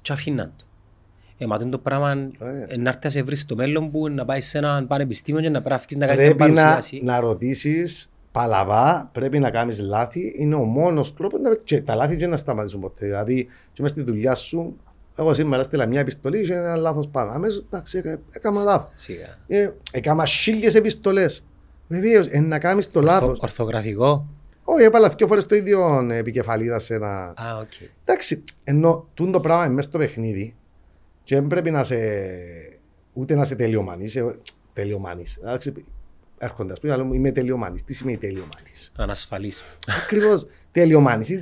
Και 0.02 0.14
αφήναν 0.14 0.54
το. 0.58 0.66
Ε, 1.38 1.46
μα 1.46 1.58
τούτο 1.58 1.70
το 1.70 1.78
πράγμα 1.78 2.12
Ε. 2.12 2.66
ε, 2.68 2.78
να 2.78 2.90
έρθει 2.90 3.00
να 3.04 3.10
σε 3.10 3.22
βρεις 3.24 3.42
στο 3.42 3.56
μέλλον 3.56 3.92
που 3.92 4.10
να 4.10 4.26
πάει 4.26 4.42
σε 4.42 4.58
έναν 4.58 4.88
πανεπιστήμιο 4.88 5.42
και 5.42 5.50
να 5.50 5.62
πρέπει 5.62 5.76
να 5.76 5.78
βγεις 5.88 5.98
να 5.98 6.06
κάνεις 6.06 6.22
μια 6.22 6.36
πρέπει 6.36 6.52
να, 6.52 6.64
παρουσίαση. 6.64 7.02
να 7.04 7.20
ρωτήσεις 7.20 8.12
παλαβά, 8.32 9.10
πρέπει 9.14 9.40
να 9.40 9.52
κάνεις 9.52 9.80
λάθη. 9.80 10.34
Είναι 10.38 10.56
ο 10.56 10.64
μόνος 10.64 11.14
τρόπος 11.14 11.40
να. 11.40 11.56
Και 11.56 11.82
τα 11.82 11.96
λάθη 11.96 12.16
δεν 12.16 12.30
να 12.30 12.38
σταματήσουν 12.38 12.80
ποτέ. 12.80 13.06
Δηλαδή, 13.06 13.48
και 13.74 13.82
μες 13.82 13.92
στη 13.92 14.02
δουλειά 14.02 14.36
σου, 14.36 14.78
Εγώ 15.18 15.34
σήμερα 15.34 15.64
στείλα 15.64 15.86
μια 15.86 16.00
επιστολή 16.00 16.44
και 16.44 16.54
ένα 16.54 16.76
λάθος 16.76 17.08
πάνω. 17.12 17.32
Αμέσως 17.32 17.64
εντάξει, 17.70 17.98
έκα- 17.98 18.20
έκανα 18.32 18.64
λάθος. 18.64 18.92
Σιγά. 18.96 19.38
Ε, 19.48 19.70
έκανα 19.92 20.26
χίλιες 20.26 20.76
επιστολές. 20.76 21.46
Βεβαίως, 21.88 22.28
να 22.32 22.60
κάνεις 22.60 22.92
το 22.92 23.02
λάθος. 23.02 23.28
Ορθο- 23.30 23.44
Ορθογραφικό; 23.44 24.28
Όχι, 24.64 24.84
έβαλα 24.84 25.10
δύο 25.10 25.28
φορές 25.28 25.46
το 25.46 25.56
ίδιο 25.56 26.08
επικεφαλίδα 26.12 26.80
σε 26.80 26.94
ένα. 26.96 27.24
Α, 27.36 27.58
οκ. 27.62 27.72
Εντάξει, 28.06 28.44
εν 28.64 29.08
τούντο 29.14 29.40
πράγμα 29.40 29.66
είναι 29.66 29.74
μέσα 29.74 29.90
στο 29.90 29.98
παιχνίδι 29.98 30.56
και 31.24 31.36
δεν 31.36 31.48
πρέπει 31.48 31.72
να 31.72 31.84
σε. 31.84 31.98
ούτε 33.14 33.36
να 33.36 33.44
σε 33.46 33.56
τελειομανείς. 33.56 34.18
Τελειομανείς. 34.74 35.36
Εντάξει, 35.42 35.74
έρχονται, 36.38 36.74
ας 36.74 36.80
πούμε, 36.80 36.94
αλλά 36.94 37.08
είμαι 37.14 37.32
τελειομανής. 37.32 37.84
Τι 37.84 37.94
σημαίνει 37.94 38.18
τελειομανής; 38.18 38.92
Ανασφαλής. 38.96 39.64
Ακριβώς. 40.04 40.46
Τελειομανής. 40.72 41.40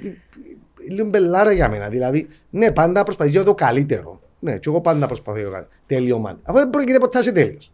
Λίγο 0.90 1.08
μπελάρα 1.08 1.52
για 1.52 1.70
μένα. 1.70 1.90
Δηλαδή, 1.90 2.28
ναι, 2.50 2.72
πάντα 2.72 3.04
προσπαθεί 3.04 3.30
για 3.30 3.44
το 3.44 3.54
καλύτερο. 3.54 4.20
Ναι, 4.40 4.58
και 4.58 4.70
εγώ 4.70 4.82
πάντα 4.82 5.08
προσπαθώ 5.08 5.38
για 5.38 5.46
το 5.46 5.52
καλύτερο. 5.52 5.80
Τελειομανή. 5.86 6.40
Αφού 6.44 6.58
δεν 6.58 6.70
πρόκειται 6.70 7.00
ποτέ 7.00 7.18
να 7.18 7.20
είσαι 7.20 7.32
τέλειος. 7.32 7.72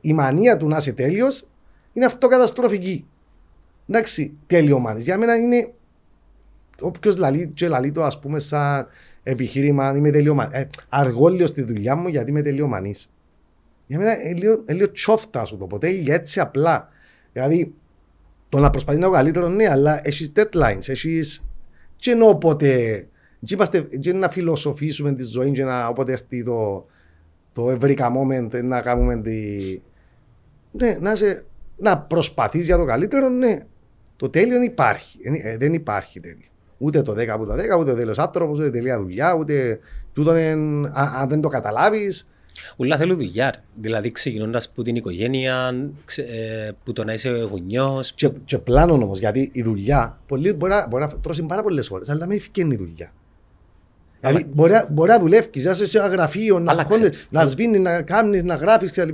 η 0.00 0.12
μανία 0.12 0.56
του 0.56 0.68
να 0.68 0.76
είσαι 0.76 0.92
τέλειος 0.92 1.46
είναι 1.92 2.04
αυτοκαταστροφική. 2.04 3.06
Εντάξει, 3.88 4.36
τελειομανή. 4.46 5.00
Για 5.00 5.18
μένα 5.18 5.36
είναι. 5.36 5.72
Όποιος 6.80 7.16
λαλεί, 7.16 7.50
και 7.54 7.68
λαλεί 7.68 7.92
το, 7.92 8.04
ας 8.04 8.20
πούμε, 8.20 8.38
σαν 8.38 8.86
επιχείρημα, 9.22 9.92
είμαι 9.96 10.10
τελειομανή. 10.10 10.50
Ε, 10.54 10.68
αργώ 10.88 11.28
λίγο 11.28 11.46
στη 11.46 11.62
δουλειά 11.62 11.94
μου 11.96 12.08
γιατί 12.08 12.30
είμαι 12.30 12.42
τελειομανή. 12.42 12.94
Για 13.86 13.98
μένα 13.98 14.20
είναι 14.20 14.38
λίγο, 14.38 14.52
είναι 14.52 14.72
λίγο 14.72 14.92
τσόφτα 14.92 15.44
σου 15.44 15.56
το 15.56 15.66
ποτέ, 15.66 15.88
για 15.88 16.14
έτσι 16.14 16.40
απλά. 16.40 16.88
Δηλαδή, 17.32 17.74
το 18.48 18.58
να 18.58 18.70
προσπαθεί 18.70 18.98
να 18.98 19.06
είναι 19.06 19.14
ο 19.14 19.18
καλύτερος, 19.18 19.52
ναι, 19.54 19.68
αλλά 19.68 20.00
έχεις 20.02 20.32
deadlines, 20.36 20.88
έχεις. 20.88 21.42
Και 21.98 22.10
ενώ 22.10 22.28
όποτε. 22.28 23.06
Και, 23.44 23.54
είμαστε, 23.54 23.80
και 23.80 24.12
να 24.12 24.28
φιλοσοφήσουμε 24.28 25.14
τη 25.14 25.22
ζωή, 25.22 25.52
και 25.52 25.64
να 25.64 25.86
όποτε 25.86 26.12
έρθει 26.12 26.44
το, 26.44 26.86
το 27.52 27.70
ευρύκα 27.70 28.12
moment, 28.16 28.62
να 28.64 28.80
κάνουμε 28.80 29.20
τη. 29.20 29.40
Ναι, 30.72 30.96
να, 31.00 31.14
σε, 31.14 31.44
να 31.76 31.98
προσπαθείς 31.98 32.64
για 32.64 32.76
το 32.76 32.84
καλύτερο, 32.84 33.28
ναι. 33.28 33.58
Το 34.16 34.30
τέλειο 34.30 34.62
υπάρχει. 34.62 35.18
Ε, 35.22 35.56
δεν 35.56 35.72
υπάρχει 35.72 36.20
τέλειο. 36.20 36.48
Ούτε 36.78 37.02
το 37.02 37.12
10 37.12 37.26
από 37.26 37.44
το 37.44 37.54
10, 37.54 37.78
ούτε 37.78 37.94
τέλειος 37.94 38.18
άνθρωπος, 38.18 38.58
ούτε 38.58 38.70
τελεία 38.70 38.98
δουλειά, 38.98 39.34
ούτε. 39.34 39.78
Τούτο 40.12 40.36
είναι, 40.36 40.50
αν, 40.92 41.14
αν 41.16 41.28
δεν 41.28 41.40
το 41.40 41.48
καταλάβεις, 41.48 42.28
Ούλα 42.76 42.96
θέλουν 42.96 43.16
δουλειά. 43.16 43.50
ρε. 43.54 43.62
Δηλαδή 43.80 44.10
ξεκινώντας 44.12 44.70
που 44.70 44.82
την 44.82 44.96
οικογένεια, 44.96 45.72
ξε, 46.04 46.22
ε, 46.22 46.70
που 46.84 46.92
το 46.92 47.04
να 47.04 47.12
είσαι 47.12 47.28
γονιός. 47.50 48.12
Και, 48.12 48.30
και 48.44 48.58
πλάνο 48.58 48.92
όμως, 48.92 49.18
γιατί 49.18 49.48
η 49.52 49.62
δουλειά 49.62 50.18
πολλοί 50.26 50.52
μπορεί, 50.52 50.72
να- 50.72 50.86
μπορεί 50.88 51.04
να 51.04 51.10
τρώσει 51.10 51.42
πάρα 51.42 51.62
πολλές 51.62 51.90
ώρες, 51.90 52.08
αλλά 52.08 52.26
με 52.26 52.34
ευκαινεί 52.34 52.74
η 52.74 52.76
δουλειά. 52.76 53.12
Δηλαδή, 54.20 54.46
μπορεί, 54.54 54.72
να- 54.72 54.86
μπορεί 54.90 55.10
να 55.10 55.18
δουλεύεις, 55.18 55.64
να 55.64 55.70
είσαι 55.70 55.86
σε 55.86 55.98
ένα 55.98 56.06
γραφείο, 56.08 56.58
να, 56.58 56.72
Άλλαξε. 56.72 56.98
χώνεις, 56.98 57.26
να 57.30 57.44
σβήνεις, 57.44 57.80
να 57.80 58.02
κάνεις, 58.02 58.42
να 58.42 58.54
γράφεις 58.54 58.90
κτλ. 58.90 59.08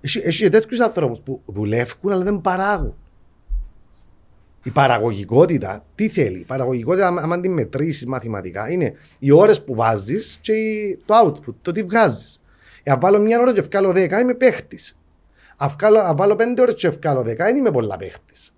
Έχει, 0.00 0.18
έχει 0.24 0.48
τέτοιους 0.48 0.80
ανθρώπους 0.80 1.18
που 1.24 1.40
δουλεύουν, 1.46 2.12
αλλά 2.12 2.24
δεν 2.24 2.40
παράγουν. 2.40 2.94
Η 4.62 4.70
παραγωγικότητα, 4.70 5.84
τι 5.94 6.08
θέλει; 6.08 6.38
Η 6.38 6.44
παραγωγικότητα, 6.44 7.06
άμα 7.06 7.20
άμα 7.20 7.40
την 7.40 7.52
μετρήσεις 7.52 8.06
μαθηματικά, 8.06 8.70
είναι 8.70 8.92
οι 9.18 9.30
ώρες 9.30 9.62
που 9.64 9.74
βάζεις 9.74 10.38
και 10.40 10.52
η- 10.52 10.98
το 11.04 11.14
output, 11.24 11.54
το 11.62 11.72
τι 11.72 11.82
βγάζεις. 11.82 12.40
Αν 12.86 13.00
βάλω 13.00 13.18
μια 13.18 13.40
ώρα 13.40 13.52
και 13.52 13.60
βγάλω 13.60 13.90
10, 13.90 14.20
είμαι 14.20 14.34
παίχτης. 14.34 14.98
Αν 15.56 15.70
βάλω 16.16 16.36
5 16.36 16.60
ώρες 16.60 16.74
και 16.74 16.88
βγάλω 16.88 17.20
10, 17.20 17.36
δεν 17.36 17.56
είμαι 17.56 17.70
πολλά 17.70 17.96
παίχτης. 17.96 18.54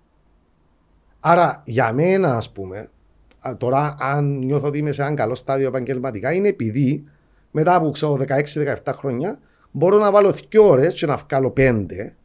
Άρα 1.19 1.61
για 1.65 1.93
μένα, 1.93 2.35
ας 2.35 2.51
πούμε, 2.51 2.89
α, 3.47 3.57
τώρα 3.57 3.95
αν 3.99 4.37
νιώθω 4.37 4.67
ότι 4.67 4.77
είμαι 4.77 4.91
σε 4.91 5.01
ένα 5.01 5.13
καλό 5.13 5.35
στάδιο 5.35 5.67
επαγγελματικά, 5.67 6.33
είναι 6.33 6.47
επειδή 6.47 7.03
μετά 7.51 7.75
από 7.75 7.91
ξέρω, 7.91 8.17
16-17 8.17 8.93
χρόνια 8.93 9.39
μπορώ 9.71 9.97
να 9.97 10.11
βάλω 10.11 10.33
2 10.49 10.63
ώρες 10.63 10.93
και 10.93 11.05
να 11.05 11.15
βγάλω 11.15 11.53
5, 11.57 12.15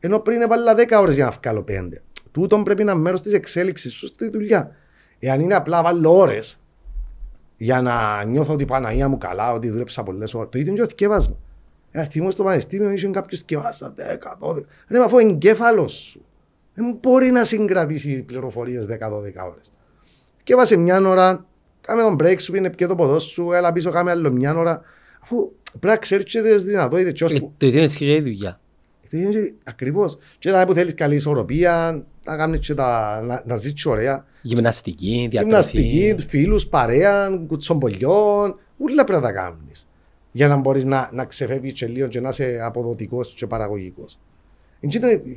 ενώ 0.00 0.18
πριν 0.18 0.40
έβαλα 0.40 0.74
10 0.74 1.00
ώρες 1.00 1.14
για 1.14 1.24
να 1.24 1.30
βγάλω 1.30 1.64
5. 1.68 2.02
Τούτον 2.32 2.64
πρέπει 2.64 2.84
να 2.84 2.92
είναι 2.92 3.00
μέρος 3.00 3.22
της 3.22 3.32
εξέλιξης 3.32 3.92
σου 3.92 4.06
στη 4.06 4.30
δουλειά. 4.30 4.76
Εάν 5.18 5.40
είναι 5.40 5.54
απλά 5.54 5.82
βάλω 5.82 6.18
ώρες 6.18 6.60
για 7.60 7.82
να 7.82 8.24
νιώθω 8.24 8.52
ότι 8.52 8.62
η 8.62 8.66
Παναγία 8.66 9.08
μου 9.08 9.18
καλά, 9.18 9.52
ότι 9.52 9.70
δούλεψα 9.70 10.02
πολλές 10.02 10.34
ώρες, 10.34 10.48
το 10.50 10.58
ίδιο 10.58 10.70
είναι 10.72 10.80
και 10.80 10.86
το 10.86 10.92
θκεύασμα. 10.92 11.36
Ένα 11.90 12.04
θυμό 12.04 12.30
στο 12.30 12.42
πανεπιστήμιο 12.44 12.90
είχε 12.90 13.08
κάποιος 13.08 13.40
θκευάστα 13.40 13.94
10, 13.96 14.36
12. 14.38 14.64
Ρε, 14.88 14.98
μα 14.98 15.04
αφού 15.04 15.16
ο 15.16 15.18
εγκέφαλος 15.18 15.92
σου 15.92 16.24
δεν 16.74 16.98
μπορεί 17.02 17.30
να 17.30 17.44
συγκρατήσει 17.44 18.22
πληροφορίες 18.22 18.86
10-12 18.86 18.90
ώρες. 19.50 19.72
Και 20.42 20.54
βάσε 20.54 20.76
μια 20.76 21.00
ώρα, 21.00 21.46
κάμε 21.80 22.02
τον 22.02 22.16
break 22.20 22.40
σου, 22.40 22.56
είναι 22.56 22.70
πιο 22.70 22.88
το 22.88 22.94
ποδό 22.94 23.18
σου, 23.18 23.52
έλα 23.52 23.72
πίσω, 23.72 23.90
κάμε 23.90 24.10
άλλο 24.10 24.30
μια 24.30 24.56
ώρα. 24.56 24.80
Αφού 25.22 25.52
πρέπει 25.70 25.86
να 25.86 25.96
ξέρεις 25.96 26.24
και 26.24 26.42
τις 26.42 26.64
δυνατότητες. 26.64 27.12
και 27.12 27.24
ως 27.24 27.32
Ε, 27.32 27.38
που- 27.38 27.52
Το 27.56 27.66
ίδιο 27.66 27.82
ισχύει 27.82 28.04
για 28.04 28.14
τη 28.14 28.20
δουλειά. 28.22 28.60
Ακριβώς. 29.64 30.18
Και 30.38 30.50
τα 30.50 30.66
που 30.66 30.72
θέλεις 30.72 30.94
καλή 30.94 31.14
ισορροπία, 31.14 32.04
να 32.30 32.36
κάνει 32.36 32.58
και 32.58 32.74
τα, 32.74 33.20
να, 33.22 33.42
να 33.46 33.56
ζήσει 33.56 33.88
ωραία. 33.88 34.24
Γυμναστική, 34.42 35.28
Γυμναστική, 35.30 35.98
διατροφή. 35.98 36.28
φίλους, 36.28 36.66
παρέα, 36.66 37.28
κουτσομπολιών, 37.46 38.58
όλα 38.78 39.04
πρέπει 39.04 39.12
να 39.12 39.20
τα 39.20 39.32
κάνεις. 39.32 39.88
Για 40.32 40.48
να 40.48 40.56
μπορείς 40.56 40.84
να, 40.84 41.10
να 41.12 41.24
ξεφεύγεις 41.24 41.72
και 41.72 41.86
λίγο 41.86 42.06
και 42.08 42.20
να 42.20 42.28
είσαι 42.28 42.60
αποδοτικός 42.64 43.34
και 43.36 43.46
παραγωγικός. 43.46 44.18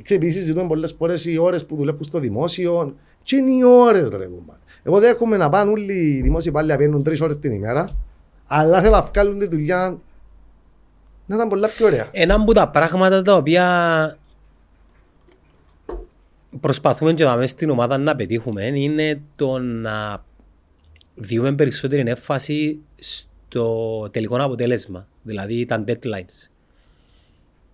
Επίση, 0.08 0.40
ζητούν 0.40 0.68
πολλές 0.68 0.94
φορές 0.98 1.24
οι 1.24 1.38
ώρες 1.38 1.66
που 1.66 1.76
δουλεύουν 1.76 2.04
στο 2.04 2.18
δημόσιο. 2.18 2.96
Και 3.22 3.36
είναι 3.36 3.50
οι 3.50 3.62
ώρες, 3.64 4.08
ρε 4.08 4.24
κουμπά. 4.24 4.54
Εγώ 4.82 4.98
δέχομαι 5.00 5.36
να 5.36 5.48
πάνε 5.48 5.70
όλοι 5.70 5.92
οι 5.92 6.20
δημόσιοι 6.22 6.46
υπάλληλοι 6.50 6.72
να 6.72 6.78
παίρνουν 6.78 7.02
τρεις 7.02 7.20
ώρες 7.20 7.38
την 7.38 7.52
ημέρα, 7.52 7.88
αλλά 8.46 8.80
θέλω 8.80 8.94
να 8.94 9.02
βγάλουν 9.02 9.38
τη 9.38 9.48
δουλειά 9.48 9.98
να 11.26 11.34
ήταν 11.36 11.48
πολλά 11.48 11.68
πιο 11.68 11.86
ωραία. 11.86 12.08
Ένα 12.12 12.34
από 12.34 12.52
τα 12.52 12.68
πράγματα 12.68 13.22
τα 13.22 13.36
οποία 13.36 14.16
προσπαθούμε 16.60 17.14
και 17.14 17.24
μέσα 17.24 17.46
στην 17.46 17.70
ομάδα 17.70 17.98
να 17.98 18.16
πετύχουμε 18.16 18.64
είναι 18.64 19.20
το 19.36 19.58
να 19.58 20.24
διούμε 21.14 21.52
περισσότερη 21.52 22.10
έμφαση 22.10 22.78
στο 22.98 24.08
τελικό 24.10 24.36
αποτέλεσμα, 24.36 25.08
δηλαδή 25.22 25.64
τα 25.64 25.84
deadlines. 25.86 26.48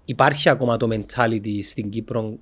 Υπάρχει 0.04 0.48
ακόμα 0.48 0.76
το 0.76 0.88
mentality 0.90 1.58
στην 1.62 1.90
Κύπρο 1.90 2.38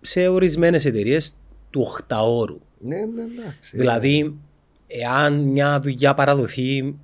σε 0.00 0.28
ορισμένες 0.28 0.84
εταιρείες 0.84 1.34
του 1.70 1.86
8 2.08 2.16
ώρου. 2.22 2.60
Ναι, 2.78 2.96
ναι, 2.96 3.22
εντάξει. 3.22 3.76
Δηλαδή, 3.76 4.36
εάν 4.86 5.34
μια 5.38 5.80
δουλειά 5.80 6.14
παραδοθεί 6.14 6.94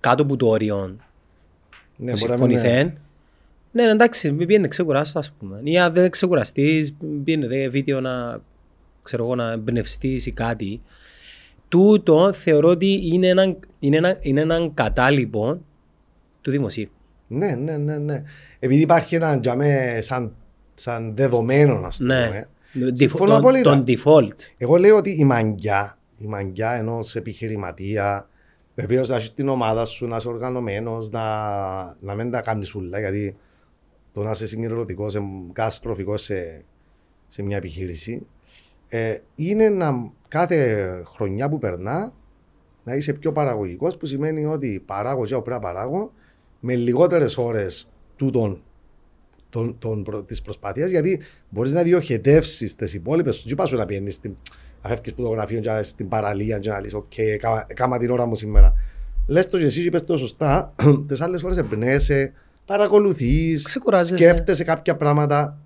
κάτω 0.00 0.22
από 0.22 0.36
το 0.36 0.48
όριο 0.48 0.96
ναι, 1.96 2.12
που 2.12 2.18
μπορεί 2.18 2.30
να 2.32 2.36
μην 2.46 2.50
είναι- 2.50 2.58
συμφωνηθέν. 2.60 2.86
Ναι, 2.86 2.94
ναι, 3.72 3.82
εντάξει, 3.82 4.32
μην 4.32 4.46
πήγαινε 4.46 4.68
ξεκουράστο, 4.68 5.18
ας 5.18 5.32
πούμε. 5.32 5.60
Ή 5.62 5.78
αν 5.78 5.92
δεν 5.92 6.10
ξεκουραστείς, 6.10 6.96
πήγαινε 7.24 7.46
δε 7.46 7.68
βίντεο 7.68 8.00
να, 8.00 8.40
ξέρω 9.02 9.24
εγώ, 9.24 9.34
να 9.34 9.50
εμπνευστείς 9.52 10.26
ή 10.26 10.32
κάτι. 10.32 10.80
Τούτο 11.68 12.32
θεωρώ 12.32 12.68
ότι 12.68 13.00
είναι 13.12 13.26
ένα, 13.28 13.56
είναι 13.78 13.96
ένα, 13.96 14.18
είναι 14.20 14.40
έναν 14.40 14.74
κατάλοιπο 14.74 15.60
του 16.40 16.50
δημοσίου. 16.50 16.90
Ναι, 17.26 17.54
ναι, 17.54 17.76
ναι, 17.76 17.98
ναι. 17.98 18.22
Επειδή 18.58 18.80
υπάρχει 18.80 19.14
ένα 19.14 19.40
τζαμέ 19.40 19.98
σαν, 20.00 20.34
σαν 20.74 21.12
δεδομένο, 21.16 21.82
ας 21.84 21.96
πούμε. 21.96 22.46
Ναι. 22.72 22.90
Συμφωνώ 22.92 23.30
Τον, 23.30 23.40
απόλυτα. 23.40 23.70
τον 23.70 23.84
default. 23.86 24.36
Εγώ 24.56 24.76
λέω 24.76 24.96
ότι 24.96 25.10
η 25.10 25.24
μαγκιά, 25.24 25.98
η 26.18 26.26
μαγκιά 26.26 26.70
ενός 26.72 27.16
επιχειρηματία, 27.16 28.28
βεβαίως 28.74 29.08
να 29.08 29.16
έχεις 29.16 29.34
την 29.34 29.48
ομάδα 29.48 29.84
σου, 29.84 30.06
να 30.06 30.16
είσαι 30.16 30.28
οργανωμένος, 30.28 31.10
να, 31.10 31.22
να 32.00 32.14
μην 32.14 32.30
τα 32.30 32.40
κάνεις 32.40 32.74
όλα, 32.74 32.98
γιατί 32.98 33.36
το 34.12 34.22
να 34.22 34.30
είσαι 34.30 34.46
συγκεντρωτικός, 34.46 35.16
καταστροφικό 35.52 36.16
σε, 36.16 36.64
σε 37.28 37.42
μια 37.42 37.56
επιχείρηση, 37.56 38.26
ε, 38.88 39.18
είναι 39.34 39.68
να 39.68 40.10
κάθε 40.28 41.02
χρονιά 41.06 41.48
που 41.48 41.58
περνά 41.58 42.12
να 42.84 42.94
είσαι 42.94 43.12
πιο 43.12 43.32
παραγωγικός, 43.32 43.96
που 43.96 44.06
σημαίνει 44.06 44.44
ότι 44.44 44.82
παράγω 44.86 45.24
και 45.24 45.32
εγώ 45.32 45.42
πρέπει 45.42 45.62
να 45.62 45.72
παράγω 45.72 46.12
με 46.60 46.74
λιγότερες 46.74 47.36
ώρες 47.36 47.88
τούτων 48.16 48.62
των, 49.50 49.78
των, 49.78 50.02
προ, 50.02 50.22
της 50.22 50.42
προσπάθειας 50.42 50.90
γιατί 50.90 51.20
μπορείς 51.48 51.72
να 51.72 51.82
διοχετεύσεις 51.82 52.74
τις 52.74 52.94
υπόλοιπες 52.94 53.44
δεν 53.46 53.56
πας 53.56 53.68
σου 53.68 53.76
να 53.76 53.86
πιένεις 53.86 54.14
στην, 54.14 54.36
να 54.82 54.88
φεύγεις 54.88 55.14
που 55.14 55.22
το 55.22 55.28
γραφείο 55.28 55.60
και 55.60 55.82
στην 55.82 56.08
παραλία 56.08 56.58
και 56.58 56.68
να 56.68 56.80
λες 56.80 56.94
οκ, 56.94 57.18
έκαμα, 57.18 57.64
έκαμα 57.66 57.98
την 57.98 58.10
ώρα 58.10 58.26
μου 58.26 58.34
σήμερα 58.34 58.74
λες 59.26 59.48
το 59.48 59.58
και 59.58 59.64
εσύ 59.64 59.80
και 59.80 59.86
είπες 59.86 60.04
το 60.04 60.16
σωστά 60.16 60.74
τις 61.08 61.20
άλλες 61.20 61.42
ώρες 61.42 61.56
εμπνέεσαι 61.56 62.32
παρακολουθείς 62.70 63.62
Ξεκουράζεσαι. 63.62 64.16
σκέφτεσαι 64.22 64.64
κάποια 64.64 64.96
πράγματα 64.96 65.58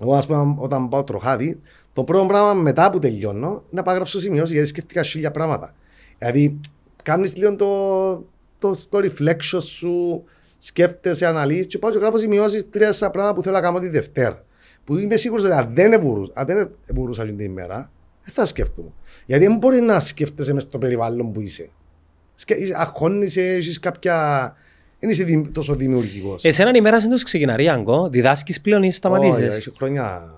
εγώ 0.00 0.14
ας 0.14 0.26
πούμε 0.26 0.54
όταν 0.58 0.88
πάω 0.88 1.04
τροχάδι 1.04 1.60
το 1.92 2.04
πρώτο 2.04 2.26
πράγμα 2.26 2.52
μετά 2.54 2.90
που 2.90 2.98
τελειώνω 2.98 3.62
να 3.70 3.82
πάω 3.82 3.92
να 3.92 3.94
γράψω 3.94 4.18
σημειώσεις 4.20 4.52
γιατί 4.52 4.68
σκέφτηκα 4.68 5.02
χίλια 5.02 5.30
πράγματα 5.30 5.74
δηλαδή 6.18 6.60
κάνεις 7.02 7.36
λίγο 7.36 7.56
το, 7.56 8.14
το, 8.58 8.76
το 8.88 8.98
reflection 8.98 9.60
σου 9.62 10.24
σκέφτεσαι, 10.58 11.26
αναλύσεις 11.26 11.66
και 11.66 11.78
πάω 11.78 11.90
και 11.90 11.98
γράφω 11.98 12.18
σημειώσεις 12.18 12.70
τρία 12.70 12.94
πράγματα 12.98 13.34
που 13.34 13.42
θέλω 13.42 13.54
να 13.54 13.60
κάνω 13.60 13.78
τη 13.78 13.88
Δευτέρα. 13.88 14.44
Που 14.84 14.96
είμαι 14.98 15.16
σίγουρος 15.16 15.44
ότι 15.44 15.52
αν 15.52 15.70
δεν 15.74 16.00
μπορούσα, 16.00 16.32
αν 16.34 16.46
δεν 16.46 16.70
μπορούσα 16.94 17.24
την 17.24 17.38
ημέρα, 17.38 17.90
δεν 18.24 18.34
θα 18.34 18.46
σκέφτομαι. 18.46 18.88
Γιατί 19.26 19.46
δεν 19.46 19.56
μπορεί 19.56 19.80
να 19.80 20.00
σκέφτεσαι 20.00 20.52
μες 20.52 20.62
στο 20.62 20.78
περιβάλλον 20.78 21.32
που 21.32 21.40
είσαι. 21.40 21.70
Σκε- 22.34 22.74
Αγχώνεσαι, 22.74 23.42
έχεις 23.42 23.78
κάποια... 23.78 24.56
Δεν 25.02 25.10
είσαι 25.10 25.24
δη- 25.24 25.52
τόσο 25.52 25.74
δημιουργικός. 25.74 26.44
Εσένα 26.44 26.70
η 26.74 26.80
μέρα 26.80 27.00
σου 27.00 27.08
ξεκινά, 27.24 27.56
Ριάνκο. 27.56 28.08
Διδάσκεις 28.08 28.60
πλέον 28.60 28.82
ή 28.82 28.86
Όχι, 28.86 28.94
σταματήσεις. 28.96 29.56
Έχει 29.56 29.72
χρόνια. 29.76 30.34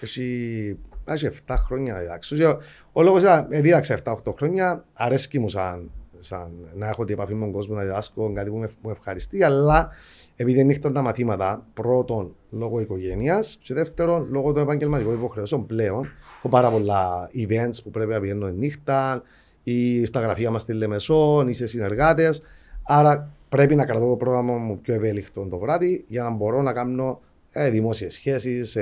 Έχει, 0.00 0.78
έχει 1.04 1.26
7 1.46 1.54
χρόνια 1.58 1.92
να 1.92 1.98
διδάξω. 1.98 2.36
Και 2.36 2.46
Ο, 2.46 2.58
ο 2.92 3.02
λόγος 3.02 3.20
ήταν, 3.22 3.46
ε, 3.50 3.60
δίδαξα 3.60 3.94
7-8 4.04 4.32
χρόνια. 4.36 4.84
Αρέσκει 4.92 5.38
μου 5.38 5.48
σαν, 5.48 5.90
σαν 6.18 6.50
να 6.74 6.88
έχω 6.88 7.04
την 7.04 7.14
επαφή 7.14 7.34
με 7.34 7.40
τον 7.44 7.52
κόσμο 7.52 7.74
να 7.74 7.82
διδάσκω 7.82 8.32
κάτι 8.32 8.50
που 8.50 8.56
με, 8.56 8.66
που 8.66 8.74
με 8.88 8.92
ευχαριστεί. 8.92 9.42
Αλλά 9.42 9.90
επειδή 10.36 10.58
δεν 10.58 10.70
ήρθαν 10.70 10.92
τα 10.92 11.02
μαθήματα, 11.02 11.66
πρώτον 11.74 12.34
λόγω 12.50 12.80
οικογένειας 12.80 13.58
και 13.62 13.74
δεύτερον 13.74 14.26
λόγω 14.30 14.52
των 14.52 14.62
επαγγελματικών 14.62 15.14
υποχρεώσεων 15.14 15.66
πλέον. 15.66 16.08
Έχω 16.38 16.48
πάρα 16.48 16.70
πολλά 16.70 17.30
events 17.34 17.82
που 17.82 17.90
πρέπει 17.90 18.10
να 18.12 18.20
πηγαίνω 18.20 18.46
νύχτα 18.48 19.22
ή 19.62 20.04
στα 20.06 20.20
γραφεία 20.20 20.50
μας 20.50 20.62
στη 20.62 20.72
Λεμεσόν 20.72 21.48
ή 21.48 21.52
σε 21.52 21.66
συνεργάτες. 21.66 22.42
Άρα 22.82 23.32
πρέπει 23.48 23.74
να 23.74 23.84
κρατώ 23.84 24.08
το 24.08 24.16
πρόγραμμα 24.16 24.56
μου 24.56 24.78
πιο 24.78 24.94
ευέλικτο 24.94 25.46
το 25.50 25.58
βράδυ 25.58 26.04
για 26.08 26.22
να 26.22 26.30
μπορώ 26.30 26.62
να 26.62 26.72
κάνω 26.72 27.20
ε, 27.50 27.70
δημόσιες 27.70 28.14
σχέσεις, 28.14 28.76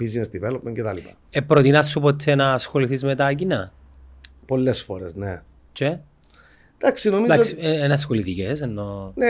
business 0.00 0.40
development 0.40 0.72
κτλ. 0.74 0.96
Ε, 1.30 1.40
προτείνας 1.40 1.88
σου 1.88 2.00
ποτέ 2.00 2.34
να 2.34 2.52
ασχοληθείς 2.52 3.02
με 3.02 3.14
τα 3.14 3.32
κοινά. 3.32 3.72
Πολλές 4.46 4.82
φορές, 4.82 5.14
ναι. 5.14 5.42
Και, 5.72 5.98
Εντάξει, 6.82 7.10
νομίζω. 7.10 7.32
εντάξει, 7.32 7.56
ε, 7.60 7.84
είναι 7.84 7.92
ασχοληθικές, 7.92 8.60
ενώ... 8.60 9.12
Ναι, 9.14 9.26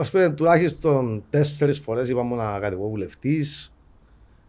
ας 0.00 0.10
πούμε, 0.10 0.30
τουλάχιστον 0.30 1.24
τέσσερις 1.30 1.78
φορές 1.78 2.08
είπαμε 2.08 2.36
να 2.36 2.58
κατεβώ 2.58 2.88
βουλευτής. 2.88 3.74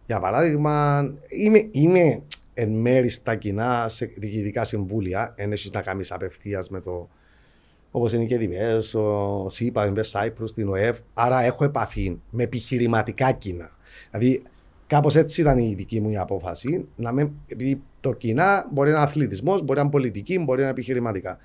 Για 0.06 0.20
παράδειγμα, 0.20 1.04
είμαι, 1.28 1.68
είμαι 1.70 2.22
εν 2.54 2.70
μέρη 2.70 3.08
στα 3.08 3.34
κοινά 3.34 3.88
σε 3.88 4.12
διοικητικά 4.16 4.64
συμβούλια. 4.64 5.34
Εν 5.36 5.52
έχεις 5.52 5.70
να 5.70 5.82
κάνεις 5.82 6.12
απευθείας 6.12 6.68
με 6.68 6.80
το. 6.80 7.08
Όπως 7.90 8.12
είναι 8.12 8.22
η 8.22 8.26
ΚΕΔΙΒΕΣ, 8.26 8.94
ο 8.94 9.46
ΣΥΠΑ, 9.50 9.86
η 9.86 9.92
Invest 9.94 10.20
Cyprus, 10.20 10.50
την 10.54 10.68
ΟΕΒ. 10.68 10.96
Άρα 11.14 11.42
έχω 11.42 11.64
επαφή 11.64 12.18
με 12.30 12.42
επιχειρηματικά 12.42 13.32
κοινά. 13.32 13.70
Δηλαδή, 14.10 14.42
κάπως 14.86 15.14
έτσι 15.14 15.40
ήταν 15.40 15.58
η 15.58 15.74
δική 15.74 16.00
μου 16.00 16.10
η 16.10 16.16
απόφαση. 16.16 16.86
Να 16.96 17.12
με, 17.12 17.30
επειδή 17.46 17.82
το 18.00 18.12
κοινά 18.12 18.68
μπορεί 18.72 18.90
να 18.90 18.96
είναι 18.96 19.04
αθλητισμός, 19.04 19.62
μπορεί 19.62 19.74
να 19.78 19.80
είναι 19.80 19.90
πολιτική, 19.90 20.38
μπορεί 20.38 20.58
να 20.58 20.62
είναι 20.62 20.70
επιχειρηματικά. 20.70 21.38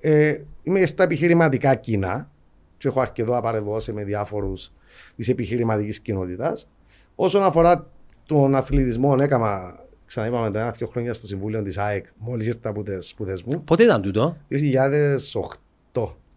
Ε, 0.00 0.36
είμαι 0.62 0.86
στα 0.86 1.02
επιχειρηματικά 1.02 1.74
κοινά 1.74 2.30
και 2.78 2.88
έχω 2.88 3.00
αρκετό 3.00 3.32
να 3.32 3.40
παρεδώσει 3.40 3.92
με 3.92 4.04
διάφορους 4.04 4.72
της 5.16 5.28
επιχειρηματικής 5.28 6.00
κοινότητας. 6.00 6.68
Όσον 7.14 7.42
αφορά 7.42 7.90
τον 8.26 8.54
αθλητισμό, 8.54 9.16
έκανα, 9.20 9.84
ξαναείπαμε 10.06 10.50
τα 10.50 10.60
ένα-δύο 10.60 10.86
χρόνια 10.86 11.14
στο 11.14 11.26
Συμβούλιο 11.26 11.62
της 11.62 11.78
ΑΕΚ, 11.78 12.06
μόλις 12.16 12.46
ήρθα 12.46 12.68
από 12.68 12.82
τις 12.82 13.08
σπουδές 13.08 13.42
μου, 13.42 13.62
Πότε 13.64 13.82
ήταν 13.82 14.02
τούτο; 14.02 14.36
2008. 14.48 14.56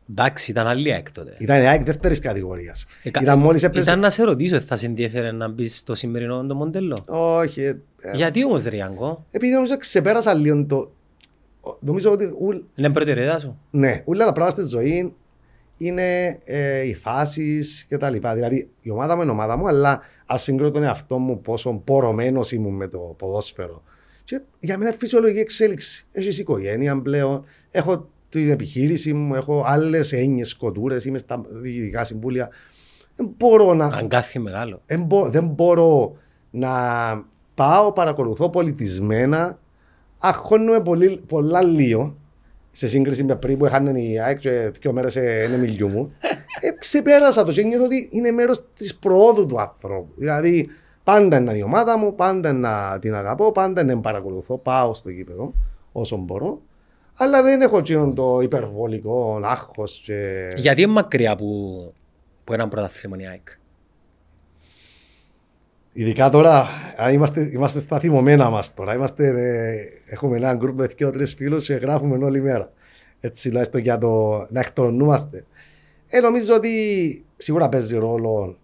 Εντάξει, 0.10 0.52
ήταν 0.52 0.68
άλλη 0.68 0.90
έκτοτε. 0.90 1.36
Ήταν 1.40 1.62
η 1.62 1.68
ΑΕΚ 1.68 1.84
δεύτερης 1.84 2.20
κατηγορίας. 2.20 2.86
Ε, 3.04 3.10
κα- 3.12 3.22
Ήταν 3.22 3.40
μόλις 3.40 3.64
έπαιζε. 3.64 3.82
Ήταν 3.90 4.00
να 4.00 4.10
σε 4.10 4.24
ρωτήσω, 4.24 4.60
θα 4.60 4.76
σε 4.76 4.86
ενδιαφέρε 4.86 5.32
να 5.32 5.48
μπεις 5.48 5.78
στο 5.78 5.96
σημερινό 5.96 6.46
το 6.46 6.56
μοντέλο; 6.56 6.98
Όχι. 7.08 7.62
ε, 7.62 7.68
ε, 8.02 8.16
Γιατί 8.16 8.46
όμως, 8.46 8.64
Ριάνκο, 8.64 9.26
επειδή 9.32 9.54
νομίζω 9.54 9.78
ξεπέρασα 9.78 10.34
λίγο 10.34 10.66
το. 10.66 10.92
Νομίζω 11.80 12.12
ότι 12.12 12.36
ουλ- 12.40 12.64
είναι 12.76 12.90
προτεραιότητα 12.90 13.40
σου. 13.40 13.60
Ναι, 13.72 14.02
όλα 14.06 14.26
τα 14.26 14.32
πράγματα 14.32 14.62
στη 14.62 14.70
ζωή 14.70 15.14
είναι 15.78 16.40
ε, 16.44 16.82
οι 16.88 16.96
φάσεις 16.96 17.86
και 17.88 17.98
τα 17.98 18.10
λοιπά. 18.10 18.34
Δηλαδή, 18.34 18.70
η 18.82 18.90
ομάδα 18.90 19.16
μου 19.16 19.22
είναι 19.22 19.32
ομάδα 19.32 19.58
μου, 19.58 19.68
αλλά 19.68 20.02
α 20.26 20.38
συγκρίνω 20.38 20.72
τον 20.72 20.84
εαυτό 20.84 21.18
μου 21.18 21.42
πόσο 21.42 21.82
πορωμένος 21.84 22.52
ήμουν 22.52 22.74
με 22.76 22.88
το 22.88 22.98
ποδόσφαιρο. 23.18 23.84
Και 24.24 24.42
για 24.60 24.78
μένα 24.78 24.90
είναι 24.90 25.00
φυσιολογική 25.00 25.40
εξέλιξη. 25.40 26.08
Έχεις 26.12 26.38
οικογένεια 26.40 27.02
πλέον, 27.02 27.44
έχω 27.72 28.10
την 28.32 28.50
επιχείρηση 28.50 29.14
μου, 29.14 29.36
έχω 29.36 29.64
άλλες 29.66 30.12
έννοιες 30.14 30.50
σκοτούρες, 30.50 31.06
είμαι 31.06 31.18
στα 31.18 31.42
διοικητικά 31.48 32.04
συμβούλια. 32.04 32.50
Δεν 33.16 33.34
μπορώ 33.38 33.74
να. 33.74 33.86
Αγκάθι 33.86 34.40
μεγάλο. 34.40 34.82
Δεν, 34.86 35.02
μπο- 35.02 35.30
δεν 35.30 35.46
μπορώ 35.46 36.16
να 36.52 36.70
πάω, 37.56 37.92
παρακολουθώ 37.92 38.50
πολιτισμένα, 38.50 39.58
αγχώνουμε 40.20 40.80
πολύ, 40.82 41.22
πολλά 41.28 41.64
λίγο 41.64 42.16
σε 42.72 42.88
σύγκριση 42.88 43.24
με 43.24 43.36
πριν 43.36 43.58
που 43.58 43.66
είχαν 43.66 43.96
η 43.96 44.20
ΑΕΚ 44.20 44.40
και 44.40 44.72
δύο 44.82 44.94
μέρες 44.94 45.12
σε 45.12 45.42
ένα 45.42 45.58
μιλιού 45.58 45.88
μου. 45.88 46.12
Ε, 46.62 46.70
ξεπέρασα 46.80 47.44
το 47.44 47.52
και 47.52 47.64
νιώθω 47.64 47.86
ότι 47.86 48.10
είναι 48.12 48.32
μέρος 48.32 48.64
της 48.76 48.96
προόδου 48.96 49.46
του 49.46 49.60
άνθρωπου. 49.62 50.08
Δηλαδή 50.16 50.68
πάντα 51.04 51.38
είναι 51.38 51.58
η 51.58 51.62
ομάδα 51.62 51.98
μου, 51.98 52.16
πάντα 52.16 52.54
να 52.54 53.00
την 53.00 53.16
αγαπώ, 53.16 53.52
πάντα 53.52 53.84
να 53.84 53.92
την 53.92 54.02
παρακολουθώ, 54.02 54.58
πάω 54.58 54.94
στο 54.94 55.10
γήπεδο 55.10 55.54
όσο 55.92 56.18
μπορώ. 56.18 56.62
Αλλά 57.18 57.42
δεν 57.42 57.62
έχω 57.62 57.78
εκείνον 57.78 58.16
το 58.16 58.40
υπερβολικό 58.42 59.40
άγχος 59.44 60.02
και... 60.06 60.52
Γιατί 60.56 60.82
είναι 60.82 60.92
μακριά 60.92 61.36
που, 61.36 61.94
που 62.44 62.54
έναν 62.54 62.70
πρωταθλήμα 62.70 63.18
η 63.20 63.28
ΑΕΚ; 63.28 63.48
Ειδικά 65.94 66.30
τώρα, 66.30 66.68
α, 67.02 67.12
είμαστε, 67.12 67.50
είμαστε 67.54 67.80
στα 67.80 68.00
θυμωμένα 68.00 68.50
μας 68.50 68.74
τώρα. 68.74 68.94
Είμαστε, 68.94 69.28
ε, 69.28 70.14
έχουμε 70.14 70.38
ένα 70.38 70.54
γκρουπ 70.54 70.78
με 70.78 70.88
δύο 70.88 71.12
τρεις 71.12 71.34
φίλους 71.34 71.66
και 71.66 71.74
γράφουμε 71.74 72.26
όλη 72.26 72.42
μέρα. 72.42 72.72
Έτσι, 73.20 73.48
τουλάχιστον 73.48 73.82
για 73.82 73.98
το 73.98 74.46
να 74.50 74.60
εκτρονούμαστε. 74.60 75.46
Ε, 76.08 76.20
νομίζω 76.20 76.56
ότι 76.56 76.70
σίγουρα 77.38 77.70
παίζει 77.70 77.98
ρόλο 77.98 78.30
το 78.30 78.46
ότι 78.46 78.61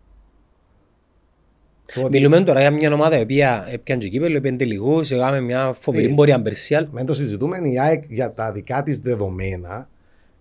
Μιλούμε 2.11 2.41
τώρα 2.41 2.59
για 2.59 2.71
μια 2.71 2.93
ομάδα 2.93 3.17
η 3.17 3.21
οποία 3.21 3.65
έπιανε 3.71 4.01
και 4.01 4.09
κύπελο, 4.09 4.37
έπιανε 4.37 4.57
τελικούς, 4.57 5.11
έκαμε 5.11 5.39
μια 5.41 5.75
φοβερή 5.79 6.07
Ναι. 6.09 6.15
πορεία 6.15 6.37
Μπερσιάλ. 6.39 6.87
με 6.91 7.03
το 7.03 7.13
συζητούμε, 7.13 7.59
η 7.63 7.79
ΑΕΚ 7.79 8.03
για 8.07 8.31
τα 8.31 8.51
δικά 8.51 8.83
της 8.83 8.99
δεδομένα 8.99 9.89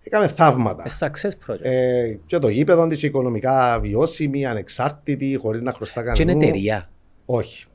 έκαμε 0.03 0.27
θαύματα. 0.27 0.83
A 0.87 1.05
success 1.05 1.29
project. 1.47 1.61
Ε, 1.61 2.15
και 2.25 2.37
το 2.37 2.47
γήπεδο 2.47 2.87
της 2.87 3.03
οικονομικά 3.03 3.79
βιώσιμη, 3.81 4.45
ανεξάρτητη, 4.45 5.35
χωρίς 5.41 5.61
να 5.61 5.71
χρωστά 5.73 6.01
Και 6.11 6.21
είναι 6.21 6.31
κανέναν. 6.31 6.41
εταιρεία. 6.49 6.89
Όχι. 7.25 7.65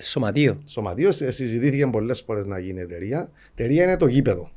Σωματείο. 0.00 0.58
Σωματείο 0.66 1.08
ε, 1.08 1.30
συζητήθηκε 1.30 1.86
πολλές 1.86 2.20
φορές 2.26 2.44
να 2.44 2.58
γίνει 2.58 2.80
εταιρεία. 2.80 3.30
Εταιρεία 3.54 3.84
είναι 3.84 3.96
το 3.96 4.06
γήπεδο. 4.06 4.50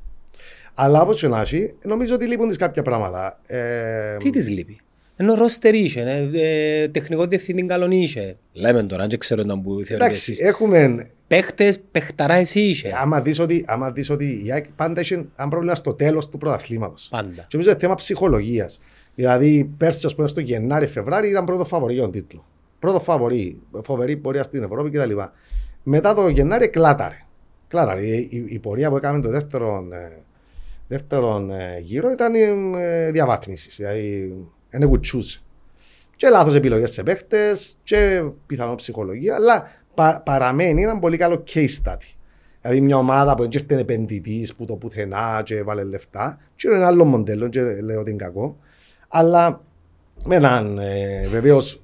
Αλλά 0.74 1.02
όπως 1.02 1.20
και 1.20 1.28
να 1.28 1.42
έχει, 1.42 1.74
νομίζω 1.86 2.14
ότι 2.14 2.28
λείπουν 2.28 2.48
τις 2.48 2.58
κάποια 2.58 2.82
πράγματα. 2.82 3.40
Ε, 3.48 4.18
Τι 4.18 4.30
της 4.30 4.50
λείπει; 4.50 4.78
Ενώ 5.22 5.34
ρόστερ 5.34 5.74
είχε, 5.74 6.02
ε, 6.02 6.84
ε, 6.84 6.88
τεχνικό 6.88 7.26
διευθυντή 7.26 7.66
καλόν 7.66 7.92
είχε. 7.92 8.38
Λέμε 8.54 8.84
τώρα, 8.84 9.08
δεν 9.08 9.20
ξέρω 9.20 9.42
να 9.46 9.60
που 9.60 9.70
θεωρείτε 9.70 9.96
εντάξει, 9.96 10.32
εσείς. 10.32 10.40
έχουμε. 10.40 11.10
Παίχτες, 11.28 11.80
παιχταρά 11.92 12.40
εσύ 12.40 12.60
είχε. 12.60 12.92
Άμα 13.02 13.22
δεις 13.22 13.40
ότι, 13.40 13.64
άμα 13.68 13.92
δεις 13.92 14.10
ότι 14.10 14.42
η 14.46 14.52
ΑΕΚ 14.52 14.66
πάντα 14.76 15.02
είχε 15.02 15.16
ένα 15.36 15.48
πρόβλημα 15.48 15.76
στο 15.76 15.94
τέλος 15.94 16.30
του 16.30 16.38
πρωταθλήματος. 16.38 17.08
Πάντα. 17.12 17.34
Και 17.34 17.48
νομίζω 17.52 17.70
είναι 17.70 17.80
θέμα 17.80 17.96
ψυχολογίας. 17.96 18.80
Δηλαδή, 19.16 19.72
πέρσι, 19.78 20.06
ας 20.06 20.16
πούμε, 20.16 20.28
στο 20.28 20.40
Γενάρη-Φεβράρι 20.40 21.30
ήταν 21.30 21.46
πρώτο 21.46 21.66
φαβορή 21.66 21.94
για 21.94 22.02
τον 22.02 22.12
τίτλος. 22.12 22.44
Πρώτο 22.80 23.00
φαβορή, 23.00 23.60
φοβερή 23.84 24.18
πορεία 24.18 24.44
στην 24.44 24.64
Ευρώπη 24.64 24.90
κτλ. 24.90 25.18
Μετά 25.84 26.14
το 26.14 26.28
Γενάρη 26.28 26.70
κλάταρε. 26.70 27.26
Κλάταρε. 27.68 28.06
Η, 28.06 28.28
η, 28.32 28.44
η 28.48 28.60
πορεία 28.60 28.90
που 28.90 28.98
έκαμε 28.98 29.22
το 29.22 29.30
δεύτερο, 29.30 29.88
ε, 29.92 30.12
δεύτερο 30.88 31.48
ε, 31.52 31.80
γύρο 31.80 32.12
ήταν 32.12 32.34
ε, 32.76 33.12
διαβάθμισης. 33.12 33.76
Δηλαδή, 33.76 34.34
δεν 34.80 34.90
κουτσούσε. 34.90 35.42
Και 36.16 36.30
λάθος 36.30 36.56
επιλογές 36.56 36.92
σε 36.92 37.04
παίχτες 37.04 37.78
και 37.84 38.24
πιθανό 38.46 38.76
ψυχολογία, 38.76 39.36
αλλά 39.36 39.72
πα, 39.94 40.22
παραμένει 40.26 40.82
ένα 40.82 41.00
πολύ 41.00 41.18
καλό 41.18 41.44
case 41.54 41.84
study. 41.84 42.16
Δηλαδή 42.62 42.82
μια 42.82 42.98
ομάδα 42.98 43.36
που 43.36 43.44
έρχεται 43.44 43.78
επενδυτής 43.78 44.56
που 44.56 44.66
το 44.66 44.76
πουθενά 44.76 45.42
και 45.46 45.64
βάλε 45.64 45.84
λεφτά, 45.84 46.38
και 46.56 46.68
είναι 46.68 46.78
ένα 46.78 46.88
άλλο 46.88 47.06
μοντέλο, 47.06 47.48
και 47.48 47.62
λέω 47.62 48.00
ότι 48.00 48.10
είναι 48.10 48.24
κακό. 48.24 48.58
Αλλά 49.08 49.62
με 50.26 50.36
έναν 50.36 50.78
ε, 50.78 51.28
βεβαίως 51.28 51.82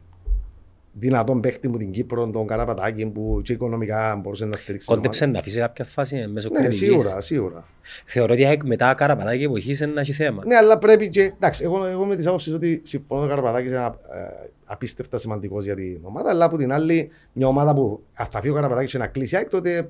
δυνατόν 1.00 1.40
παίχτη 1.40 1.68
μου 1.68 1.78
την 1.78 1.92
Κύπρο, 1.92 2.30
τον 2.30 2.48
Καραπατάκη 2.48 3.06
που 3.06 3.42
και 3.44 3.54
οικονομικά 3.54 4.20
μπορούσε 4.22 4.46
να 4.46 4.56
στηρίξει. 4.56 4.88
την 4.88 4.96
Κόντεψε 4.96 5.26
να 5.26 5.40
αφήσει 5.40 5.60
κάποια 5.60 5.86
φάση 5.86 6.28
μέσω 6.28 6.48
ομάδα. 6.50 6.64
Ναι, 6.64 6.68
κριτικής. 6.68 6.90
σίγουρα, 6.90 7.22
σίγουρα. 7.22 7.66
Θεωρώ 8.06 8.34
ότι 8.34 8.42
η 8.42 8.46
ΑΕΚ 8.46 8.64
μετά 8.64 8.94
καραπατάκι 8.94 9.44
εποχής 9.44 9.80
είναι 9.80 9.94
να 9.94 10.02
έχει 10.02 10.14
θέμα. 10.14 10.46
Ναι, 10.46 10.56
αλλά 10.56 10.78
πρέπει 10.78 11.10
και. 11.10 11.22
Εντάξει, 11.22 11.64
εγώ, 11.64 11.86
εγώ 11.86 12.06
με 12.06 12.16
τι 12.16 12.28
άποψει 12.28 12.54
ότι 12.54 12.82
συμφωνώ 12.84 13.24
ο 13.24 13.28
Καραπατάκης 13.28 13.72
είναι 13.72 13.80
ε, 13.80 13.92
απίστευτα 14.66 15.18
σημαντικός 15.18 15.66
για 15.66 15.76
την 15.76 16.00
ομάδα, 16.04 16.30
αλλά 16.30 16.46
από 16.46 16.58
την 16.58 16.72
άλλη, 16.72 17.10
μια 17.34 17.48
ομάδα 17.48 17.74
που 17.74 18.04
αν 18.16 18.26
θα 18.26 18.40
φύγει 18.40 18.52
ο 18.52 18.56
Καραπατάκης 18.56 18.92
και 18.92 18.98
να 18.98 19.08
κλείσει, 19.08 19.36
η 19.36 19.38
ΑΕΚ, 19.38 19.50
τότε 19.50 19.90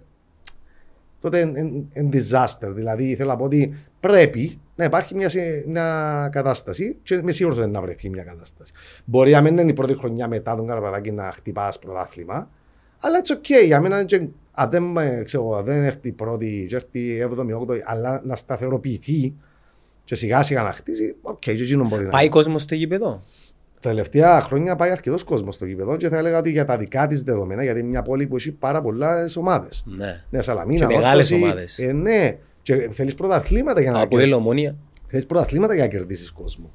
τότε 1.22 1.40
είναι 1.94 2.10
disaster. 2.14 2.68
Δηλαδή, 2.68 3.16
θέλω 3.16 3.30
να 3.30 3.36
πω 3.36 3.44
ότι 3.44 3.74
πρέπει 4.00 4.60
να 4.78 4.84
υπάρχει 4.86 5.16
μια, 5.16 5.30
σε- 5.30 5.64
μια 5.68 6.30
κατάσταση 6.32 6.98
και 7.04 7.14
είμαι 7.16 7.32
σίγουρος 7.32 7.58
ότι 7.58 7.70
να 7.70 7.82
βρεθεί 7.82 8.10
μια 8.10 8.24
κατάσταση. 8.24 8.72
Μπορεί 9.06 9.32
να 9.32 9.42
μην 9.42 9.58
είναι 9.58 9.70
η 9.72 9.74
πρώτη 9.74 9.96
χρονιά 9.98 10.28
μετά 10.28 10.56
τον 10.56 10.68
Καραπατάκη 10.68 11.12
να 11.12 11.32
χτυπάς 11.36 11.80
πρωτάθλημα, 11.80 12.50
αλλά 13.02 13.22
it's 13.24 13.32
okay. 13.34 13.66
Για 13.66 13.82
μένα, 13.82 14.04
και- 14.04 14.28
αν 14.52 14.70
δεν, 14.70 14.98
ε, 14.98 15.22
ξέρω, 15.24 15.56
αν 15.58 15.66
δεν 15.66 15.84
έρθει 15.84 16.08
η 16.08 16.12
πρώτη, 16.12 16.66
και 16.70 16.76
έρθει 16.76 17.00
η 17.00 17.22
7η, 17.22 17.54
8η, 17.54 17.80
αλλά 17.86 18.22
να 18.26 18.36
σταθεροποιηθεί 18.36 19.34
και 20.04 20.16
σιγά 20.16 20.44
σιγά 20.44 20.62
να 20.64 20.72
χτίσει, 20.72 21.16
οκ, 21.22 21.40
και 21.40 21.52
εκείνο 21.52 21.88
μπορεί 21.88 22.04
να 22.04 22.10
Πάει 22.10 22.30
κόσμος 22.30 22.62
στο 22.62 22.76
γήπεδο; 22.76 23.22
τα 23.80 23.90
τελευταία 23.90 24.42
χρόνια 24.42 24.76
πάει 24.76 24.90
αρκετός 24.90 25.24
κόσμος 25.24 25.56
στο 25.56 25.66
γήπεδο 25.66 25.98
και 25.98 26.10
θα 26.10 26.18
έλεγα 26.18 26.38
ότι 26.38 26.50
για 26.52 26.66
τα 26.66 26.78
δικά 26.78 27.08
της 27.08 27.22
δεδομένα, 27.24 27.64
γιατί 27.64 27.80
είναι 27.80 27.90
μια 27.90 28.02
πόλη 28.02 28.28
που 28.28 28.36
έχει 28.36 28.52
πάρα 28.52 28.82
πολλές 28.82 29.36
ομάδες. 29.36 29.84
Ναι. 29.86 30.24
Ναι, 30.30 30.42
Σαλαμίνα, 30.42 30.86
Και 30.88 30.96
μεγάλες 30.96 31.32
Όρθωση, 31.32 31.44
ομάδες. 31.44 31.80
Ε, 31.80 31.92
ναι, 31.92 32.38
Και 32.68 32.90
θέλεις 32.92 33.16
πρωταθλήματα 33.16 33.82
για 33.82 33.92
να 33.92 34.02
Από 34.02 34.20
η 34.20 34.34
Ομόνια. 34.34 34.76
Θέλεις 35.08 35.26
πρωταθλήματα 35.26 35.74
για 35.74 35.84
να 35.84 35.90
κερδίσεις 35.90 36.32
κόσμο. 36.32 36.72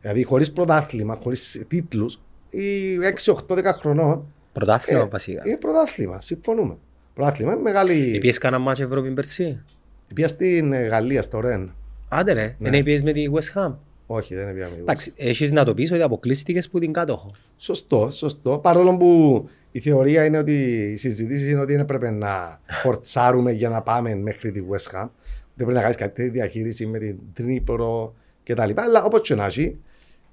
Δηλαδή, 0.00 0.22
χωρίς 0.22 0.52
πρωτάθλημα, 0.52 1.16
χωρίς 1.16 1.62
τίτλους, 1.68 2.20
ή 2.50 2.96
6, 2.98 3.32
8, 3.32 3.54
10 3.54 3.62
χρονών. 3.72 4.32
Πρωτάθλημα 4.52 5.00
ε, 5.00 5.08
βασικά. 5.08 5.42
Είναι 5.46 5.56
πρωτάθλημα, 5.56 6.20
συμφωνούμε. 6.20 6.76
Πρωτάθλημα 7.14 7.52
είναι 7.52 7.62
μεγάλη. 7.62 8.12
Επιες 8.16 8.38
κανένα 8.38 8.62
μάτς 8.62 8.80
Ευρώπη 8.80 9.10
πέρσι. 9.10 9.62
Πήγα 10.14 10.28
στην 10.28 10.72
ε, 10.72 10.86
Γαλλία, 10.86 11.22
στο 11.22 11.40
Ρεν. 11.40 11.74
Άντε 12.08 12.32
ρε, 12.32 12.42
Ναι. 12.42 12.70
δεν 12.70 12.74
επιες 12.80 13.02
με 13.02 13.12
τη 13.12 13.24
West 13.32 13.60
Ham. 13.60 13.74
Όχι, 14.06 14.34
δεν 14.34 14.54
πήγαμε. 14.54 14.76
Εντάξει, 14.78 15.12
έχεις 15.16 15.52
να 15.52 15.64
το 15.64 15.74
πεις 15.74 15.92
ότι 15.92 16.02
αποκλείστηκες 16.02 16.68
που 16.68 16.78
την 16.78 16.92
κάτοχο. 16.92 17.30
Σωστό, 17.56 18.10
σωστό. 18.10 18.58
Παρόλο 18.58 18.96
που 18.96 19.48
η 19.76 19.80
θεωρία 19.80 20.24
είναι 20.24 20.38
ότι 20.38 20.52
οι 20.92 20.96
συζητήσεις 20.96 21.48
είναι 21.48 21.60
ότι 21.60 21.72
δεν 21.72 21.80
έπρεπε 21.80 22.10
να 22.10 22.60
φορτσάρουμε 22.82 23.52
για 23.52 23.68
να 23.68 23.82
πάμε 23.82 24.14
μέχρι 24.14 24.50
τη 24.50 24.60
West 24.70 24.96
Ham. 24.96 25.08
Δεν 25.54 25.66
πρέπει 25.66 25.72
να 25.72 25.80
κάνεις 25.80 25.96
κάτι 25.96 26.28
διαχείριση 26.28 26.86
με 26.86 26.98
την 26.98 27.18
Τρίπρο 27.32 28.14
κτλ. 28.44 28.70
Αλλά 28.74 29.04
όπως 29.04 29.20
και 29.20 29.34
να 29.34 29.44
έχει, 29.44 29.78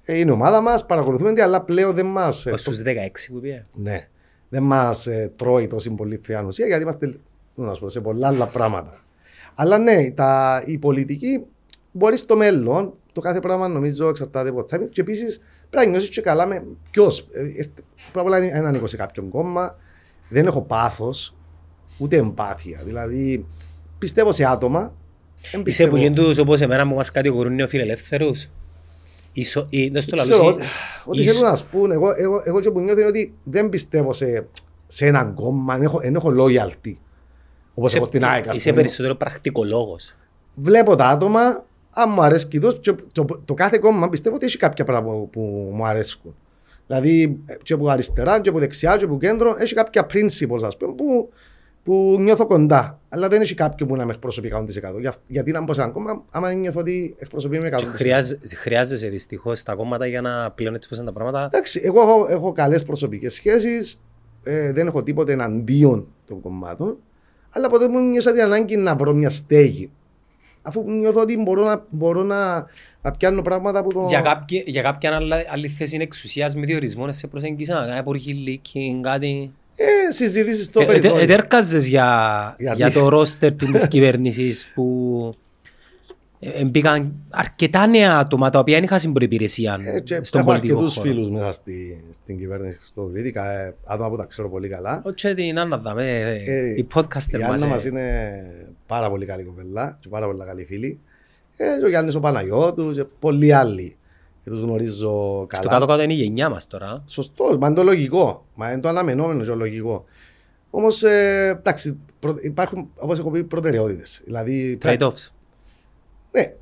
ε, 0.04 0.18
είναι 0.18 0.30
η 0.30 0.34
ομάδα 0.34 0.60
μας, 0.60 0.86
παρακολουθούμε 0.86 1.32
την, 1.32 1.42
αλλά 1.42 1.62
πλέον 1.62 1.94
δεν 1.94 2.06
μας. 2.06 2.46
Ως 2.46 2.62
τους 2.62 2.82
16 2.82 3.28
που 3.32 3.40
πήγε. 3.40 3.62
Ναι. 3.76 4.08
Δεν 4.48 4.62
μας 4.62 5.08
τρώει 5.36 5.66
τόσο 5.66 5.90
πολύ 5.90 6.20
φιάνουσια 6.22 6.66
γιατί 6.66 6.82
είμαστε 6.82 7.06
τι 7.06 7.18
να 7.54 7.74
σου 7.74 7.80
πω, 7.80 7.88
σε 7.88 8.00
πολλά 8.00 8.28
άλλα 8.28 8.46
πράγματα. 8.46 9.04
Αλλά 9.54 9.78
ναι, 9.78 10.10
τα, 10.10 10.62
η 10.66 10.78
πολιτική 10.78 11.44
μπορεί 11.92 12.16
στο 12.16 12.36
μέλλον, 12.36 12.94
το 13.12 13.20
κάθε 13.20 13.40
πράγμα 13.40 13.68
νομίζω 13.68 14.08
εξαρτάται 14.08 14.48
από 14.48 14.64
το 14.64 14.76
timing. 14.76 14.88
Και 14.90 15.00
επίσης 15.00 15.40
πρέπει 15.72 15.86
να 15.86 15.92
νιώσεις 15.92 16.08
και 16.08 16.20
καλά 16.20 16.46
με 16.46 16.64
ποιος. 16.90 17.26
Πρώτα 18.12 18.20
απ' 18.20 18.26
όλα 18.26 18.38
είναι 18.44 18.68
ανήκω 18.68 18.86
σε 18.86 18.96
κάποιον 18.96 19.28
κόμμα, 19.30 19.76
δεν 20.28 20.46
έχω 20.46 20.62
πάθος, 20.62 21.34
ούτε 21.98 22.16
εμπάθεια. 22.16 22.80
Δηλαδή 22.84 23.46
πιστεύω 23.98 24.32
σε 24.32 24.44
άτομα. 24.44 24.80
δεν 24.80 25.50
Είσαι 25.50 25.62
πιστεύω- 25.62 25.90
που 25.90 25.96
γίνουν 25.96 26.34
όπως 26.38 26.60
εμένα 26.60 26.88
που 26.88 26.94
μας 26.94 27.10
κατηγορούν 27.10 27.54
νεοφιλελεύθερους. 27.54 28.48
Ισο- 29.32 29.66
ή- 29.70 29.88
Δεν 29.88 30.02
στο 30.02 30.16
Ξέρω, 30.16 30.42
λαλούς. 30.42 30.54
ότι- 30.60 30.66
Ό,τι 31.04 31.24
θέλουν 31.24 31.42
να 31.42 31.54
σου 31.56 31.66
πούν, 31.70 31.90
εγώ, 31.90 32.12
εγώ, 32.16 32.42
εγώ 32.44 32.60
και 32.60 32.70
που 32.70 32.80
νιώθω 32.80 32.98
είναι 33.00 33.08
ότι 33.08 33.34
δεν 33.44 33.68
πιστεύω 33.68 34.12
σε, 34.12 34.46
σε 34.86 35.06
έναν 35.06 35.34
κόμμα, 35.34 35.74
δεν 35.74 35.82
έχω, 35.84 35.98
δεν 35.98 36.14
έχω 36.14 36.32
loyalty. 36.38 36.92
Όπως 37.74 37.94
έχω 37.94 38.08
την 38.08 38.24
ΑΕΚ. 38.24 38.48
ας 38.48 38.56
Είσαι 38.56 38.68
πούμε. 38.70 38.80
περισσότερο 38.80 39.14
πρακτικολόγος. 39.14 40.14
Βλέπω 40.54 40.94
τα 40.94 41.06
άτομα, 41.06 41.64
αν 41.94 42.10
μου 42.12 42.22
αρέσει 42.22 42.46
και 42.48 42.58
το, 42.60 42.72
και 42.72 42.94
το, 43.12 43.24
το 43.44 43.54
κάθε 43.54 43.78
κόμμα 43.78 44.08
πιστεύω 44.08 44.34
ότι 44.36 44.44
έχει 44.44 44.56
κάποια 44.56 44.84
πράγματα 44.84 45.14
που, 45.16 45.28
που 45.30 45.70
μου 45.74 45.86
αρέσκουν. 45.86 46.34
Δηλαδή, 46.86 47.38
ε, 47.46 47.54
και 47.62 47.72
από 47.72 47.88
αριστερά, 47.88 48.40
και 48.40 48.48
από 48.48 48.58
δεξιά, 48.58 48.96
και 48.96 49.04
από 49.04 49.18
κέντρο, 49.18 49.54
έχει 49.58 49.74
κάποια 49.74 50.06
principles, 50.12 50.62
ας 50.64 50.76
πούμε, 50.76 50.92
που, 50.94 51.30
που 51.84 52.16
νιώθω 52.20 52.46
κοντά. 52.46 53.00
Αλλά 53.08 53.28
δεν 53.28 53.40
έχει 53.40 53.54
κάποιο 53.54 53.86
που 53.86 53.96
να 53.96 54.06
με 54.06 54.12
εκπροσωπεί 54.12 54.52
100%. 54.54 55.00
Για, 55.00 55.14
γιατί 55.26 55.50
να 55.50 55.60
μπω 55.62 55.72
σε 55.72 55.82
ένα 55.82 55.90
κόμμα, 55.90 56.24
άμα 56.30 56.52
νιώθω 56.52 56.80
ότι 56.80 57.14
εκπροσωπεί 57.18 57.58
με 57.60 57.68
100%. 57.68 57.76
Και 57.78 57.86
χρειάζε- 57.86 58.38
Χρειάζεσαι 58.56 59.08
δυστυχώς 59.08 59.62
τα 59.62 59.74
κόμματα 59.74 60.06
για 60.06 60.20
να 60.20 60.50
πλέον 60.50 60.74
έτσι 60.74 60.88
πώς 60.88 60.98
είναι 60.98 61.06
τα 61.06 61.12
πράγματα. 61.12 61.44
Εντάξει, 61.44 61.80
εγώ 61.84 62.00
έχω, 62.00 62.26
έχω 62.30 62.52
καλές 62.52 62.82
προσωπικές 62.82 63.34
σχέσεις. 63.34 64.00
Ε, 64.42 64.72
δεν 64.72 64.86
έχω 64.86 65.02
τίποτε 65.02 65.32
εναντίον 65.32 66.06
των 66.26 66.40
κομμάτων. 66.40 66.96
Αλλά 67.50 67.68
ποτέ 67.68 67.88
μου 67.88 67.98
νιώσα 68.00 68.32
την 68.32 68.40
ανάγκη 68.42 68.76
να 68.76 68.94
βρω 68.96 69.12
μια 69.14 69.30
στέγη. 69.30 69.90
Αφού 70.62 70.84
νιώθω 70.90 71.20
ότι 71.20 71.38
μπορώ 71.38 71.64
να, 71.64 71.84
μπορώ 71.90 72.22
να, 72.22 72.66
να 73.02 73.10
πιάνω 73.18 73.42
πράγματα 73.42 73.82
που 73.82 73.92
το. 73.92 74.06
Για, 74.08 74.20
κάποια, 74.20 74.62
για 74.66 74.82
κάποια 74.82 75.16
άλλη, 75.16 75.32
άλλη 75.52 75.68
θέση 75.68 75.98
εξουσίας 76.00 76.54
με 76.54 76.66
διορισμό 76.66 77.12
σε 77.12 77.26
προσέγγισαν, 77.26 77.86
κάτι 77.86 77.98
υπουργή 77.98 78.32
λύκη, 78.32 79.00
κάτι... 79.02 79.52
Ε, 79.76 80.12
συζητήσεις 80.12 80.64
στο 80.64 80.80
Ε, 80.80 80.84
ε, 80.84 80.86
περιθώριο. 80.86 81.22
Ετέρκαζες 81.22 81.86
για, 81.86 82.54
Γιατί; 82.58 82.76
για 82.76 82.90
το 82.90 83.08
ρόστερ 83.08 83.52
της 83.52 83.88
κυβέρνησης 83.92 84.66
που 84.74 85.30
ε, 85.32 85.36
μπήκαν 86.66 87.14
αρκετά 87.30 87.86
νέα 87.86 88.18
άτομα 88.18 88.50
τα 88.50 88.58
οποία 88.58 88.74
δεν 88.74 88.84
είχαν 88.84 89.12
προϋπηρεσία 89.12 89.78
Ε, 89.84 90.00
και 90.00 90.24
στον 90.24 90.40
έχω 90.40 90.48
πολιτικό 90.50 90.74
αρκετούς 90.74 90.96
χώρο. 90.96 91.10
φίλους 91.10 91.30
μέσα 91.30 91.52
στη, 91.52 92.04
στην 92.10 92.38
κυβέρνηση 92.38 92.78
Χριστοδουλίδικα, 92.78 93.50
ε, 93.60 93.74
άτομα 93.84 94.10
που 94.10 94.16
τα 94.16 94.24
ξέρω 94.24 94.50
πολύ 94.50 94.68
καλά. 94.68 95.02
Όχι 95.04 95.34
την 95.34 95.58
Άννα 95.58 95.78
δάμε, 95.78 96.04
Ε, 96.10 96.42
ε, 96.46 96.74
η 96.76 96.86
podcaster 96.94 97.34
Η 97.34 97.38
μας. 97.38 97.50
Άννα 97.62 97.66
ε, 97.66 97.68
μας 97.68 97.84
είναι 97.84 98.32
πάρα 98.86 99.10
πολύ 99.10 99.26
καλή 99.26 99.42
κοπέλα 99.42 99.96
και 100.00 100.08
πάρα 100.08 100.26
πολύ 100.26 100.38
καλή 100.44 100.64
φίλη. 100.64 100.98
Ε, 101.56 101.64
και 101.78 101.84
ο 101.84 101.88
Γιάννης 101.88 102.14
ο 102.14 102.20
Παναγιώτου 102.20 102.92
και 102.94 103.04
πολλοί 103.18 103.52
άλλοι. 103.52 103.96
Και 104.44 104.50
τους 104.50 104.60
γνωρίζω 104.60 105.44
καλά. 105.48 105.62
Στο 105.62 105.72
κάτω-κάτω 105.72 106.02
είναι 106.02 106.12
η 106.12 106.16
γενιά 106.16 106.48
μας 106.48 106.66
τώρα. 106.66 107.04
Σωστός, 107.06 107.56
μα 107.56 107.66
είναι 107.66 107.76
το 107.76 107.82
λογικό. 107.82 108.46
Μα 108.54 108.70
είναι 108.72 108.80
το 108.80 108.88
αναμενόμενο 108.88 109.40
και 109.40 109.46
το 109.46 109.54
λογικό. 109.54 110.04
Όμως, 110.70 111.02
ε, 111.02 111.48
εντάξει, 111.58 111.98
προ, 112.18 112.36
υπάρχουν, 112.40 112.90
όπως 112.96 113.18
έχω 113.18 113.30
πει, 113.30 113.44
προτεραιότητες. 113.44 114.22
Δηλαδή, 114.24 114.78
Trade-offs. 114.82 115.28
Ναι, 116.32 116.52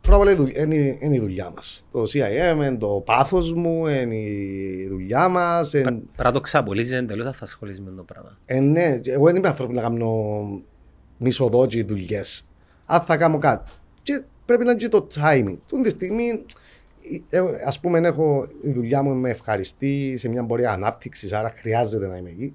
πρώτα 0.00 0.14
απ' 0.16 0.20
όλα 0.20 0.30
η 0.30 0.34
δουλ- 0.34 0.56
είναι, 0.58 0.74
η- 0.74 0.98
είναι 1.00 1.14
η 1.14 1.18
δουλειά 1.18 1.50
μας. 1.54 1.86
Το 1.92 2.02
CIM 2.02 2.54
είναι 2.54 2.76
το 2.76 3.02
πάθος 3.06 3.52
μου, 3.52 3.86
είναι 3.86 4.14
η 4.14 4.86
δουλειά 4.90 5.28
μας. 5.28 5.70
Πρέπει 5.70 6.02
να 6.22 6.32
το 6.32 6.40
ξαπολύσεις 6.40 6.92
εντελώς 6.92 7.26
αν 7.26 7.32
θα 7.32 7.44
ασχολείσαι 7.44 7.80
με 7.82 7.90
το 7.96 8.02
πράγμα. 8.02 8.38
Ε, 8.46 8.60
ναι, 8.60 9.00
εγώ 9.04 9.24
δεν 9.26 9.36
είμαι 9.36 9.48
άνθρωπος 9.48 9.74
να 9.76 9.82
κάνω 9.82 10.10
μισοδότσι 11.18 11.82
δουλειές. 11.82 12.46
Αν 12.86 13.00
θα 13.00 13.16
κάνω 13.16 13.38
κάτι. 13.38 13.70
Και 14.02 14.22
πρέπει 14.44 14.64
να 14.64 14.70
είναι 14.70 14.80
και 14.80 14.88
το 14.88 15.06
timing. 15.14 15.56
Τούν 15.68 15.82
τη 15.82 15.90
στιγμή, 15.90 16.44
ας 17.66 17.80
πούμε, 17.80 17.98
έχω, 17.98 18.46
η 18.62 18.72
δουλειά 18.72 19.02
μου 19.02 19.14
με 19.14 19.30
ευχαριστεί 19.30 20.14
σε 20.18 20.28
μια 20.28 20.44
πορεία 20.44 20.70
ανάπτυξης, 20.72 21.32
άρα 21.32 21.52
χρειάζεται 21.56 22.06
να 22.06 22.16
είμαι 22.16 22.30
εκεί. 22.30 22.54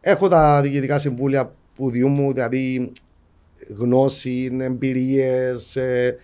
Έχω 0.00 0.28
τα 0.28 0.60
διοικητικά 0.60 0.98
συμβούλια 0.98 1.54
που 1.74 1.90
διούν 1.90 2.32
δηλαδή 2.32 2.92
γνώση, 3.68 4.56
εμπειρίες, 4.60 5.76
ε, 5.76 6.16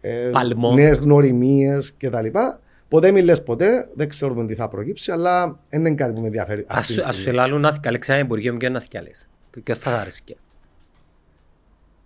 ε, 0.00 0.28
Παλμό. 0.32 0.74
νέες 0.74 0.96
γνωριμίες 0.98 1.94
κτλ. 1.98 2.26
Ποτέ 2.88 3.10
μην 3.12 3.24
λες 3.24 3.42
ποτέ, 3.42 3.88
δεν 3.94 4.08
ξέρουμε 4.08 4.46
τι 4.46 4.54
θα 4.54 4.68
προκύψει, 4.68 5.10
αλλά 5.12 5.60
δεν 5.68 5.80
είναι 5.80 5.94
κάτι 5.94 6.12
που 6.12 6.20
με 6.20 6.26
ενδιαφέρει. 6.26 6.64
Ας 6.68 6.78
αυτή 6.78 6.94
τη 6.94 7.00
σου- 7.00 7.08
ας 7.08 7.14
σου 7.14 7.20
στιγμή. 7.20 7.38
ελάλουν 7.38 7.60
να 7.60 7.72
θυκαλέξει 7.72 8.12
ένα 8.12 8.20
υπουργείο 8.20 8.52
μου 8.52 8.58
και 8.58 8.68
να 8.68 8.80
θυκαλέσει. 8.80 9.28
Και 9.62 9.74
θα 9.74 9.90
θα 9.90 9.98
άρεσκε. 10.00 10.36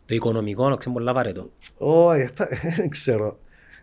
Το 0.06 0.14
οικονομικό, 0.14 0.76
ξέρω 0.76 0.94
πολλά 0.94 1.12
βαρετό. 1.12 1.50
Όχι, 1.78 2.28
θα- 2.34 2.48
δεν 2.76 2.88
ξέρω. 2.88 3.38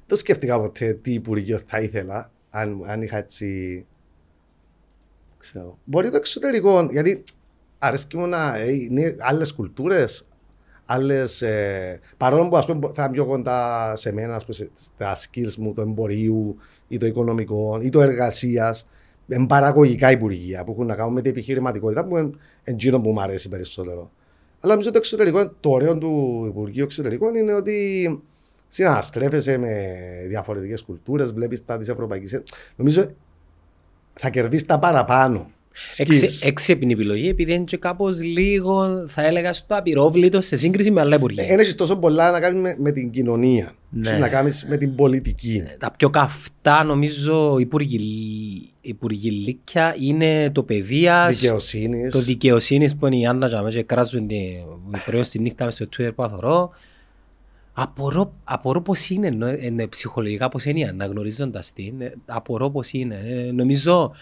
Δεν 0.07 0.17
σκέφτηκα 0.17 0.59
ποτέ 0.59 0.93
τι 0.93 1.13
υπουργείο 1.13 1.59
θα 1.67 1.79
ήθελα, 1.81 2.31
αν, 2.49 2.81
αν 2.85 3.01
είχα 3.01 3.17
έτσι. 3.17 3.85
Ξέρω. 5.37 5.77
Μπορεί 5.83 6.09
το 6.09 6.17
εξωτερικό, 6.17 6.87
γιατί 6.91 7.23
αρέσκει 7.79 8.17
μου 8.17 8.27
να 8.27 8.55
ε, 8.57 8.71
είναι 8.71 9.15
άλλες 9.19 9.53
κουλτούρες. 9.53 10.27
Άλλες, 10.89 11.41
ε, 11.41 11.99
παρόλο 12.17 12.47
που 12.47 12.57
ας 12.57 12.65
πούμε, 12.65 12.91
θα 12.93 13.03
είναι 13.03 13.11
πιο 13.11 13.25
κοντά 13.25 13.93
σε 13.95 14.11
μένα 14.13 14.35
ας 14.35 14.41
πούμε, 14.45 14.55
σε- 14.55 14.69
στα 14.73 15.15
skills 15.17 15.55
μου 15.57 15.73
του 15.73 15.81
εμπορίου 15.81 16.57
ή 16.87 16.97
το 16.97 17.05
οικονομικό 17.05 17.79
ή 17.81 17.89
το 17.89 18.01
εργασίας, 18.01 18.87
με 19.25 19.45
παραγωγικά 19.47 20.11
υπουργεία 20.11 20.63
που 20.63 20.71
έχουν 20.71 20.85
να 20.85 20.95
κάνουν 20.95 21.13
με 21.13 21.21
την 21.21 21.31
επιχειρηματικότητα 21.31 22.05
που 22.05 22.17
είναι 22.17 22.29
εκείνο 22.63 22.99
που 23.01 23.11
μου 23.11 23.21
αρέσει 23.21 23.49
περισσότερο. 23.49 24.11
Αλλά 24.59 24.73
νομίζω 24.73 24.91
το 24.91 24.97
εξωτερικό, 24.97 25.49
το 25.59 25.69
ωραίο 25.69 25.97
του 25.97 26.45
Υπουργείου 26.47 26.83
Εξωτερικών 26.83 27.35
είναι 27.35 27.53
ότι 27.53 28.21
συναστρέφεσαι 28.67 29.57
με 29.57 29.95
διαφορετικές 30.27 30.83
κουλτούρες, 30.83 31.33
βλέπεις 31.33 31.65
τα 31.65 31.77
της 31.77 31.87
Ευρωπαϊκής. 31.87 32.43
Νομίζω 32.75 33.05
θα 34.13 34.29
κερδίσεις 34.29 34.65
τα 34.67 34.79
παραπάνω. 34.79 35.51
Έξι, 35.97 36.27
skills. 36.27 36.47
έξυπνη 36.47 36.93
επιλογή 36.93 37.27
επειδή 37.29 37.53
είναι 37.53 37.63
και 37.63 37.77
κάπως 37.77 38.21
λίγο 38.23 39.03
θα 39.07 39.25
έλεγα 39.25 39.53
στο 39.53 39.75
απειρόβλητο 39.75 40.41
σε 40.41 40.55
σύγκριση 40.55 40.91
με 40.91 41.01
άλλα 41.01 41.15
υπουργεία. 41.15 41.45
Δεν 41.45 41.59
έχεις 41.59 41.75
τόσο 41.75 41.95
πολλά 41.97 42.31
να 42.31 42.39
κάνεις 42.39 42.61
με, 42.61 42.75
με 42.79 42.91
την 42.91 43.11
κοινωνία. 43.11 43.71
Ναι. 43.89 44.09
Έχεις 44.09 44.19
να 44.21 44.27
κάνεις 44.29 44.65
με 44.69 44.77
την 44.77 44.95
πολιτική. 44.95 45.63
Τα 45.79 45.91
πιο 45.97 46.09
καυτά 46.09 46.83
νομίζω 46.83 47.57
υπουργοι, 47.59 47.99
υπουργηλίκια 48.81 49.95
είναι 49.99 50.49
το 50.51 50.63
παιδείας, 50.63 51.39
Δικαιοσύνης. 51.39 52.11
το 52.11 52.19
δικαιοσύνης 52.19 52.95
που 52.95 53.05
είναι 53.07 53.17
η 53.17 53.25
Άννα 53.25 53.47
Τζαμέ 53.47 53.69
και 53.69 53.83
κράζουν 53.83 54.27
την 54.27 54.37
πρωί 55.05 55.23
στη 55.23 55.39
νύχτα 55.39 55.63
μες 55.65 55.73
στο 55.73 55.85
Twitter 55.97 56.11
που 56.15 56.23
αθωρώ. 56.23 56.69
Απορώ, 57.79 58.33
απορώ 58.43 58.81
πώς 58.81 59.09
είναι, 59.09 59.27
ενώ, 59.27 59.51
είναι 59.51 59.87
ψυχολογικά 59.87 60.49
πώς 60.49 60.65
είναι 60.65 60.87
αναγνωρίζοντας 60.87 61.73
την. 61.73 62.01
ε, 62.01 62.13
Απορώ 62.25 62.69
πώς 62.69 62.91
είναι. 62.91 63.21
Ε, 63.25 63.51
νομίζω, 63.51 64.13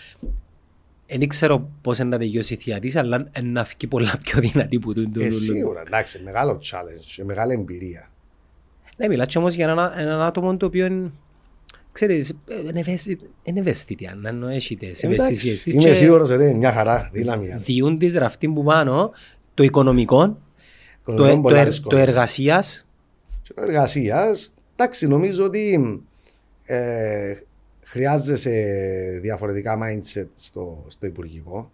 δεν 1.08 1.28
ξέρω 1.28 1.70
πώς 1.82 2.00
είναι 2.00 2.10
να 2.10 2.18
τελειώσει 2.18 2.54
η 2.54 2.58
θεία 2.58 2.80
της, 2.80 2.96
αλλά 2.96 3.30
είναι 3.40 3.50
να 3.50 3.64
φύγει 3.64 3.88
πολλά 3.88 4.20
πιο 4.24 4.40
δυνατή 4.42 4.80
που 4.80 4.94
τούν 4.94 5.14
Ε, 5.20 5.30
σίγουρα, 5.30 5.82
εντάξει, 5.86 6.22
μεγάλο 6.24 6.60
challenge, 6.72 7.24
μεγάλη 7.26 7.54
εμπειρία. 7.54 8.10
Ναι, 8.98 9.08
μιλάς 9.08 9.28
και 9.28 9.38
όμως 9.38 9.54
για 9.56 9.70
έναν, 9.70 9.92
έναν 9.98 10.22
άτομο 10.22 10.58
το 10.58 10.66
οποίο 10.66 10.86
είναι, 10.86 11.12
ξέρεις, 11.92 12.30
ε, 12.30 12.56
είναι 12.70 12.80
ευαίσθητη- 12.80 13.30
είναι 13.44 13.60
ευαίσθητη, 13.60 14.08
αν 14.08 14.26
ενώ 14.26 14.48
έχει 14.48 14.76
τις 14.76 15.04
ευαισθησίες 15.04 15.64
της 15.64 15.74
είμαι 15.74 15.84
και 15.84 15.94
σίγουρος 15.94 16.30
ότι 16.30 16.44
είναι 16.44 16.54
μια 16.54 16.72
χαρά, 16.72 17.10
δύναμη. 17.14 17.48
διούν 17.58 17.98
της 17.98 18.14
ραφτή 18.14 18.48
που 18.48 18.64
πάνω, 18.64 19.12
το 19.54 19.64
οικονομικό, 19.64 20.18
το, 20.28 20.38
Οικονομικό 21.02 21.36
το, 21.36 21.42
πολλά 21.42 21.58
ερ- 21.60 21.68
δύσκολο. 21.68 21.96
το 21.96 22.02
εργασίας, 22.02 22.86
εργασίας. 23.56 24.54
Εντάξει, 24.76 25.08
νομίζω 25.08 25.44
ότι 25.44 25.80
ε, 26.64 27.34
χρειάζεσαι 27.96 29.20
διαφορετικά 29.22 29.78
mindset 29.82 30.28
στο, 30.36 30.86
στο 30.88 31.06
Υπουργικό. 31.06 31.72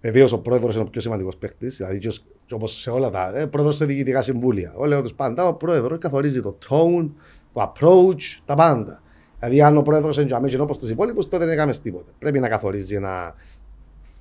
Βεβαίως 0.00 0.32
ο 0.32 0.38
πρόεδρος 0.38 0.74
είναι 0.74 0.84
ο 0.84 0.86
πιο 0.90 1.00
σημαντικός 1.00 1.36
παίκτης, 1.36 1.76
δηλαδή 1.76 1.98
και 1.98 2.08
ο, 2.08 2.12
Όπως 2.54 2.80
σε 2.80 2.90
όλα 2.90 3.10
τα. 3.10 3.38
Ε, 3.38 3.46
πρόεδρος 3.46 3.76
σε 3.76 3.84
διοικητικά 3.84 4.22
συμβούλια. 4.22 4.72
Εγώ 4.74 4.84
λέω 4.84 5.02
τους 5.02 5.14
πάντα, 5.14 5.46
ο 5.46 5.54
πρόεδρος 5.54 5.98
καθορίζει 5.98 6.40
το 6.40 6.58
tone, 6.68 7.10
το 7.52 7.72
approach, 7.72 8.40
τα 8.44 8.54
πάντα. 8.54 9.02
Δηλαδή, 9.38 9.62
αν 9.62 9.76
ο 9.76 9.82
πρόεδρος 9.82 10.16
είναι 10.16 10.58
όπως 10.58 10.78
τους 10.78 10.90
υπόλοιπους, 10.90 11.28
τότε 11.28 11.44
δεν 11.44 11.52
έκαμε 11.52 11.72
τίποτα. 11.82 12.12
Πρέπει 12.18 12.38
να 12.38 12.48
καθορίζει 12.48 12.94
ένα, 12.94 13.34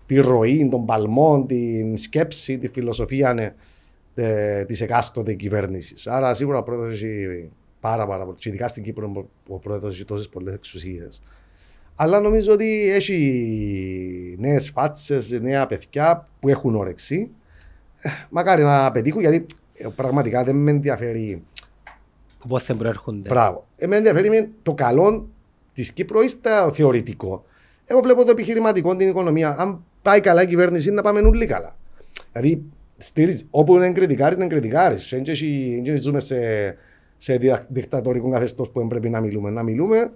τη 0.05 0.15
ροή, 0.15 0.67
τον 0.71 0.85
παλμό, 0.85 1.45
την 1.45 1.97
σκέψη, 1.97 2.57
τη 2.57 2.67
φιλοσοφία 2.67 3.33
ναι, 3.33 3.53
ε, 4.15 4.65
της 4.65 4.81
εκάστοτε 4.81 5.33
κυβέρνησης. 5.33 6.07
Άρα, 6.07 6.33
σίγουρα 6.33 6.57
ο 6.57 6.63
πρόεδρος 6.63 6.93
έχει 6.93 7.49
πάρα, 7.79 8.07
πάρα 8.07 8.25
πολύ. 8.25 8.37
ειδικά 8.43 8.67
στην 8.67 8.83
Κύπρο, 8.83 9.29
ο 9.47 9.57
πρόεδρος 9.57 9.93
έχει 9.93 10.05
τόσες 10.05 10.29
πολλές 10.29 10.53
εξουσίες. 10.53 11.21
Αλλά 11.95 12.19
νομίζω 12.19 12.53
ότι 12.53 12.89
έχει 12.91 14.35
νέες 14.39 14.69
φάτσες, 14.69 15.31
νέα 15.31 15.67
παιδιά 15.67 16.27
που 16.39 16.49
έχουν 16.49 16.75
όρεξη. 16.75 17.29
Ε, 18.01 18.09
μακάρι 18.29 18.63
να 18.63 18.91
πετύχουν 18.91 19.21
γιατί 19.21 19.45
ε, 19.73 19.87
πραγματικά 19.95 20.43
δεν 20.43 20.55
με 20.55 20.71
ενδιαφέρει. 20.71 21.43
Πώς 22.47 22.65
δεν 22.65 22.77
προέρχονται. 22.77 23.29
Μπράβο. 23.29 23.67
Ε, 23.75 23.87
με 23.87 23.95
ενδιαφέρει 23.95 24.29
με 24.29 24.49
το 24.63 24.73
καλό 24.73 25.29
της 25.73 25.91
Κύπρου 25.91 26.21
ή 26.21 26.29
το 26.41 26.73
θεωρητικό. 26.73 27.45
Εγώ 27.85 28.01
βλέπω 28.01 28.23
το 28.23 28.31
επιχειρηματικό, 28.31 28.95
την 28.95 29.09
οικονομία. 29.09 29.55
Αν 29.57 29.83
πάει 30.01 30.19
καλά 30.19 30.41
η 30.41 30.47
κυβέρνηση, 30.47 30.91
να 30.91 31.01
πάμε 31.01 31.19
όλοι 31.19 31.45
καλά. 31.45 31.75
Δηλαδή, 32.31 32.63
στηρίζει. 32.97 33.47
Όπου 33.49 33.75
είναι 33.75 33.91
κριτικάρι, 33.91 34.35
είναι 34.35 34.47
κριτικάρις. 34.47 35.13
Δεν 35.83 36.01
ζούμε 36.01 36.19
σε, 36.19 36.35
σε 37.19 37.65
δικτατορικό 37.67 38.29
καθεστώς 38.29 38.69
που 38.69 38.87
πρέπει 38.87 39.09
να 39.09 39.21
μιλούμε. 39.21 39.49
Να 39.49 39.63
μιλούμε 39.63 40.11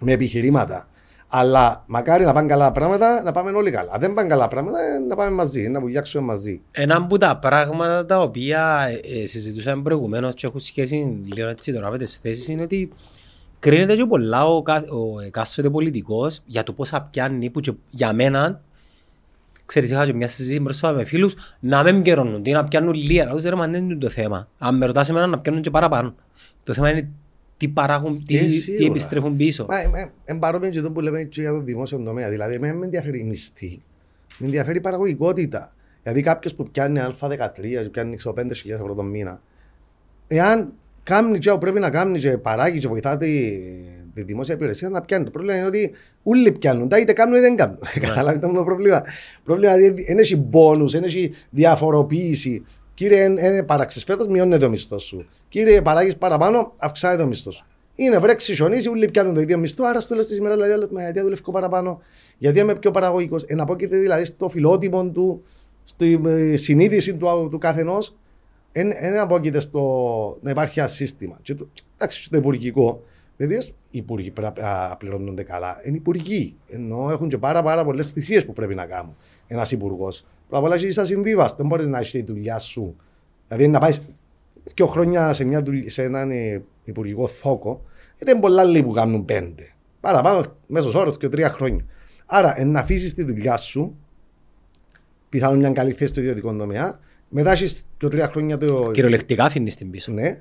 με 0.00 0.12
επιχειρήματα. 0.12 0.88
Αλλά 1.28 1.84
μακάρι 1.86 2.24
να 2.24 2.32
πάνε 2.32 2.48
καλά 2.48 2.72
πράγματα, 2.72 3.22
να 3.22 3.32
πάμε 3.32 3.50
όλοι 3.50 3.70
καλά. 3.70 3.90
Αν 3.92 4.00
δεν 4.00 4.12
πάνε 4.12 4.28
καλά 4.28 4.48
πράγματα, 4.48 4.78
ε, 4.78 4.98
να 4.98 5.16
πάμε 5.16 5.30
μαζί, 5.30 5.68
να 5.68 5.80
βουλιάξουμε 5.80 6.24
μαζί. 6.24 6.60
Ένα 6.70 6.96
από 6.96 7.18
τα 7.18 7.36
πράγματα 7.36 8.06
τα 8.06 8.20
οποία 8.20 8.86
ε, 9.02 9.22
ε 9.22 9.26
συζητούσαμε 9.26 9.82
προηγουμένως 9.82 10.34
και 10.34 10.46
έχουν 10.46 10.60
σχέση 10.60 11.22
λίγο 11.34 11.48
έτσι 11.48 11.72
τώρα 11.72 11.90
με 11.90 11.98
τις 11.98 12.16
θέσεις 12.16 12.48
είναι 12.48 12.62
ότι 12.62 12.92
κρίνεται 13.58 13.94
και 13.94 14.04
πολλά 14.04 14.46
ο, 14.46 14.62
ο 14.88 15.20
εκάστοτε 15.26 15.70
πολιτικός 15.70 16.40
για 16.46 16.62
το 16.62 16.72
πώς 16.72 16.92
πιάνει 17.10 17.50
που 17.50 17.60
και 17.60 17.72
για 17.90 18.12
μένα 18.12 18.60
Ξέρεις, 19.66 19.90
είχα 19.90 20.06
και 20.06 20.14
μια 20.14 20.26
συζήτηση 20.26 20.60
μπροστά 20.60 20.92
με 20.92 21.04
φίλους 21.04 21.34
να 21.60 21.82
μην 21.82 22.02
καιρώνουν, 22.02 22.42
να 22.46 22.64
πιάνουν 22.64 22.94
λίγα. 22.94 23.28
Αλλά 23.30 23.40
δεν 23.40 23.74
είναι 23.74 23.94
το 23.94 24.08
θέμα. 24.08 24.48
Αν 24.58 24.76
με 24.76 24.86
ρωτάς 24.86 25.08
εμένα 25.08 25.26
να 25.26 25.38
πιάνουν 25.38 25.62
και 25.62 25.70
παραπάνω. 25.70 26.14
Το 26.64 26.72
θέμα 26.72 26.90
είναι 26.90 27.08
τι 27.56 27.68
παράγουν, 27.68 28.24
τι, 28.24 28.36
ε, 28.36 28.46
τι 28.76 28.84
επιστρέφουν 28.84 29.36
πίσω. 29.36 29.66
Εν 30.24 30.38
παρόμοιο 30.38 30.70
και 30.70 30.80
το 30.80 30.92
που 30.92 31.00
λέμε 31.00 31.22
και 31.22 31.40
για 31.40 31.50
το 31.50 31.60
δημόσιο 31.60 31.98
τομέα. 31.98 32.30
Δηλαδή, 32.30 32.58
με 32.58 32.68
ενδιαφέρει 32.68 33.18
η 33.18 33.24
μισθή, 33.24 33.82
με 34.38 34.46
ενδιαφέρει 34.46 34.76
η 34.76 34.80
παραγωγικότητα. 34.80 35.74
Δηλαδή, 36.02 36.22
κάποιος 36.22 36.54
που 36.54 36.70
πιάνει 36.70 37.00
Α13, 37.20 37.88
πιάνει 37.90 38.16
5.000 38.36 38.50
ευρώ 38.66 38.94
το 38.94 39.02
μήνα, 39.02 39.40
εάν 40.26 40.72
κάνει 41.02 41.38
και 41.38 41.56
πρέπει 41.60 41.80
να 41.80 41.90
κάνει 41.90 42.18
και 42.18 42.38
παράγει 42.38 42.78
και 42.78 42.88
βοηθά 42.88 43.16
τη, 43.16 43.60
τη 44.14 44.22
δημόσια 44.22 44.54
υπηρεσία 44.54 44.88
να 44.88 45.00
πιάνει. 45.00 45.24
Το 45.24 45.30
πρόβλημα 45.30 45.56
είναι 45.56 45.66
ότι 45.66 45.92
όλοι 46.22 46.52
πιάνουν, 46.52 46.88
τα 46.88 46.98
είτε 46.98 47.12
κάνουν 47.12 47.34
είτε 47.34 47.42
δεν 47.42 47.56
κάνουν. 47.56 47.78
Ναι. 47.94 48.00
Καταλάβετε 48.06 48.52
το 48.52 48.64
πρόβλημα. 48.64 49.00
Το 49.00 49.08
πρόβλημα 49.44 49.74
είναι 49.76 49.86
ότι 49.86 50.04
δεν 50.04 50.18
έχει 50.18 50.36
μπόνου, 50.36 50.88
δεν 50.88 51.02
έχει 51.02 51.32
διαφοροποίηση. 51.50 52.64
Κύριε, 52.94 53.24
είναι 53.24 53.62
παράξει 53.62 54.04
φέτος, 54.04 54.26
μειώνεται 54.26 54.64
το 54.64 54.70
μισθός 54.70 55.02
σου. 55.02 55.26
Κύριε, 55.48 55.82
παράγεις 55.82 56.16
παραπάνω, 56.16 56.72
αυξάνεται 56.76 57.22
το 57.22 57.28
μισθός 57.28 57.54
σου. 57.54 57.64
Είναι 57.94 58.18
βρέξει, 58.18 58.54
χιονίζει, 58.54 58.88
όλοι 58.88 59.10
πιάνουν 59.10 59.34
το 59.34 59.40
ίδιο 59.40 59.58
μισθό. 59.58 59.84
Άρα 59.84 60.00
στο 60.00 60.14
λες 60.14 60.26
τη 60.26 60.36
ημέρα, 60.36 60.54
δηλαδή, 60.54 60.86
γιατί 61.02 61.20
δουλεύω 61.20 61.52
παραπάνω, 61.52 62.00
γιατί 62.38 62.60
είμαι 62.60 62.74
πιο 62.74 62.90
παραγωγικός; 62.90 63.42
Εναπόκειται 63.42 63.96
δηλαδή 63.96 64.24
στο 64.24 64.48
φιλότιμο 64.48 65.10
του, 65.10 65.42
στη 65.84 66.20
ε, 66.26 66.56
συνείδηση 66.56 67.14
του, 67.14 67.48
του 67.50 67.58
καθενός, 67.58 68.16
δεν 68.72 69.18
απόκειται 69.18 69.60
στο 69.60 70.38
να 70.42 70.50
υπάρχει 70.50 70.78
ένα 70.78 70.88
σύστημα. 70.88 71.38
Και 71.42 71.54
το, 71.54 71.68
εντάξει, 71.96 72.30
το 72.30 72.36
υπουργικό, 72.36 73.02
Βεβαίως 73.36 73.68
οι 73.68 73.98
υπουργοί 73.98 74.30
πρέπει 74.30 74.60
να 74.60 74.96
πληρώνονται 74.96 75.42
καλά. 75.42 75.80
Είναι 75.84 75.96
υπουργοί. 75.96 76.54
Ενώ 76.68 77.10
έχουν 77.10 77.28
και 77.28 77.38
πάρα, 77.38 77.62
πάρα 77.62 77.84
πολλές 77.84 78.10
θυσίες 78.10 78.44
που 78.44 78.52
πρέπει 78.52 78.74
να 78.74 78.86
κάνουν 78.86 79.16
ένας 79.46 79.72
υπουργός. 79.72 80.24
Πρώτα 80.54 80.68
απ' 80.68 80.80
όλα 80.80 80.88
είσαι 80.88 81.00
ασυμβίβαστο. 81.00 81.56
Δεν 81.56 81.66
μπορείς 81.66 81.86
να 81.86 81.98
έχεις 81.98 82.10
τη 82.10 82.22
δουλειά 82.22 82.58
σου. 82.58 82.96
Δηλαδή 83.48 83.68
να 83.68 83.78
πάεις 83.78 84.00
δύο 84.74 84.86
χρόνια 84.86 85.32
σε, 85.32 85.44
μια 85.44 85.62
δουλειά, 85.62 85.90
σε 85.90 86.02
έναν 86.02 86.30
ε, 86.30 86.62
υπουργικό 86.84 87.26
θόκο, 87.26 87.84
γιατί 88.16 88.32
είναι 88.32 88.40
πολλά 88.40 88.64
λίγοι 88.64 88.82
που 88.82 88.92
κάνουν 88.92 89.24
πέντε. 89.24 89.72
Παραπάνω, 90.00 90.44
μέσω 90.66 90.98
όρος 90.98 91.16
και 91.16 91.28
τρία 91.28 91.48
χρόνια. 91.48 91.84
Άρα, 92.26 92.64
να 92.64 92.80
αφήσεις 92.80 93.14
τη 93.14 93.22
δουλειά 93.22 93.56
σου, 93.56 93.96
πιθανόν 95.28 95.58
μια 95.58 95.70
καλή 95.70 95.92
θέση 95.92 96.10
στο 96.10 96.20
ιδιωτικό 96.20 96.56
τομέα, 96.56 96.98
μετά 97.28 97.52
έχεις 97.52 97.86
και 97.96 98.08
τρία 98.08 98.28
χρόνια 98.28 98.58
το. 98.58 98.90
Κυριολεκτικά 98.90 99.44
αφήνεις 99.44 99.76
την 99.76 99.90
πίσω. 99.90 100.12
Ναι. 100.12 100.40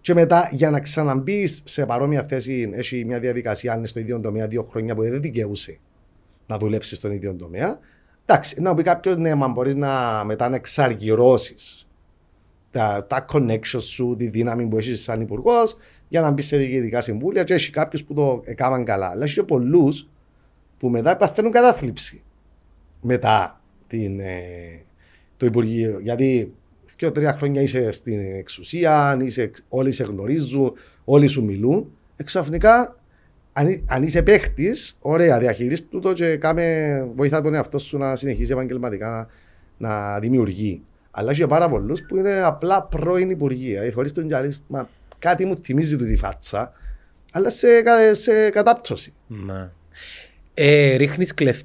Και 0.00 0.14
μετά 0.14 0.50
για 0.52 0.70
να 0.70 0.80
ξαναμπείς 0.80 1.62
σε 1.64 1.86
παρόμοια 1.86 2.22
θέση, 2.22 2.70
έχει 2.72 3.04
μια 3.04 3.20
διαδικασία, 3.20 3.72
αν 3.72 3.78
είναι 3.78 3.86
στο 3.86 4.00
ίδιο 4.00 4.20
τομέα 4.20 4.46
δύο 4.46 4.62
χρόνια 4.62 4.94
που 4.94 5.02
δεν 5.02 5.20
δικαιούσε 5.20 5.78
να 6.46 6.58
δουλέψεις 6.58 6.96
στον 6.96 7.10
ίδιο 7.10 7.34
τομέα. 7.34 7.78
Εντάξει, 8.26 8.60
να 8.60 8.74
πει 8.74 8.82
κάποιος, 8.82 9.16
ναι, 9.16 9.34
μα 9.34 9.48
μπορείς 9.48 9.74
να 9.74 10.24
μετά 10.24 10.48
να 10.48 10.56
εξαργυρώσεις 10.56 11.88
τα, 12.70 13.06
τα 13.08 13.24
connections 13.32 13.82
σου, 13.82 14.14
τη 14.18 14.28
δύναμη 14.28 14.66
που 14.66 14.76
έχεις 14.76 15.02
σαν 15.02 15.20
υπουργός 15.20 15.76
για 16.08 16.20
να 16.20 16.30
μπεις 16.30 16.46
σε 16.46 16.56
διοικητικά 16.56 17.00
συμβούλια. 17.00 17.44
Και 17.44 17.54
έχει 17.54 17.70
κάποιους 17.70 18.04
που 18.04 18.14
το 18.14 18.42
έκαναν 18.44 18.84
καλά. 18.84 19.08
Αλλά 19.08 19.24
έχει 19.24 19.34
και 19.34 19.42
πολλούς 19.42 20.08
που 20.78 20.88
μετά 20.88 21.16
παθαίνουν 21.16 21.52
κατάθλιψη 21.52 22.22
μετά 23.00 23.60
την, 23.86 24.20
ε, 24.20 24.84
το 25.36 25.46
Υπουργείο. 25.46 25.98
Γιατί 26.02 26.54
και 26.96 27.10
τρία 27.10 27.32
χρόνια 27.32 27.62
είσαι 27.62 27.90
στην 27.90 28.18
εξουσία, 28.18 29.16
είσαι, 29.20 29.50
όλοι 29.68 29.92
σε 29.92 30.04
γνωρίζουν, 30.04 30.72
όλοι 31.04 31.26
σου 31.26 31.44
μιλούν. 31.44 31.90
Εξαφνικά 32.16 32.96
αν, 33.58 33.84
αν 33.86 34.02
είσαι 34.02 34.22
παίχτης, 34.22 34.96
ωραία, 35.00 35.38
διαχειρίστου 35.38 36.00
το 36.00 36.12
και 36.12 36.36
κάμε, 36.36 37.08
βοηθά 37.14 37.40
τον 37.40 37.54
εαυτό 37.54 37.78
σου 37.78 37.98
να 37.98 38.16
συνεχίσει 38.16 38.52
επαγγελματικά 38.52 39.28
να, 39.76 39.88
να 39.88 40.18
δημιουργεί. 40.18 40.82
Αλλά 41.10 41.30
έχει 41.30 41.46
πάρα 41.46 41.68
πολλούς 41.68 42.02
που 42.02 42.16
είναι 42.16 42.40
απλά 42.40 42.82
πρώην 42.82 43.30
υπουργοί. 43.30 43.68
Δηλαδή, 43.68 43.92
χωρίς 43.92 44.12
τον 44.12 44.28
Τζαλή, 44.28 44.56
μα 44.66 44.88
κάτι 45.18 45.44
μου 45.44 45.56
θυμίζει 45.64 45.96
του 45.96 46.04
τη 46.04 46.16
φάτσα, 46.16 46.72
αλλά 47.32 47.50
σε, 47.50 47.68
σε 48.14 48.50
κατάπτωση. 48.50 49.12
Ναι. 49.26 49.70
Ε, 50.54 50.96
Ρίχνεις 50.96 51.34
κλεφ, 51.34 51.60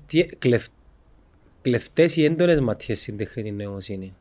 κλεφτές 1.62 2.16
ή 2.16 2.24
έντονες 2.24 2.60
ματιές 2.60 3.02
στην 3.02 3.18
τεχνητή 3.18 3.52
νοημοσύνη; 3.52 4.14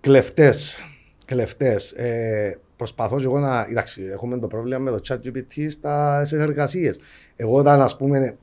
Κλεφτές. 0.00 0.78
Κλεφτές. 1.26 1.92
Ε, 1.92 2.58
προσπαθώ 2.82 3.18
και 3.18 3.24
εγώ 3.24 3.38
να. 3.38 3.66
Εντάξει, 3.70 4.02
έχουμε 4.12 4.38
το 4.38 4.46
πρόβλημα 4.46 4.78
με 4.78 4.90
το 4.90 5.00
chat 5.08 5.16
GPT 5.26 5.70
στις 5.70 6.32
εργασίες. 6.32 6.98
Εγώ 7.36 7.56
όταν 7.56 7.80
ας 7.80 7.96
πούμε 7.96 8.36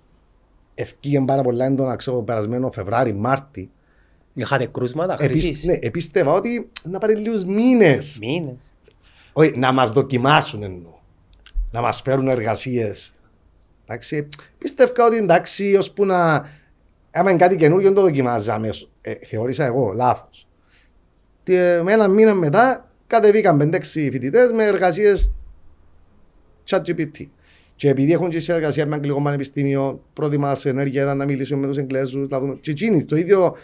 ευκήγε 0.74 1.22
πάρα 1.22 1.42
πολλά 1.42 1.66
έντονα, 1.66 1.96
ξέρω, 1.96 2.22
περασμένο 2.22 2.72
Φεβράρι, 2.72 3.14
Μάρτι. 3.14 3.70
Είχατε 4.34 4.66
κρούσματα 4.66 5.16
χρυσή. 5.16 5.68
Ναι, 5.68 5.74
επίστευα 5.82 6.32
ότι 6.34 6.70
να 6.84 7.00
πάρει 7.00 7.16
λίγους 7.16 7.44
μήνες. 7.44 8.18
Μήνες. 8.22 8.72
Όχι, 9.34 9.58
να 9.58 9.72
μας 9.72 9.92
δοκιμάσουν 9.92 10.64
εννοώ. 10.64 10.92
Να 11.72 11.82
μας 11.82 12.02
φέρουν 12.02 12.28
εργασίες. 12.28 13.14
Εντάξει, 13.86 14.28
πίστευα 14.58 15.06
ότι 15.06 15.18
εντάξει, 15.18 15.76
ώσπου 15.76 16.06
να. 16.06 16.46
Άμα 17.12 17.30
είναι 17.30 17.40
κάτι 17.40 17.56
καινούργιο, 17.56 17.94
το 17.94 18.02
δοκιμάζεις 18.02 18.50
αμέσως. 18.50 18.90
Ε, 19.02 19.14
θεώρησα 19.14 19.66
εγώ 19.66 19.92
λάθος. 19.94 20.48
Ε, 21.44 21.82
με 21.84 21.92
ένα 21.92 22.08
μήνα 22.08 22.34
μετά 22.34 22.89
κατεβήκαν 23.10 23.72
5-6 23.74 23.80
φοιτητές 23.82 24.52
με 24.52 24.64
εργασίες 24.64 25.32
chat 26.70 26.82
GPT. 26.86 27.26
Και 27.76 27.90
επειδή 27.90 28.12
έχουν 28.14 28.30
και 28.30 28.40
συνεργασία 28.40 28.86
με 28.86 28.96
Αγγλικό 28.96 29.22
Πανεπιστήμιο, 29.22 30.04
πρώτη 30.14 30.38
μας 30.38 30.66
ενέργεια 30.66 31.02
ήταν 31.04 31.18
να 31.18 31.26
μιλήσουμε 31.26 31.60
με 31.60 31.68
τους 31.68 31.78
Εγγλέζους, 31.78 32.30
να 32.30 32.40
δούμε. 32.40 32.58
Και 32.62 32.72
εκείνοι 32.72 33.06
το 33.06 33.16
ίδιο 33.16 33.56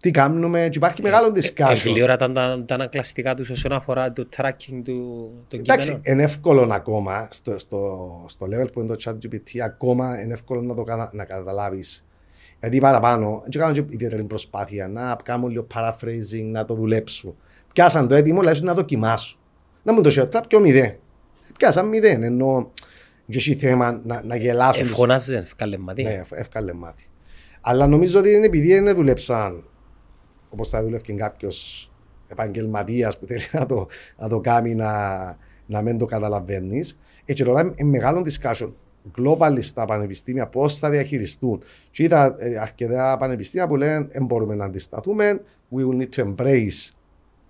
τι 0.00 0.10
κάνουμε, 0.10 0.68
και 0.70 0.78
υπάρχει 0.78 1.02
μεγάλο 1.02 1.32
discussion. 1.34 1.70
Εγλήωρα 1.86 2.16
τα, 2.16 2.32
τα, 2.32 2.64
τα 2.66 2.74
ανακλαστικά 2.74 3.34
τους 3.34 3.50
όσον 3.50 3.72
αφορά 3.72 4.12
το 4.12 4.28
tracking 4.36 4.80
του 4.84 5.30
το 5.48 5.56
Εντάξει, 5.56 6.00
είναι 6.02 6.22
εύκολο 6.22 6.68
ακόμα 6.72 7.28
στο, 7.30 7.58
στο, 7.58 8.24
στο 8.28 8.46
level 8.46 8.72
που 8.72 8.80
είναι 8.80 8.96
το 8.96 8.96
chat 9.04 9.26
GPT, 9.26 9.58
ακόμα 9.64 10.22
είναι 10.22 10.32
εύκολο 10.32 10.62
να 10.62 10.74
το 10.74 10.84
να 11.12 11.24
καταλάβεις. 11.24 12.06
Γιατί 12.60 12.78
παραπάνω, 12.78 13.42
δεν 13.50 13.60
κάνω 13.60 13.86
ιδιαίτερη 13.88 14.22
προσπάθεια 14.22 14.88
να 14.88 15.16
κάνω 15.24 15.46
λίγο 15.46 15.66
paraphrasing, 15.74 16.44
να 16.44 16.64
το 16.64 16.74
δουλέψω 16.74 17.36
πιάσαν 17.72 18.08
το 18.08 18.14
έτοιμο, 18.14 18.40
λέει 18.40 18.60
να 18.60 18.74
δοκιμάσω. 18.74 19.38
Να 19.82 19.92
μου 19.92 20.00
το 20.00 20.10
σιωτά 20.10 20.40
πιο 20.48 20.60
μηδέν. 20.60 20.96
Πιάσαν 21.58 21.88
μηδέν, 21.88 22.22
ενώ 22.22 22.72
και 23.28 23.36
έχει 23.36 23.54
θέμα 23.54 24.00
να, 24.04 24.22
να 24.24 24.36
γελάσουν. 24.36 24.86
Ευχονάζε, 24.86 25.36
ευκάλε 25.36 25.78
μάτι. 25.78 26.02
Ναι, 26.02 26.22
ευκάλε 26.30 26.72
μάτι. 26.72 27.06
Αλλά 27.60 27.86
νομίζω 27.86 28.18
ότι 28.18 28.30
είναι 28.30 28.46
επειδή 28.46 28.80
δεν 28.80 28.94
δουλέψαν 28.94 29.64
όπως 30.50 30.68
θα 30.68 30.82
δουλεύει 30.82 31.14
κάποιος 31.14 31.90
επαγγελματίας 32.28 33.18
που 33.18 33.26
θέλει 33.26 33.42
να 33.52 33.66
το, 33.66 33.86
να 34.16 34.28
το 34.28 34.40
κάνει 34.40 34.74
να, 34.74 34.92
να 35.66 35.82
μην 35.82 35.98
το 35.98 36.04
καταλαβαίνεις. 36.04 36.98
Έτσι 37.24 37.44
τώρα 37.44 37.60
είναι 37.60 37.90
μεγάλο 37.90 38.26
discussion 38.26 38.72
globally 39.18 39.58
στα 39.60 39.84
πανεπιστήμια 39.84 40.46
πώς 40.46 40.78
θα 40.78 40.90
διαχειριστούν. 40.90 41.62
Και 41.90 42.02
είδα 42.02 42.36
ε, 42.38 42.58
αρκετά 42.58 43.16
πανεπιστήμια 43.18 43.66
που 43.66 43.76
λένε 43.76 44.08
δεν 44.12 44.24
μπορούμε 44.24 44.54
να 44.54 44.64
αντισταθούμε, 44.64 45.40
we 45.76 45.78
will 45.78 46.02
need 46.02 46.08
to 46.16 46.34
embrace 46.34 46.90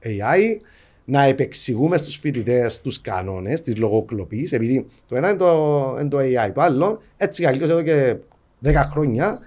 AI, 0.05 0.61
να 1.05 1.23
επεξηγούμε 1.23 1.97
στους 1.97 2.17
φοιτητές 2.17 2.81
τους 2.81 3.01
κανόνες 3.01 3.61
της 3.61 3.77
λογοκλοπής, 3.77 4.53
επειδή 4.53 4.87
το 5.09 5.17
ένα 5.17 5.29
είναι 5.29 5.39
το, 5.39 5.97
είναι 6.01 6.09
το 6.09 6.19
AI, 6.19 6.53
το 6.53 6.61
άλλο 6.61 7.03
έτσι 7.17 7.43
κι 7.43 7.49
αλλιώς 7.49 7.71
εδώ 7.71 7.83
και 7.83 8.17
10 8.65 8.75
χρόνια 8.91 9.41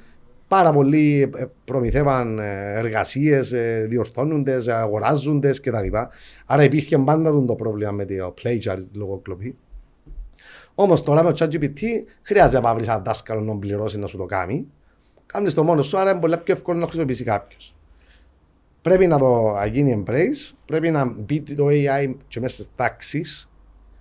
πάρα 0.47 0.71
πολλοί 0.73 1.31
ε, 1.35 1.45
προμηθεύαν 1.65 2.39
εργασίες, 2.75 3.53
διορθώνοντες, 3.87 4.67
αγοράζοντες 4.67 5.59
κτλ. 5.59 5.97
Άρα 6.45 6.63
υπήρχε 6.63 6.97
πάντα 6.97 7.45
το 7.45 7.55
πρόβλημα 7.55 7.91
με 7.91 8.05
το 8.05 8.33
plagiar, 8.43 8.77
τη 8.91 8.97
λογοκλοπή. 8.97 9.57
Όμως 10.75 11.03
τώρα 11.03 11.23
με 11.23 11.33
το 11.33 11.45
ChatGPT 11.45 11.79
χρειάζεται 12.21 12.61
να 12.61 12.73
βρει 12.73 12.83
ένα 12.83 12.99
δάσκαλο 12.99 13.41
να 13.41 13.57
πληρώσει 13.57 13.99
να 13.99 14.07
σου 14.07 14.17
το 14.17 14.25
κάνει. 14.25 14.67
Κάνεις 15.25 15.53
το 15.53 15.63
μόνο 15.63 15.81
σου, 15.81 15.97
άρα 15.97 16.11
είναι 16.11 16.19
πολύ 16.19 16.37
πιο 16.37 16.53
εύκολο 16.53 16.79
να 16.79 16.85
χρησιμοποιήσει 16.85 17.23
κάποιος. 17.23 17.75
Πρέπει 18.81 19.07
να 19.07 19.17
το 19.17 19.55
γίνει 19.71 20.03
embrace, 20.05 20.55
πρέπει 20.65 20.91
να 20.91 21.05
μπει 21.05 21.41
το 21.41 21.67
AI 21.69 22.15
και 22.27 22.39
μέσα 22.39 22.53
στις 22.55 22.67
τάξεις. 22.75 23.49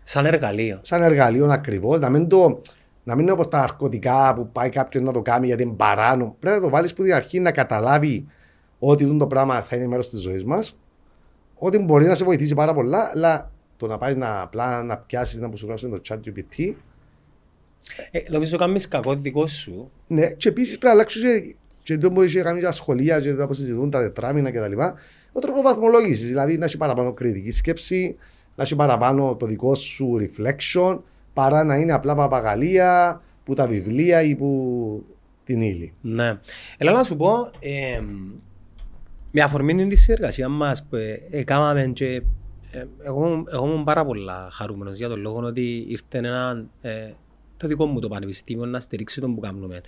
Σαν 0.02 0.26
εργαλείο. 0.26 0.78
Σαν 0.82 1.02
εργαλείο 1.02 1.46
ακριβώς, 1.46 2.00
να 2.00 2.08
μην 2.08 2.28
το. 2.28 2.60
Να 3.04 3.14
μην 3.14 3.22
είναι 3.22 3.32
όπως 3.32 3.48
τα 3.48 3.58
ναρκωτικά 3.58 4.34
που 4.34 4.48
πάει 4.52 4.68
κάποιο 4.68 5.00
να 5.00 5.12
το 5.12 5.22
κάνει 5.22 5.46
γιατί 5.46 5.62
είναι 5.62 5.72
παράνομο. 5.72 6.36
Πρέπει 6.38 6.56
να 6.56 6.62
το 6.62 6.68
βάλεις 6.68 6.94
που 6.94 7.02
την 7.02 7.14
αρχή 7.14 7.40
να 7.40 7.52
καταλάβει 7.52 8.26
ότι 8.78 9.16
το 9.16 9.26
πράγμα 9.26 9.62
θα 9.62 9.76
είναι 9.76 9.86
μέρος 9.86 10.08
της 10.08 10.20
ζωής 10.20 10.44
μας. 10.44 10.78
Ότι 11.54 11.78
μπορεί 11.78 12.06
να 12.06 12.14
σε 12.14 12.24
βοηθήσει 12.24 12.54
πάρα 12.54 12.74
πολλά, 12.74 13.10
αλλά 13.14 13.50
το 13.76 13.86
να 13.86 13.98
πάεις 13.98 14.16
να, 14.16 14.40
απλά 14.40 14.82
να 14.82 14.96
πιάσεις 14.96 15.38
να 15.38 15.50
σου 15.54 15.66
γράψει 15.66 15.88
το 15.88 16.00
chat 16.08 16.16
GPT. 16.16 16.74
Ε, 18.10 18.20
νομίζω 18.28 18.56
κάνεις 18.56 18.88
κακό 18.88 19.14
δικό 19.14 19.46
σου. 19.46 19.90
Ναι, 20.06 20.32
και 20.32 20.48
επίσης 20.48 20.78
πρέπει 20.78 20.86
να 20.86 20.92
αλλάξεις 20.92 21.56
και, 21.90 21.96
και 21.96 22.02
το 22.02 22.12
που 22.12 22.22
είχε 22.22 22.42
κάνει 22.42 22.60
τα 22.60 22.70
σχολεία 22.70 23.20
και 23.20 23.34
τα 23.34 23.52
συζητούν 23.52 23.90
τα 23.90 24.00
τετράμινα 24.00 24.50
κτλ. 24.50 24.80
Ο 25.32 25.40
τρόπος 25.40 25.62
βαθμολόγησης, 25.62 26.28
δηλαδή 26.28 26.58
να 26.58 26.64
έχει 26.64 26.76
παραπάνω 26.76 27.12
κριτική 27.12 27.50
σκέψη, 27.50 28.16
να 28.56 28.62
έχει 28.62 28.76
παραπάνω 28.76 29.36
το 29.36 29.46
δικό 29.46 29.74
σου 29.74 30.16
reflection, 30.20 30.98
παρά 31.32 31.64
να 31.64 31.76
είναι 31.76 31.92
απλά 31.92 32.14
παπαγαλία 32.14 33.22
που 33.44 33.54
τα 33.54 33.66
βιβλία 33.66 34.22
ή 34.22 34.34
που 34.34 35.04
την 35.44 35.60
ύλη. 35.60 35.92
Ναι. 36.00 36.38
Έλα 36.78 36.92
να 36.92 37.02
σου 37.02 37.16
πω, 37.16 37.50
ε, 37.60 38.00
με 39.30 39.42
αφορμή 39.42 39.86
τη 39.86 39.96
συνεργασία 39.96 40.48
μας 40.48 40.86
που 40.90 40.96
ε, 41.30 41.44
κάναμε 41.44 41.90
και 41.92 42.22
ε, 42.70 42.84
εγώ, 43.02 43.44
εγώ 43.52 43.66
ήμουν 43.66 43.84
πάρα 43.84 44.04
πολλά 44.04 44.48
χαρούμενος 44.52 44.96
για 44.98 45.08
τον 45.08 45.20
λόγο 45.20 45.38
ότι 45.38 45.86
ήρθε 45.88 46.18
ένα, 46.18 46.66
ε, 46.80 47.10
το 47.56 47.66
δικό 47.66 47.86
μου 47.86 48.00
το 48.00 48.08
πανεπιστήμιο 48.08 48.66
να 48.66 48.80
στηρίξει 48.80 49.20
τον 49.20 49.34
που 49.34 49.40
κάνουμε. 49.40 49.80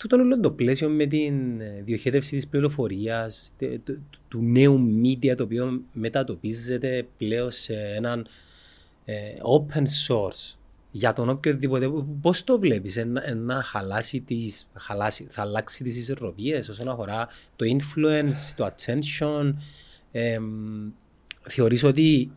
Τούτο 0.00 0.16
όλο 0.16 0.40
το 0.40 0.50
πλαίσιο 0.50 0.88
με 0.88 1.06
την 1.06 1.60
ε, 1.60 1.82
διοχέτευση 1.84 2.36
της 2.36 2.48
πληροφορίας, 2.48 3.52
του, 3.84 4.06
του 4.28 4.42
νέου 4.42 4.80
media 5.04 5.34
το 5.36 5.42
οποίο 5.42 5.82
μετατοπίζεται 5.92 7.06
πλέον 7.16 7.50
σε 7.50 7.74
έναν 7.74 8.26
ε, 9.04 9.14
open 9.42 9.82
source 9.82 10.56
για 10.90 11.12
τον 11.12 11.28
οποιοδήποτε. 11.28 11.90
Πώς 12.20 12.44
το 12.44 12.58
βλέπεις, 12.58 13.04
να 13.36 13.62
χαλάσει 13.62 14.20
τις, 14.20 14.68
χαλάσει, 14.74 15.26
θα 15.30 15.42
αλλάξει 15.42 15.84
τις 15.84 15.96
ισορροπίες 15.96 16.68
όσον 16.68 16.88
αφορά 16.88 17.28
το 17.56 17.66
influence, 17.68 18.54
το 18.56 18.66
attention. 18.66 19.54
Ε, 20.10 20.38
θεωρείς 21.42 21.84
ότι 21.84 22.30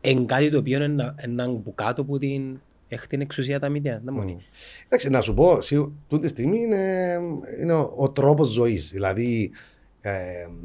είναι 0.00 0.24
κάτι 0.24 0.50
το 0.50 0.58
οποίο 0.58 0.82
είναι 0.82 1.14
ένα 1.16 1.48
μπουκάτο 1.48 2.04
που 2.04 2.18
την 2.18 2.60
έχει 2.92 3.06
την 3.06 3.20
εξουσία 3.20 3.58
τα 3.58 3.68
μίδια. 3.68 4.02
Mm. 4.06 4.36
Εντάξει, 4.84 5.10
να 5.10 5.20
σου 5.20 5.34
πω, 5.34 5.58
τούτη 6.08 6.28
στιγμή 6.28 6.60
είναι, 6.60 7.18
είναι 7.60 7.72
ο, 7.72 7.92
ο 7.96 8.10
τρόπος 8.10 8.48
ζωής. 8.48 8.90
Δηλαδή, 8.92 9.50
ε, 10.00 10.12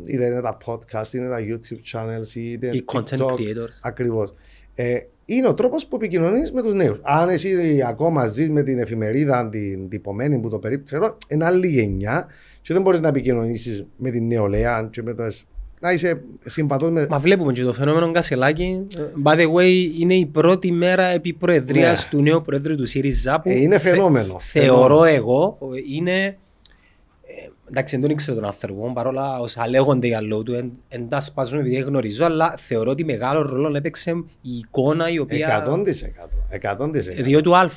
είτε 0.05 0.25
είναι 0.25 0.41
τα 0.41 0.57
podcast, 0.65 1.07
είτε 1.07 1.17
είναι 1.17 1.29
τα 1.29 1.39
YouTube 1.39 1.91
channels, 1.91 2.35
είτε 2.35 2.67
οι 2.67 2.85
content 2.85 3.17
TikTok, 3.17 3.31
creators. 3.31 3.77
Ακριβώς. 3.81 4.33
Ε, 4.75 4.99
είναι 5.25 5.47
ο 5.47 5.53
τρόπος 5.53 5.87
που 5.87 5.95
επικοινωνείς 5.95 6.51
με 6.51 6.61
τους 6.61 6.73
νέους. 6.73 6.99
Αν 7.01 7.29
εσύ 7.29 7.81
ακόμα 7.87 8.25
ζεις 8.25 8.49
με 8.49 8.63
την 8.63 8.79
εφημερίδα, 8.79 9.49
την 9.49 9.89
τυπωμένη 9.89 10.39
που 10.39 10.49
το 10.49 10.59
περίπτωρο, 10.59 11.17
είναι 11.29 11.45
άλλη 11.45 11.67
γενιά 11.67 12.27
και 12.61 12.73
δεν 12.73 12.81
μπορείς 12.81 12.99
να 12.99 13.07
επικοινωνήσεις 13.07 13.85
με 13.97 14.11
την 14.11 14.27
νεολαία 14.27 14.87
και 14.91 15.03
με 15.03 15.13
τις 15.13 15.45
να 15.79 15.91
είσαι 15.91 16.21
συμπαθός 16.45 16.89
με... 16.91 17.07
Μα 17.09 17.19
βλέπουμε 17.19 17.53
και 17.53 17.63
το 17.63 17.73
φαινόμενο 17.73 18.11
Κασελάκη. 18.11 18.87
By 19.23 19.35
the 19.35 19.53
way, 19.53 19.89
είναι 19.99 20.13
η 20.13 20.25
πρώτη 20.25 20.71
μέρα 20.71 21.05
επί 21.05 21.33
προεδρίας 21.33 22.03
ναι. 22.03 22.09
του 22.09 22.21
νέου 22.23 22.41
πρόεδρου 22.41 22.75
του 22.75 22.85
ΣΥΡΙΖΑ 22.85 23.41
που 23.41 23.49
ε, 23.49 23.61
είναι 23.61 23.79
φαινόμενο. 23.79 24.39
Θε, 24.39 24.59
θεωρώ 24.59 25.03
εγώ 25.03 25.57
είναι... 25.89 26.21
Ε, 26.21 27.49
εντάξει, 27.69 27.97
δεν 27.97 28.09
ήξερα 28.09 28.35
τον 28.35 28.45
άνθρωπο, 28.45 28.91
παρόλα 28.93 29.39
όσα 29.39 29.69
λέγονται 29.69 30.07
για 30.07 30.21
λόγω 30.21 30.43
του, 30.43 30.71
δεν 30.89 31.09
τα 31.09 31.19
σπάζουμε 31.19 31.61
επειδή 31.61 31.75
γνωρίζω, 31.75 32.25
αλλά 32.25 32.53
θεωρώ 32.57 32.91
ότι 32.91 33.03
μεγάλο 33.05 33.41
ρόλο 33.41 33.77
έπαιξε 33.77 34.11
η 34.41 34.57
εικόνα 34.57 35.09
η 35.09 35.19
οποία... 35.19 35.65
100%. 35.67 36.77
100%. 36.77 36.89
Διότι 37.15 37.43
του 37.43 37.57
Α. 37.57 37.69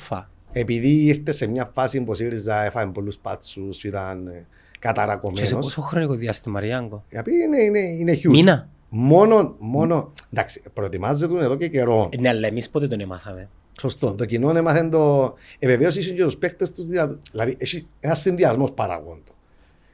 Επειδή 0.53 0.89
ήρθε 0.89 1.31
σε 1.31 1.47
μια 1.47 1.71
φάση 1.73 2.01
που 2.01 2.11
ο 2.11 2.13
ΣΥΡΙΖΑ 2.13 2.63
έφαγε 2.63 2.91
πολλούς 2.91 3.17
πάτσους, 3.17 3.83
ήταν 3.83 4.45
ε, 4.81 4.87
καταρακωμένος. 4.87 5.39
Και 5.39 5.45
σε 5.45 5.55
πόσο 5.55 5.81
χρονικό 5.81 6.13
διάστημα, 6.13 6.59
Ριάνκο; 6.59 7.03
Γιατί 7.09 7.31
είναι, 7.33 7.57
είναι, 7.57 7.79
είναι 7.79 8.19
huge. 8.23 8.29
Μήνα. 8.29 8.69
Μόνο, 8.89 9.55
μόνο, 9.59 10.13
εντάξει, 10.33 10.61
προετοιμάζεται 10.73 11.43
εδώ 11.43 11.55
και 11.55 11.67
καιρό. 11.67 12.09
Ναι, 12.19 12.29
αλλά 12.29 12.47
εμείς 12.47 12.69
πότε 12.69 12.87
τον 12.87 12.99
έμαθαμε; 12.99 13.49
Σωστό. 13.79 14.15
Το 14.15 14.25
κοινό 14.25 14.57
έμαθε 14.57 14.89
το... 14.89 15.33
Ε, 15.59 15.67
βεβαίως 15.67 15.95
είσαι 15.95 16.11
και 16.11 16.23
τους 16.23 16.37
παίκτες 16.37 16.71
τους, 16.71 16.85
δηλαδή 17.31 17.55
έχει 17.57 17.87
ένας 17.99 18.19
συνδυασμός 18.19 18.71
παραγόντων. 18.71 19.35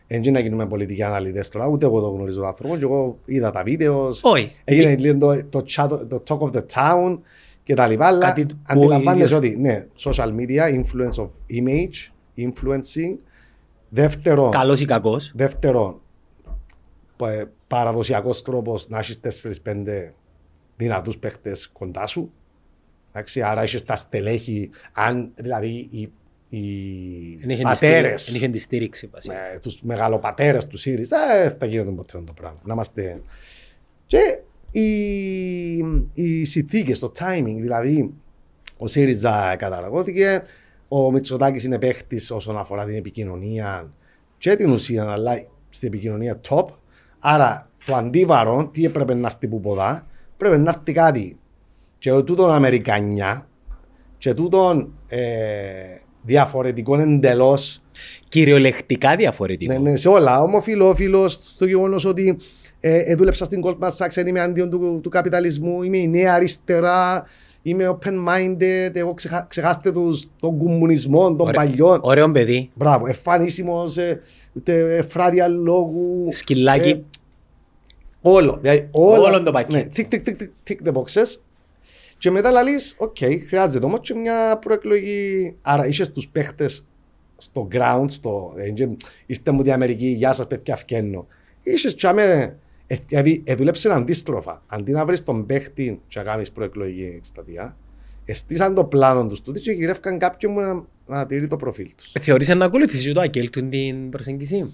Δεν 0.07 0.31
να 0.31 0.39
γίνουμε 0.39 0.67
πολιτικοί 0.67 1.03
αναλυτές 1.03 1.49
τώρα, 1.49 1.67
ούτε 1.67 1.85
εγώ 1.85 2.01
το 2.01 2.09
γνωρίζω 2.09 2.39
τον 2.39 2.47
άνθρωπος, 2.47 2.77
και 2.77 2.83
εγώ 2.83 3.17
είδα 3.25 3.51
τα 3.51 3.63
βίντεος. 3.63 4.21
Όχι. 4.23 4.51
Έγινε 4.63 4.95
λίγο 4.95 5.17
το, 5.17 5.45
το, 5.49 5.63
chat, 5.75 5.89
το 6.07 6.23
talk 6.27 6.39
of 6.39 6.51
the 6.51 6.63
town 6.73 7.19
και 7.63 7.73
τα 7.73 7.87
λοιπά, 7.87 8.05
αλλά 8.07 8.35
αντιλαμβάνεσαι 8.63 9.35
ότι, 9.35 9.57
ναι, 9.59 9.85
social 9.97 10.35
media, 10.35 10.81
influence 10.81 11.23
of 11.23 11.29
image, 11.49 12.11
influencing, 12.37 13.15
Δεύτερον, 13.89 14.51
Καλός 14.51 14.81
ή 14.81 14.85
κακός. 14.85 15.31
Δεύτερον, 15.35 16.01
παραδοσιακός 17.67 18.41
τρόπος 18.41 18.89
να 18.89 18.99
έχεις 18.99 19.19
4-5 19.63 20.13
δυνατούς 20.75 21.17
παίχτες 21.17 21.69
κοντά 21.69 22.07
σου. 22.07 22.31
Εντάξει, 23.11 23.41
άρα 23.41 23.63
είσαι 23.63 23.83
τα 23.83 23.95
στελέχη, 23.95 24.69
αν 24.93 25.31
δηλαδή 25.35 25.87
οι, 25.91 26.11
οι 26.49 27.61
πατέρε. 27.61 28.15
Δεν 28.25 28.35
είχε 28.35 28.47
τη 28.47 28.57
στήριξη 28.57 29.07
βασικά. 29.07 29.35
Με 29.53 29.59
τους 29.59 29.81
μεγαλοπατέρες 29.81 30.67
του 30.67 30.77
ΣΥΡΙΖΑ, 30.77 31.17
δεν 31.41 31.57
θα 31.59 31.65
γίνεται 31.65 31.91
ποτέ 31.91 32.21
το 32.25 32.33
πράγμα. 32.33 32.59
Να 32.63 32.73
είμαστε. 32.73 33.21
Και 34.05 34.39
οι, 34.71 34.89
οι 36.13 36.45
συνθήκες, 36.45 36.99
το 36.99 37.11
timing, 37.19 37.55
δηλαδή 37.59 38.13
ο 38.77 38.87
ΣΥΡΙΖΑ 38.87 39.55
καταραγώθηκε, 39.55 40.43
ο 40.87 41.11
Μητσοτάκης 41.11 41.63
είναι 41.63 41.79
παίχτης 41.79 42.31
όσον 42.31 42.57
αφορά 42.57 42.85
την 42.85 42.95
επικοινωνία 42.95 43.91
και 44.37 44.55
την 44.55 44.69
ουσία, 44.69 45.11
αλλά 45.11 45.43
στην 45.69 45.87
επικοινωνία 45.87 46.39
top. 46.49 46.65
Άρα 47.19 47.69
το 47.85 47.95
αντίβαρο, 47.95 48.69
τι 48.73 48.85
έπρεπε 48.85 49.13
να 49.13 49.27
έρθει 49.27 49.47
που 49.47 49.59
ποδά, 49.59 50.07
πρέπει 50.37 50.57
να 50.57 50.69
έρθει 50.69 50.91
κάτι. 50.91 51.37
Και 51.97 52.11
τούτον 52.11 52.51
Αμερικανιά, 52.51 53.47
και 54.17 54.33
τούτον 54.33 54.93
ε, 55.07 55.21
διαφορετικό 56.21 56.99
εντελώ. 56.99 57.59
Κυριολεκτικά 58.29 59.15
διαφορετικό. 59.15 59.73
Ναι, 59.73 59.79
ναι, 59.79 59.95
σε 59.95 60.09
όλα. 60.09 60.41
Ομοφιλόφιλος, 60.41 61.33
στο 61.33 61.65
γεγονός 61.65 62.05
ότι 62.05 62.37
ε, 62.79 62.97
ε, 62.97 63.15
δούλεψα 63.15 63.45
στην 63.45 63.61
Goldman 63.65 63.89
Sachs, 63.97 64.27
είμαι 64.27 64.39
αντίον 64.39 64.69
του, 64.69 64.99
του 65.03 65.09
καπιταλισμού, 65.09 65.83
είμαι 65.83 65.97
η 65.97 66.07
νέα 66.07 66.33
αριστερά, 66.33 67.25
είμαι 67.69 67.97
open-minded, 67.99 68.91
εγώ 68.93 69.13
ξεχα, 69.13 69.45
ξεχάστε 69.49 69.91
τους, 69.91 70.27
τον 70.39 70.57
κομμουνισμό, 70.57 71.35
τον 71.35 71.47
Ωραί, 71.47 71.53
παλιό. 71.53 71.99
Ωραίο 72.01 72.31
παιδί. 72.31 72.69
Μπράβο, 72.73 73.07
εμφανίσιμος, 73.07 73.97
ε, 73.97 74.21
ε, 74.63 75.01
ευφράδεια 75.01 75.47
λόγου. 75.47 76.27
Σκυλάκι. 76.29 76.89
Ε, 76.89 77.01
όλο. 78.21 78.57
Δηλαδή, 78.61 78.87
όλο, 78.91 79.21
όλο 79.21 79.43
το 79.43 79.51
πακέτο. 79.51 79.75
Ναι, 79.75 79.87
tick, 79.95 80.13
tick, 80.13 80.21
tick, 80.27 80.35
tick, 80.41 80.69
tick 80.69 80.87
the 80.87 80.93
boxes. 80.93 81.39
Και 82.17 82.31
μετά 82.31 82.51
λαλείς, 82.51 82.95
ok, 82.97 83.15
okay, 83.19 83.37
χρειάζεται 83.47 83.85
όμως 83.85 83.99
και 84.01 84.13
μια 84.13 84.57
προεκλογή. 84.57 85.55
Άρα 85.61 85.87
είσαι 85.87 86.07
τους 86.07 86.27
παίχτες 86.27 86.87
στο 87.37 87.67
ground, 87.71 88.05
στο, 88.07 88.53
ε, 88.57 88.73
ήρθε 89.25 89.51
μου 89.51 89.61
την 89.61 89.71
Αμερική, 89.71 90.07
γεια 90.07 90.33
σας 90.33 90.47
παιδιά, 90.47 90.75
φκαίνω. 90.75 91.27
Είσαι 91.63 91.95
τσάμε 91.95 92.55
ε, 92.87 92.95
δηλαδή, 93.07 93.43
δούλεψε 93.57 93.93
αντίστροφα. 93.93 94.63
Αντί 94.67 94.91
να 94.91 95.05
βρεις 95.05 95.23
τον 95.23 95.45
παίχτη 95.45 96.01
και 96.07 96.19
να 96.19 96.25
κάνεις 96.25 96.51
προεκλογική 96.51 97.13
εκστατεία, 97.15 97.77
εστίσαν 98.25 98.75
το 98.75 98.83
πλάνο 98.83 99.27
τους 99.27 99.41
τούτοι 99.41 99.59
και 99.59 99.71
γυρεύκαν 99.71 100.17
κάποιον 100.17 100.53
που 100.53 100.59
να, 100.59 100.85
να 101.05 101.25
τηρεί 101.25 101.47
το 101.47 101.55
προφίλ 101.55 101.89
τους. 101.97 102.13
Ε, 102.13 102.19
Θεωρείς 102.19 102.47
να 102.47 102.65
ακολουθήσει 102.65 103.13
το 103.13 103.21
Ακέλ 103.21 103.49
του 103.49 103.69
την 103.69 104.09
προσέγγιση; 104.09 104.73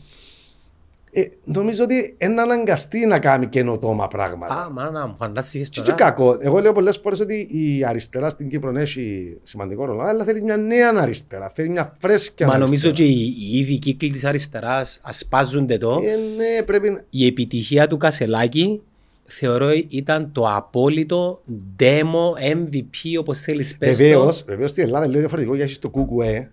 Ε, 1.15 1.23
νομίζω 1.43 1.83
ότι 1.83 2.15
είναι 2.17 2.41
αναγκαστή 2.41 3.05
να 3.05 3.19
κάνει 3.19 3.47
καινοτόμα 3.47 4.07
πράγματα. 4.07 4.53
Α, 4.55 4.69
μα 4.69 4.89
να 4.89 5.07
μου 5.07 5.15
φαντάσεις 5.19 5.69
Και, 5.69 5.81
και 5.81 5.91
τώρα. 5.91 6.03
κακό. 6.03 6.37
Εγώ 6.39 6.59
λέω 6.59 6.71
πολλές 6.71 6.97
φορές 6.97 7.19
ότι 7.19 7.47
η 7.51 7.85
αριστερά 7.85 8.29
στην 8.29 8.49
Κύπρο 8.49 8.77
έχει 8.77 9.37
σημαντικό 9.43 9.85
ρόλο, 9.85 10.01
αλλά 10.01 10.23
θέλει 10.23 10.41
μια 10.41 10.57
νέα 10.57 10.93
αριστερά. 10.97 11.49
Θέλει 11.49 11.69
μια 11.69 11.95
φρέσκια 11.99 12.47
Μα 12.47 12.53
αριστερά. 12.53 12.71
νομίζω 12.81 12.95
και 12.95 13.03
οι, 13.03 13.35
οι 13.39 13.59
ίδιοι 13.59 13.77
κύκλοι 13.77 14.11
της 14.11 14.23
αριστεράς 14.23 14.99
ασπάζονται 15.03 15.77
το. 15.77 15.91
Ε, 15.91 16.15
ναι, 16.37 16.63
πρέπει 16.65 16.89
να. 16.89 17.01
Η 17.09 17.25
επιτυχία 17.25 17.87
του 17.87 17.97
Κασελάκη 17.97 18.81
θεωρώ 19.23 19.69
ήταν 19.87 20.29
το 20.31 20.49
απόλυτο 20.49 21.41
demo 21.79 22.53
MVP 22.53 23.19
όπως 23.19 23.39
θέλεις 23.39 23.77
πες 23.77 23.97
το. 23.97 24.03
Βεβαίως, 24.03 24.43
βεβαίως 24.47 24.69
στην 24.69 24.83
Ελλάδα 24.83 24.99
είναι 24.99 25.07
λίγο 25.07 25.19
διαφορετικό 25.19 25.55
γιατί 25.55 25.69
έχεις 25.69 25.81
το 25.81 25.89
κουκουέ 25.89 26.51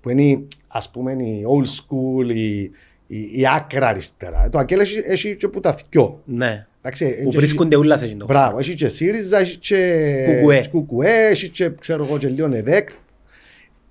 που 0.00 0.10
είναι 0.10 0.42
ας 0.68 0.90
πούμε 0.90 1.12
η 1.12 1.44
old 1.48 1.66
school, 1.66 2.34
η, 2.34 2.70
η, 3.06 3.40
η 3.40 3.46
άκρα 3.56 3.86
αριστερά. 3.88 4.48
Το 4.50 4.58
Ακέλ 4.58 4.80
έχει, 4.80 5.02
έχει 5.06 5.36
και 5.36 5.48
που 5.48 5.60
τα 5.60 5.72
θυκιό. 5.72 6.20
Ναι. 6.24 6.66
Εντάξει, 6.82 7.04
Που 7.22 7.28
έχει- 7.28 7.36
βρίσκονται 7.36 7.76
όλα 7.76 7.96
σε 7.96 8.04
εκείνο. 8.04 8.24
Μπράβο, 8.26 8.58
έχει 8.58 8.74
και 8.74 8.88
ΣΥΡΙΖΑ, 8.88 9.38
έχει 9.38 9.56
και 9.58 10.24
Κουκουέ. 10.36 10.64
κουκουέ, 10.70 11.26
έχει 11.28 11.48
και 11.48 11.70
ξέρω 11.80 12.04
εγώ 12.04 12.18
και 12.18 12.28
λίγο 12.28 12.54
ΕΔΕΚ. 12.54 12.88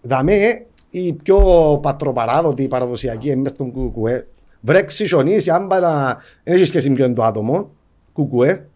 Δαμέ, 0.01 0.65
η 0.89 1.13
πιο 1.13 1.39
πατροπαράδοτη, 1.81 2.63
η 2.63 2.67
παραδοσιακή 2.67 3.27
είναι 3.27 3.35
μέσα 3.41 3.55
στον 3.55 3.71
κουκουέ. 3.71 4.27
Βρέξει, 4.61 5.07
σιωνίσει, 5.07 5.51
άμπαρα, 5.51 6.17
δεν 6.43 6.55
έχει 6.55 6.65
σχέση 6.65 6.89
με 6.89 6.95
ποιο 6.95 7.05
είναι 7.05 7.13
το 7.13 7.23
άτομο, 7.23 7.71
κουκουέ. 8.13 8.67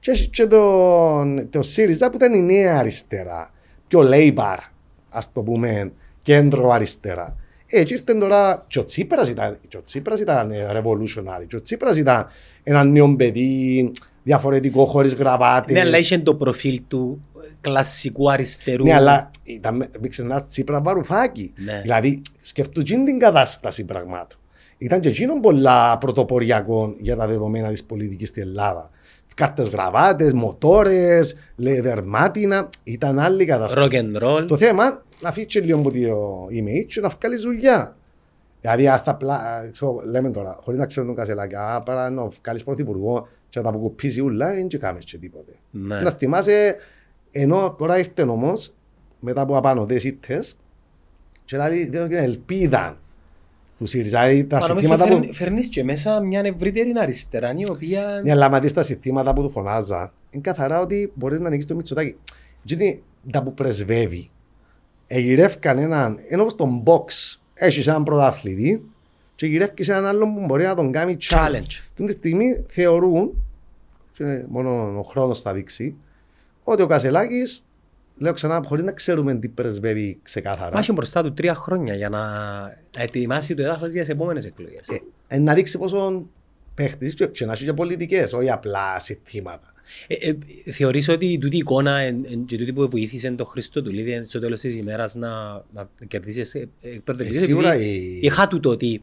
Και 0.00 0.10
έχει 0.10 0.28
και 0.28 0.46
το, 0.46 1.34
το 1.50 1.62
ΣΥΡΙΖΑ 1.62 2.10
που 2.10 2.16
ήταν 2.16 2.34
η 2.34 2.40
νέα 2.42 2.78
αριστερά. 2.78 3.50
Πιο 3.88 4.00
λέιμπαρ, 4.02 4.58
ας 5.08 5.32
το 5.32 5.42
πούμε, 5.42 5.92
κέντρο 6.22 6.70
αριστερά. 6.70 7.36
Έτσι 7.70 7.94
ήρθε 7.94 8.14
τώρα 8.14 8.64
και 8.68 8.78
ο 8.78 8.84
Τσίπρας 8.84 9.28
ήταν, 9.28 9.58
και 9.68 9.76
ο 9.76 9.82
Τσίπρας 9.82 10.20
ήταν 10.20 10.50
ε, 10.50 10.66
revolutionary. 10.72 11.46
Και 11.46 11.56
ο 11.56 11.62
Τσίπρας 11.62 11.96
ήταν 11.96 12.26
ένα 12.62 12.84
νέο 12.84 13.16
παιδί, 13.16 13.92
διαφορετικό, 14.22 14.84
χωρίς 14.84 15.14
γραβάτες. 15.14 15.74
Ναι, 15.74 15.80
αλλά 15.80 15.98
είχε 15.98 16.18
το 16.18 16.34
προφίλ 16.34 16.82
του 16.88 17.22
κλασικού 17.60 18.30
αριστερού. 18.30 18.84
Ναι, 18.84 18.94
αλλά 18.94 19.30
ήταν, 19.42 19.76
με- 19.76 19.90
μην 20.00 20.10
ξεχνάς 20.10 20.44
Τσίπρας 20.46 20.80
βαρουφάκι. 20.82 21.52
Ναι. 21.64 21.80
Δηλαδή, 21.82 22.20
σκεφτούν 22.40 23.04
την 23.04 23.18
κατάσταση 23.18 23.84
πραγμάτων. 23.84 24.38
Ήταν 24.78 25.00
και 25.00 25.08
εκείνο 25.08 25.40
πολλά 25.40 25.98
πρωτοποριακό 25.98 26.94
για 27.00 27.16
τα 27.16 27.26
δεδομένα 27.26 27.68
της 27.68 27.84
πολιτικής 27.84 28.28
στην 28.28 28.42
Ελλάδα. 28.42 28.90
Κάρτες 29.34 29.68
γραβάτες, 29.68 30.32
μοτόρες, 30.32 31.36
λεδερμάτινα, 31.56 32.68
ήταν 32.82 33.18
άλλη 33.18 33.44
κατάσταση. 33.44 33.88
Rock 33.92 34.20
and 34.20 34.22
roll. 34.22 34.46
Το 34.48 34.56
θέμα 34.56 35.02
να 35.20 35.32
φύγει 35.32 35.46
και 35.46 35.60
λίγο 35.60 35.78
από 35.78 35.90
το 35.90 36.46
image 36.50 36.86
και 36.86 37.00
να 37.00 37.08
βγάλει 37.08 37.36
δουλειά. 37.36 37.96
Δηλαδή, 38.60 38.88
ας 38.88 39.02
τα 39.02 39.14
πλά, 39.14 39.68
ξέρω, 39.72 40.02
λέμε 40.04 40.30
τώρα, 40.30 40.58
χωρίς 40.62 40.80
να 40.80 40.86
ξέρουν 40.86 41.08
τον 41.08 41.16
Κασελάκη, 41.16 41.54
α, 41.54 41.82
παρά 41.82 42.10
να 42.10 42.28
βγάλεις 42.42 42.64
πρωθυπουργό 42.64 43.28
και 43.48 43.58
να 43.58 43.64
τα 43.64 43.70
αποκοπήσει 43.70 44.20
ούλα, 44.20 44.52
δεν 44.54 44.68
και 44.68 44.78
κάνεις 44.78 45.04
και 45.04 45.18
τίποτε. 45.18 45.52
Ναι. 45.70 46.00
Να 46.00 46.10
θυμάσαι, 46.10 46.76
ενώ 47.30 47.74
τώρα 47.78 47.98
ήρθε 47.98 48.22
όμως, 48.22 48.74
μετά 49.20 49.40
από 49.40 49.56
απάνω 49.56 49.86
τις 49.86 50.04
ήττες, 50.04 50.56
και 51.44 51.56
λέει, 51.56 51.88
δεν 51.88 52.04
είναι 52.04 52.16
ελπίδα 52.16 52.98
του 53.78 53.86
ΣΥΡΙΖΑ, 53.86 54.22
δηλαδή 54.22 54.44
τα 54.44 54.58
Μα 54.58 54.68
νομίζω 54.68 54.86
συστήματα 54.86 55.14
που... 55.14 55.20
φέρν- 55.20 55.34
φέρνεις 55.34 55.68
και 55.68 55.84
μέσα 55.84 56.20
μια 56.20 56.40
ευρύτερη 56.40 56.92
αριστερά 57.00 57.52
η 57.56 57.70
οποία... 57.70 58.20
Ναι, 58.24 58.30
αλλά 58.30 58.48
μα 58.48 58.60
δεις 58.60 58.72
τα 58.72 58.82
συστήματα 58.82 59.32
που 59.32 59.42
του 59.42 59.50
φωνάζα, 59.50 60.12
είναι 60.30 60.42
καθαρά 60.42 60.80
ότι 60.80 61.12
μπορείς 61.14 61.40
να 61.40 61.46
ανοίξεις 61.46 61.68
το 61.68 61.76
Μητσοτάκι. 61.76 62.16
Και 62.64 62.74
είναι 62.74 63.00
τα 63.30 63.42
που 63.42 63.54
πρεσβεύει. 63.54 64.30
Εγυρεύκαν 65.10 65.78
έναν, 65.78 66.20
ενώ 66.28 66.42
όπως 66.42 66.54
τον 66.54 66.82
box, 66.86 67.36
έχεις 67.54 67.86
έναν 67.86 68.02
πρωταθλητή 68.02 68.90
και 69.34 69.46
γυρεύκεις 69.46 69.88
έναν 69.88 70.06
άλλον 70.06 70.34
που 70.34 70.44
μπορεί 70.44 70.64
να 70.64 70.74
τον 70.74 70.92
κάνει 70.92 71.16
challenge. 71.20 71.46
Challenge. 71.46 71.82
Την 71.94 72.06
τη 72.06 72.12
στιγμή 72.12 72.64
θεωρούν, 72.68 73.46
και 74.12 74.44
μόνο 74.48 74.98
ο 74.98 75.02
χρόνος 75.02 75.40
θα 75.40 75.52
δείξει, 75.52 75.96
ότι 76.62 76.82
ο 76.82 76.86
Κασελάκης, 76.86 77.64
λέω 78.16 78.32
ξανά, 78.32 78.62
χωρίς 78.64 78.84
να 78.84 78.92
ξέρουμε 78.92 79.34
τι 79.34 79.48
πρεσβεύει 79.48 80.18
ξεκάθαρα, 80.22 80.70
Μα 80.72 80.78
έχει 80.78 80.92
μπροστά 80.92 81.22
του 81.22 81.32
τρία 81.32 81.54
χρόνια 81.54 81.94
για 81.94 82.08
να 82.08 82.18
να 82.96 83.02
ετοιμάσει 83.02 83.54
το 83.54 83.62
έδαφος 83.62 83.92
για 83.92 84.00
τις 84.00 84.10
επόμενες 84.10 84.44
εκλογές. 84.44 84.88
ε, 84.88 85.00
ε, 85.28 85.38
να 85.38 85.54
δείξει 85.54 85.78
πόσο 85.78 86.26
παίχτης 86.74 87.14
και, 87.14 87.26
και 87.26 87.44
να 87.44 87.52
έχει 87.52 87.64
και 87.64 87.72
πολιτικές, 87.72 88.32
όχι 88.32 88.50
απλά 88.50 88.98
συστήματα. 88.98 89.72
Ε, 90.06 90.14
ε, 90.64 90.72
θεωρείς 90.72 91.08
ότι 91.08 91.38
τούτη 91.40 91.54
η 91.54 91.58
εικόνα 91.58 91.98
εν- 91.98 92.24
εν- 92.30 92.44
και 92.44 92.56
τούτη 92.58 92.72
που 92.72 92.88
βοήθησε 92.90 93.30
τον 93.30 93.46
Χρήστο 93.46 93.82
του 93.82 93.90
Λίδη 93.92 94.20
στο 94.24 94.38
τέλος 94.40 94.60
της 94.60 94.76
ημέρας 94.76 95.14
να, 95.14 95.28
να 95.74 95.88
κερδίσεις 96.08 96.54
ε, 96.54 96.68
ε, 96.80 96.88
Ε, 97.18 97.32
σίγουρα 97.32 97.72
επειδή 97.72 97.88
η- 97.94 98.18
είχα 98.22 98.48
του 98.48 98.60
το 98.60 98.70
ότι 98.70 99.02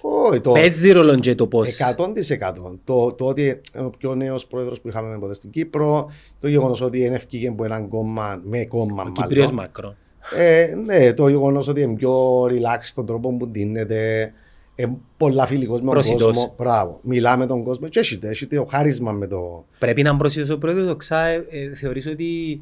Όχι, 0.00 0.40
το 0.40 0.52
παίζει 0.52 0.92
ρόλο 0.92 1.14
και 1.18 1.34
το 1.34 1.46
πώς 1.46 1.68
100%. 1.96 2.78
Το, 2.84 3.12
το 3.12 3.24
ότι 3.26 3.60
είναι 3.74 3.84
ο 3.84 3.90
πιο 3.98 4.14
νέος 4.14 4.46
πρόεδρος 4.46 4.80
που 4.80 4.88
είχαμε 4.88 5.18
ποτέ 5.18 5.34
στην 5.34 5.50
Κύπρο, 5.50 6.10
το 6.40 6.48
γεγονός 6.48 6.80
ότι 6.80 6.98
είναι 7.04 7.14
ευκήγε 7.14 7.48
από 7.48 7.64
έναν 7.64 7.88
κόμμα 7.88 8.40
με 8.44 8.64
κόμμα. 8.64 8.92
ο 8.92 8.94
μάλλον. 8.94 9.12
Κυπριος 9.12 9.52
Μακρόν. 9.52 9.96
Ε, 10.36 10.74
ναι, 10.84 11.12
το 11.12 11.28
γεγονός 11.28 11.68
ότι 11.68 11.80
είναι 11.80 11.94
πιο 11.94 12.42
relax 12.44 12.78
στον 12.82 13.06
τρόπο 13.06 13.36
που 13.36 13.48
δίνεται. 13.52 14.32
Ε, 14.76 14.86
πολλά 15.16 15.46
φιλικό 15.46 15.72
με 15.72 15.78
τον 15.80 15.88
Προσιτός. 15.88 16.22
κόσμο. 16.22 16.54
Μπράβο. 16.56 16.98
Μιλά 17.02 17.36
με 17.36 17.46
τον 17.46 17.64
κόσμο. 17.64 17.88
Και 17.88 17.98
έχετε, 17.98 18.28
έχετε 18.28 18.58
ο 18.58 18.64
χάρισμα 18.64 19.12
με 19.12 19.26
το. 19.26 19.64
Πρέπει 19.78 20.02
να 20.02 20.12
μπροσίσει 20.12 20.52
ο 20.52 20.58
πρόεδρος, 20.58 20.86
το 20.86 20.96
ξά, 20.96 21.26
ε, 21.26 21.46
ε, 21.50 21.74
θεωρείς 21.74 22.06
ότι 22.06 22.60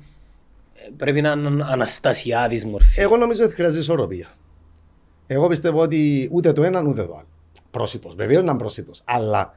ε, 0.75 0.89
πρέπει 0.97 1.21
να 1.21 1.31
είναι 1.31 1.65
αναστασιάδης 1.71 2.65
μορφή. 2.65 3.01
Εγώ 3.01 3.17
νομίζω 3.17 3.45
ότι 3.45 3.55
χρειάζεται 3.55 3.81
ισορροπία. 3.81 4.27
Εγώ 5.27 5.49
πιστεύω 5.49 5.81
ότι 5.81 6.29
ούτε 6.33 6.53
το 6.53 6.63
έναν 6.63 6.87
ούτε 6.87 7.05
το 7.07 7.13
άλλο. 7.15 7.27
Πρόσιτο. 7.71 8.13
Βεβαίως 8.17 8.43
να 8.43 8.51
είναι 8.51 8.59
πρόσιτο. 8.59 8.93
Αλλά 9.05 9.55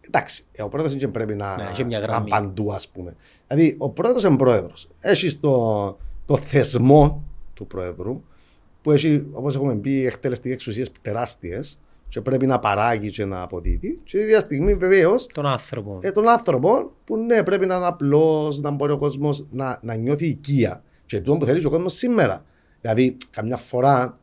εντάξει, 0.00 0.44
ε, 0.52 0.62
ο 0.62 0.68
πρόεδρος 0.68 0.96
δεν 0.96 1.10
πρέπει 1.10 1.34
να, 1.34 1.56
Ναι, 1.56 1.68
έχει 1.70 1.84
μια 1.84 1.98
να 1.98 2.06
γραμμή. 2.06 2.30
παντού, 2.30 2.72
ας 2.72 2.88
πούμε. 2.88 3.16
Δηλαδή, 3.48 3.74
ο 3.78 3.88
πρόεδρος 3.90 4.22
είναι 4.22 4.36
πρόεδρος. 4.36 4.88
Έχεις 5.00 5.40
το, 5.40 5.96
το 6.26 6.36
θεσμό 6.36 7.22
του 7.54 7.66
πρόεδρου 7.66 8.22
που 8.82 8.92
έχει, 8.92 9.26
όπως 9.32 9.54
έχουμε 9.54 9.76
πει, 9.76 10.06
εκτελεστικές 10.06 10.52
εξουσίες 10.54 10.90
τεράστιες 11.02 11.78
και 12.08 12.20
πρέπει 12.20 12.46
να 12.46 12.58
παράγει 12.58 13.10
και 13.10 13.24
να 13.24 13.42
αποδίδει. 13.42 14.00
Και 14.04 14.18
η 14.18 14.20
ίδια 14.20 14.40
στιγμή, 14.40 14.74
βεβαίως, 14.74 15.26
Τον 15.26 15.46
άνθρωπο. 15.46 15.98
ε, 16.02 16.10
τον 16.10 16.28
άνθρωπο 16.28 16.92
που 17.04 17.16
ναι, 17.16 17.42
πρέπει 17.42 17.66
να 17.66 17.74
είναι 17.76 17.86
απλός, 17.86 18.60
να 18.60 18.70
μπορεί 18.70 18.92
ο 18.92 18.98
κόσμος 18.98 19.46
να, 19.50 19.78
να 19.82 19.94
νιώθει 19.94 20.26
οικία. 20.26 20.82
Και 21.06 21.20
τούτο 21.20 21.36
που 21.38 21.44
θέλει 21.44 21.60
και 21.60 21.66
ο 21.66 21.70
κόσμος 21.70 21.92
σήμερα. 21.92 22.44
Δηλαδή, 22.80 23.16
καμιά 23.30 23.56
φορά 23.56 24.18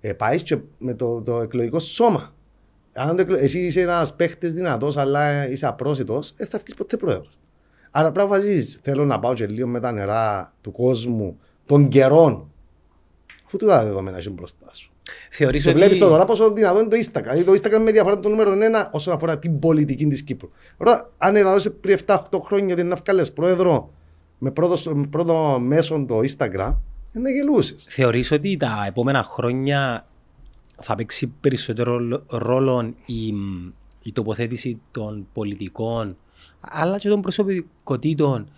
ε, 0.00 0.12
πάεις 0.12 0.42
και 0.42 0.58
με 0.78 0.94
το, 0.94 1.20
το 1.20 1.40
εκλογικό 1.40 1.78
σώμα. 1.78 2.34
Αν 2.92 3.16
το, 3.16 3.22
εκλο- 3.22 3.38
εσύ 3.38 3.58
είσαι 3.58 3.80
ένας 3.80 4.14
παίχτης 4.16 4.54
δυνατός, 4.54 4.96
αλλά 4.96 5.48
είσαι 5.48 5.66
απρόσιτος, 5.66 6.32
δεν 6.36 6.46
θα 6.46 6.58
βγεις 6.58 6.74
ποτέ 6.74 6.96
πρόεδρος. 6.96 7.38
Άρα 7.90 8.12
πρέπει 8.12 8.28
να 8.30 8.36
βαζείς, 8.36 8.80
Θέλω 8.82 9.04
να 9.04 9.18
πάω 9.18 9.34
και 9.34 9.46
λίγο 9.46 9.68
με 9.68 9.80
τα 9.80 9.92
νερά 9.92 10.54
του 10.60 10.72
κόσμου, 10.72 11.38
των 11.66 11.88
καιρών. 11.88 12.50
Αφού 13.46 13.56
του 13.56 13.66
τα 13.66 13.84
δεδομένα 13.84 14.16
έχεις 14.16 14.30
μπροστά 14.32 14.66
σου. 14.72 14.89
Θεωρείς 15.30 15.62
Και 15.62 15.68
ότι... 15.68 15.78
βλέπεις 15.78 15.98
το 15.98 16.08
τώρα 16.08 16.24
πόσο 16.24 16.52
δυνατό 16.52 16.78
είναι 16.80 16.88
το 16.88 16.96
Instagram. 16.96 17.34
Δηλαδή 17.34 17.44
το 17.44 17.52
Instagram 17.52 17.80
με 17.82 17.90
διαφορά 17.90 18.20
το 18.20 18.28
νούμερο 18.28 18.52
ένα 18.60 18.90
όσον 18.92 19.14
αφορά 19.14 19.38
την 19.38 19.58
πολιτική 19.58 20.06
της 20.06 20.22
Κύπρου. 20.22 20.48
Τώρα, 20.78 21.10
αν 21.18 21.36
έλαβε 21.36 21.70
πριν 21.70 21.98
7-8 22.06 22.16
χρόνια 22.44 22.74
ότι 22.74 22.84
να 22.84 22.96
βγάλεις 22.96 23.32
πρόεδρο 23.32 23.92
με 24.38 24.50
πρώτο, 24.50 24.94
με 24.94 25.06
πρώτο 25.06 25.58
μέσο 25.60 26.04
το 26.08 26.18
Instagram, 26.18 26.74
δεν 27.12 27.22
να 27.22 27.30
γελούσε. 27.30 27.74
Θεωρείς 27.88 28.30
ότι 28.30 28.56
τα 28.56 28.84
επόμενα 28.86 29.22
χρόνια 29.22 30.06
θα 30.80 30.94
παίξει 30.94 31.32
περισσότερο 31.40 31.92
ρόλο- 31.92 32.24
ρόλο 32.28 32.94
η, 33.06 33.34
η 34.02 34.12
τοποθέτηση 34.12 34.80
των 34.90 35.26
πολιτικών 35.32 36.16
αλλά 36.60 36.98
και 36.98 37.08
των 37.08 37.20
προσωπικότητων 37.20 38.48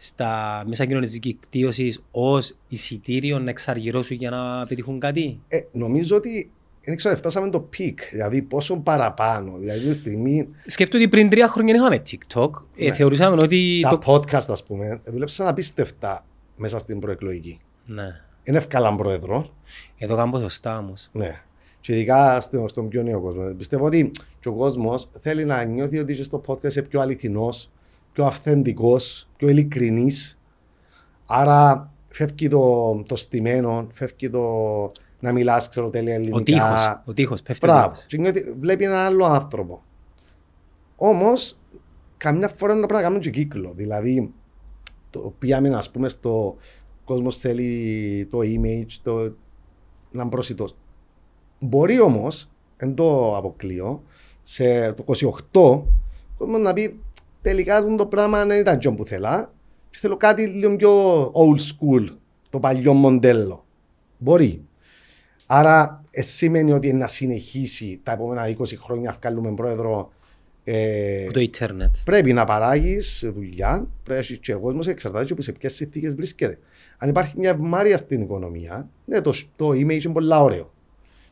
στα 0.00 0.62
μέσα 0.66 0.84
κοινωνικής 0.84 1.18
δικτύωσης 1.28 2.02
ως 2.10 2.56
εισιτήριο 2.68 3.38
να 3.38 3.50
εξαργυρώσουν 3.50 4.16
για 4.16 4.30
να 4.30 4.66
πετύχουν 4.66 4.98
κάτι; 4.98 5.40
Ε, 5.48 5.60
νομίζω 5.72 6.16
ότι 6.16 6.50
δεν 6.84 6.96
ξέρω, 6.96 7.16
φτάσαμε 7.16 7.50
το 7.50 7.60
peak. 7.60 8.00
Δηλαδή, 8.10 8.42
πόσο 8.42 8.76
παραπάνω. 8.76 9.56
Δηλαδή, 9.58 9.88
τη 9.88 9.92
στιγμή 9.92 10.48
Σκέφτομαι 10.66 11.02
ότι 11.02 11.12
πριν 11.12 11.30
τρία 11.30 11.48
χρόνια 11.48 11.74
είχαμε 11.74 12.02
TikTok. 12.10 12.50
Ε, 12.76 12.92
θεωρούσαμε 12.92 13.36
ότι. 13.42 13.80
τα 13.82 13.98
Το... 13.98 14.14
podcast, 14.14 14.48
ας 14.48 14.64
πούμε, 14.64 15.00
δούλεψαν 15.04 15.46
απίστευτα 15.46 16.24
μέσα 16.56 16.78
στην 16.78 16.98
προεκλογική. 16.98 17.60
Ναι. 17.86 18.20
Είναι 18.44 18.58
ευκάλαν 18.58 18.96
πρόεδρο. 18.96 19.50
Εδώ 19.98 20.16
κάνω 20.16 20.30
ποσοστά 20.30 20.78
όμως. 20.78 21.08
Ναι. 21.12 21.40
Και 21.80 21.94
ειδικά 21.94 22.40
στο, 22.40 22.68
στον 22.68 22.88
πιο 22.88 23.02
νέο 23.02 23.20
κόσμο. 23.20 23.54
Πιστεύω 23.54 23.84
ότι 23.84 24.10
και 24.40 24.48
ο 24.48 24.52
κόσμος 24.52 25.10
θέλει 25.18 25.44
να 25.44 25.64
νιώθει 25.64 25.98
ότι 25.98 26.12
είσαι 26.12 26.24
στο 26.24 26.42
podcast 26.46 26.64
είσαι 26.64 26.82
πιο 26.82 27.00
αληθινός, 27.00 27.70
πιο 28.12 28.24
αυθεντικός, 28.24 29.27
πιο 29.38 29.48
ειλικρινής. 29.48 30.38
Άρα 31.26 31.92
φεύγει 32.08 32.48
το, 32.48 32.94
το 33.06 33.16
στημένο, 33.16 33.86
φεύγει 33.92 34.30
το 34.30 34.42
να 35.20 35.32
μιλάς, 35.32 35.68
ξέρω, 35.68 35.88
τέλεια 35.90 36.14
ελληνικά. 36.14 36.36
Ο 36.38 36.42
τείχος. 36.42 37.00
Ο 37.04 37.12
τείχος, 37.12 37.42
πέφτει 37.42 37.66
ο 37.68 37.72
Μπράβο. 37.72 37.88
τείχος. 37.88 38.06
Και 38.06 38.18
νιώθει, 38.18 38.52
βλέπει 38.60 38.84
έναν 38.84 38.98
άλλο 38.98 39.24
άνθρωπο. 39.24 39.82
Όμως, 40.96 41.58
καμιά 42.16 42.48
φορά 42.56 42.72
να 42.74 42.78
πρέπει 42.78 42.94
να 42.94 43.02
κάνουμε 43.02 43.20
και 43.20 43.30
κύκλο. 43.30 43.72
Δηλαδή, 43.74 44.32
το 45.10 45.34
πήγαμε, 45.38 45.74
ας 45.76 45.90
πούμε, 45.90 46.08
στο 46.08 46.56
κόσμος 47.04 47.38
θέλει 47.38 48.28
το 48.30 48.38
image, 48.38 48.92
το 49.02 49.14
να 50.10 50.22
είναι 50.22 50.30
προσιτός. 50.30 50.76
Μπορεί 51.58 52.00
όμως, 52.00 52.50
δεν 52.76 52.94
το 52.94 53.36
αποκλείω, 53.36 54.02
σε 54.42 54.92
το 54.92 55.04
28, 55.06 55.84
ο 56.36 56.36
κόσμος 56.38 56.60
να 56.60 56.72
πει 56.72 57.00
τελικά 57.42 57.76
αυτό 57.76 57.94
το 57.94 58.06
πράγμα 58.06 58.44
δεν 58.44 58.60
ήταν 58.60 58.78
τζον 58.78 58.96
που 58.96 59.04
θέλα 59.04 59.52
και 59.90 59.98
θέλω 60.00 60.16
κάτι 60.16 60.46
λίγο 60.46 60.76
πιο 60.76 61.22
old 61.24 61.58
school, 61.58 62.06
το 62.50 62.58
παλιό 62.58 62.92
μοντέλο. 62.92 63.64
Μπορεί. 64.18 64.62
Άρα 65.46 66.04
ε, 66.10 66.22
σημαίνει 66.22 66.72
ότι 66.72 66.92
να 66.92 67.06
συνεχίσει 67.06 68.00
τα 68.02 68.12
επόμενα 68.12 68.56
20 68.58 68.64
χρόνια 68.84 69.10
να 69.10 69.16
βγάλουμε 69.20 69.54
πρόεδρο 69.54 70.12
ε, 70.64 71.22
Που 71.26 71.32
το 71.32 71.40
ίντερνετ. 71.40 71.94
πρέπει 72.04 72.32
να 72.32 72.44
παράγεις 72.44 73.24
δουλειά, 73.34 73.70
πρέπει 73.76 74.10
να 74.10 74.16
έχει 74.16 74.38
και 74.38 74.54
ο 74.54 74.60
κόσμο 74.60 74.80
εξαρτάται 74.86 75.24
και 75.24 75.32
από 75.32 75.42
σε 75.42 75.52
ποιες 75.52 75.74
συνθήκες 75.74 76.14
βρίσκεται. 76.14 76.58
Αν 76.98 77.08
υπάρχει 77.08 77.34
μια 77.36 77.50
ευμάρεια 77.50 77.96
στην 77.96 78.20
οικονομία, 78.22 78.88
ναι, 79.04 79.20
το, 79.20 79.32
το 79.56 79.68
image 79.68 80.04
είναι 80.04 80.12
πολύ 80.12 80.34
ωραίο. 80.34 80.72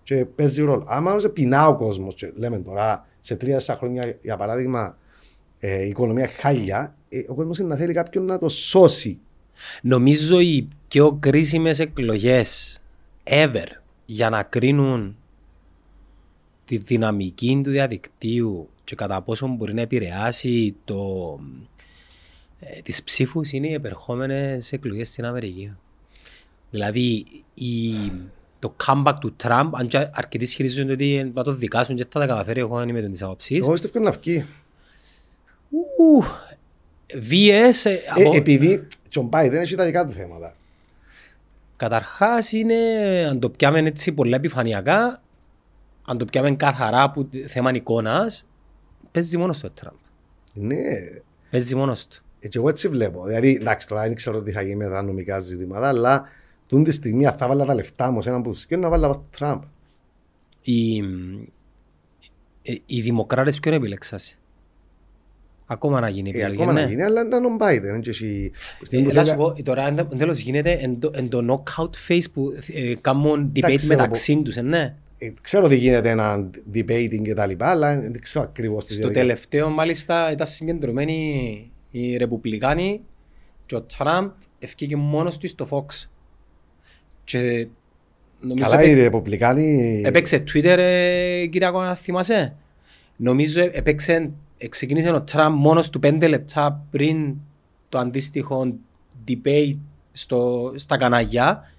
Και 0.02 0.24
παίζει 0.24 0.62
ρόλο. 0.62 0.84
Άμα 0.88 1.10
όμως 1.10 1.30
πεινά 1.32 1.68
ο 1.68 1.76
κόσμος, 1.76 2.16
λέμε 2.34 2.58
τώρα 2.58 3.06
σε 3.20 3.36
τρία-τέσσερα 3.36 3.78
χρόνια, 3.78 4.18
για 4.22 4.36
παράδειγμα, 4.36 4.98
ε, 5.68 5.84
η 5.84 5.88
οικονομία 5.88 6.28
χάλια, 6.28 6.96
ε, 7.08 7.22
ο 7.28 7.34
κόσμος 7.34 7.58
να 7.58 7.76
θέλει 7.76 7.92
κάποιον 7.92 8.24
να 8.24 8.38
το 8.38 8.48
σώσει. 8.48 9.18
Νομίζω 9.82 10.40
οι 10.40 10.68
πιο 10.88 11.16
κρίσιμες 11.20 11.78
εκλογές 11.78 12.80
ever 13.24 13.66
για 14.06 14.30
να 14.30 14.42
κρίνουν 14.42 15.16
τη 16.64 16.76
δυναμική 16.76 17.60
του 17.64 17.70
διαδικτύου 17.70 18.68
και 18.84 18.94
κατά 18.94 19.22
πόσο 19.22 19.46
μπορεί 19.46 19.74
να 19.74 19.80
επηρεάσει 19.80 20.76
το, 20.84 20.96
ε, 22.60 22.80
τις 22.80 23.02
ψήφους 23.02 23.52
είναι 23.52 23.68
οι 23.68 23.72
επερχόμενες 23.72 24.72
εκλογές 24.72 25.08
στην 25.08 25.24
Αμερική. 25.24 25.72
Δηλαδή 26.70 27.26
η, 27.54 27.92
το 28.58 28.74
comeback 28.86 29.14
του 29.20 29.34
Τραμπ, 29.36 29.76
αν 29.76 29.88
και 29.88 30.08
αρκετοί 30.12 30.44
ισχυρίζονται 30.44 30.92
ότι 30.92 31.30
να 31.34 31.42
το 31.42 31.52
δικάσουν 31.52 31.96
και 31.96 32.06
θα 32.08 32.20
τα 32.20 32.26
καταφέρει 32.26 32.60
εγώ 32.60 32.76
αν 32.76 32.88
είμαι 32.88 33.02
των 33.02 33.12
της 33.12 33.22
άποψης. 33.22 33.58
Εγώ 33.58 33.72
πιστεύω 33.72 34.04
να 34.04 34.10
βγει. 34.10 34.44
Ου, 35.70 36.22
VS, 37.30 37.48
ες, 37.50 37.84
Ε, 37.84 38.00
από- 38.08 38.36
επειδή 38.36 38.86
τον 39.10 39.28
Biden 39.32 39.52
έχει 39.52 39.74
τα 39.74 39.84
δικά 39.84 40.04
του 40.04 40.12
θέματα. 40.12 40.54
Καταρχάς 41.76 42.52
είναι, 42.52 42.74
αν 43.28 43.40
το 43.40 43.50
πιάμε 43.50 43.78
έτσι 43.78 44.12
πολλά 44.12 44.36
επιφανειακά, 44.36 45.22
αν 46.04 46.18
το 46.18 46.24
πιάμε 46.24 46.50
καθαρά 46.56 47.10
που 47.10 47.28
θέμα 47.46 47.70
εικόνας, 47.74 48.46
παίζει 49.12 49.36
μόνος 49.38 49.58
του 49.58 49.68
ο 49.70 49.80
Τραμπ. 49.80 49.94
Ναι, 50.52 50.82
Παίζει 51.50 51.74
μόνος 51.74 52.06
του. 52.06 52.22
ε, 52.40 52.48
και 52.48 52.58
εγώ 52.58 52.68
έτσι 52.68 52.88
βλέπω. 52.88 53.24
Δηλαδή, 53.26 53.54
εντάξει, 53.60 53.88
τώρα 53.88 54.02
δεν 54.02 54.14
ξέρω 54.14 54.42
τι 54.42 54.52
θα 54.52 54.62
γίνει 54.62 54.76
με 54.76 54.88
τα 54.88 55.02
νομικά 55.02 55.38
ζητήματα, 55.38 55.88
αλλά 55.88 56.28
τούτη 56.66 56.84
τη 56.84 56.90
στιγμή, 56.90 57.26
αν 57.26 57.32
θα 57.36 57.48
βάλω 57.48 57.64
τα 57.64 57.74
λεφτά 57.74 58.10
μου 58.10 58.22
σε 58.22 58.28
έναν 58.28 58.42
που 58.42 58.52
σκέφτομαι, 58.52 58.82
να 58.96 58.98
βάλω 59.00 59.12
στο 59.12 59.26
Τραμπ. 59.30 59.62
Οι, 60.62 60.96
ε, 62.62 62.74
οι 62.86 63.00
δημοκράτες 63.00 63.60
ποιον 63.60 63.74
επιλέξασαι; 63.74 64.36
Ακόμα 65.68 66.00
να 66.00 66.08
γίνει 66.08 66.28
Ε, 66.28 66.32
επιλογή, 66.32 66.54
ακόμα 66.54 66.72
να 66.72 66.80
ναι. 66.82 66.88
γίνει, 66.88 67.02
αλλά 67.02 67.20
ήταν 67.26 67.44
ο 67.44 67.56
Biden. 67.60 68.00
Και 68.00 68.08
εσύ, 68.10 68.50
Ε, 68.90 68.98
που 69.02 69.10
Θα 69.10 69.24
σου 69.24 69.30
θέλει- 69.30 69.36
πω, 69.38 69.62
τώρα 69.62 69.86
εν 69.86 69.98
εν 69.98 70.18
τέλος 70.18 70.40
γίνεται 70.40 70.72
εν 70.72 70.98
το- 70.98 71.10
εν 71.14 71.28
το 71.28 71.62
knockout 71.76 71.90
phase 72.08 72.24
που 72.32 72.52
ε, 72.74 72.94
κάνουν 73.00 73.52
debate 73.56 73.74
ξέρω 73.76 73.88
μεταξύ 73.96 74.42
τους, 74.42 74.56
ε, 74.56 74.62
ναι. 74.62 74.94
ε, 75.18 75.30
ξέρω 75.42 75.64
ότι 75.64 75.76
γίνεται 75.76 76.10
ένα 76.10 76.50
debating 76.74 77.22
και 77.22 77.34
τα 77.34 77.46
λοιπά, 77.46 77.66
αλλά 77.70 78.00
δεν 78.00 78.20
ξέρω 78.20 78.44
ακριβώς 78.44 78.84
τη 78.84 78.92
Στο 78.92 79.00
διαδικασία. 79.00 79.28
τελευταίο 79.28 79.68
μάλιστα 79.70 80.30
ήταν 80.32 80.46
συγκεντρωμένοι 80.46 81.70
οι 81.90 82.16
Ρεπουμπλικάνοι 82.16 83.00
και 83.66 83.74
ο 83.74 83.82
Τραμπ 83.82 84.30
ευκήκε 84.58 84.96
μόνος 84.96 85.38
του 85.38 85.48
στο 85.48 85.66
Fox. 85.70 86.08
Και 87.24 87.66
νομίζω 88.40 88.68
Καλά, 88.70 88.80
έπαι- 88.82 88.96
οι 88.96 89.00
Ρεπουμπλικάνοι. 89.02 90.02
έπαιξε 90.04 90.44
Twitter, 90.52 90.76
ε, 90.78 91.46
Κυριακό, 91.46 91.82
να 91.82 91.94
θυμάσαι; 91.94 92.54
Νομίζω 93.16 93.60
έπαιξε, 93.72 94.12
ε, 94.12 94.30
ξεκίνησε 94.68 95.10
ο 95.10 95.22
Τραμπ 95.22 95.54
μόνος 95.58 95.90
του 95.90 95.98
πέντε 95.98 96.26
λεπτά 96.28 96.86
πριν 96.90 97.34
το 97.88 97.98
αντίστοιχο 97.98 98.74
debate 99.28 99.76
στο, 100.12 100.72
στα 100.76 100.96
καναγιά 100.96 101.70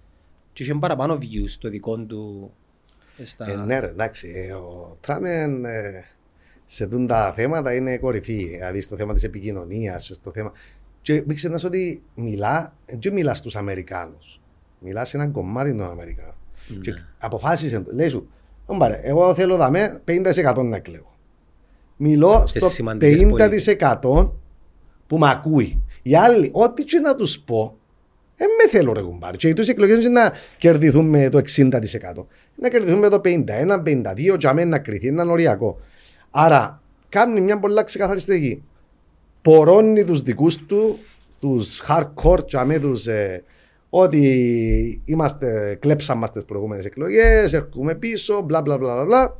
και 0.53 0.63
είχε 0.63 0.73
παραπάνω 0.73 1.17
views 1.21 1.47
στο 1.47 1.69
δικό 1.69 1.97
του 1.97 2.51
ε, 3.17 3.25
στα... 3.25 3.51
Ε, 3.51 3.55
ναι, 3.55 3.79
ρε, 3.79 3.87
εντάξει. 3.87 4.31
ε, 4.35 4.53
ο 4.53 4.97
Τραμπ 4.99 5.25
είναι, 5.25 5.69
ε, 5.69 6.03
σε 6.65 6.85
δουν 6.85 7.07
τα 7.07 7.33
θέματα 7.35 7.73
είναι 7.73 7.97
κορυφή. 7.97 8.45
Δηλαδή 8.45 8.81
στο 8.81 8.95
θέμα 8.95 9.13
της 9.13 9.23
επικοινωνίας, 9.23 10.09
στο 10.13 10.31
θέμα. 10.31 10.51
Και 11.01 11.23
μην 11.25 11.35
ξεχνάς 11.35 11.63
ότι 11.63 12.03
μιλά, 12.15 12.73
δεν 12.85 13.13
μιλά 13.13 13.33
στους 13.33 13.55
Αμερικάνους. 13.55 14.41
Μιλά 14.79 15.05
σε 15.05 15.17
έναν 15.17 15.31
κομμάτι 15.31 15.75
των 15.75 15.89
Αμερικάνων. 15.89 16.35
Ναι. 16.67 16.77
Και 16.77 16.93
αποφάσισε, 17.17 17.79
το. 17.79 17.91
λέει 17.93 18.09
σου, 18.09 18.29
«Ω, 18.65 18.77
πάρε, 18.77 18.99
εγώ 19.03 19.33
θέλω 19.33 19.57
δαμέ 19.57 20.01
50% 20.07 20.63
να 20.63 20.75
εκλέγω. 20.75 21.16
Μιλώ 21.97 22.43
Στις 22.47 22.61
στο 22.61 22.71
σημαντικές 22.71 23.25
50% 24.01 24.31
που 25.07 25.17
με 25.17 25.29
ακούει. 25.29 25.83
Οι 26.01 26.15
άλλοι, 26.15 26.49
ό,τι 26.53 26.83
και 26.83 26.99
να 26.99 27.15
τους 27.15 27.39
πω, 27.39 27.77
δεν 28.35 28.47
με 28.61 28.69
θέλω 28.69 28.93
ρε 28.93 29.01
κουμπάρι. 29.01 29.37
Και 29.37 29.47
οι 29.47 29.53
τους 29.53 29.67
εκλογές 29.67 29.97
είναι 29.97 30.07
να 30.07 30.33
κερδιθούν 30.57 31.09
με 31.09 31.29
το 31.29 31.37
60%. 31.37 31.71
Να 32.55 32.69
κερδιθούν 32.69 32.99
με 32.99 33.09
το 33.09 33.21
51, 33.23 33.81
52, 33.83 34.37
για 34.39 34.53
μένα 34.53 34.69
να 34.69 34.79
κρυθεί, 34.79 35.07
είναι 35.07 35.23
οριακό. 35.23 35.79
Άρα, 36.31 36.81
κάνει 37.09 37.41
μια 37.41 37.59
πολλά 37.59 37.83
ξεκαθαρή 37.83 38.19
στρατηγική. 38.19 38.63
Πορώνει 39.41 40.03
τους 40.03 40.21
δικούς 40.21 40.55
του, 40.55 40.99
τους 41.39 41.81
hardcore, 41.87 42.47
για 42.47 42.65
με 42.65 42.79
τους, 42.79 43.07
ε, 43.07 43.43
ότι 43.89 45.01
είμαστε, 45.05 45.77
κλέψαμε 45.81 46.19
μας 46.19 46.31
τις 46.31 46.45
προηγούμενες 46.45 46.85
εκλογές, 46.85 47.53
έρχομαι 47.53 47.95
πίσω, 47.95 48.41
μπλα 48.41 48.61
μπλα 48.61 48.77
μπλα 48.77 48.93
μπλα, 48.93 49.05
μπλα. 49.05 49.37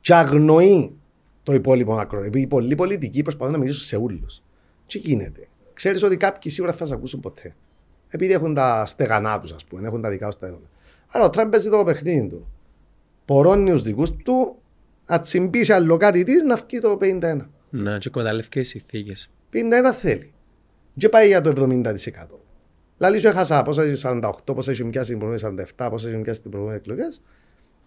Και 0.00 0.14
αγνοεί 0.14 0.96
το 1.42 1.52
υπόλοιπο 1.52 1.94
ακρό. 1.94 2.22
Επειδή 2.22 2.40
οι 2.40 2.46
πολλοί 2.46 2.74
πολιτικοί 2.74 3.22
προσπαθούν 3.22 3.52
να 3.52 3.58
μιλήσουν 3.58 3.84
σε 3.84 3.96
όλους. 3.96 4.42
Τι 4.86 4.98
γίνεται. 4.98 5.48
Ξέρεις 5.74 6.02
ότι 6.02 6.16
κάποιοι 6.16 6.52
σίγουρα 6.52 6.72
θα 6.72 6.86
σε 6.86 6.94
ακούσουν 6.94 7.20
ποτέ. 7.20 7.54
Επειδή 8.08 8.32
έχουν 8.32 8.54
τα 8.54 8.86
στεγανά 8.86 9.40
τους, 9.40 9.52
ας 9.52 9.64
πούμε, 9.64 9.86
έχουν 9.86 10.00
τα 10.00 10.08
δικά 10.08 10.26
τους 10.26 10.38
τα 10.38 10.46
έδωνα. 10.46 10.66
Άρα 11.12 11.24
ο 11.24 11.30
Τραμπ 11.30 11.50
παίζει 11.50 11.70
το 11.70 11.84
παιχνίδι 11.84 12.26
του. 12.26 12.46
Πορώνει 13.24 13.70
τους 13.70 13.82
δικούς 13.82 14.10
του, 14.16 14.56
να 15.06 15.20
τσιμπήσει 15.20 15.72
άλλο 15.72 15.96
κάτι 15.96 16.24
της, 16.24 16.42
να 16.42 16.56
βγει 16.56 16.80
το 16.80 16.98
51. 17.00 17.48
Ναι, 17.70 17.98
και 17.98 18.08
εκμεταλλεύτηκε 18.08 18.60
τις 18.60 18.68
συνθήκες. 18.68 19.30
51 19.52 19.92
θέλει. 19.98 20.32
Και 20.96 21.08
πάει 21.08 21.26
για 21.26 21.40
το 21.40 21.50
70%. 21.50 21.92
Λαλή 22.98 23.18
σου 23.18 23.28
έχασα 23.28 23.62
πόσα 23.62 23.84
είχε 23.84 24.08
48, 24.08 24.30
πόσα 24.44 24.72
είχε 24.72 24.84
πιάσει 24.84 25.10
την 25.10 25.18
προηγούμενη 25.18 25.64
47, 25.76 25.88
πόσα 25.90 26.08
είχε 26.08 26.18
πιάσει 26.18 26.40
την 26.40 26.50
προηγούμενη 26.50 26.80
εκλογές. 26.82 27.20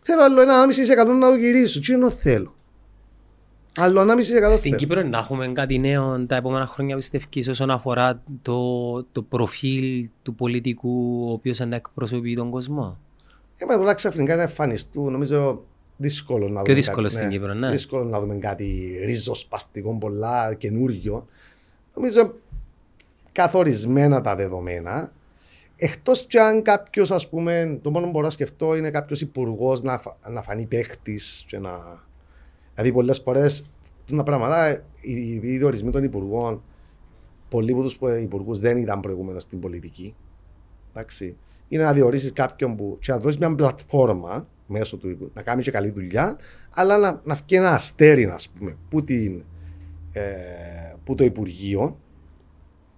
Θέλω 0.02 0.24
άλλο 0.24 0.42
1,5% 0.42 1.06
να 1.06 1.30
το 1.30 1.36
γυρίσω. 1.36 1.80
Τι 1.80 1.94
εννοώ 1.94 2.10
θέλω. 2.10 2.56
Άλλο 3.78 4.02
1,5% 4.02 4.18
Στην 4.52 4.62
θέλω. 4.62 4.76
Κύπρο 4.76 5.02
να 5.04 5.18
έχουμε 5.18 5.48
κάτι 5.48 5.80
νέο 5.80 6.26
τα 6.26 6.36
επόμενα 6.36 6.66
χρόνια 6.66 6.96
πιστεύεις 6.96 7.48
όσον 7.48 7.72
αφορά 7.72 8.22
το, 8.42 9.04
το 9.04 9.22
προφίλ 9.22 10.10
του 10.24 10.36
πολιτικού 10.36 11.26
ο 11.30 11.32
οποίος 11.32 11.60
να 11.60 11.76
εκπροσωπεί 11.76 12.36
τον 12.36 12.50
κόσμο; 12.50 12.98
Ε, 13.58 13.66
μα 13.66 13.78
τώρα 13.78 13.94
ξαφνικά 13.94 14.36
να 14.36 14.42
εμφανιστούν, 14.42 15.12
νομίζω 15.12 15.64
δύσκολο 15.98 16.48
να 16.48 16.54
Πιο 16.54 16.62
δούμε 16.62 16.74
δύσκολο 16.74 17.08
κάτι, 17.08 17.16
στην 17.16 17.30
Κύπρο, 17.30 17.54
ναι. 17.54 17.70
Δύσκολο 17.72 18.04
να 18.04 18.20
δούμε 18.20 18.36
κάτι 18.36 19.00
ριζοσπαστικό, 19.06 19.98
πολλά 20.00 20.54
καινούριο. 20.54 21.28
Νομίζω 21.96 22.34
καθορισμένα 23.32 24.22
τα 24.22 24.36
δεδομένα. 24.36 25.12
Εκτός 25.78 26.26
κι 26.26 26.38
αν 26.38 26.62
κάποιος, 26.62 27.12
ας 27.12 27.30
πούμε, 27.30 27.80
το 27.82 27.92
μόνο 27.92 28.06
που 28.06 28.12
μπορώ 28.12 28.26
να 28.26 28.32
σκεφτώ 28.32 28.76
είναι 28.76 28.92
κάποιος 28.92 29.22
υπουργός 29.22 29.82
να, 29.82 29.98
φα- 29.98 30.18
να 30.30 30.42
φανεί 30.42 30.66
παίχτης. 30.66 31.46
Να... 31.60 32.04
Δηλαδή, 32.76 32.94
πολλές 32.94 33.20
φορές 33.20 33.66
τα 34.16 34.24
πράγματα, 34.24 34.72
οι, 35.02 35.34
οι 35.34 35.58
διορισμοί 35.58 35.92
των 35.92 36.04
υπουργών, 36.04 36.64
πολλοί 37.50 37.72
από 37.72 37.82
τους 37.82 38.00
υπουργούς 38.22 38.60
δεν 38.60 38.78
ήταν 38.78 39.00
προηγούμενο 39.00 39.40
στην 39.40 39.60
πολιτική. 39.60 40.16
Εντάξει. 40.94 41.38
Είναι 41.68 41.84
να 41.84 41.94
διορίσεις 41.94 42.34
κάποιον 42.34 42.76
που 42.76 42.98
και 43.02 43.12
να 43.12 43.18
δώσεις 43.18 43.40
μια 43.40 43.56
πλατφόρμα 43.56 44.48
μέσω 44.68 44.98
του 44.98 45.10
υπουργού, 45.10 45.32
να 45.36 45.42
κάνει 45.42 45.62
και 45.62 45.72
καλή 45.72 45.90
δουλειά, 45.90 46.38
αλλά 46.70 46.98
να, 46.98 47.22
να 47.24 47.34
βγει 47.34 47.56
ένα 47.56 47.74
αστέρι, 47.74 48.26
ας 48.26 48.50
πούμε, 48.50 48.78
που, 48.90 49.04
την, 49.04 49.44
ε, 50.12 50.22
που 51.04 51.16
το 51.16 51.24
Υπουργείο 51.24 52.00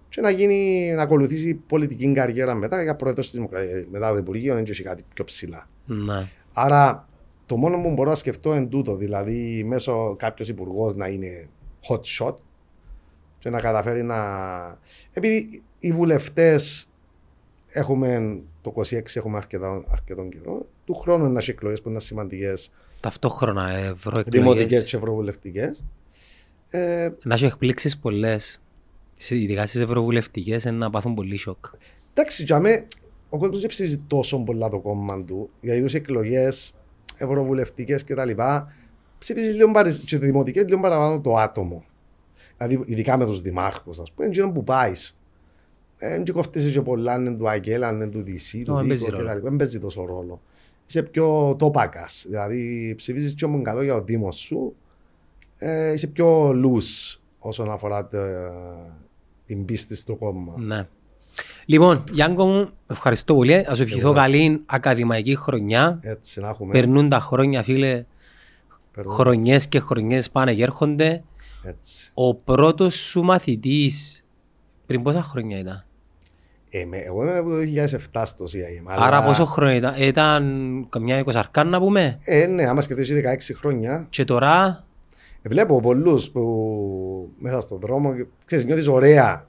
και 0.08 0.20
να, 0.20 0.30
γίνει, 0.30 0.92
να 0.94 1.02
ακολουθήσει 1.02 1.54
πολιτική 1.54 2.12
καριέρα 2.12 2.54
μετά 2.54 2.82
για 2.82 2.96
πρόεδρο 2.96 3.22
της 3.22 3.30
Δημοκρατία. 3.30 3.86
Μετά 3.90 4.10
το 4.10 4.16
Υπουργείο 4.16 4.54
δεν 4.54 4.64
έχει 4.68 4.82
κάτι 4.82 5.04
πιο 5.14 5.24
ψηλά. 5.24 5.68
Ναι. 5.86 6.26
Άρα 6.52 7.07
το 7.48 7.56
μόνο 7.56 7.82
που 7.82 7.90
μπορώ 7.92 8.08
να 8.10 8.14
σκεφτώ 8.16 8.54
είναι 8.54 8.66
τούτο, 8.66 8.96
δηλαδή 8.96 9.64
μέσω 9.64 10.14
κάποιος 10.18 10.48
υπουργός 10.48 10.94
να 10.94 11.08
είναι 11.08 11.48
hot 11.88 12.00
shot 12.18 12.34
και 13.38 13.50
να 13.50 13.60
καταφέρει 13.60 14.02
να. 14.02 14.16
Επειδή 15.12 15.62
οι 15.78 15.92
βουλευτές 15.92 16.88
έχουμε 17.68 18.40
το 18.62 18.72
26 18.76 19.00
έχουμε 19.14 19.36
αρκετά, 19.36 19.84
αρκετόν 19.90 20.30
καιρό, 20.30 20.66
του 20.84 20.94
χρόνου 20.94 21.28
να 21.32 21.38
έχει 21.38 21.50
εκλογές 21.50 21.82
που 21.82 21.88
είναι 21.88 22.00
σημαντικές, 22.00 22.70
Ταυτόχρονα 23.00 23.66
δημοτικέ 23.66 23.88
ευρωεκλογές. 23.96 24.84
και 24.84 24.96
ευρωβουλευτικές. 24.96 25.84
Ε, 26.70 27.08
Να 27.22 27.34
έχει 27.34 27.44
εκπλήξεις 27.44 27.98
πολλές. 27.98 28.60
Ειδικά 29.28 29.66
στις 29.66 29.80
ευρωβουλευτικές 29.80 30.64
είναι 30.64 30.76
να 30.76 30.90
πάθουν 30.90 31.14
πολύ 31.14 31.36
σοκ. 31.36 31.64
εντάξει, 32.14 32.42
για 32.44 32.60
μέ, 32.60 32.86
ο 33.28 33.38
κόσμος 33.38 33.60
δεν 33.60 33.68
ψηφίζει 33.68 33.98
τόσο 33.98 34.38
πολλά 34.38 34.68
το 34.68 34.78
κόμμα 34.78 35.24
του, 35.24 35.50
γιατί 35.60 35.82
τους 35.82 35.94
εκλογές 35.94 36.74
ευρωβουλευτικές 37.18 38.04
κτλ. 38.04 38.30
ψηφίζεις 39.18 39.54
λίγο 39.54 39.70
παρε- 39.70 39.92
και 40.04 40.18
δημοτικές 40.18 40.64
λίγο 40.64 40.80
παραπάνω 40.80 41.20
το 41.20 41.36
άτομο. 41.36 41.84
Δηλαδή, 42.58 42.80
ειδικά 42.92 43.16
με 43.16 43.24
τους 43.24 43.40
δημάρχους, 43.40 43.98
ας 43.98 44.12
πούμε, 44.12 44.26
είναι 44.26 44.36
εκείνο 44.36 44.52
που 44.52 44.64
πάεις. 44.64 45.18
Δεν 45.98 46.24
και 46.24 46.32
κοφτείς 46.32 46.72
και 46.72 46.80
πολλά, 46.80 47.14
είναι 47.14 47.30
του 47.30 47.48
Αγγέλα, 47.48 47.90
είναι 47.90 48.06
του 48.06 48.18
DC, 48.26 48.62
του 48.64 48.74
δεν 48.74 48.86
παίζει 48.86 49.04
Δίκο 49.04 49.16
ρόλο. 49.16 49.28
κτλ. 49.30 49.42
Δεν 49.42 49.56
παίζει 49.56 49.78
τόσο 49.78 50.04
ρόλο. 50.04 50.40
Είσαι 50.86 51.02
πιο 51.02 51.56
τόπακας. 51.58 52.24
Δηλαδή, 52.28 52.94
ψηφίζεις 52.96 53.34
και 53.34 53.44
όμως 53.44 53.62
καλό 53.64 53.82
για 53.82 53.94
το 53.94 54.02
Δήμος 54.02 54.36
σου. 54.36 54.74
Ε, 55.58 55.92
είσαι 55.92 56.06
πιο 56.06 56.48
loose 56.50 57.18
όσον 57.38 57.70
αφορά 57.70 58.06
το- 58.08 58.18
την 59.46 59.64
πίστη 59.64 59.96
στο 59.96 60.14
κόμμα. 60.16 60.54
Ναι. 60.58 60.88
Λοιπόν, 61.70 62.04
Γιάνκο 62.12 62.46
μου, 62.46 62.68
ευχαριστώ 62.86 63.34
πολύ. 63.34 63.54
Α 63.54 63.72
σου 63.74 63.82
ευχηθώ 63.82 64.06
Εγώ. 64.08 64.16
καλή 64.16 64.62
ακαδημαϊκή 64.66 65.36
χρονιά. 65.36 65.98
Έτσι, 66.02 66.40
να 66.40 66.48
έχουμε. 66.48 66.72
Περνούν 66.72 67.08
τα 67.08 67.20
χρόνια, 67.20 67.62
φίλε. 67.62 68.04
Περνούν. 68.92 69.14
Χρονιές 69.14 69.68
και 69.68 69.80
χρονιές 69.80 70.30
πάνε 70.30 70.54
και 70.54 70.62
έρχονται. 70.62 71.22
Έτσι. 71.62 72.10
Ο 72.14 72.34
πρώτος 72.34 72.94
σου 72.94 73.22
μαθητής, 73.22 74.24
πριν 74.86 75.02
πόσα 75.02 75.22
χρόνια 75.22 75.58
ήταν; 75.58 75.84
Ε, 76.70 76.84
με- 76.84 76.98
εγώ 76.98 77.22
είμαι 77.22 77.36
από 77.36 77.48
το 77.48 77.56
2007 77.56 78.26
στο 78.26 78.44
CIM. 78.44 78.84
Άρα 78.86 79.16
αλλά- 79.16 79.22
πόσο 79.26 79.44
χρόνο 79.44 79.72
ήταν; 79.72 79.94
Ήταν 80.02 80.86
καμιά 80.88 81.18
εικοσαρκά 81.18 81.64
να 81.64 81.78
πούμε; 81.80 82.18
Ε, 82.24 82.46
ναι, 82.46 82.62
άμα 82.62 82.80
σκεφτείς 82.80 83.08
16 83.08 83.54
χρόνια, 83.54 84.06
Και 84.10 84.24
τώρα, 84.24 84.84
ε, 85.42 85.48
βλέπω 85.48 85.80
πολλούς 85.80 86.30
που 86.30 87.32
μέσα 87.38 87.60
στον 87.60 87.78
δρόμο, 87.80 88.14
και, 88.14 88.26
ξέρεις, 88.44 88.64
νιώθεις 88.64 88.88
ωραία 88.88 89.30
ε, 89.30 89.46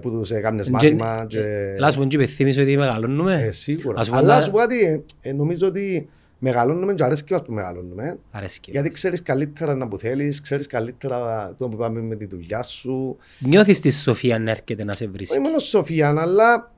που 0.00 0.10
τους 0.10 0.30
έκανες 0.30 0.68
μάθημα 0.68 1.24
και... 1.28 1.42
Λάς 1.78 1.96
μου 1.96 2.06
και 2.06 2.16
υπενθύμισε 2.16 2.60
ότι 2.60 2.76
μεγαλώνουμε. 2.76 3.34
Ε, 3.44 3.50
σίγουρα. 3.50 4.00
Ας 4.00 4.06
πούμε, 4.08 4.20
Αλλά 4.20 4.36
να- 4.38 4.42
σου 4.44 4.50
πω 4.50 4.56
κάτι, 4.58 5.04
ε, 5.20 5.32
νομίζω 5.32 5.66
ότι 5.66 6.08
μεγαλώνουμε 6.38 6.94
και 6.94 7.04
αρέσκει 7.04 7.32
μας 7.32 7.42
που 7.42 7.52
μεγαλώνουμε. 7.52 8.18
Αρέσκει. 8.30 8.70
Γιατί 8.70 8.88
ξέρεις 8.88 9.22
καλύτερα 9.22 9.74
να 9.74 9.88
που 9.88 9.98
θέλεις, 9.98 10.40
ξέρεις 10.40 10.66
καλύτερα 10.66 11.54
το 11.58 11.68
που 11.68 11.76
πάμε 11.76 12.00
με 12.00 12.14
τη 12.16 12.26
δουλειά 12.26 12.62
σου. 12.62 13.16
Νιώθεις 13.38 13.80
τη 13.80 13.90
Σοφία 13.90 14.38
να 14.38 14.50
έρχεται 14.50 14.84
να 14.84 14.92
σε 14.92 15.04
Όχι 15.04 15.12
βρίσκει. 15.12 15.38
μόνο 15.38 15.58
Σοφία, 15.58 16.14
αλλά 16.20 16.72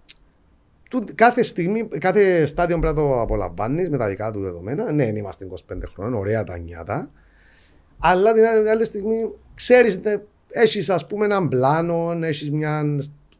του- 0.90 1.04
κάθε 1.14 1.42
στιγμή, 1.42 1.88
κάθε 1.98 2.46
στάδιο 2.46 2.78
πρέπει 2.78 2.94
να 2.96 3.02
το 3.02 3.20
απολαμβάνεις 3.20 3.88
με 3.88 3.96
τα 3.98 4.06
δικά 4.06 4.30
του 4.30 4.40
δεδομένα. 4.40 4.92
Ναι, 4.92 5.04
είμαστε 5.04 5.44
25 5.44 5.52
χρόνια, 5.94 6.18
ωραία 6.18 6.44
τα 6.44 6.58
νιάτα. 6.58 7.10
Αλλά 7.98 8.32
την 8.32 8.44
άλλη, 8.44 8.70
άλλη 8.70 8.84
στιγμή 8.84 9.30
ξέρεις, 9.54 10.00
έχεις 10.48 10.90
ας 10.90 11.06
πούμε 11.06 11.24
έναν 11.24 11.48
πλάνο, 11.48 12.18
έχεις 12.23 12.51
μια 12.51 12.85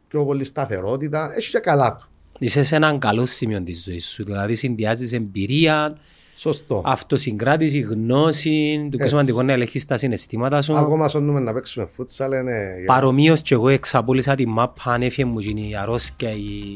πιο 0.07 0.25
πολύ 0.25 0.43
σταθερότητα, 0.43 1.33
έχεις 1.35 1.49
και 1.49 1.59
καλά 1.59 1.95
του. 1.95 2.07
Είσαι 2.39 2.63
σε 2.63 2.75
έναν 2.75 2.99
καλό 2.99 3.25
σημείο 3.25 3.61
της 3.63 3.83
ζωής 3.83 4.05
σου. 4.07 4.23
Δηλαδή 4.23 4.55
συνδυάζεις 4.55 5.13
εμπειρία, 5.13 5.97
Σωστό. 6.35 6.81
αυτοσυγκράτηση, 6.85 7.79
γνώση. 7.79 8.75
Το 8.81 8.85
πιο 8.87 8.97
Έτσι. 8.97 9.07
σημαντικό 9.07 9.37
είναι 9.37 9.47
να 9.47 9.53
ελέγχεις 9.53 9.85
τα 9.85 9.97
συναισθήματα 9.97 10.61
σου. 10.61 10.77
Ακόμα 10.77 11.07
σώνουμε 11.07 11.39
να 11.39 11.53
παίξουμε 11.53 11.89
φούτσαλ, 11.95 12.31
είναι. 12.31 12.75
Παρομοίως 12.85 13.41
και 13.41 13.53
εγώ 13.53 13.69
εξαπόλυσα 13.69 14.35
τη 14.35 14.47
μάπα, 14.47 14.91
αν 14.91 15.01
έφυγε 15.01 15.25
μου 15.25 15.39
γίνει 15.39 15.69
η 15.69 15.75
αρρώσκια, 15.75 16.31
η 16.31 16.73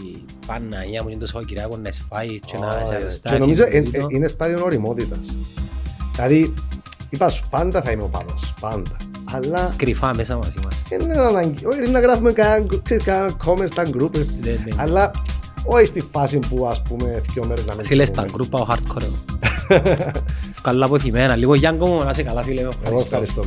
Παναγία 0.48 1.04
μου 1.04 1.10
είναι 1.10 1.20
το 1.20 1.26
Σαββατοκυριακό 1.26 1.78
να 1.78 1.92
σφάει 1.92 2.36
και 2.40 2.58
να 2.58 2.72
σε 2.72 2.84
Και 2.90 2.96
αρρωστάει. 2.96 3.40
νομίζω 3.40 3.64
και 3.70 3.78
ε, 3.78 3.82
τούτο. 3.82 3.98
ε, 4.00 4.04
είναι 4.10 4.28
στάδιο 4.28 4.64
οριμότητας. 4.64 5.36
Δηλαδή, 6.16 6.54
είπα 7.10 7.30
σου, 7.30 7.44
πάντα 7.50 7.82
θα 7.82 7.92
είμαι 7.92 8.04
ο 8.04 8.08
πάνω, 8.08 8.34
πάντα. 8.62 8.96
Αλλά 9.34 9.74
Κρυφά 9.78 10.16
μέσα 10.16 10.36
μας 10.38 10.54
είμαστε. 10.54 10.98
δεν 10.98 11.10
είναι 11.10 11.18
ανάγκη. 11.22 11.66
Όχι, 11.66 11.78
είναι 11.78 11.88
να 11.90 12.00
γράφουμε 12.00 12.32
κανένα 12.32 12.66
ξέρεις, 12.84 13.04
κανένα 13.04 13.34
comment 13.46 13.68
στα 13.68 13.84
group. 13.84 14.16
ε, 14.16 14.20
Ναι, 14.42 14.52
ναι. 14.52 14.58
Αλλά 14.76 15.12
όχι 15.64 15.86
στη 15.86 16.04
φάση 16.12 16.40
που 16.40 16.68
ας 16.68 16.82
πούμε 16.82 17.22
δύο 17.34 17.46
μέρες 17.48 17.66
να 17.66 17.76
μην 17.76 17.86
Φίλε, 17.86 18.06
στα 18.06 18.26
τσιμούμε. 18.26 18.34
γκρουπ 18.34 18.50
πάω 18.50 18.68
hardcore. 18.70 19.02
εγώ. 19.04 20.12
Καλά 20.62 20.86
αποθυμένα. 20.86 21.36
Λίγο 21.36 21.56
Γιάνκο 21.56 21.86
μου, 21.86 22.04
να 22.04 22.10
είσαι 22.10 22.24
καλά 22.24 22.44
φίλε. 22.44 22.62
Εγώ 22.62 22.70
Ευχαριστώ. 22.84 23.16
ευχαριστώ. 23.18 23.44